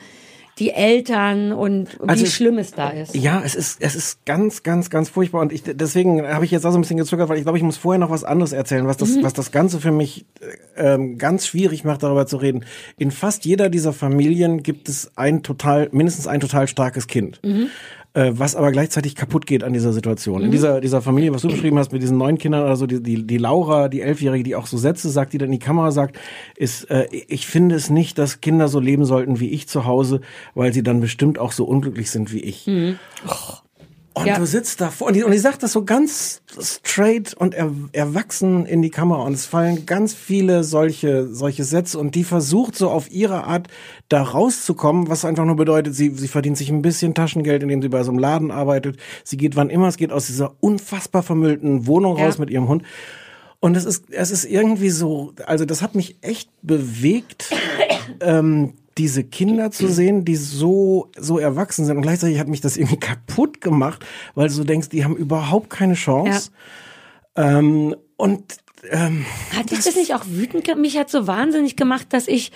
die 0.59 0.71
Eltern 0.71 1.53
und 1.53 1.89
Also 2.07 2.25
wie 2.25 2.29
schlimm 2.29 2.59
es 2.59 2.73
da 2.73 2.91
ist. 2.91 3.15
Ja, 3.15 3.43
es 3.45 3.55
ist, 3.55 3.81
es 3.81 3.95
ist 3.95 4.25
ganz, 4.27 4.63
ganz, 4.63 4.91
ganz 4.91 5.09
furchtbar. 5.09 5.41
Und 5.41 5.53
ich, 5.53 5.63
deswegen 5.65 6.27
habe 6.27 6.45
ich 6.45 6.51
jetzt 6.51 6.67
auch 6.67 6.73
so 6.73 6.79
ein 6.79 6.83
bisschen 6.83 6.99
gezögert, 6.99 7.29
weil 7.31 7.39
ich 7.39 7.45
glaube, 7.45 7.57
ich 7.59 7.65
muss 7.65 7.79
vorher 7.79 7.99
noch 7.99 8.11
was 8.11 8.23
anderes 8.23 8.53
erzählen, 8.53 8.87
was 8.87 8.99
das, 8.99 9.17
Mhm. 9.17 9.23
was 9.23 9.33
das 9.33 9.51
Ganze 9.51 9.81
für 9.81 9.93
mich 9.93 10.27
äh, 10.77 10.95
ähm, 10.95 11.17
ganz 11.17 11.47
schwierig 11.47 11.85
macht, 11.85 12.03
darüber 12.03 12.27
zu 12.27 12.37
reden. 12.37 12.65
In 12.99 13.11
fast 13.11 13.45
jeder 13.47 13.71
dieser 13.71 13.93
Familien 13.95 14.63
gibt 14.63 14.89
es 14.91 15.11
ein 15.17 15.43
total, 15.43 15.89
mindestens 15.93 16.27
ein 16.27 16.41
total 16.41 16.69
starkes 16.69 17.07
Kind. 17.07 17.41
Mhm. 17.43 17.69
Äh, 18.15 18.33
was 18.35 18.55
aber 18.55 18.73
gleichzeitig 18.73 19.15
kaputt 19.15 19.47
geht 19.47 19.65
an 19.65 19.73
dieser 19.73 19.95
Situation. 19.95 20.43
In 20.43 20.49
Mhm. 20.49 20.53
dieser, 20.53 20.81
dieser 20.83 21.01
Familie, 21.01 21.33
was 21.33 21.41
du 21.43 21.49
beschrieben 21.49 21.79
hast, 21.79 21.93
mit 21.93 22.03
diesen 22.03 22.19
neun 22.19 22.37
Kindern, 22.37 22.67
also 22.67 22.87
die, 22.87 23.03
die, 23.03 23.27
die 23.27 23.39
Laura, 23.39 23.89
die 23.89 24.03
Elfjährige, 24.03 24.45
die 24.45 24.55
auch 24.55 24.67
so 24.67 24.77
Sätze 24.77 25.09
sagt, 25.09 25.33
die 25.33 25.39
dann 25.39 25.47
in 25.49 25.53
die 25.53 25.59
Kamera 25.59 25.93
sagt, 25.93 26.19
ist, 26.57 26.91
äh, 26.91 27.07
ich 27.11 27.47
finde 27.47 27.75
es 27.75 27.89
nicht, 27.89 28.19
dass 28.19 28.43
Kinder 28.43 28.69
so 28.69 28.81
leben 28.81 29.07
sollten 29.07 29.41
wie 29.41 29.49
ich 29.49 29.67
zu 29.67 29.87
Hause, 29.87 30.21
weil 30.55 30.75
sie 30.75 30.83
dann 30.83 31.01
bestimmt 31.01 31.39
auch 31.39 31.53
so 31.53 31.65
unglücklich 31.65 32.11
sind 32.11 32.35
wie 32.35 32.41
ich. 32.41 32.67
Mhm. 32.67 32.99
Und 34.15 34.27
Ja. 34.27 34.39
du 34.39 34.45
sitzt 34.47 34.81
davor 34.83 35.07
und 35.09 35.15
die, 35.17 35.25
und 35.25 35.31
die 35.33 35.39
sagt 35.39 35.63
das 35.63 35.73
so 35.73 35.85
ganz 35.85 36.43
straight 36.61 37.33
und 37.35 37.55
er, 37.55 37.71
erwachsen 37.93 38.67
in 38.67 38.83
die 38.83 38.91
Kamera 38.91 39.23
und 39.23 39.33
es 39.33 39.47
fallen 39.47 39.87
ganz 39.87 40.13
viele 40.13 40.65
solche, 40.65 41.29
solche 41.33 41.65
Sätze 41.65 41.99
und 41.99 42.15
die 42.15 42.25
versucht 42.25 42.77
so 42.77 42.91
auf 42.91 43.11
ihre 43.11 43.45
Art 43.45 43.69
da 44.11 44.23
rauszukommen, 44.23 45.09
was 45.09 45.25
einfach 45.25 45.47
nur 45.47 45.57
bedeutet, 45.57 45.95
sie, 45.95 46.11
sie 46.11 46.29
verdient 46.29 46.59
sich 46.59 46.69
ein 46.69 46.83
bisschen 46.83 47.15
Taschengeld, 47.15 47.63
indem 47.63 47.81
sie 47.81 47.89
bei 47.89 48.03
so 48.03 48.11
einem 48.11 48.19
Laden 48.19 48.51
arbeitet. 48.51 48.99
Sie 49.25 49.39
geht 49.39 49.57
wann 49.57 49.71
immer 49.71 49.89
es 49.89 49.97
geht 49.97 50.13
aus 50.13 50.27
dieser 50.27 50.55
unfassbar 50.61 51.23
vermüllten 51.23 51.87
Wohnung 51.87 52.19
Ja. 52.19 52.27
raus 52.27 52.37
mit 52.39 52.51
ihrem 52.51 52.69
Hund. 52.69 52.83
Und 53.61 53.77
es 53.77 53.85
ist, 53.87 54.11
es 54.11 54.31
ist 54.31 54.45
irgendwie 54.45 54.91
so, 54.91 55.33
also 55.47 55.65
das 55.65 55.81
hat 55.81 55.95
mich 55.95 56.17
echt 56.21 56.51
bewegt, 56.63 57.49
ähm, 58.21 58.75
diese 58.99 59.25
Kinder 59.25 59.71
zu 59.71 59.89
sehen, 59.89 60.25
die 60.25 60.37
so, 60.37 61.11
so 61.17 61.39
erwachsen 61.39 61.85
sind. 61.85 61.97
Und 61.97 62.03
gleichzeitig 62.03 62.39
hat 62.39 62.49
mich 62.49 62.61
das 62.61 62.77
irgendwie 62.77 62.97
kaputt 63.01 63.61
gemacht, 63.61 64.05
weil 64.35 64.49
du 64.49 64.65
denkst, 64.65 64.89
die 64.91 65.05
haben 65.05 65.17
überhaupt 65.17 65.71
keine 65.71 65.95
Chance. 65.95 66.51
Ähm, 67.37 67.97
und 68.17 68.57
ähm, 68.91 69.25
Hat 69.57 69.71
dich 69.71 69.81
das 69.81 69.97
nicht 69.97 70.15
auch 70.15 70.25
wütend 70.27 70.65
gemacht? 70.65 70.81
Mich 70.81 70.99
hat 70.99 71.11
so 71.11 71.27
wahnsinnig 71.27 71.77
gemacht, 71.77 72.09
dass 72.11 72.29
ich 72.29 72.53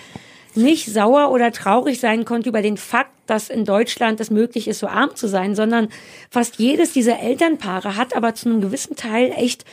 nicht 0.55 0.91
sauer 0.91 1.31
oder 1.31 1.51
traurig 1.51 1.99
sein 1.99 2.25
konnte 2.25 2.49
über 2.49 2.61
den 2.61 2.77
Fakt, 2.77 3.11
dass 3.27 3.49
in 3.49 3.65
Deutschland 3.65 4.19
es 4.19 4.31
möglich 4.31 4.67
ist, 4.67 4.79
so 4.79 4.87
arm 4.87 5.15
zu 5.15 5.27
sein, 5.27 5.55
sondern 5.55 5.89
fast 6.29 6.57
jedes 6.57 6.93
dieser 6.93 7.19
Elternpaare 7.19 7.95
hat 7.95 8.15
aber 8.15 8.33
zu 8.33 8.49
einem 8.49 8.61
gewissen 8.61 8.95
Teil 8.95 9.31
echt 9.35 9.65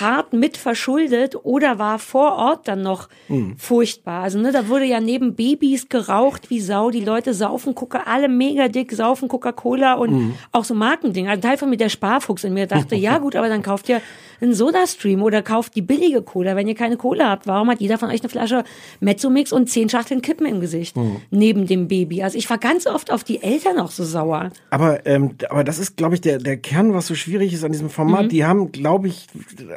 hart 0.00 0.32
mit 0.32 0.56
verschuldet 0.56 1.36
oder 1.42 1.78
war 1.78 1.98
vor 1.98 2.36
Ort 2.36 2.66
dann 2.68 2.82
noch 2.82 3.08
Hm. 3.28 3.54
furchtbar. 3.58 4.22
Also 4.22 4.38
ne, 4.38 4.52
da 4.52 4.68
wurde 4.68 4.84
ja 4.84 5.00
neben 5.00 5.34
Babys 5.34 5.88
geraucht 5.88 6.50
wie 6.50 6.60
Sau. 6.60 6.90
Die 6.90 7.00
Leute 7.04 7.34
saufen 7.34 7.74
Coca, 7.74 8.02
alle 8.06 8.28
mega 8.28 8.68
dick, 8.68 8.92
saufen 8.92 9.28
Coca-Cola 9.28 9.94
und 9.94 10.10
Hm. 10.10 10.34
auch 10.52 10.64
so 10.64 10.74
Markending. 10.74 11.28
Ein 11.28 11.40
Teil 11.40 11.56
von 11.58 11.68
mir, 11.70 11.76
der 11.76 11.88
Sparfuchs 11.88 12.44
in 12.44 12.54
mir 12.54 12.66
dachte, 12.66 12.94
ja 12.96 13.18
gut, 13.18 13.36
aber 13.36 13.48
dann 13.48 13.62
kauft 13.62 13.88
ihr 13.88 14.00
einen 14.40 14.54
Soda-Stream 14.54 15.22
oder 15.22 15.40
kauft 15.42 15.76
die 15.76 15.82
billige 15.82 16.20
Cola, 16.22 16.56
wenn 16.56 16.66
ihr 16.66 16.74
keine 16.74 16.96
Cola 16.96 17.28
habt. 17.30 17.46
Warum 17.46 17.70
hat 17.70 17.80
jeder 17.80 17.96
von 17.98 18.08
euch 18.10 18.20
eine 18.22 18.28
Flasche 18.28 18.64
Mezzomix 19.00 19.52
und 19.52 19.68
zehn 19.70 19.88
Schachteln 19.88 20.20
Kippen 20.22 20.46
im 20.46 20.60
Gesicht? 20.60 20.96
Hm. 20.96 21.16
Neben 21.30 21.66
dem 21.66 21.86
Baby. 21.86 22.22
Also 22.22 22.38
ich 22.38 22.48
war 22.50 22.58
ganz 22.58 22.86
oft 22.86 23.12
auf 23.12 23.22
die 23.24 23.42
Eltern 23.42 23.78
auch 23.78 23.90
so 23.90 24.04
sauer. 24.04 24.50
Aber, 24.70 25.06
ähm, 25.06 25.36
aber 25.48 25.62
das 25.64 25.78
ist, 25.78 25.96
glaube 25.96 26.14
ich, 26.14 26.20
der, 26.22 26.38
der 26.38 26.56
Kern, 26.56 26.92
was 26.94 27.06
so 27.06 27.14
schwierig 27.14 27.52
ist 27.52 27.62
an 27.62 27.72
diesem 27.72 27.90
Format. 27.90 28.24
Mhm. 28.24 28.28
Die 28.30 28.44
haben, 28.44 28.72
glaube 28.72 29.08
ich, 29.08 29.26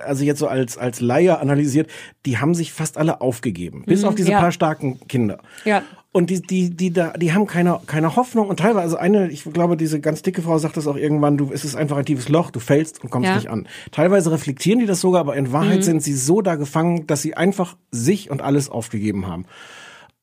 also 0.05 0.23
jetzt 0.23 0.39
so 0.39 0.47
als, 0.47 0.77
als 0.77 1.01
Laie 1.01 1.39
analysiert, 1.39 1.89
die 2.25 2.37
haben 2.37 2.53
sich 2.55 2.71
fast 2.73 2.97
alle 2.97 3.21
aufgegeben. 3.21 3.83
Bis 3.85 4.01
Mhm, 4.01 4.07
auf 4.09 4.15
diese 4.15 4.31
ja. 4.31 4.39
paar 4.39 4.51
starken 4.51 4.99
Kinder. 5.07 5.39
Ja. 5.65 5.83
Und 6.11 6.29
die, 6.29 6.41
die, 6.41 6.69
die, 6.69 6.93
da, 6.93 7.11
die 7.11 7.33
haben 7.33 7.45
keine, 7.45 7.77
keine 7.87 8.15
Hoffnung 8.15 8.47
und 8.47 8.57
teilweise, 8.61 8.83
also 8.83 8.95
eine, 8.97 9.29
ich 9.29 9.43
glaube, 9.43 9.75
diese 9.75 9.99
ganz 9.99 10.21
dicke 10.21 10.41
Frau 10.41 10.57
sagt 10.59 10.77
das 10.77 10.87
auch 10.87 10.95
irgendwann, 10.95 11.35
du, 11.37 11.51
es 11.51 11.65
ist 11.65 11.75
einfach 11.75 11.97
ein 11.97 12.05
tiefes 12.05 12.29
Loch, 12.29 12.51
du 12.51 12.61
fällst 12.61 13.03
und 13.03 13.09
kommst 13.09 13.27
Ja. 13.27 13.35
nicht 13.35 13.49
an. 13.49 13.67
Teilweise 13.91 14.31
reflektieren 14.31 14.79
die 14.79 14.85
das 14.85 15.01
sogar, 15.01 15.19
aber 15.19 15.35
in 15.35 15.51
Wahrheit 15.51 15.79
Mhm. 15.79 15.83
sind 15.83 16.03
sie 16.03 16.13
so 16.13 16.41
da 16.41 16.55
gefangen, 16.55 17.05
dass 17.07 17.21
sie 17.21 17.35
einfach 17.35 17.75
sich 17.91 18.29
und 18.31 18.41
alles 18.41 18.69
aufgegeben 18.69 19.27
haben. 19.27 19.45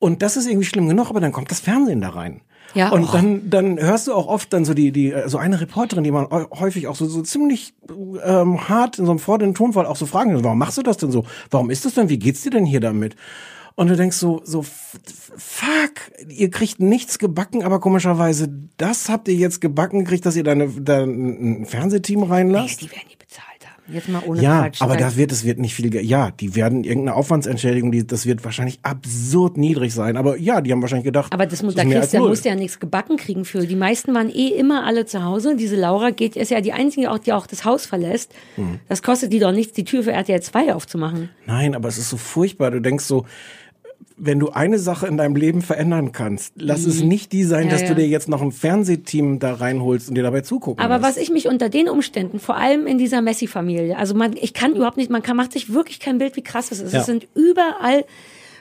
Und 0.02 0.20
das 0.20 0.36
ist 0.36 0.48
irgendwie 0.48 0.66
schlimm 0.66 0.88
genug, 0.88 1.10
aber 1.10 1.20
dann 1.20 1.30
kommt 1.30 1.52
das 1.52 1.60
Fernsehen 1.60 2.00
da 2.00 2.08
rein. 2.08 2.40
Ja, 2.74 2.90
und 2.90 3.14
dann, 3.14 3.48
dann 3.50 3.78
hörst 3.78 4.08
du 4.08 4.14
auch 4.14 4.26
oft 4.26 4.52
dann 4.52 4.64
so 4.64 4.74
die, 4.74 4.90
die, 4.90 5.14
so 5.26 5.38
eine 5.38 5.60
Reporterin, 5.60 6.02
die 6.02 6.10
man 6.10 6.24
häu- 6.24 6.50
häufig 6.58 6.88
auch 6.88 6.96
so, 6.96 7.06
so 7.06 7.22
ziemlich 7.22 7.74
ähm, 8.24 8.68
hart 8.68 8.98
in 8.98 9.04
so 9.04 9.12
einem 9.12 9.20
fordernden 9.20 9.54
Tonfall 9.54 9.86
auch 9.86 9.94
so 9.94 10.06
fragen, 10.06 10.42
warum 10.42 10.58
machst 10.58 10.76
du 10.76 10.82
das 10.82 10.96
denn 10.96 11.12
so? 11.12 11.24
Warum 11.52 11.70
ist 11.70 11.84
das 11.84 11.94
denn? 11.94 12.08
Wie 12.08 12.18
geht's 12.18 12.42
dir 12.42 12.50
denn 12.50 12.64
hier 12.64 12.80
damit? 12.80 13.14
Und 13.76 13.90
du 13.90 13.96
denkst 13.96 14.16
so, 14.16 14.40
so, 14.44 14.64
fuck, 14.64 15.92
ihr 16.28 16.50
kriegt 16.50 16.80
nichts 16.80 17.20
gebacken, 17.20 17.62
aber 17.62 17.78
komischerweise, 17.78 18.48
das 18.76 19.08
habt 19.08 19.28
ihr 19.28 19.34
jetzt 19.34 19.60
gebacken, 19.60 20.04
kriegt, 20.04 20.26
dass 20.26 20.34
ihr 20.34 20.42
da, 20.42 20.50
eine, 20.50 20.68
da 20.68 21.04
ein 21.04 21.64
Fernsehteam 21.64 22.24
reinlasst? 22.24 22.80
Die 22.80 22.90
werden 22.90 23.06
die. 23.08 23.21
Jetzt 23.88 24.08
mal 24.08 24.22
ohne 24.24 24.40
ja, 24.40 24.62
Quatsch. 24.62 24.80
aber 24.80 24.92
Also- 24.92 25.04
das 25.04 25.16
wird, 25.16 25.32
es 25.32 25.44
wird 25.44 25.58
nicht 25.58 25.74
viel, 25.74 25.94
ja, 26.04 26.30
die 26.30 26.54
werden 26.54 26.84
irgendeine 26.84 27.16
Aufwandsentschädigung, 27.16 27.90
die, 27.90 28.06
das 28.06 28.26
wird 28.26 28.44
wahrscheinlich 28.44 28.78
absurd 28.82 29.56
niedrig 29.56 29.92
sein, 29.92 30.16
aber 30.16 30.36
ja, 30.36 30.60
die 30.60 30.72
haben 30.72 30.82
wahrscheinlich 30.82 31.04
gedacht, 31.04 31.32
Aber 31.32 31.46
das 31.46 31.62
muss, 31.62 31.72
ist 31.74 31.78
da 31.78 31.84
mehr 31.84 31.98
kriegst, 32.00 32.14
da 32.14 32.20
musst 32.20 32.44
du 32.44 32.48
ja 32.48 32.54
nichts 32.54 32.78
gebacken 32.78 33.16
kriegen 33.16 33.44
für. 33.44 33.66
Die 33.66 33.76
meisten 33.76 34.14
waren 34.14 34.30
eh 34.30 34.48
immer 34.48 34.84
alle 34.86 35.04
zu 35.04 35.24
Hause. 35.24 35.56
Diese 35.56 35.76
Laura 35.76 36.10
geht, 36.10 36.36
ist 36.36 36.50
ja 36.50 36.60
die 36.60 36.72
einzige, 36.72 37.10
auch, 37.10 37.18
die 37.18 37.32
auch 37.32 37.46
das 37.46 37.64
Haus 37.64 37.86
verlässt. 37.86 38.32
Hm. 38.54 38.78
Das 38.88 39.02
kostet 39.02 39.32
die 39.32 39.40
doch 39.40 39.52
nichts, 39.52 39.72
die 39.72 39.84
Tür 39.84 40.02
für 40.04 40.12
RTL 40.12 40.40
2 40.40 40.74
aufzumachen. 40.74 41.30
Nein, 41.46 41.74
aber 41.74 41.88
es 41.88 41.98
ist 41.98 42.08
so 42.08 42.16
furchtbar. 42.16 42.70
Du 42.70 42.80
denkst 42.80 43.04
so, 43.04 43.26
wenn 44.16 44.38
du 44.38 44.50
eine 44.50 44.78
Sache 44.78 45.06
in 45.06 45.16
deinem 45.16 45.36
Leben 45.36 45.62
verändern 45.62 46.12
kannst, 46.12 46.52
lass 46.56 46.84
es 46.86 47.02
Mhm. 47.02 47.08
nicht 47.08 47.32
die 47.32 47.44
sein, 47.44 47.64
Ja, 47.66 47.70
dass 47.72 47.82
ja. 47.82 47.88
du 47.88 47.94
dir 47.96 48.06
jetzt 48.06 48.28
noch 48.28 48.40
ein 48.42 48.52
Fernsehteam 48.52 49.38
da 49.38 49.54
reinholst 49.54 50.08
und 50.08 50.14
dir 50.16 50.22
dabei 50.22 50.42
zugucken 50.42 50.84
Aber 50.84 50.98
lässt. 50.98 51.08
was 51.08 51.16
ich 51.16 51.30
mich 51.30 51.48
unter 51.48 51.68
den 51.68 51.88
Umständen, 51.88 52.38
vor 52.38 52.56
allem 52.56 52.86
in 52.86 52.98
dieser 52.98 53.20
Messi-Familie, 53.22 53.96
also 53.98 54.14
man, 54.14 54.34
ich 54.36 54.54
kann 54.54 54.74
überhaupt 54.76 54.96
nicht, 54.96 55.10
man 55.10 55.22
kann, 55.22 55.36
macht 55.36 55.52
sich 55.52 55.72
wirklich 55.72 55.98
kein 56.00 56.18
Bild, 56.18 56.36
wie 56.36 56.42
krass 56.42 56.70
es 56.70 56.80
ist. 56.80 56.92
Ja. 56.92 57.00
Es 57.00 57.06
sind 57.06 57.26
überall 57.34 58.04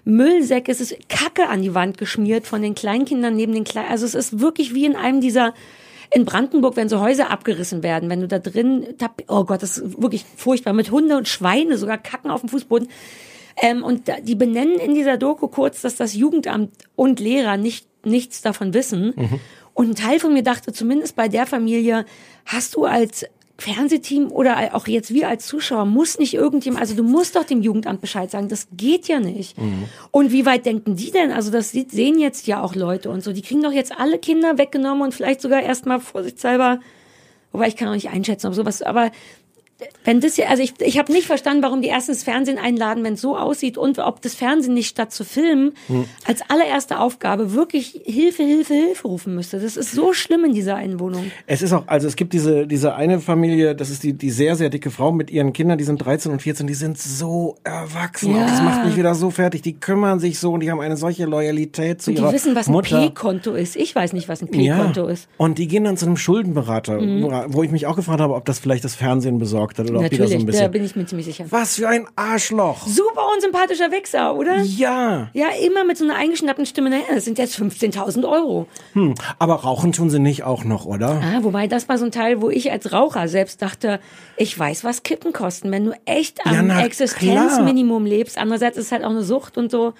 Müllsäcke, 0.03 0.71
es 0.71 0.81
ist 0.81 0.95
Kacke 1.09 1.47
an 1.47 1.61
die 1.61 1.75
Wand 1.75 1.97
geschmiert 1.97 2.47
von 2.47 2.61
den 2.61 2.73
Kleinkindern 2.75 3.35
neben 3.35 3.53
den 3.53 3.63
Kleinen. 3.63 3.89
Also 3.89 4.05
es 4.05 4.15
ist 4.15 4.39
wirklich 4.39 4.73
wie 4.73 4.85
in 4.85 4.95
einem 4.95 5.21
dieser, 5.21 5.53
in 6.13 6.25
Brandenburg, 6.25 6.75
wenn 6.75 6.89
so 6.89 6.99
Häuser 6.99 7.29
abgerissen 7.29 7.83
werden, 7.83 8.09
wenn 8.09 8.19
du 8.21 8.27
da 8.27 8.39
drin, 8.39 8.85
oh 9.27 9.43
Gott, 9.43 9.61
das 9.61 9.77
ist 9.77 10.01
wirklich 10.01 10.25
furchtbar, 10.35 10.73
mit 10.73 10.89
Hunde 10.91 11.17
und 11.17 11.27
Schweine, 11.27 11.77
sogar 11.77 11.97
Kacken 11.99 12.31
auf 12.31 12.41
dem 12.41 12.49
Fußboden. 12.49 12.87
Ähm, 13.57 13.83
und 13.83 14.03
die 14.23 14.35
benennen 14.35 14.75
in 14.75 14.93
dieser 14.93 15.17
Doku 15.17 15.47
kurz, 15.47 15.81
dass 15.81 15.95
das 15.95 16.13
Jugendamt 16.15 16.71
und 16.95 17.19
Lehrer 17.19 17.57
nicht, 17.57 17.87
nichts 18.05 18.41
davon 18.41 18.73
wissen. 18.73 19.13
Und 19.73 19.89
ein 19.89 19.95
Teil 19.95 20.19
von 20.19 20.33
mir 20.33 20.43
dachte, 20.43 20.73
zumindest 20.73 21.15
bei 21.15 21.27
der 21.27 21.45
Familie, 21.45 22.05
hast 22.45 22.75
du 22.75 22.85
als 22.85 23.25
Fernsehteam 23.61 24.31
oder 24.31 24.75
auch 24.75 24.87
jetzt 24.87 25.13
wir 25.13 25.29
als 25.29 25.45
Zuschauer, 25.45 25.85
muss 25.85 26.17
nicht 26.17 26.33
irgendjemand, 26.33 26.81
also 26.81 26.95
du 26.95 27.03
musst 27.03 27.35
doch 27.35 27.43
dem 27.43 27.61
Jugendamt 27.61 28.01
Bescheid 28.01 28.29
sagen, 28.31 28.49
das 28.49 28.67
geht 28.75 29.07
ja 29.07 29.19
nicht. 29.19 29.55
Und 30.09 30.31
wie 30.31 30.45
weit 30.45 30.65
denken 30.65 30.95
die 30.95 31.11
denn? 31.11 31.31
Also 31.31 31.51
das 31.51 31.71
sehen 31.71 32.19
jetzt 32.19 32.47
ja 32.47 32.63
auch 32.63 32.75
Leute 32.75 33.09
und 33.09 33.23
so, 33.23 33.31
die 33.31 33.43
kriegen 33.43 33.61
doch 33.61 33.71
jetzt 33.71 33.97
alle 33.97 34.17
Kinder 34.17 34.57
weggenommen 34.57 35.03
und 35.03 35.13
vielleicht 35.13 35.41
sogar 35.41 35.61
erstmal 35.61 35.99
vorsichtshalber, 35.99 36.79
wobei 37.51 37.67
ich 37.67 37.75
kann 37.75 37.87
auch 37.87 37.93
nicht 37.93 38.09
einschätzen, 38.09 38.47
ob 38.47 38.55
sowas, 38.55 38.81
aber 38.81 39.11
wenn 40.03 40.19
das 40.21 40.37
ja, 40.37 40.47
also 40.47 40.61
ich, 40.63 40.73
ich 40.81 40.97
habe 40.97 41.11
nicht 41.11 41.27
verstanden, 41.27 41.63
warum 41.63 41.81
die 41.81 41.87
erstens 41.89 42.23
Fernsehen 42.23 42.57
einladen, 42.57 43.03
wenn 43.03 43.13
es 43.13 43.21
so 43.21 43.37
aussieht 43.37 43.77
und 43.77 43.99
ob 43.99 44.21
das 44.21 44.35
Fernsehen 44.35 44.73
nicht 44.73 44.87
statt 44.87 45.11
zu 45.11 45.23
filmen 45.23 45.73
Hm. 45.87 46.05
als 46.27 46.41
allererste 46.49 46.99
Aufgabe 46.99 47.53
wirklich 47.53 48.01
Hilfe, 48.05 48.43
Hilfe, 48.43 48.73
Hilfe 48.73 49.07
rufen 49.07 49.35
müsste. 49.35 49.59
Das 49.59 49.77
ist 49.77 49.91
so 49.91 50.13
schlimm 50.13 50.45
in 50.45 50.53
dieser 50.53 50.75
einen 50.75 50.99
Wohnung. 50.99 51.31
Es 51.47 51.61
ist 51.61 51.73
auch, 51.73 51.83
also 51.87 52.07
es 52.07 52.15
gibt 52.15 52.33
diese, 52.33 52.67
diese 52.67 52.95
eine 52.95 53.19
Familie, 53.19 53.75
das 53.75 53.89
ist 53.89 54.03
die, 54.03 54.13
die 54.13 54.29
sehr, 54.31 54.55
sehr 54.55 54.69
dicke 54.69 54.91
Frau 54.91 55.11
mit 55.11 55.31
ihren 55.31 55.53
Kindern, 55.53 55.77
die 55.77 55.83
sind 55.83 55.97
13 55.97 56.31
und 56.31 56.41
14, 56.41 56.67
die 56.67 56.73
sind 56.73 56.97
so 56.97 57.55
erwachsen. 57.63 58.35
Ja. 58.35 58.45
Das 58.45 58.61
macht 58.61 58.85
mich 58.85 58.95
wieder 58.97 59.15
so 59.15 59.29
fertig. 59.31 59.61
Die 59.61 59.73
kümmern 59.79 60.19
sich 60.19 60.39
so 60.39 60.51
und 60.53 60.59
die 60.61 60.71
haben 60.71 60.79
eine 60.81 60.97
solche 60.97 61.25
Loyalität 61.25 62.01
zu 62.01 62.11
Und 62.11 62.17
die 62.17 62.21
ihrer 62.23 62.33
wissen, 62.33 62.55
was 62.55 62.67
ein. 62.67 62.81
P-Konto 62.81 63.53
ist. 63.53 63.75
Ich 63.75 63.95
weiß 63.95 64.13
nicht, 64.13 64.27
was 64.29 64.41
ein 64.41 64.47
P-Konto 64.49 65.07
ist. 65.07 65.27
Und 65.37 65.57
die 65.57 65.67
gehen 65.67 65.83
dann 65.83 65.97
zu 65.97 66.05
einem 66.05 66.17
Schuldenberater, 66.17 66.99
Mhm. 67.01 67.27
wo 67.47 67.63
ich 67.63 67.71
mich 67.71 67.87
auch 67.87 67.95
gefragt 67.95 68.19
habe, 68.21 68.35
ob 68.35 68.45
das 68.45 68.59
vielleicht 68.59 68.83
das 68.83 68.95
Fernsehen 68.95 69.39
besorgt 69.39 69.70
hat 69.79 69.89
oder 69.89 69.99
ob 69.99 70.09
die 70.09 70.17
da 70.17 70.27
so 70.27 70.33
Natürlich, 70.33 70.33
ein 70.41 70.45
da 70.45 70.51
bisschen. 70.51 70.71
bin 70.71 70.83
ich 70.85 70.95
mir 70.95 71.05
ziemlich 71.05 71.25
sicher. 71.25 71.45
Was 71.49 71.75
für 71.75 71.87
ein 71.87 72.07
Arschloch. 72.15 72.87
Super 72.87 73.21
unsympathischer 73.35 73.91
Wichser, 73.91 74.35
oder? 74.35 74.57
Ja. 74.61 75.29
Ja, 75.33 75.47
immer 75.65 75.83
mit 75.83 75.97
so 75.97 76.03
einer 76.03 76.15
eingeschnappten 76.15 76.65
Stimme. 76.65 76.89
Naja, 76.89 77.03
das 77.13 77.25
sind 77.25 77.37
jetzt 77.37 77.57
15.000 77.57 78.27
Euro. 78.29 78.67
Hm, 78.93 79.15
aber 79.39 79.55
rauchen 79.55 79.91
tun 79.91 80.09
sie 80.09 80.19
nicht 80.19 80.43
auch 80.43 80.63
noch, 80.63 80.85
oder? 80.85 81.21
Ah, 81.21 81.39
wobei 81.43 81.67
das 81.67 81.87
war 81.89 81.97
so 81.97 82.05
ein 82.05 82.11
Teil, 82.11 82.41
wo 82.41 82.49
ich 82.49 82.71
als 82.71 82.91
Raucher 82.91 83.27
selbst 83.27 83.61
dachte, 83.61 83.99
ich 84.37 84.57
weiß, 84.57 84.83
was 84.83 85.03
Kippen 85.03 85.33
kosten, 85.33 85.71
wenn 85.71 85.85
du 85.85 85.91
echt 86.05 86.39
Ja, 86.45 86.59
am 86.59 86.67
na, 86.67 86.83
Existenzminimum 86.85 88.05
lebst. 88.05 88.37
Andererseits 88.37 88.77
ist 88.77 88.85
es 88.87 88.91
halt 88.91 89.03
auch 89.03 89.09
eine 89.09 89.23
Sucht 89.23 89.57
und 89.57 89.71
so. 89.71 89.93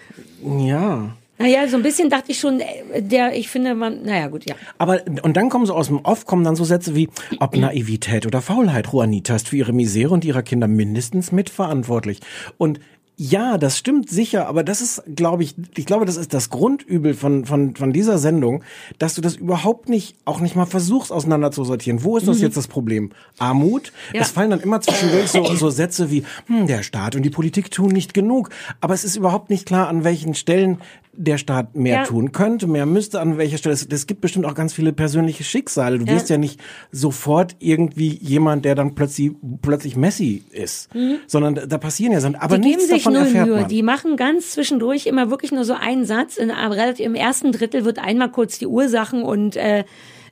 Ja. 0.44 1.10
Naja, 1.42 1.68
so 1.68 1.78
ein 1.78 1.84
bisschen 1.84 2.10
dachte 2.10 2.32
ich 2.32 2.40
schon, 2.40 2.60
äh, 2.60 3.02
der, 3.02 3.36
ich 3.36 3.50
finde, 3.50 3.76
man, 3.76 4.04
naja, 4.04 4.28
gut, 4.28 4.46
ja. 4.46 4.56
Aber, 4.78 5.02
und 5.24 5.38
dann 5.38 5.50
kommen 5.50 5.66
so 5.66 5.74
aus 5.74 5.88
dem 5.88 6.00
Off, 6.04 6.26
kommen 6.26 6.44
dann 6.44 6.56
so 6.56 6.64
Sätze 6.64 6.96
wie, 6.96 7.10
ob 7.40 7.56
Naivität 7.58 8.26
oder 8.26 8.42
Faulheit, 8.42 8.88
Juanita 8.92 9.36
ist 9.36 9.50
für 9.50 9.58
ihre 9.58 9.74
Misere 9.74 10.14
und 10.14 10.26
ihrer 10.26 10.44
Kinder 10.44 10.68
mindestens 10.68 11.32
mitverantwortlich. 11.32 12.20
Und 12.58 12.80
ja, 13.24 13.60
das 13.60 13.78
stimmt 13.78 14.10
sicher, 14.10 14.48
aber 14.48 14.64
das 14.64 14.82
ist, 14.82 15.04
glaube 15.16 15.44
ich, 15.44 15.54
ich 15.78 15.86
glaube, 15.86 16.06
das 16.06 16.18
ist 16.18 16.34
das 16.34 16.50
Grundübel 16.50 17.14
von, 17.14 17.46
von, 17.46 17.76
von 17.76 17.94
dieser 17.94 18.18
Sendung, 18.18 18.64
dass 18.98 19.14
du 19.14 19.22
das 19.22 19.36
überhaupt 19.36 19.90
nicht, 19.90 20.16
auch 20.26 20.40
nicht 20.40 20.56
mal 20.56 20.66
versuchst 20.66 21.12
auseinanderzusortieren. 21.12 22.04
Wo 22.04 22.18
ist 22.18 22.28
das 22.28 22.38
Mhm. 22.38 22.44
jetzt 22.46 22.58
das 22.58 22.68
Problem? 22.68 23.12
Armut? 23.38 23.94
Ja. 24.12 24.22
Es 24.22 24.32
fallen 24.32 24.50
dann 24.50 24.60
immer 24.62 24.82
zwischendurch 24.82 25.28
so, 25.28 25.44
so 25.54 25.70
Sätze 25.70 26.10
wie, 26.10 26.24
hm, 26.48 26.66
der 26.66 26.82
Staat 26.82 27.16
und 27.16 27.22
die 27.22 27.30
Politik 27.30 27.70
tun 27.70 27.92
nicht 27.92 28.16
genug. 28.16 28.50
Aber 28.80 28.96
es 28.96 29.04
ist 29.04 29.16
überhaupt 29.18 29.52
nicht 29.52 29.68
klar, 29.68 29.88
an 29.88 30.04
welchen 30.04 30.34
Stellen 30.34 30.80
der 31.14 31.38
Staat 31.38 31.76
mehr 31.76 31.96
Ja. 31.98 32.04
tun 32.06 32.32
könnte, 32.32 32.68
mehr 32.68 32.86
müsste, 32.86 33.20
an 33.20 33.38
welcher 33.38 33.58
Stelle. 33.58 33.74
Es, 33.74 33.86
es 33.86 34.08
gibt 34.08 34.22
bestimmt 34.22 34.46
auch 34.46 34.54
ganz 34.56 34.72
viele 34.72 34.94
persönliche 34.94 35.44
Schicksale. 35.44 36.00
Du 36.00 36.06
Ja. 36.06 36.14
wirst 36.14 36.30
ja 36.30 36.38
nicht 36.38 36.60
sofort 36.92 37.58
irgendwie 37.60 38.18
jemand, 38.22 38.64
der 38.64 38.76
dann 38.76 38.96
plötzlich, 38.96 39.32
plötzlich 39.62 39.98
Messi 39.98 40.44
ist, 40.52 40.94
Mhm. 40.96 41.18
sondern 41.28 41.56
da- 41.68 41.78
passieren 41.78 42.14
ja 42.14 42.22
Sachen. 42.22 42.36
Aber 42.36 42.58
die 42.58 42.70
nichts 42.70 42.88
davon 42.88 43.11
null 43.12 43.30
Mühe. 43.46 43.66
Die 43.70 43.84
machen 43.84 44.18
ganz 44.18 44.52
zwischendurch 44.52 45.06
immer 45.06 45.30
wirklich 45.30 45.52
nur 45.52 45.66
so 45.66 45.74
einen 45.74 46.06
Satz. 46.06 46.38
In, 46.38 46.52
relativ, 46.52 47.06
Im 47.06 47.16
ersten 47.16 47.52
Drittel 47.52 47.86
wird 47.86 48.00
einmal 48.00 48.32
kurz 48.32 48.58
die 48.60 48.68
Ursachen 48.68 49.24
und 49.24 49.56
äh, 49.56 49.84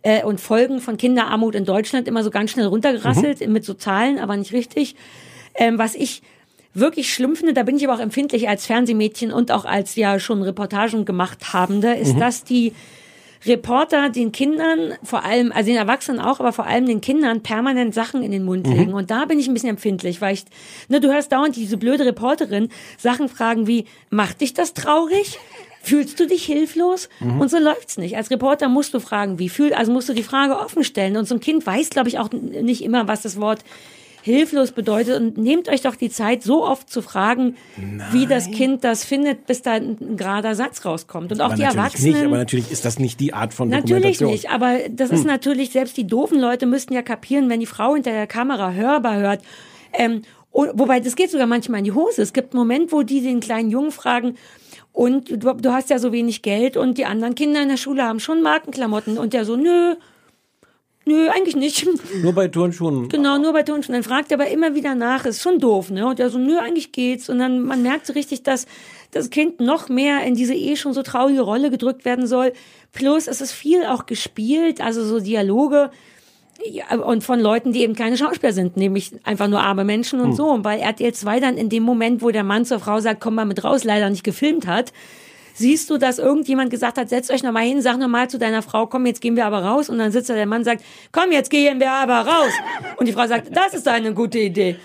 äh, 0.02 0.24
und 0.24 0.40
Folgen 0.40 0.80
von 0.80 0.96
Kinderarmut 0.98 1.56
in 1.56 1.66
Deutschland 1.66 2.08
immer 2.08 2.24
so 2.24 2.32
ganz 2.32 2.52
schnell 2.52 2.68
runtergerasselt 2.68 3.46
Mhm. 3.46 3.52
mit 3.54 3.66
so 3.66 3.74
Zahlen, 3.74 4.18
aber 4.20 4.38
nicht 4.38 4.54
richtig. 4.54 4.96
Ähm, 5.56 5.78
was 5.78 5.94
ich 5.96 6.22
wirklich 6.74 7.14
schlimm 7.14 7.36
finde, 7.36 7.54
da 7.54 7.64
bin 7.64 7.76
ich 7.76 7.86
aber 7.86 7.96
auch 7.96 8.00
empfindlich 8.04 8.48
als 8.48 8.66
Fernsehmädchen 8.66 9.34
und 9.34 9.52
auch 9.52 9.66
als 9.66 9.96
ja 9.96 10.20
schon 10.20 10.42
Reportagen 10.42 11.04
gemacht 11.04 11.52
habende, 11.52 11.94
ist, 11.96 12.16
Mhm. 12.16 12.20
dass 12.20 12.44
die 12.46 12.72
Reporter 13.46 14.10
den 14.10 14.32
Kindern, 14.32 14.94
vor 15.04 15.24
allem, 15.24 15.52
also 15.52 15.68
den 15.68 15.78
Erwachsenen 15.78 16.20
auch, 16.20 16.40
aber 16.40 16.52
vor 16.52 16.66
allem 16.66 16.86
den 16.86 17.02
Kindern 17.02 17.42
permanent 17.42 17.94
Sachen 17.94 18.22
in 18.24 18.32
den 18.32 18.44
Mund 18.44 18.68
Mhm. 18.68 18.74
legen. 18.74 18.94
Und 18.94 19.12
da 19.12 19.26
bin 19.26 19.40
ich 19.40 19.48
ein 19.48 19.54
bisschen 19.54 19.70
empfindlich, 19.70 20.22
weil 20.22 20.34
ich, 20.34 20.44
ne, 20.90 21.00
du 21.00 21.12
hörst 21.12 21.32
dauernd 21.32 21.56
diese 21.56 21.78
blöde 21.78 22.06
Reporterin 22.06 22.70
Sachen 22.98 23.30
fragen 23.30 23.66
wie, 23.68 23.86
macht 24.10 24.42
dich 24.42 24.54
das 24.54 24.74
traurig? 24.74 25.40
Fühlst 25.82 26.20
du 26.20 26.28
dich 26.28 26.44
hilflos? 26.44 27.08
Mhm. 27.22 27.40
Und 27.40 27.50
so 27.50 27.58
läuft's 27.58 27.98
nicht. 27.98 28.18
Als 28.18 28.30
Reporter 28.30 28.68
musst 28.68 28.94
du 28.94 29.00
fragen, 29.00 29.40
wie 29.40 29.48
fühl, 29.48 29.74
also 29.74 29.94
musst 29.94 30.10
du 30.10 30.14
die 30.14 30.24
Frage 30.24 30.58
offen 30.60 30.84
stellen. 30.84 31.16
Und 31.16 31.26
so 31.26 31.36
ein 31.36 31.40
Kind 31.40 31.66
weiß, 31.66 31.90
glaube 31.90 32.10
ich, 32.10 32.20
auch 32.20 32.30
nicht 32.32 32.84
immer, 32.84 33.08
was 33.08 33.22
das 33.22 33.40
Wort 33.40 33.60
hilflos 34.30 34.72
bedeutet. 34.72 35.20
Und 35.20 35.38
nehmt 35.38 35.68
euch 35.70 35.82
doch 35.82 35.96
die 35.96 36.10
Zeit, 36.10 36.44
so 36.44 36.64
oft 36.64 36.90
zu 36.90 37.02
fragen, 37.02 37.56
wie 38.12 38.26
das 38.26 38.52
Kind 38.52 38.84
das 38.84 39.04
findet, 39.04 39.46
bis 39.46 39.62
da 39.62 39.74
ein, 39.74 40.16
gerader 40.16 40.56
Satz 40.56 40.86
rauskommt. 40.86 41.32
Und 41.32 41.42
auch 41.42 41.48
aber 41.48 41.56
die 41.56 41.64
Erwachsenen. 41.64 42.14
nicht, 42.14 42.26
aber 42.26 42.38
natürlich 42.38 42.72
ist 42.72 42.86
das 42.86 43.00
nicht 43.00 43.20
die 43.20 43.34
Art 43.34 43.54
von 43.54 43.70
Natürlich 43.70 44.22
nicht, 44.22 44.50
aber 44.50 44.78
das 44.90 45.12
ist 45.12 45.22
Hm. 45.22 45.28
natürlich, 45.28 45.72
selbst 45.72 45.98
die 45.98 46.08
doofen 46.08 46.40
Leute 46.40 46.66
müssten 46.66 46.94
ja 46.94 47.02
kapieren, 47.02 47.50
wenn 47.50 47.60
die 47.60 47.66
Frau 47.66 47.96
hinter 47.96 48.12
der 48.12 48.28
Kamera 48.28 48.74
hörbar 48.74 49.18
hört, 49.18 49.42
ähm, 49.94 50.22
Und, 50.52 50.72
wobei, 50.74 51.00
das 51.00 51.16
geht 51.16 51.30
sogar 51.30 51.46
manchmal 51.46 51.80
in 51.80 51.86
die 51.86 51.92
Hose. 51.92 52.24
Es 52.24 52.34
gibt 52.34 52.54
einen 52.54 52.60
Moment, 52.60 52.92
wo 52.92 53.04
die 53.04 53.22
den 53.22 53.40
kleinen 53.40 53.70
Jungen 53.70 53.92
fragen, 53.92 54.36
und 54.92 55.30
du, 55.30 55.54
du 55.54 55.72
hast 55.72 55.90
ja 55.90 56.00
so 56.00 56.12
wenig 56.12 56.42
Geld 56.42 56.76
und 56.76 56.98
die 56.98 57.06
anderen 57.06 57.36
Kinder 57.36 57.62
in 57.62 57.70
der 57.70 57.78
Schule 57.78 58.04
haben 58.04 58.20
schon 58.20 58.42
Markenklamotten. 58.42 59.18
Und 59.18 59.34
der 59.34 59.46
so, 59.46 59.56
nö, 59.56 59.96
nö, 61.06 61.28
eigentlich 61.30 61.56
nicht. 61.56 61.88
Nur 62.22 62.34
bei 62.34 62.47
Turnschuhen. 62.47 63.10
Genau, 63.10 63.38
nur 63.38 63.54
bei 63.54 63.64
Turnschuhen. 63.64 63.93
Dann 63.93 64.04
fragt 64.04 64.32
er 64.32 64.39
aber 64.39 64.50
immer 64.50 64.76
wieder 64.76 64.95
nach, 64.95 65.26
ist 65.26 65.41
schon 65.41 65.60
doof, 65.60 65.89
ne? 65.89 66.06
Und 66.08 66.20
der 66.20 66.30
so, 66.30 66.38
nö, 66.38 66.58
eigentlich 66.58 66.91
geht's. 66.91 67.30
Und 67.30 67.39
dann, 67.39 67.62
man 67.62 67.82
merkt 67.82 68.06
so 68.06 68.14
richtig, 68.14 68.43
dass 68.43 68.68
das 69.12 69.30
Kind 69.30 69.60
noch 69.60 69.89
mehr 69.89 70.24
in 70.24 70.36
diese 70.36 70.54
eh 70.54 70.76
schon 70.76 70.93
so 70.93 71.02
traurige 71.02 71.41
Rolle 71.41 71.72
gedrückt 71.72 72.06
werden 72.06 72.28
soll. 72.28 72.54
Plus, 72.93 73.28
es 73.28 73.41
ist 73.41 73.52
viel 73.52 73.84
auch 73.86 74.06
gespielt, 74.06 74.82
also 74.82 75.04
so 75.04 75.20
Dialoge. 75.20 75.89
Ja, 76.66 76.93
und 77.00 77.24
von 77.24 77.39
Leuten, 77.39 77.72
die 77.72 77.82
eben 77.84 77.95
keine 77.95 78.18
Schauspieler 78.18 78.52
sind, 78.52 78.76
nämlich 78.76 79.12
einfach 79.24 79.47
nur 79.47 79.62
arme 79.62 79.86
Menschen 79.86 80.20
und 80.20 80.30
Hm. 80.32 80.36
so. 80.36 80.45
Und 80.50 80.62
bei 80.62 80.78
RTL 80.78 81.14
2 81.14 81.39
dann 81.39 81.58
in 81.58 81.70
dem 81.70 81.84
Moment, 81.84 82.22
wo 82.22 82.32
der 82.32 82.43
Mann 82.43 82.66
zur 82.66 82.80
Frau 82.80 83.00
sagt, 83.00 83.22
komm 83.22 83.36
mal 83.36 83.45
mit 83.45 83.64
raus, 83.64 83.84
leider 83.86 84.10
nicht 84.10 84.26
gefilmt 84.26 84.68
hat, 84.68 84.91
siehst 85.60 85.89
du, 85.89 85.97
dass 85.97 86.18
irgendjemand 86.18 86.72
gesagt 86.72 86.97
hat, 86.97 87.10
setzt 87.10 87.30
euch 87.32 87.43
noch 87.43 87.51
mal 87.51 87.64
hin, 87.64 87.82
sag 87.82 87.97
noch 87.97 88.07
mal 88.07 88.30
zu 88.30 88.39
deiner 88.39 88.62
Frau, 88.62 88.88
komm, 88.88 89.05
jetzt 89.05 89.22
gehen 89.22 89.36
wir 89.36 89.45
aber 89.45 89.64
raus. 89.64 89.89
Und 89.89 89.99
dann 89.99 90.12
sitzt 90.12 90.30
da 90.30 90.34
der 90.34 90.45
Mann 90.45 90.64
sagt, 90.64 90.84
komm, 91.12 91.32
jetzt 91.32 91.51
gehen 91.51 91.80
wir 91.80 91.91
aber 91.91 92.22
raus. 92.22 92.53
Und 92.97 93.07
die 93.07 93.14
Frau 93.14 93.28
sagt, 93.28 93.55
das 93.55 93.74
ist 93.74 93.88
eine 93.88 94.14
gute 94.14 94.39
Idee. 94.39 94.78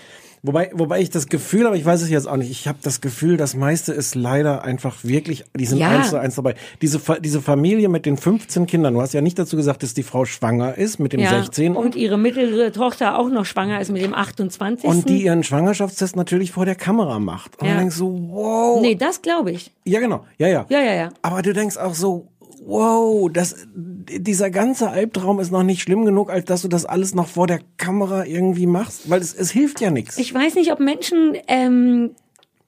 Wobei, 0.45 0.69
wobei 0.73 1.01
ich 1.01 1.09
das 1.09 1.27
Gefühl 1.27 1.65
habe, 1.65 1.75
ich 1.77 1.83
weiß 1.85 2.01
es 2.03 2.09
jetzt 2.09 2.27
auch 2.27 2.37
nicht, 2.37 2.51
ich 2.51 2.67
habe 2.67 2.77
das 2.83 3.01
Gefühl, 3.01 3.35
das 3.35 3.55
meiste 3.55 3.93
ist 3.93 4.13
leider 4.13 4.63
einfach 4.63 4.97
wirklich, 5.03 5.43
die 5.57 5.65
sind 5.65 5.79
Ja. 5.79 5.89
eins 5.89 6.09
zu 6.11 6.17
eins 6.19 6.35
dabei. 6.35 6.53
Diese, 6.81 7.01
diese 7.21 7.41
Familie 7.41 7.89
mit 7.89 8.05
den 8.05 8.15
15 8.17 8.67
Kindern, 8.67 8.93
du 8.93 9.01
hast 9.01 9.13
ja 9.13 9.21
nicht 9.21 9.39
dazu 9.39 9.55
gesagt, 9.55 9.81
dass 9.81 9.93
die 9.95 10.03
Frau 10.03 10.25
schwanger 10.25 10.77
ist 10.77 10.99
mit 10.99 11.13
dem 11.13 11.19
Ja, 11.21 11.29
16. 11.41 11.75
Und 11.75 11.95
ihre 11.95 12.17
mittlere 12.19 12.71
Tochter 12.71 13.17
auch 13.17 13.29
noch 13.29 13.45
schwanger 13.45 13.81
ist 13.81 13.91
mit 13.91 14.03
dem 14.03 14.13
28. 14.13 14.87
Und 14.87 15.09
die 15.09 15.23
ihren 15.23 15.43
Schwangerschaftstest 15.43 16.15
natürlich 16.15 16.51
vor 16.51 16.65
der 16.65 16.75
Kamera 16.75 17.17
macht. 17.19 17.59
Und 17.59 17.67
Ja. 17.67 17.73
du 17.73 17.79
denkst 17.79 17.95
so, 17.95 18.07
wow. 18.31 18.81
Nee, 18.81 18.93
das 18.95 19.21
glaube 19.23 19.51
ich. 19.51 19.71
Ja, 19.83 19.99
genau. 19.99 20.25
Ja, 20.37 20.47
ja. 20.47 20.65
Ja, 20.69 20.79
ja, 20.81 20.93
ja. 20.93 21.09
Aber 21.23 21.41
du 21.41 21.53
denkst 21.53 21.77
auch 21.77 21.95
so, 21.95 22.27
wow, 22.65 23.29
das, 23.31 23.67
dieser 23.75 24.49
ganze 24.49 24.89
Albtraum 24.89 25.39
ist 25.39 25.51
noch 25.51 25.63
nicht 25.63 25.81
schlimm 25.83 26.03
genug, 26.03 26.31
als 26.31 26.45
dass 26.45 26.63
du 26.63 26.67
das 26.67 26.85
alles 26.85 27.13
noch 27.13 27.27
vor 27.27 27.45
der 27.47 27.59
Kamera 27.77 28.25
irgendwie 28.25 28.65
machst, 28.65 29.09
weil 29.09 29.21
es, 29.21 29.33
es 29.33 29.51
hilft 29.51 29.81
ja 29.81 29.91
nichts. 29.91 30.17
Ich 30.17 30.33
weiß 30.33 30.55
nicht, 30.55 30.71
ob 30.71 30.79
Menschen, 30.79 31.37
ähm, 31.47 32.11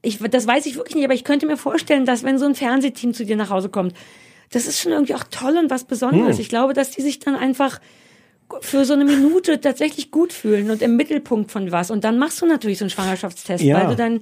ich, 0.04 0.20
das 0.20 0.45
weiß 0.45 0.68
ich 0.68 0.76
wirklich 0.76 0.95
nicht, 0.95 1.06
aber 1.06 1.16
ich 1.16 1.24
könnte 1.24 1.48
mir 1.48 1.58
vorstellen, 1.58 2.06
dass 2.06 2.24
wenn 2.24 2.38
so 2.38 2.45
ein 2.45 2.54
Fernsehteam 2.54 3.14
zu 3.14 3.26
dir 3.26 3.36
nach 3.36 3.50
Hause 3.50 3.70
kommt, 3.70 3.93
das 4.52 4.68
ist 4.68 4.80
schon 4.80 4.91
irgendwie 4.91 5.16
auch 5.16 5.26
toll 5.30 5.58
und 5.58 5.70
was 5.72 5.84
Besonderes. 5.84 6.38
Hm. 6.38 6.41
Ich 6.41 6.50
glaube, 6.50 6.74
dass 6.74 6.91
die 6.91 7.02
sich 7.02 7.20
dann 7.20 7.36
einfach 7.36 7.82
für 8.62 8.86
so 8.86 8.93
eine 8.93 9.04
Minute 9.04 9.60
tatsächlich 9.60 10.12
gut 10.12 10.32
fühlen 10.32 10.72
und 10.72 10.82
im 10.82 10.95
Mittelpunkt 10.95 11.52
von 11.52 11.72
was. 11.72 11.91
Und 11.91 12.04
dann 12.04 12.18
machst 12.18 12.41
du 12.41 12.45
natürlich 12.45 12.78
so 12.78 12.86
einen 12.86 12.91
Schwangerschaftstest, 12.91 13.64
Ja. 13.64 13.80
weil 13.80 13.88
du 13.88 13.95
dann 13.95 14.22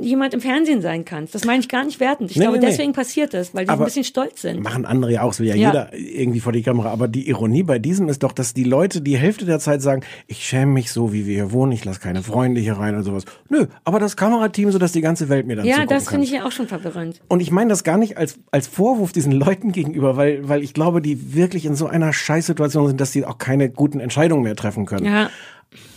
jemand 0.00 0.34
im 0.34 0.40
Fernsehen 0.40 0.82
sein 0.82 1.04
kannst. 1.04 1.34
Das 1.34 1.44
meine 1.44 1.60
ich 1.60 1.68
gar 1.68 1.84
nicht 1.84 2.00
wertend. 2.00 2.30
Ich 2.30 2.36
Nee, 2.36 2.44
glaube, 2.44 2.58
nee, 2.58 2.64
nee. 2.64 2.70
deswegen 2.70 2.92
passiert 2.92 3.34
das, 3.34 3.54
weil 3.54 3.64
die 3.64 3.70
Aber 3.70 3.82
ein 3.82 3.86
bisschen 3.86 4.04
stolz 4.04 4.42
sind. 4.42 4.62
Machen 4.62 4.84
andere 4.84 5.12
ja 5.12 5.22
auch, 5.22 5.38
will 5.38 5.46
ja, 5.46 5.54
Ja. 5.54 5.68
jeder 5.68 5.94
irgendwie 5.94 6.40
vor 6.40 6.52
die 6.52 6.62
Kamera. 6.62 6.90
Aber 6.90 7.08
die 7.08 7.28
Ironie 7.28 7.62
bei 7.62 7.78
diesem 7.78 8.08
ist 8.08 8.22
doch, 8.22 8.32
dass 8.32 8.54
die 8.54 8.64
Leute 8.64 9.00
die 9.00 9.16
Hälfte 9.16 9.44
der 9.44 9.58
Zeit 9.58 9.82
sagen, 9.82 10.02
ich 10.26 10.44
schäme 10.44 10.72
mich 10.72 10.90
so, 10.92 11.12
wie 11.12 11.26
wir 11.26 11.34
hier 11.34 11.52
wohnen, 11.52 11.72
ich 11.72 11.84
lasse 11.84 12.00
keine 12.00 12.22
Freunde 12.22 12.60
hier 12.60 12.74
rein 12.74 12.94
oder 12.94 13.02
sowas. 13.04 13.24
Nö, 13.48 13.66
aber 13.84 13.98
das 13.98 14.16
Kamerateam, 14.16 14.70
so 14.70 14.78
dass 14.78 14.92
die 14.92 15.00
ganze 15.00 15.28
Welt 15.28 15.46
mir 15.46 15.56
dann 15.56 15.66
Ja, 15.66 15.86
das 15.86 16.08
finde 16.08 16.24
ich 16.24 16.32
ja 16.32 16.44
auch 16.46 16.52
schon 16.52 16.68
verwirrend. 16.68 17.20
Und 17.28 17.40
ich 17.40 17.50
meine 17.50 17.70
das 17.70 17.84
gar 17.84 17.98
nicht 17.98 18.16
als, 18.18 18.38
als 18.50 18.66
Vorwurf 18.66 19.12
diesen 19.12 19.32
Leuten 19.32 19.72
gegenüber, 19.72 20.16
weil, 20.16 20.48
weil 20.48 20.62
ich 20.62 20.74
glaube, 20.74 21.00
die 21.02 21.34
wirklich 21.34 21.64
in 21.66 21.74
so 21.74 21.86
einer 21.86 22.12
Scheißsituation 22.12 22.88
sind, 22.88 23.00
dass 23.00 23.12
sie 23.12 23.24
auch 23.24 23.38
keine 23.38 23.70
guten 23.70 24.00
Entscheidungen 24.00 24.42
mehr 24.42 24.56
treffen 24.56 24.86
können. 24.86 25.06
Ja. 25.06 25.30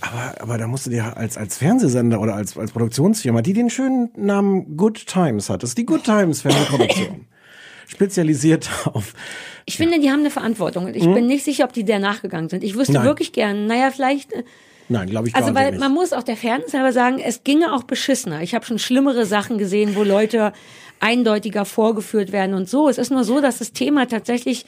Aber, 0.02 0.36
aber 0.42 0.58
da 0.58 0.68
musst 0.68 0.86
du 0.86 0.90
dir 0.90 1.18
als, 1.18 1.38
als 1.38 1.58
Fernsehsender 1.58 2.22
oder 2.22 2.36
als, 2.36 2.58
als 2.58 2.72
Produktionsfirma, 2.72 3.42
die 3.42 3.54
den 3.54 3.70
schönen 3.70 4.10
Namen 4.16 4.78
Good 4.78 5.06
Times 5.08 5.50
hat, 5.50 5.62
das 5.64 5.72
ist 5.72 5.78
die 5.78 5.86
Good 5.86 6.04
Times 6.06 6.42
Fernsehproduktion. 6.42 7.26
Spezialisiert 7.88 8.70
auf, 8.86 9.14
Ich 9.66 9.78
finde, 9.78 10.00
die 10.00 10.10
haben 10.12 10.20
eine 10.20 10.30
Verantwortung. 10.30 10.86
Und 10.86 10.96
ich 10.96 11.04
Mhm. 11.06 11.14
bin 11.16 11.28
nicht 11.28 11.44
sicher, 11.44 11.64
ob 11.66 11.74
die 11.74 11.84
der 11.84 12.00
nachgegangen 12.00 12.48
sind. 12.50 12.64
Ich 12.64 12.76
wüsste 12.76 12.94
Nein. 12.94 13.04
wirklich 13.06 13.34
gern, 13.34 13.66
naja, 13.68 13.90
vielleicht. 13.92 14.32
äh, 14.32 14.44
nein, 14.90 15.10
glaube 15.10 15.28
ich 15.28 15.36
Also, 15.36 15.56
weil 15.56 15.72
nicht. 15.72 15.80
man 15.80 15.92
muss 15.94 16.14
auch 16.14 16.24
der 16.24 16.38
Fairness 16.38 16.72
selber 16.72 16.94
sagen, 16.94 17.20
es 17.20 17.44
ginge 17.44 17.74
auch 17.74 17.84
beschissener. 17.84 18.42
Ich 18.42 18.54
habe 18.56 18.66
schon 18.66 18.78
schlimmere 18.80 19.26
Sachen 19.26 19.58
gesehen, 19.58 19.96
wo 19.96 20.04
Leute 20.04 20.54
eindeutiger 21.00 21.66
vorgeführt 21.66 22.32
werden 22.32 22.54
und 22.54 22.70
so. 22.70 22.90
Es 22.90 22.98
ist 23.00 23.10
nur 23.12 23.24
so, 23.24 23.42
dass 23.42 23.58
das 23.58 23.72
Thema 23.74 24.08
tatsächlich 24.08 24.66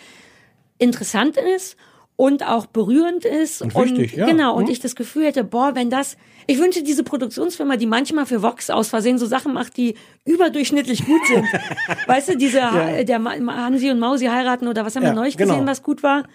interessant 0.80 1.38
ist 1.55 1.78
und 2.22 2.47
auch 2.47 2.67
berührend 2.67 3.26
ist. 3.26 3.63
Und 3.63 3.74
wichtig, 3.74 4.13
ja. 4.15 4.28
Genau, 4.28 4.55
und 4.55 4.65
Mhm. 4.65 4.69
ich 4.72 4.80
das 4.80 4.95
Gefühl 4.95 5.26
hätte, 5.26 5.43
boah, 5.43 5.74
wenn 5.74 5.89
das, 5.89 6.17
ich 6.45 6.59
wünsche 6.59 6.84
diese 6.84 7.03
Produktionsfirma, 7.03 7.78
die 7.78 7.88
manchmal 7.88 8.28
für 8.28 8.43
Vox 8.43 8.69
aus 8.69 8.89
Versehen 8.89 9.17
so 9.17 9.26
Sachen 9.26 9.53
macht, 9.53 9.76
die 9.76 9.95
überdurchschnittlich 10.24 11.03
gut 11.07 11.22
sind. 11.26 11.45
weißt 12.07 12.30
du, 12.30 12.38
diese, 12.38 12.59
Ja. 12.59 13.03
der 13.03 13.24
Hansi 13.24 13.89
und 13.89 13.97
Mausi 13.97 14.26
heiraten 14.28 14.67
oder 14.67 14.86
was 14.86 14.95
haben 14.95 15.01
Ja, 15.03 15.09
wir 15.09 15.15
neulich 15.15 15.36
genau. 15.36 15.53
gesehen, 15.55 15.67
was 15.67 15.82
gut 15.82 16.03
war? 16.03 16.26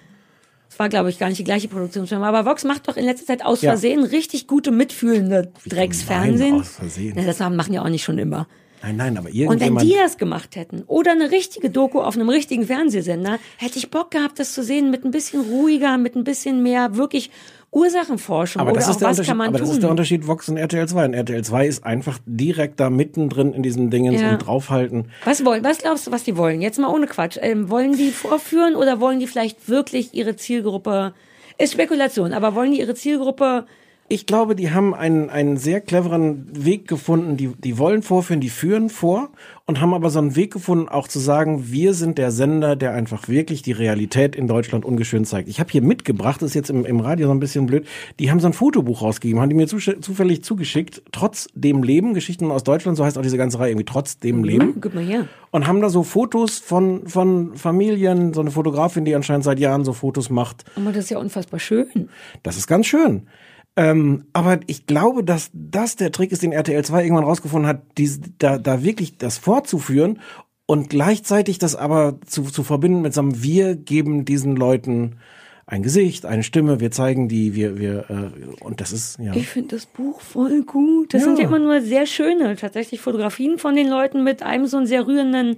Das 0.68 0.76
war, 0.80 0.89
glaube 0.89 1.09
ich, 1.11 1.20
gar 1.20 1.28
nicht 1.28 1.39
die 1.39 1.45
gleiche 1.45 1.68
Produktionsfirma. 1.68 2.26
Aber 2.28 2.45
Vox 2.45 2.64
macht 2.64 2.89
doch 2.89 2.97
in 2.97 3.05
letzter 3.05 3.26
Zeit 3.26 3.45
aus 3.45 3.62
Ja. 3.62 3.70
Versehen 3.70 4.03
richtig 4.03 4.49
gute, 4.49 4.72
mitfühlende 4.72 5.53
Drecksfernsehen. 5.66 6.61
aus 6.62 6.70
Versehen. 6.70 7.12
Na, 7.14 7.22
das 7.22 7.39
machen 7.39 7.72
ja 7.72 7.82
auch 7.84 7.89
nicht 7.89 8.03
schon 8.03 8.18
immer. 8.18 8.49
Nein, 8.87 8.97
nein, 8.97 9.16
aber 9.18 9.28
Und 9.28 9.34
wenn 9.34 9.41
irgendjemand. 9.43 9.82
die 9.87 9.95
das 9.95 10.16
gemacht 10.16 10.55
hätten 10.57 10.84
oder 10.87 11.11
eine 11.12 11.30
richtige 11.32 11.70
Doku 11.70 12.01
auf 12.01 12.14
einem 12.14 12.28
richtigen 12.28 12.64
Fernsehsender, 12.66 13.39
hätte 13.57 13.78
ich 13.78 13.91
Bock 13.91 14.12
gehabt, 14.12 14.39
das 14.39 14.53
zu 14.53 14.62
sehen 14.62 14.91
mit 14.91 15.05
ein 15.05 15.11
bisschen 15.11 15.41
ruhiger, 15.41 15.99
mit 15.99 16.14
ein 16.14 16.24
bisschen 16.24 16.62
mehr 16.62 16.97
wirklich 16.97 17.30
Ursachenforschung 17.72 18.61
aber 18.62 18.70
oder 18.72 18.80
das, 18.80 18.89
auch 18.89 18.93
ist 18.93 19.01
der 19.01 19.09
was 19.09 19.18
Unterschied, 19.18 19.28
kann 19.28 19.37
man 19.39 19.49
aber 19.49 19.59
das 19.59 19.68
tun. 19.68 19.76
ist 19.76 19.82
der 19.82 19.91
Unterschied 19.91 20.26
Vox 20.26 20.49
und 20.49 20.57
RTL 20.57 20.89
2. 20.89 21.05
Und 21.07 21.14
RTL 21.14 21.45
2 21.45 21.66
ist 21.66 21.84
einfach 21.84 22.18
direkt 22.24 22.80
da 22.80 22.91
mittendrin 22.91 23.53
in 23.53 23.62
diesen 23.62 23.91
Dingens 23.91 24.20
Ja. 24.20 24.32
und 24.32 24.39
draufhalten. 24.39 25.11
Was 25.24 25.45
wollen, 25.45 25.62
was 25.64 25.78
glaubst 25.78 26.07
du, 26.07 26.12
was 26.12 26.22
die 26.24 26.37
wollen? 26.37 26.62
Jetzt 26.62 26.78
mal 26.78 26.89
ohne 26.89 27.07
Quatsch. 27.07 27.39
Ähm, 27.41 27.68
wollen 27.68 27.97
die 27.97 28.11
vorführen 28.11 28.76
oder 28.76 29.01
wollen 29.01 29.20
die 29.20 29.26
vielleicht 29.26 29.68
wirklich 29.68 30.14
ihre 30.14 30.37
Zielgruppe? 30.37 31.12
Ist 31.59 31.72
Spekulation, 31.72 32.32
aber 32.32 32.55
wollen 32.55 32.72
die 32.72 32.80
ihre 32.80 32.95
Zielgruppe? 32.95 33.66
Ich 34.09 34.27
glaube, 34.27 34.55
die 34.55 34.71
haben 34.71 34.95
einen, 34.95 35.31
einen 35.31 35.57
sehr 35.57 35.81
cleveren 35.81 36.47
Weg 36.53 36.87
gefunden. 36.87 37.37
Die, 37.37 37.49
die 37.49 37.77
wollen 37.77 38.03
vorführen, 38.03 38.41
die 38.41 38.51
führen 38.51 38.89
vor 38.89 39.31
und 39.65 39.81
haben 39.81 39.95
aber 39.95 40.11
so 40.11 40.21
einen 40.21 40.37
Weg 40.37 40.53
gefunden, 40.53 40.89
auch 40.89 41.09
zu 41.09 41.19
sagen, 41.19 41.73
wir 41.73 41.93
sind 41.93 42.17
der 42.17 42.31
Sender, 42.31 42.77
der 42.77 42.93
einfach 42.95 43.29
wirklich 43.29 43.63
die 43.63 43.73
Realität 43.73 44.37
in 44.37 44.47
Deutschland 44.47 44.85
ungeschönt 44.85 45.27
zeigt. 45.27 45.49
Ich 45.49 45.59
habe 45.59 45.73
hier 45.73 45.83
mitgebracht, 45.83 46.41
das 46.41 46.51
ist 46.51 46.55
jetzt 46.55 46.71
im, 46.71 46.85
im 46.87 47.01
Radio 47.01 47.27
so 47.27 47.33
ein 47.35 47.41
bisschen 47.41 47.67
blöd, 47.67 47.85
die 48.21 48.31
haben 48.31 48.39
so 48.39 48.47
ein 48.47 48.53
Fotobuch 48.53 49.03
rausgegeben, 49.03 49.41
haben 49.43 49.49
die 49.49 49.57
mir 49.57 49.67
zusch- 49.67 50.01
zufällig 50.01 50.45
zugeschickt, 50.45 51.03
trotz 51.11 51.49
dem 51.55 51.83
Leben, 51.83 52.15
Geschichten 52.15 52.53
aus 52.53 52.63
Deutschland, 52.63 52.97
so 52.97 53.05
heißt 53.05 53.19
auch 53.19 53.23
diese 53.23 53.39
ganze 53.39 53.59
Reihe 53.59 53.73
irgendwie, 53.73 53.87
trotz 53.87 54.21
dem 54.21 54.45
Leben. 54.45 54.75
Hm, 54.75 54.81
Gib 54.81 54.95
mal 54.95 55.05
her. 55.05 55.27
Und 55.51 55.67
haben 55.67 55.81
da 55.81 55.89
so 55.91 56.05
Fotos 56.05 56.59
von, 56.59 57.09
von 57.09 57.57
Familien, 57.57 58.35
so 58.35 58.41
eine 58.43 58.53
Fotografin, 58.53 59.05
die 59.05 59.17
anscheinend 59.17 59.43
seit 59.43 59.59
Jahren 59.59 59.85
so 59.85 59.93
Fotos 59.95 60.31
macht. 60.31 60.65
Aber 60.77 60.93
das 60.93 61.05
ist 61.07 61.11
ja 61.11 61.19
unfassbar 61.19 61.59
schön. 61.59 62.09
Das 62.45 62.57
ist 62.57 62.69
ganz 62.69 62.87
schön. 62.87 63.23
Ähm, 63.77 64.24
aber 64.33 64.61
ich 64.66 64.87
glaube, 64.87 65.22
dass 65.22 65.51
das 65.53 65.97
der 65.97 66.11
Trick 66.12 66.33
ist, 66.33 66.43
den 66.43 66.53
RTL 66.53 66.83
2 66.85 67.03
irgendwann 67.05 67.24
rausgefunden 67.24 67.68
hat, 67.68 67.83
dies, 67.99 68.20
da, 68.39 68.57
da 68.59 68.83
wirklich 68.83 69.18
das 69.18 69.37
fortzuführen 69.39 70.20
und 70.64 70.89
gleichzeitig 70.89 71.59
das 71.59 71.77
aber 71.77 72.18
zu, 72.27 72.45
zu 72.45 72.64
verbinden 72.64 73.03
mit 73.03 73.12
so 73.14 73.20
einem, 73.20 73.43
wir 73.43 73.77
geben 73.77 74.24
diesen 74.24 74.57
Leuten 74.57 75.16
ein 75.68 75.83
Gesicht, 75.83 76.27
eine 76.27 76.43
Stimme, 76.45 76.79
wir 76.81 76.91
zeigen 76.93 77.29
die, 77.29 77.55
wir, 77.55 77.77
wir, 77.79 78.05
äh, 78.09 78.64
und 78.64 78.81
das 78.81 78.93
ist, 78.93 79.18
ja. 79.18 79.35
Ich 79.35 79.49
finde 79.49 79.74
das 79.77 79.85
Buch 79.87 80.20
voll 80.20 80.62
gut. 80.62 81.12
Das 81.12 81.22
Ja. 81.22 81.27
sind 81.27 81.39
ja 81.41 81.45
immer 81.47 81.59
nur 81.59 81.81
sehr 81.83 82.07
schöne, 82.07 82.55
tatsächlich 82.57 83.01
Fotografien 83.01 83.59
von 83.59 83.74
den 83.74 83.89
Leuten 83.89 84.22
mit 84.24 84.43
einem 84.43 84.66
so 84.66 84.77
einen 84.77 84.87
sehr 84.87 85.07
rührenden 85.07 85.57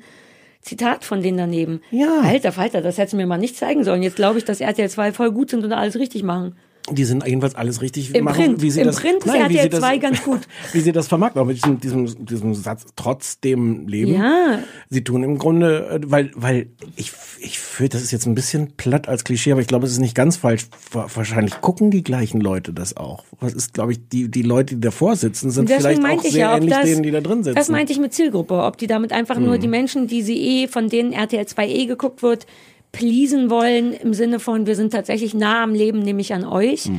Zitat 0.63 1.05
von 1.05 1.23
denen 1.23 1.37
daneben. 1.39 1.83
Ja. 1.91 2.21
Alter 2.23 2.53
Falter, 2.53 2.81
das 2.81 2.97
hättest 2.99 3.13
du 3.13 3.17
mir 3.19 3.27
mal 3.27 3.39
nicht 3.39 3.57
zeigen 3.57 3.85
sollen. 3.85 4.03
Jetzt 4.03 4.17
glaube 4.17 4.39
ich, 4.39 4.45
dass 4.45 4.61
RTL 4.61 4.89
2 4.89 5.13
voll 5.13 5.31
gut 5.31 5.51
sind 5.51 5.63
und 5.65 5.73
alles 5.73 5.97
richtig 5.99 6.23
machen. 6.23 6.57
Die 6.93 7.05
sind 7.05 7.27
jedenfalls 7.27 7.55
alles 7.55 7.81
richtig 7.83 8.15
Im 8.15 8.25
machen, 8.25 8.37
Print. 8.45 8.63
wie 8.63 8.71
sie 8.71 8.81
Im 8.81 8.87
das, 8.87 9.01
Print 9.01 9.27
nein, 9.27 9.51
wie 9.51 9.57
RTL 9.57 9.63
sie 9.65 9.69
das, 9.71 9.81
2 9.81 9.99
ganz 9.99 10.23
gut. 10.23 10.41
wie 10.73 10.81
sie 10.81 10.93
das 10.93 11.09
vermarkten, 11.09 11.41
auch 11.43 11.47
mit 11.47 11.57
diesem, 11.57 11.81
diesem, 11.81 12.25
diesem 12.27 12.55
Satz, 12.55 12.85
trotzdem 12.97 13.87
Leben. 13.89 14.13
Ja. 14.15 14.61
Sie 14.91 15.03
tun 15.05 15.23
im 15.23 15.39
Grunde, 15.39 15.89
äh, 15.91 16.01
weil, 16.11 16.31
weil 16.35 16.69
ich, 16.97 17.13
ich 17.41 17.59
finde, 17.59 17.91
das 17.91 18.03
ist 18.03 18.11
jetzt 18.13 18.27
ein 18.27 18.35
bisschen 18.35 18.73
platt 18.77 19.09
als 19.09 19.25
Klischee, 19.25 19.53
aber 19.53 19.61
ich 19.61 19.67
glaube, 19.67 19.87
es 19.87 19.93
ist 19.93 19.99
nicht 19.99 20.15
ganz 20.15 20.37
falsch. 20.37 20.67
Wa- 20.93 21.07
Wahrscheinlich 21.15 21.61
gucken 21.61 21.91
die 21.91 22.03
gleichen 22.03 22.41
Leute 22.41 22.73
das 22.73 22.97
auch. 22.97 23.25
Was 23.41 23.55
ist, 23.55 23.75
glaube 23.75 23.93
ich, 23.93 24.09
die, 24.09 24.29
die 24.31 24.43
Leute, 24.43 24.75
die 24.77 24.81
davor 24.81 25.17
sitzen, 25.17 25.51
sind 25.51 25.69
vielleicht 25.71 26.05
auch 26.05 26.23
sehr 26.23 26.33
ja, 26.33 26.57
ähnlich 26.57 26.71
das, 26.75 26.85
denen, 26.85 27.03
die 27.03 27.11
da 27.11 27.21
drin 27.21 27.43
sitzen. 27.45 27.57
Das 27.57 27.69
meinte 27.69 27.93
ich 27.93 27.99
mit 27.99 28.13
Zielgruppe, 28.15 28.63
ob 28.63 28.79
die 28.79 28.87
damit 28.87 29.13
einfach 29.13 29.39
nur 29.39 29.57
Mhm. 29.57 29.61
die 29.61 29.69
Menschen, 29.69 30.07
die 30.07 30.23
sie 30.23 30.37
eh, 30.65 30.69
von 30.69 30.89
denen 30.89 31.13
RTL 31.13 31.47
2 31.47 31.69
eh 31.69 31.87
geguckt 31.87 32.23
wird, 32.23 32.47
pleasen 32.93 33.51
wollen, 33.51 33.93
im 33.93 34.15
Sinne 34.15 34.41
von, 34.41 34.67
wir 34.67 34.75
sind 34.77 34.93
tatsächlich 34.93 35.35
nah 35.35 35.63
am 35.63 35.75
Leben, 35.75 35.99
nämlich 36.01 36.33
an 36.33 36.45
euch. 36.45 36.91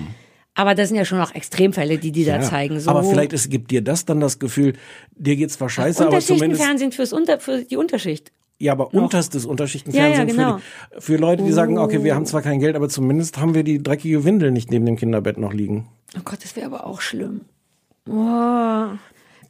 Aber 0.56 0.76
das 0.76 0.90
sind 0.90 0.98
ja 0.98 1.06
schon 1.06 1.20
auch 1.22 1.34
Extremfälle, 1.34 1.98
die 1.98 2.12
die 2.12 2.26
da 2.26 2.36
Mhm. 2.38 2.42
Ja, 2.44 2.50
zeigen. 2.50 2.80
So 2.80 2.90
Aber 2.90 3.04
vielleicht 3.04 3.34
ist, 3.34 3.50
gibt 3.50 3.72
dir 3.72 3.82
das 3.82 4.06
dann 4.06 4.20
das 4.20 4.40
Gefühl, 4.40 4.74
dir 5.16 5.36
geht's 5.36 5.54
zwar 5.54 5.70
scheiße, 5.70 6.06
aber 6.06 6.20
zumindest, 6.20 6.32
Unterschichtenfernsehen 6.62 6.92
fürs 6.92 7.14
Unter, 7.14 7.40
für 7.40 7.64
die 7.64 7.78
Unterschicht. 7.78 8.32
ja, 8.58 8.74
aber 8.74 8.86
noch. 8.92 9.04
unterstes 9.04 9.46
Unterschichtenfernsehen 9.46 10.28
Ja, 10.28 10.36
ja, 10.36 10.52
genau. 10.52 10.58
für, 10.58 10.96
die, 10.98 11.02
für 11.02 11.16
Leute, 11.18 11.44
die 11.44 11.52
sagen, 11.54 11.78
okay, 11.78 12.04
wir 12.04 12.12
Oh. 12.12 12.16
haben 12.16 12.26
zwar 12.26 12.42
kein 12.42 12.60
Geld, 12.60 12.76
aber 12.76 12.90
zumindest 12.90 13.38
haben 13.38 13.54
wir 13.54 13.64
die 13.64 13.82
dreckige 13.82 14.26
Windel 14.26 14.52
nicht 14.52 14.70
neben 14.70 14.86
dem 14.86 14.98
Kinderbett 14.98 15.38
noch 15.38 15.54
liegen. 15.54 15.88
Oh 16.18 16.22
Gott, 16.26 16.40
das 16.44 16.56
wäre 16.58 16.66
aber 16.66 16.86
auch 16.86 17.00
schlimm. 17.00 17.42
Oh. 18.10 18.86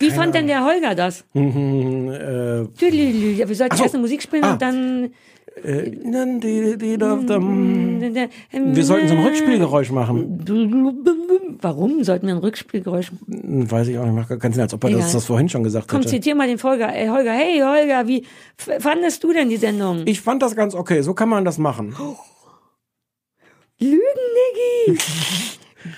Wie 0.02 0.12
fand 0.12 0.34
denn 0.36 0.48
der 0.48 0.64
Holger 0.64 0.96
das? 0.96 1.26
Mhm, 1.34 2.10
äh, 2.12 2.68
Tüdelülü. 2.78 3.32
Ja, 3.34 3.48
Wir 3.50 3.56
sollten 3.56 3.74
Ach 3.74 3.78
so. 3.78 3.84
erst 3.84 3.96
eine 3.96 4.02
Musik 4.02 4.22
spielen 4.22 4.44
Ah. 4.44 4.54
und 4.54 4.62
dann. 4.62 5.10
Äh, 5.64 5.92
wir 8.52 8.84
sollten 8.86 9.08
so 9.08 9.14
ein 9.16 9.24
Rückspielgeräusch 9.24 9.92
machen. 9.92 11.58
Warum 11.62 12.04
sollten 12.04 12.28
wir 12.28 12.36
ein 12.36 12.40
Rückspielgeräusch? 12.40 13.12
Hm, 13.28 13.70
Weiß 13.70 13.88
ich 13.88 13.98
auch 13.98 14.06
nicht, 14.06 14.16
macht 14.16 14.30
gar 14.30 14.38
keinen 14.38 14.54
Sinn, 14.54 14.62
als 14.64 14.74
ob 14.74 14.84
er 14.84 14.92
das, 14.92 15.12
das 15.12 15.26
vorhin 15.26 15.50
schon 15.50 15.64
gesagt 15.64 15.88
Komm, 15.88 16.00
hätte. 16.00 16.10
zitier 16.10 16.36
mal 16.36 16.48
den 16.48 16.62
Holger. 16.62 16.94
Ey, 16.94 17.08
Holger, 17.08 17.32
hey 17.34 17.60
Holger, 17.60 18.08
wie 18.08 18.26
fandest 18.58 19.24
du 19.24 19.34
denn 19.34 19.50
die 19.50 19.58
Sendung? 19.58 20.04
Ich 20.06 20.22
fand 20.22 20.42
das 20.42 20.56
ganz 20.56 20.76
okay, 20.76 21.02
so 21.02 21.14
kann 21.14 21.30
man 21.30 21.46
das 21.46 21.58
machen. 21.58 21.96
Lügen, 23.80 24.00
Niggi! 24.88 25.00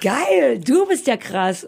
Geil, 0.02 0.60
du 0.60 0.86
bist 0.88 1.08
ja 1.08 1.18
krass. 1.18 1.68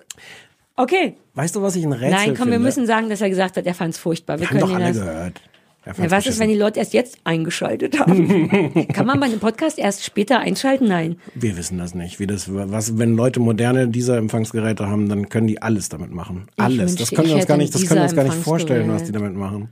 Okay. 0.75 1.15
Weißt 1.35 1.55
du, 1.55 1.61
was 1.61 1.75
ich 1.75 1.83
ein 1.83 1.91
Rätsel 1.93 2.09
Nein, 2.11 2.27
komm, 2.29 2.47
wir 2.47 2.53
finde? 2.53 2.59
müssen 2.59 2.85
sagen, 2.85 3.09
dass 3.09 3.21
er 3.21 3.29
gesagt 3.29 3.57
hat, 3.57 3.65
er 3.65 3.73
fand 3.73 3.93
es 3.93 3.99
furchtbar. 3.99 4.39
Wir 4.39 4.49
Haben 4.49 4.59
doch 4.59 4.67
können 4.69 4.83
alle 4.83 4.93
das. 4.93 5.01
gehört. 5.03 5.41
Ja, 5.85 6.11
was 6.11 6.25
ist, 6.25 6.39
wenn 6.39 6.49
die 6.49 6.57
Leute 6.57 6.79
erst 6.79 6.93
jetzt 6.93 7.17
eingeschaltet 7.25 7.99
haben? 7.99 8.87
Kann 8.93 9.05
man 9.05 9.19
bei 9.19 9.25
einem 9.25 9.39
Podcast 9.39 9.77
erst 9.77 10.05
später 10.05 10.39
einschalten? 10.39 10.87
Nein. 10.87 11.17
Wir 11.35 11.57
wissen 11.57 11.77
das 11.77 11.93
nicht. 11.93 12.19
Wie 12.19 12.27
das, 12.27 12.47
was, 12.53 12.97
wenn 12.97 13.15
Leute 13.15 13.41
moderne 13.41 13.89
dieser 13.89 14.17
Empfangsgeräte 14.17 14.87
haben, 14.87 15.09
dann 15.09 15.27
können 15.27 15.47
die 15.47 15.61
alles 15.61 15.89
damit 15.89 16.11
machen. 16.11 16.47
Ich 16.55 16.63
Alles. 16.63 16.95
das 16.95 17.11
können 17.11 17.27
wir 17.27 17.35
uns 17.35 17.47
gar 17.47 17.57
nicht, 17.57 17.75
das 17.75 17.85
können 17.85 17.99
wir 17.99 18.03
uns 18.03 18.15
gar 18.15 18.23
nicht 18.23 18.35
vorstellen, 18.35 18.89
was 18.89 19.03
die 19.03 19.11
damit 19.11 19.35
machen. 19.35 19.69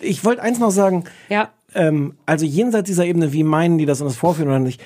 Ich 0.00 0.24
wollte 0.24 0.42
eins 0.42 0.58
noch 0.58 0.70
sagen. 0.70 1.04
Ja. 1.28 1.50
Ähm, 1.74 2.14
also 2.26 2.44
jenseits 2.44 2.88
dieser 2.88 3.04
Ebene, 3.04 3.32
wie 3.32 3.44
meinen 3.44 3.78
die 3.78 3.86
das 3.86 4.00
und 4.00 4.08
das 4.08 4.16
vorführen 4.16 4.48
oder 4.48 4.58
nicht? 4.58 4.82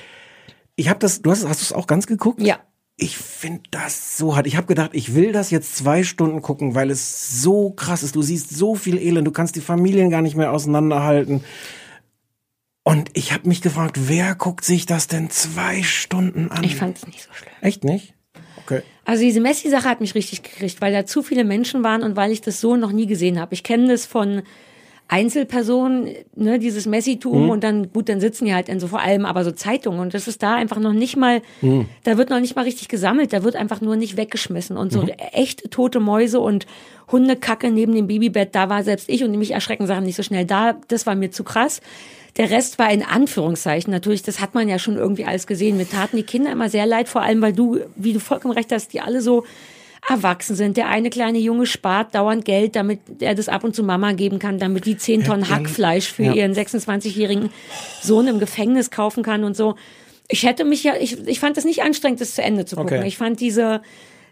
Ich 0.76 0.88
habe 0.88 0.98
das, 0.98 1.22
du 1.22 1.30
hast, 1.30 1.48
hast 1.48 1.60
du 1.60 1.64
es 1.64 1.72
auch 1.72 1.86
ganz 1.86 2.06
geguckt? 2.06 2.42
Ja. 2.42 2.58
Ich 2.96 3.16
finde 3.16 3.62
das 3.70 4.18
so 4.18 4.36
hart. 4.36 4.46
Ich 4.46 4.56
habe 4.56 4.66
gedacht, 4.66 4.90
ich 4.92 5.14
will 5.14 5.32
das 5.32 5.50
jetzt 5.50 5.76
zwei 5.76 6.04
Stunden 6.04 6.42
gucken, 6.42 6.74
weil 6.74 6.90
es 6.90 7.42
so 7.42 7.70
krass 7.70 8.02
ist. 8.02 8.14
Du 8.14 8.22
siehst 8.22 8.50
so 8.50 8.74
viel 8.74 8.98
Elend, 8.98 9.26
du 9.26 9.32
kannst 9.32 9.56
die 9.56 9.60
Familien 9.60 10.10
gar 10.10 10.22
nicht 10.22 10.36
mehr 10.36 10.52
auseinanderhalten. 10.52 11.42
Und 12.84 13.10
ich 13.14 13.32
habe 13.32 13.48
mich 13.48 13.62
gefragt, 13.62 14.08
wer 14.08 14.34
guckt 14.34 14.64
sich 14.64 14.86
das 14.86 15.06
denn 15.06 15.30
zwei 15.30 15.82
Stunden 15.82 16.50
an? 16.50 16.64
Ich 16.64 16.76
fand 16.76 16.98
es 16.98 17.06
nicht 17.06 17.22
so 17.22 17.32
schlimm. 17.32 17.52
Echt 17.60 17.84
nicht? 17.84 18.14
Okay. 18.64 18.82
Also 19.04 19.22
diese 19.22 19.40
Messi-Sache 19.40 19.88
hat 19.88 20.00
mich 20.00 20.14
richtig 20.14 20.42
gekriegt, 20.42 20.80
weil 20.80 20.92
da 20.92 21.06
zu 21.06 21.22
viele 21.22 21.44
Menschen 21.44 21.82
waren 21.82 22.02
und 22.02 22.16
weil 22.16 22.30
ich 22.30 22.40
das 22.40 22.60
so 22.60 22.76
noch 22.76 22.92
nie 22.92 23.06
gesehen 23.06 23.40
habe. 23.40 23.54
Ich 23.54 23.62
kenne 23.64 23.88
das 23.88 24.06
von 24.06 24.42
Einzelpersonen, 25.12 26.08
ne, 26.36 26.58
dieses 26.58 26.86
Messitum 26.86 27.44
Mhm. 27.44 27.50
und 27.50 27.64
dann, 27.64 27.92
gut, 27.92 28.08
dann 28.08 28.20
sitzen 28.20 28.44
die 28.46 28.54
halt 28.54 28.68
in 28.68 28.80
so 28.80 28.86
vor 28.88 29.00
allem 29.00 29.24
aber 29.26 29.44
so 29.44 29.50
Zeitungen 29.50 30.00
und 30.00 30.14
das 30.14 30.28
ist 30.28 30.42
da 30.42 30.54
einfach 30.54 30.78
noch 30.78 30.92
nicht 30.92 31.16
mal, 31.16 31.42
Mhm. 31.60 31.86
da 32.04 32.16
wird 32.18 32.30
noch 32.30 32.40
nicht 32.40 32.56
mal 32.56 32.62
richtig 32.62 32.88
gesammelt, 32.88 33.32
da 33.32 33.42
wird 33.44 33.56
einfach 33.56 33.80
nur 33.80 33.96
nicht 33.96 34.16
weggeschmissen 34.16 34.76
und 34.76 34.92
so 34.92 35.02
Mhm. 35.02 35.10
echt 35.32 35.70
tote 35.70 36.00
Mäuse 36.00 36.40
und 36.40 36.66
Hundekacke 37.10 37.70
neben 37.70 37.94
dem 37.94 38.06
Babybett, 38.06 38.54
da 38.54 38.68
war 38.68 38.82
selbst 38.84 39.08
ich 39.08 39.22
und 39.24 39.36
mich 39.38 39.50
erschrecken 39.50 39.86
Sachen 39.86 40.04
nicht 40.04 40.16
so 40.16 40.22
schnell 40.22 40.44
da, 40.44 40.76
das 40.88 41.06
war 41.06 41.14
mir 41.14 41.30
zu 41.30 41.44
krass. 41.44 41.80
Der 42.38 42.48
Rest 42.50 42.78
war 42.78 42.90
in 42.90 43.02
Anführungszeichen 43.02 43.90
natürlich, 43.92 44.22
das 44.22 44.40
hat 44.40 44.54
man 44.54 44.66
ja 44.68 44.78
schon 44.78 44.96
irgendwie 44.96 45.26
alles 45.26 45.46
gesehen. 45.46 45.76
Mir 45.76 45.88
taten 45.88 46.16
die 46.16 46.22
Kinder 46.22 46.50
immer 46.50 46.70
sehr 46.70 46.86
leid, 46.86 47.08
vor 47.08 47.20
allem 47.20 47.42
weil 47.42 47.52
du, 47.52 47.80
wie 47.96 48.14
du 48.14 48.20
vollkommen 48.20 48.54
recht 48.54 48.72
hast, 48.72 48.94
die 48.94 49.02
alle 49.02 49.20
so 49.20 49.44
erwachsen 50.08 50.56
sind. 50.56 50.76
Der 50.76 50.88
eine 50.88 51.10
kleine 51.10 51.38
Junge 51.38 51.66
spart 51.66 52.14
dauernd 52.14 52.44
Geld, 52.44 52.74
damit 52.76 53.00
er 53.20 53.34
das 53.34 53.48
ab 53.48 53.62
und 53.64 53.74
zu 53.74 53.82
Mama 53.84 54.12
geben 54.12 54.38
kann, 54.38 54.58
damit 54.58 54.84
die 54.84 54.96
10 54.96 55.24
Tonnen 55.24 55.48
Hackfleisch 55.48 56.10
für 56.12 56.24
ja. 56.24 56.32
ihren 56.32 56.54
26-jährigen 56.54 57.50
Sohn 58.02 58.26
im 58.26 58.38
Gefängnis 58.40 58.90
kaufen 58.90 59.22
kann 59.22 59.44
und 59.44 59.56
so. 59.56 59.76
Ich 60.28 60.44
hätte 60.44 60.64
mich 60.64 60.82
ja, 60.82 60.94
ich, 60.98 61.18
ich 61.26 61.38
fand 61.40 61.56
das 61.56 61.64
nicht 61.64 61.82
anstrengend, 61.82 62.20
das 62.20 62.34
zu 62.34 62.42
Ende 62.42 62.64
zu 62.64 62.76
gucken. 62.76 62.98
Okay. 62.98 63.08
Ich 63.08 63.16
fand 63.16 63.38
diese, 63.40 63.80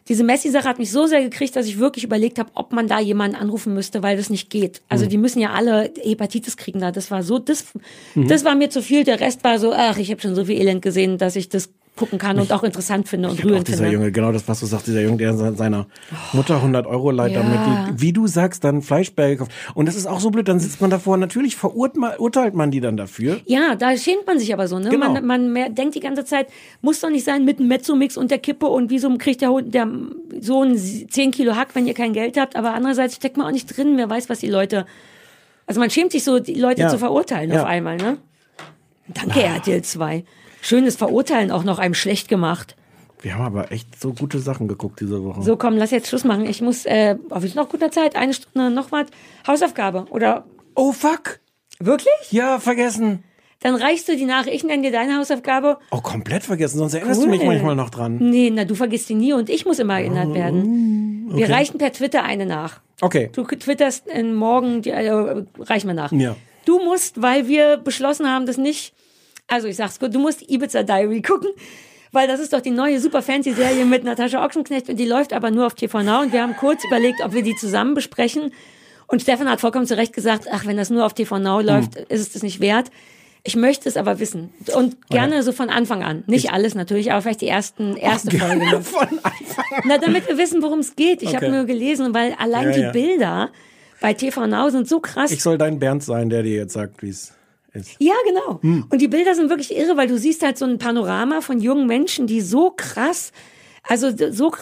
diese 0.09 0.25
Messi-Sache 0.25 0.67
hat 0.69 0.79
mich 0.79 0.91
so 0.91 1.07
sehr 1.07 1.21
gekriegt, 1.23 1.55
dass 1.55 1.67
ich 1.67 1.79
wirklich 1.79 2.03
überlegt 2.05 2.39
habe, 2.39 2.51
ob 2.55 2.73
man 2.73 2.89
da 2.89 2.99
jemanden 2.99 3.37
anrufen 3.37 3.73
müsste, 3.75 4.03
weil 4.03 4.17
das 4.17 4.29
nicht 4.31 4.51
geht. 4.51 4.81
Also 4.89 5.05
Mhm. 5.05 5.09
die 5.11 5.19
müssen 5.19 5.41
ja 5.41 5.51
alle 5.51 5.93
Hepatitis 6.03 6.57
kriegen 6.57 6.81
da. 6.81 6.91
Das 6.91 7.11
war 7.13 7.23
so, 7.23 7.39
das, 7.39 7.67
Mhm. 8.15 8.27
das 8.29 8.45
war 8.45 8.55
mir 8.57 8.71
zu 8.71 8.83
viel. 8.83 9.05
Der 9.05 9.21
Rest 9.21 9.45
war 9.45 9.59
so, 9.59 9.73
ach, 9.73 9.99
ich 9.99 10.11
habe 10.11 10.21
schon 10.21 10.35
so 10.35 10.45
viel 10.47 10.59
Elend 10.59 10.83
gesehen, 10.83 11.17
dass 11.19 11.37
ich 11.37 11.49
das 11.49 11.71
gucken 12.01 12.19
kann 12.19 12.41
und 12.41 12.51
auch 12.53 12.63
interessant 12.63 13.07
finde 13.09 13.29
und 13.29 13.45
rührend 13.45 13.69
dieser 13.69 13.79
finde. 13.85 13.93
Junge, 13.93 14.11
genau 14.11 14.33
das, 14.33 14.49
was 14.49 14.59
du 14.61 14.67
sagst, 14.67 14.87
dieser 14.87 15.03
Junge, 15.03 15.19
der 15.19 15.35
se- 15.35 15.55
seiner 15.55 15.87
Mutter 16.33 16.57
100 16.57 16.87
Euro 16.87 17.11
leiht, 17.11 17.33
Ja. 17.33 17.43
damit 17.43 17.59
die, 17.99 18.01
wie 18.03 18.13
du 18.15 18.27
sagst, 18.27 18.65
dann 18.65 18.81
Fleischberge 18.81 19.37
kauft. 19.37 19.53
Und 19.75 19.87
das 19.87 19.95
ist 19.97 20.07
auch 20.07 20.19
so 20.19 20.31
blöd, 20.31 20.49
dann 20.49 20.59
sitzt 20.59 20.81
man 20.81 20.89
davor, 20.89 21.19
natürlich 21.19 21.55
verurteilt 21.57 22.55
man 22.55 22.71
die 22.71 22.81
dann 22.81 22.97
dafür. 22.97 23.39
Ja, 23.45 23.75
da 23.77 23.95
schämt 23.97 24.27
man 24.27 24.39
sich 24.39 24.53
aber 24.55 24.67
so. 24.67 24.79
Ne? 24.79 24.89
Genau. 24.89 25.13
Man, 25.13 25.27
man 25.27 25.53
mehr, 25.53 25.69
denkt 25.69 25.95
die 25.95 26.01
ganze 26.01 26.25
Zeit, 26.25 26.47
muss 26.81 27.01
doch 27.01 27.11
nicht 27.11 27.25
sein 27.25 27.45
mit 27.45 27.59
einem 27.59 27.69
Mezzomix 27.69 28.17
und 28.17 28.31
der 28.31 28.39
Kippe 28.39 28.67
und 28.67 28.91
wieso 28.91 29.15
kriegt 29.19 29.43
der, 29.43 29.51
Hund- 29.51 29.75
der 29.75 29.87
Sohn 30.41 30.77
10 30.79 31.31
Kilo 31.31 31.55
Hack, 31.55 31.69
wenn 31.75 31.87
ihr 31.87 31.95
kein 31.95 32.15
Geld 32.15 32.39
habt. 32.39 32.57
Aber 32.57 32.73
andererseits 32.75 33.17
steckt 33.17 33.37
man 33.37 33.47
auch 33.47 33.53
nicht 33.53 33.67
drin. 33.77 33.97
Wer 33.97 34.09
weiß, 34.09 34.29
was 34.31 34.39
die 34.41 34.49
Leute... 34.51 34.87
Also 35.67 35.79
man 35.79 35.91
schämt 35.91 36.11
sich 36.13 36.25
so, 36.25 36.41
die 36.41 36.55
Leute 36.55 36.81
Ja. 36.81 36.89
zu 36.89 36.99
verurteilen 36.99 37.53
Ja. 37.53 37.61
auf 37.63 37.67
einmal. 37.69 37.97
Ne? 37.97 38.17
Danke, 39.09 39.43
RTL 39.43 39.83
2. 39.83 40.25
Schönes 40.63 40.97
Verurteilen 40.97 41.51
auch 41.51 41.65
noch 41.65 41.79
einem 41.79 41.95
schlecht 41.95 42.29
gemacht. 42.29 42.77
Wir 43.23 43.35
haben 43.35 43.45
aber 43.45 43.71
echt 43.71 44.01
so 44.01 44.13
gute 44.13 44.39
Sachen 44.39 44.67
geguckt 44.67 45.01
diese 45.01 45.23
Woche. 45.23 45.43
So, 45.43 45.57
komm, 45.57 45.77
lass 45.77 45.91
jetzt 45.91 46.09
Schluss 46.09 46.25
machen. 46.25 46.47
Ich 46.47 46.63
muss, 46.63 46.87
äh, 46.87 47.17
oh, 47.29 47.35
wir 47.35 47.49
sind 47.49 47.57
noch 47.57 47.69
guter 47.69 47.91
Zeit, 47.91 48.17
eine 48.17 48.33
Stunde 48.33 48.71
noch 48.71 48.93
was. 48.93 49.07
Hausaufgabe 49.47 50.07
oder. 50.11 50.45
Oh 50.75 50.93
fuck! 50.93 51.41
Wirklich? 51.79 52.13
Ja, 52.31 52.61
vergessen. 52.61 53.25
Dann 53.63 53.75
reichst 53.75 54.09
du 54.09 54.17
die 54.17 54.25
nach. 54.25 54.47
Ich 54.47 54.65
nenne 54.65 54.83
dir 54.83 54.93
deine 54.93 55.19
Hausaufgabe. 55.19 55.79
Oh, 55.91 56.01
komplett 56.01 56.45
vergessen, 56.45 56.79
sonst 56.79 56.95
erinnerst 56.95 57.21
Cool. 57.21 57.27
du 57.27 57.31
mich 57.33 57.45
manchmal 57.45 57.77
noch 57.77 57.91
dran. 57.91 58.17
Nee, 58.19 58.51
na, 58.51 58.65
du 58.65 58.75
vergisst 58.75 59.09
die 59.11 59.15
nie 59.15 59.35
und 59.35 59.51
ich 59.51 59.67
muss 59.67 59.79
immer 59.79 60.01
erinnert 60.01 60.33
werden. 60.33 61.27
Wir 61.29 61.45
okay. 61.45 61.53
reichen 61.53 61.79
per 61.79 61.93
Twitter 61.93 62.23
eine 62.25 62.47
nach. 62.47 62.81
Okay. 63.03 63.31
Du 63.33 63.45
twitterst 63.45 64.07
morgen, 64.35 64.83
die, 64.83 64.91
äh, 64.91 65.11
reichen 65.59 65.89
wir 65.89 65.95
nach. 65.95 66.11
Ja. 66.13 66.37
Du 66.65 66.83
musst, 66.83 67.21
weil 67.21 67.49
wir 67.49 67.77
beschlossen 67.77 68.29
haben, 68.29 68.47
das 68.47 68.57
nicht, 68.57 68.95
also 69.51 69.69
ich 69.69 69.77
sag's 69.77 69.99
gut, 69.99 70.15
du 70.15 70.19
musst 70.19 70.49
Ibiza 70.51 70.83
Diary 70.83 71.21
gucken, 71.23 71.51
weil 72.13 72.27
das 72.27 72.41
ist 72.41 72.53
doch 72.53 72.61
die 72.61 72.71
neue 72.71 72.99
super 73.01 73.23
fancy 73.23 73.53
Serie 73.53 73.85
mit 73.85 74.05
Natascha 74.05 74.45
Ochsenknecht 74.45 74.89
und 74.89 74.97
die 74.97 75.07
läuft 75.07 75.33
aber 75.33 75.51
nur 75.51 75.67
auf 75.67 75.75
TV 75.75 76.03
Now 76.03 76.21
und 76.23 76.33
wir 76.33 76.43
haben 76.43 76.57
kurz 76.57 76.85
überlegt, 76.85 77.21
ob 77.25 77.33
wir 77.35 77.43
die 77.43 77.55
zusammen 77.57 77.95
besprechen 77.95 78.53
und 79.07 79.23
Stefan 79.23 79.49
hat 79.51 79.61
vollkommen 79.61 79.87
zu 79.87 79.97
Recht 79.97 80.13
gesagt, 80.13 80.47
ach, 80.53 80.67
wenn 80.67 80.77
das 80.77 80.89
nur 80.91 81.05
auf 81.05 81.15
TV 81.15 81.39
Now 81.39 81.61
läuft, 81.61 81.97
ist 81.97 82.21
es 82.21 82.33
das 82.33 82.43
nicht 82.43 82.61
wert. 82.61 82.91
Ich 83.43 83.57
möchte 83.57 83.89
es 83.89 83.97
aber 83.97 84.21
wissen 84.21 84.51
und 84.77 85.09
gerne 85.09 85.43
so 85.43 85.53
von 85.53 85.71
Anfang 85.71 86.03
an. 86.05 86.25
Nicht 86.27 86.53
alles 86.53 86.75
natürlich, 86.75 87.11
aber 87.11 87.23
vielleicht 87.23 87.41
die 87.41 87.49
ersten 87.49 87.97
erste 87.97 88.31
Folge. 88.39 88.81
Von 88.83 89.09
Anfang 89.23 89.65
Na, 89.87 89.97
damit 89.97 90.29
wir 90.29 90.37
wissen, 90.37 90.63
worum 90.63 90.81
es 90.81 90.95
geht. 90.95 91.23
Ich 91.23 91.29
Okay. 91.29 91.37
habe 91.37 91.51
nur 91.51 91.65
gelesen, 91.65 92.13
weil 92.13 92.35
allein 92.39 92.67
Ja, 92.69 92.73
die 92.73 92.81
ja. 92.83 92.91
Bilder 92.93 93.51
bei 94.03 94.13
TV 94.13 94.47
Now 94.47 94.69
sind 94.69 94.87
so 94.89 95.01
krass. 95.01 95.31
Ich 95.31 95.43
soll 95.43 95.57
dein 95.57 95.79
Bernd 95.79 96.03
sein, 96.05 96.29
der 96.29 96.43
dir 96.43 96.55
jetzt 96.55 96.75
sagt, 96.75 97.03
wie 97.03 97.09
es 97.09 97.33
ist. 97.73 97.97
Ja, 97.99 98.15
genau. 98.27 98.61
Hm. 98.63 98.87
Und 98.91 99.01
die 99.01 99.09
Bilder 99.09 99.35
sind 99.35 99.51
wirklich 99.51 99.77
irre, 99.77 99.97
weil 99.97 100.09
du 100.09 100.19
siehst 100.19 100.43
halt 100.43 100.59
so 100.59 100.65
ein 100.65 100.79
Panorama 100.79 101.41
von 101.41 101.61
jungen 101.61 101.87
Menschen, 101.87 102.27
die 102.27 102.41
so 102.41 102.71
krass, 102.77 103.33
also 103.83 104.11
so 104.31 104.53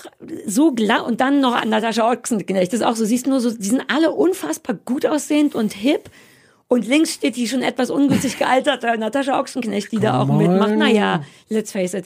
so 0.46 0.72
gla 0.72 1.00
und 1.00 1.20
dann 1.20 1.40
noch 1.40 1.54
an 1.54 1.68
Natascha 1.68 2.10
Ochsenknecht. 2.10 2.72
Das 2.72 2.80
ist 2.80 2.86
auch 2.86 2.96
so, 2.96 3.04
siehst 3.04 3.26
nur 3.26 3.40
so, 3.40 3.50
die 3.50 3.68
sind 3.68 3.82
alle 3.88 4.12
unfassbar 4.12 4.76
gut 4.84 5.06
aussehend 5.06 5.54
und 5.54 5.72
hip. 5.72 6.10
Und 6.68 6.86
links 6.86 7.14
steht 7.14 7.36
die 7.36 7.48
schon 7.48 7.62
etwas 7.62 7.88
ungünstig 7.90 8.38
gealterte 8.38 8.98
Natascha 8.98 9.40
Ochsenknecht, 9.40 9.90
die 9.90 9.98
da 9.98 10.20
auch 10.20 10.26
Come 10.26 10.44
on. 10.44 10.50
mitmacht. 10.50 10.76
Naja, 10.76 11.24
let's 11.48 11.72
face 11.72 11.94
it. 11.94 12.04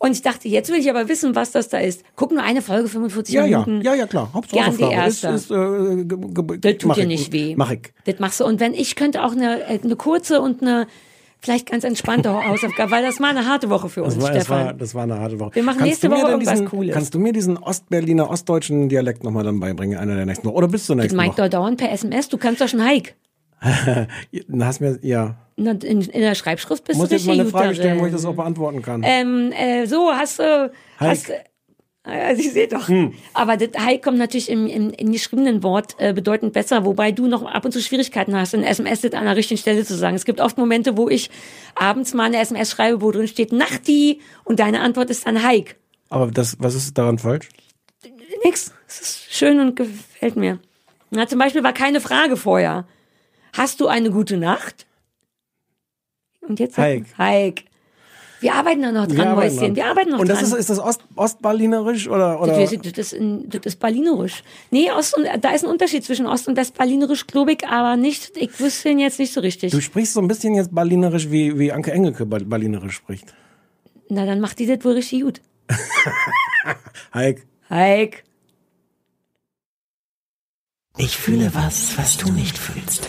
Und 0.00 0.12
ich 0.12 0.22
dachte, 0.22 0.46
jetzt 0.48 0.70
will 0.70 0.78
ich 0.78 0.88
aber 0.88 1.08
wissen, 1.08 1.34
was 1.34 1.50
das 1.50 1.68
da 1.68 1.78
ist. 1.78 2.04
Guck 2.14 2.30
nur 2.30 2.42
eine 2.44 2.62
Folge, 2.62 2.88
45 2.88 3.34
Ja, 3.34 3.44
ja, 3.46 3.60
Minuten. 3.64 3.84
ja, 3.84 3.94
ja, 3.94 4.06
klar. 4.06 4.30
Hauptsache 4.32 4.62
Gern 4.62 4.76
die 4.76 4.84
Hausaufgabe. 4.84 5.08
Ist- 5.08 5.24
erste. 5.24 5.36
Ist, 5.36 5.50
äh, 5.50 6.58
Das 6.60 6.72
tut 6.78 6.84
mach 6.88 6.94
dir 6.94 7.00
ich. 7.02 7.06
nicht 7.08 7.32
weh. 7.32 7.54
Mach 7.56 7.70
ich. 7.72 7.92
Das 8.04 8.18
machst 8.20 8.38
du. 8.38 8.44
Und 8.44 8.60
wenn 8.60 8.74
ich 8.74 8.94
könnte 8.94 9.24
auch 9.24 9.32
eine, 9.32 9.60
äh, 9.68 9.80
eine 9.82 9.96
kurze 9.96 10.40
und 10.40 10.62
eine 10.62 10.86
vielleicht 11.40 11.68
ganz 11.70 11.82
entspannte 11.82 12.32
Hausaufgabe, 12.48 12.90
weil 12.92 13.02
das 13.04 13.18
war 13.20 13.28
eine 13.30 13.46
harte 13.46 13.70
Woche 13.70 13.88
für 13.88 14.04
uns, 14.04 14.14
Das 14.14 14.22
war, 14.22 14.30
das, 14.32 14.44
Stefan. 14.44 14.66
war, 14.66 14.74
das 14.74 14.94
war 14.94 15.02
eine 15.02 15.18
harte 15.18 15.40
Woche. 15.40 15.54
Wir 15.56 15.62
machen 15.64 15.78
Kannst 15.78 15.88
nächste 16.04 16.10
Woche 16.12 16.30
irgendwas 16.30 16.52
diesen, 16.54 16.66
Cooles. 16.68 16.94
Kannst 16.94 17.14
du 17.14 17.18
mir 17.18 17.32
diesen 17.32 17.56
Ostberliner, 17.56 18.30
ostdeutschen 18.30 18.88
Dialekt 18.88 19.24
nochmal 19.24 19.42
dann 19.44 19.58
beibringen, 19.58 19.98
einer 19.98 20.14
der 20.14 20.26
nächsten 20.26 20.46
Woche? 20.46 20.54
Oder 20.54 20.68
bis 20.68 20.86
zur 20.86 20.94
das 20.94 21.04
nächsten 21.06 21.18
Woche? 21.18 21.34
doch 21.36 21.48
dauernd 21.48 21.76
per 21.78 21.90
SMS. 21.90 22.28
Du 22.28 22.38
kannst 22.38 22.60
doch 22.60 22.68
schon 22.68 22.84
Hike. 22.86 23.14
Na, 23.60 24.66
hast 24.66 24.80
mir, 24.80 24.98
ja. 25.02 25.36
Na, 25.56 25.72
In, 25.72 26.02
in 26.02 26.20
der 26.20 26.34
Schreibschrift 26.34 26.84
bist 26.84 26.98
Muss 26.98 27.08
du 27.08 27.16
jetzt 27.16 27.26
mal 27.26 27.32
eine 27.32 27.42
richtig 27.42 27.52
Frage 27.52 27.68
gut 27.68 27.76
stellen, 27.76 28.00
wo 28.00 28.06
ich 28.06 28.12
das 28.12 28.24
auch 28.24 28.34
beantworten 28.34 28.82
kann. 28.82 29.02
Ähm, 29.04 29.52
äh, 29.52 29.86
so, 29.86 30.10
hast 30.12 30.38
du. 30.38 30.70
Hast, 30.98 31.32
also 32.04 32.40
ich 32.40 32.52
sehe 32.52 32.68
doch. 32.68 32.88
Hm. 32.88 33.12
Aber 33.34 33.56
das 33.56 33.70
Hike 33.84 34.00
kommt 34.00 34.18
natürlich 34.18 34.48
im, 34.50 34.66
im, 34.66 34.90
im 34.90 35.12
geschriebenen 35.12 35.62
Wort 35.62 35.96
äh, 35.98 36.12
bedeutend 36.12 36.52
besser, 36.52 36.84
wobei 36.84 37.12
du 37.12 37.26
noch 37.26 37.42
ab 37.44 37.64
und 37.64 37.72
zu 37.72 37.82
Schwierigkeiten 37.82 38.34
hast, 38.34 38.54
in 38.54 38.62
SMS 38.62 39.02
das 39.02 39.12
an 39.12 39.24
der 39.24 39.36
richtigen 39.36 39.58
Stelle 39.58 39.84
zu 39.84 39.94
sagen. 39.94 40.16
Es 40.16 40.24
gibt 40.24 40.40
oft 40.40 40.56
Momente, 40.56 40.96
wo 40.96 41.08
ich 41.08 41.28
abends 41.74 42.14
mal 42.14 42.24
eine 42.24 42.38
SMS 42.38 42.70
schreibe, 42.70 43.02
wo 43.02 43.10
drin 43.10 43.28
steht 43.28 43.52
Nachti 43.52 44.20
und 44.44 44.60
deine 44.60 44.80
Antwort 44.80 45.10
ist 45.10 45.26
dann 45.26 45.46
Hike. 45.46 45.74
Aber 46.08 46.30
das, 46.30 46.56
was 46.60 46.74
ist 46.74 46.96
daran 46.96 47.18
falsch? 47.18 47.48
Nix. 48.44 48.72
Es 48.86 49.00
ist 49.00 49.34
schön 49.34 49.60
und 49.60 49.76
gefällt 49.76 50.36
mir. 50.36 50.60
Na, 51.10 51.26
zum 51.26 51.38
Beispiel 51.38 51.62
war 51.62 51.72
keine 51.72 52.00
Frage 52.00 52.36
vorher. 52.36 52.86
Hast 53.52 53.80
du 53.80 53.86
eine 53.88 54.10
gute 54.10 54.36
Nacht? 54.36 54.86
Und 56.40 56.60
jetzt? 56.60 56.76
Hike. 56.76 57.06
Hike. 57.18 57.64
Wir 58.40 58.54
arbeiten 58.54 58.82
da 58.82 58.92
noch 58.92 59.08
dran, 59.08 59.34
Mäuschen. 59.34 59.58
dran. 59.58 59.76
Wir 59.76 59.86
arbeiten 59.86 60.10
noch 60.10 60.20
Und 60.20 60.28
das 60.28 60.38
dran. 60.38 60.52
ist, 60.52 60.58
ist 60.58 60.70
das 60.70 60.78
Ost, 60.78 61.00
Ostberlinerisch 61.16 62.06
oder, 62.08 62.40
oder? 62.40 62.56
Das, 62.60 62.72
ist- 62.72 62.84
das, 62.86 62.92
ist 62.98 63.12
in, 63.14 63.48
das 63.50 63.62
ist 63.64 63.80
Berlinerisch. 63.80 64.44
Nee, 64.70 64.92
Ost 64.92 65.16
und, 65.16 65.26
da 65.40 65.50
ist 65.50 65.64
ein 65.64 65.70
Unterschied 65.70 66.04
zwischen 66.04 66.26
Ost- 66.26 66.46
und 66.46 66.56
Westberlinerisch, 66.56 67.26
glaube 67.26 67.52
ich, 67.52 67.66
aber 67.66 67.96
nicht, 67.96 68.36
ich 68.36 68.60
wüsste 68.60 68.90
ihn 68.90 69.00
jetzt 69.00 69.18
nicht 69.18 69.32
so 69.32 69.40
richtig. 69.40 69.72
Du 69.72 69.80
sprichst 69.80 70.12
so 70.12 70.20
ein 70.20 70.28
bisschen 70.28 70.54
jetzt 70.54 70.72
Berlinerisch, 70.72 71.30
wie, 71.32 71.58
wie 71.58 71.72
Anke 71.72 71.90
Engelke 71.90 72.26
Ber- 72.26 72.38
Berlinerisch 72.38 72.94
spricht. 72.94 73.34
Na, 74.08 74.24
dann 74.24 74.38
macht 74.40 74.60
die 74.60 74.66
das 74.66 74.84
wohl 74.84 74.92
richtig 74.92 75.22
gut. 75.22 75.40
Heik. 77.14 77.44
Heik. 77.68 78.24
Ich 80.96 81.16
fühle 81.16 81.52
was, 81.54 81.98
was 81.98 82.16
du 82.16 82.30
nicht 82.32 82.56
fühlst. 82.56 83.08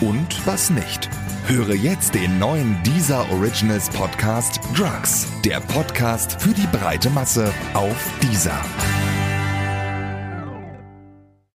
und 0.00 0.46
was 0.46 0.70
nicht. 0.70 1.08
Höre 1.46 1.74
jetzt 1.74 2.14
den 2.14 2.38
neuen 2.38 2.82
Deezer 2.82 3.30
Originals 3.30 3.88
Podcast 3.88 4.60
Drugs. 4.74 5.26
Der 5.44 5.60
Podcast 5.60 6.40
für 6.40 6.52
die 6.52 6.66
breite 6.66 7.10
Masse 7.10 7.52
auf 7.74 8.10
Deezer. 8.22 8.60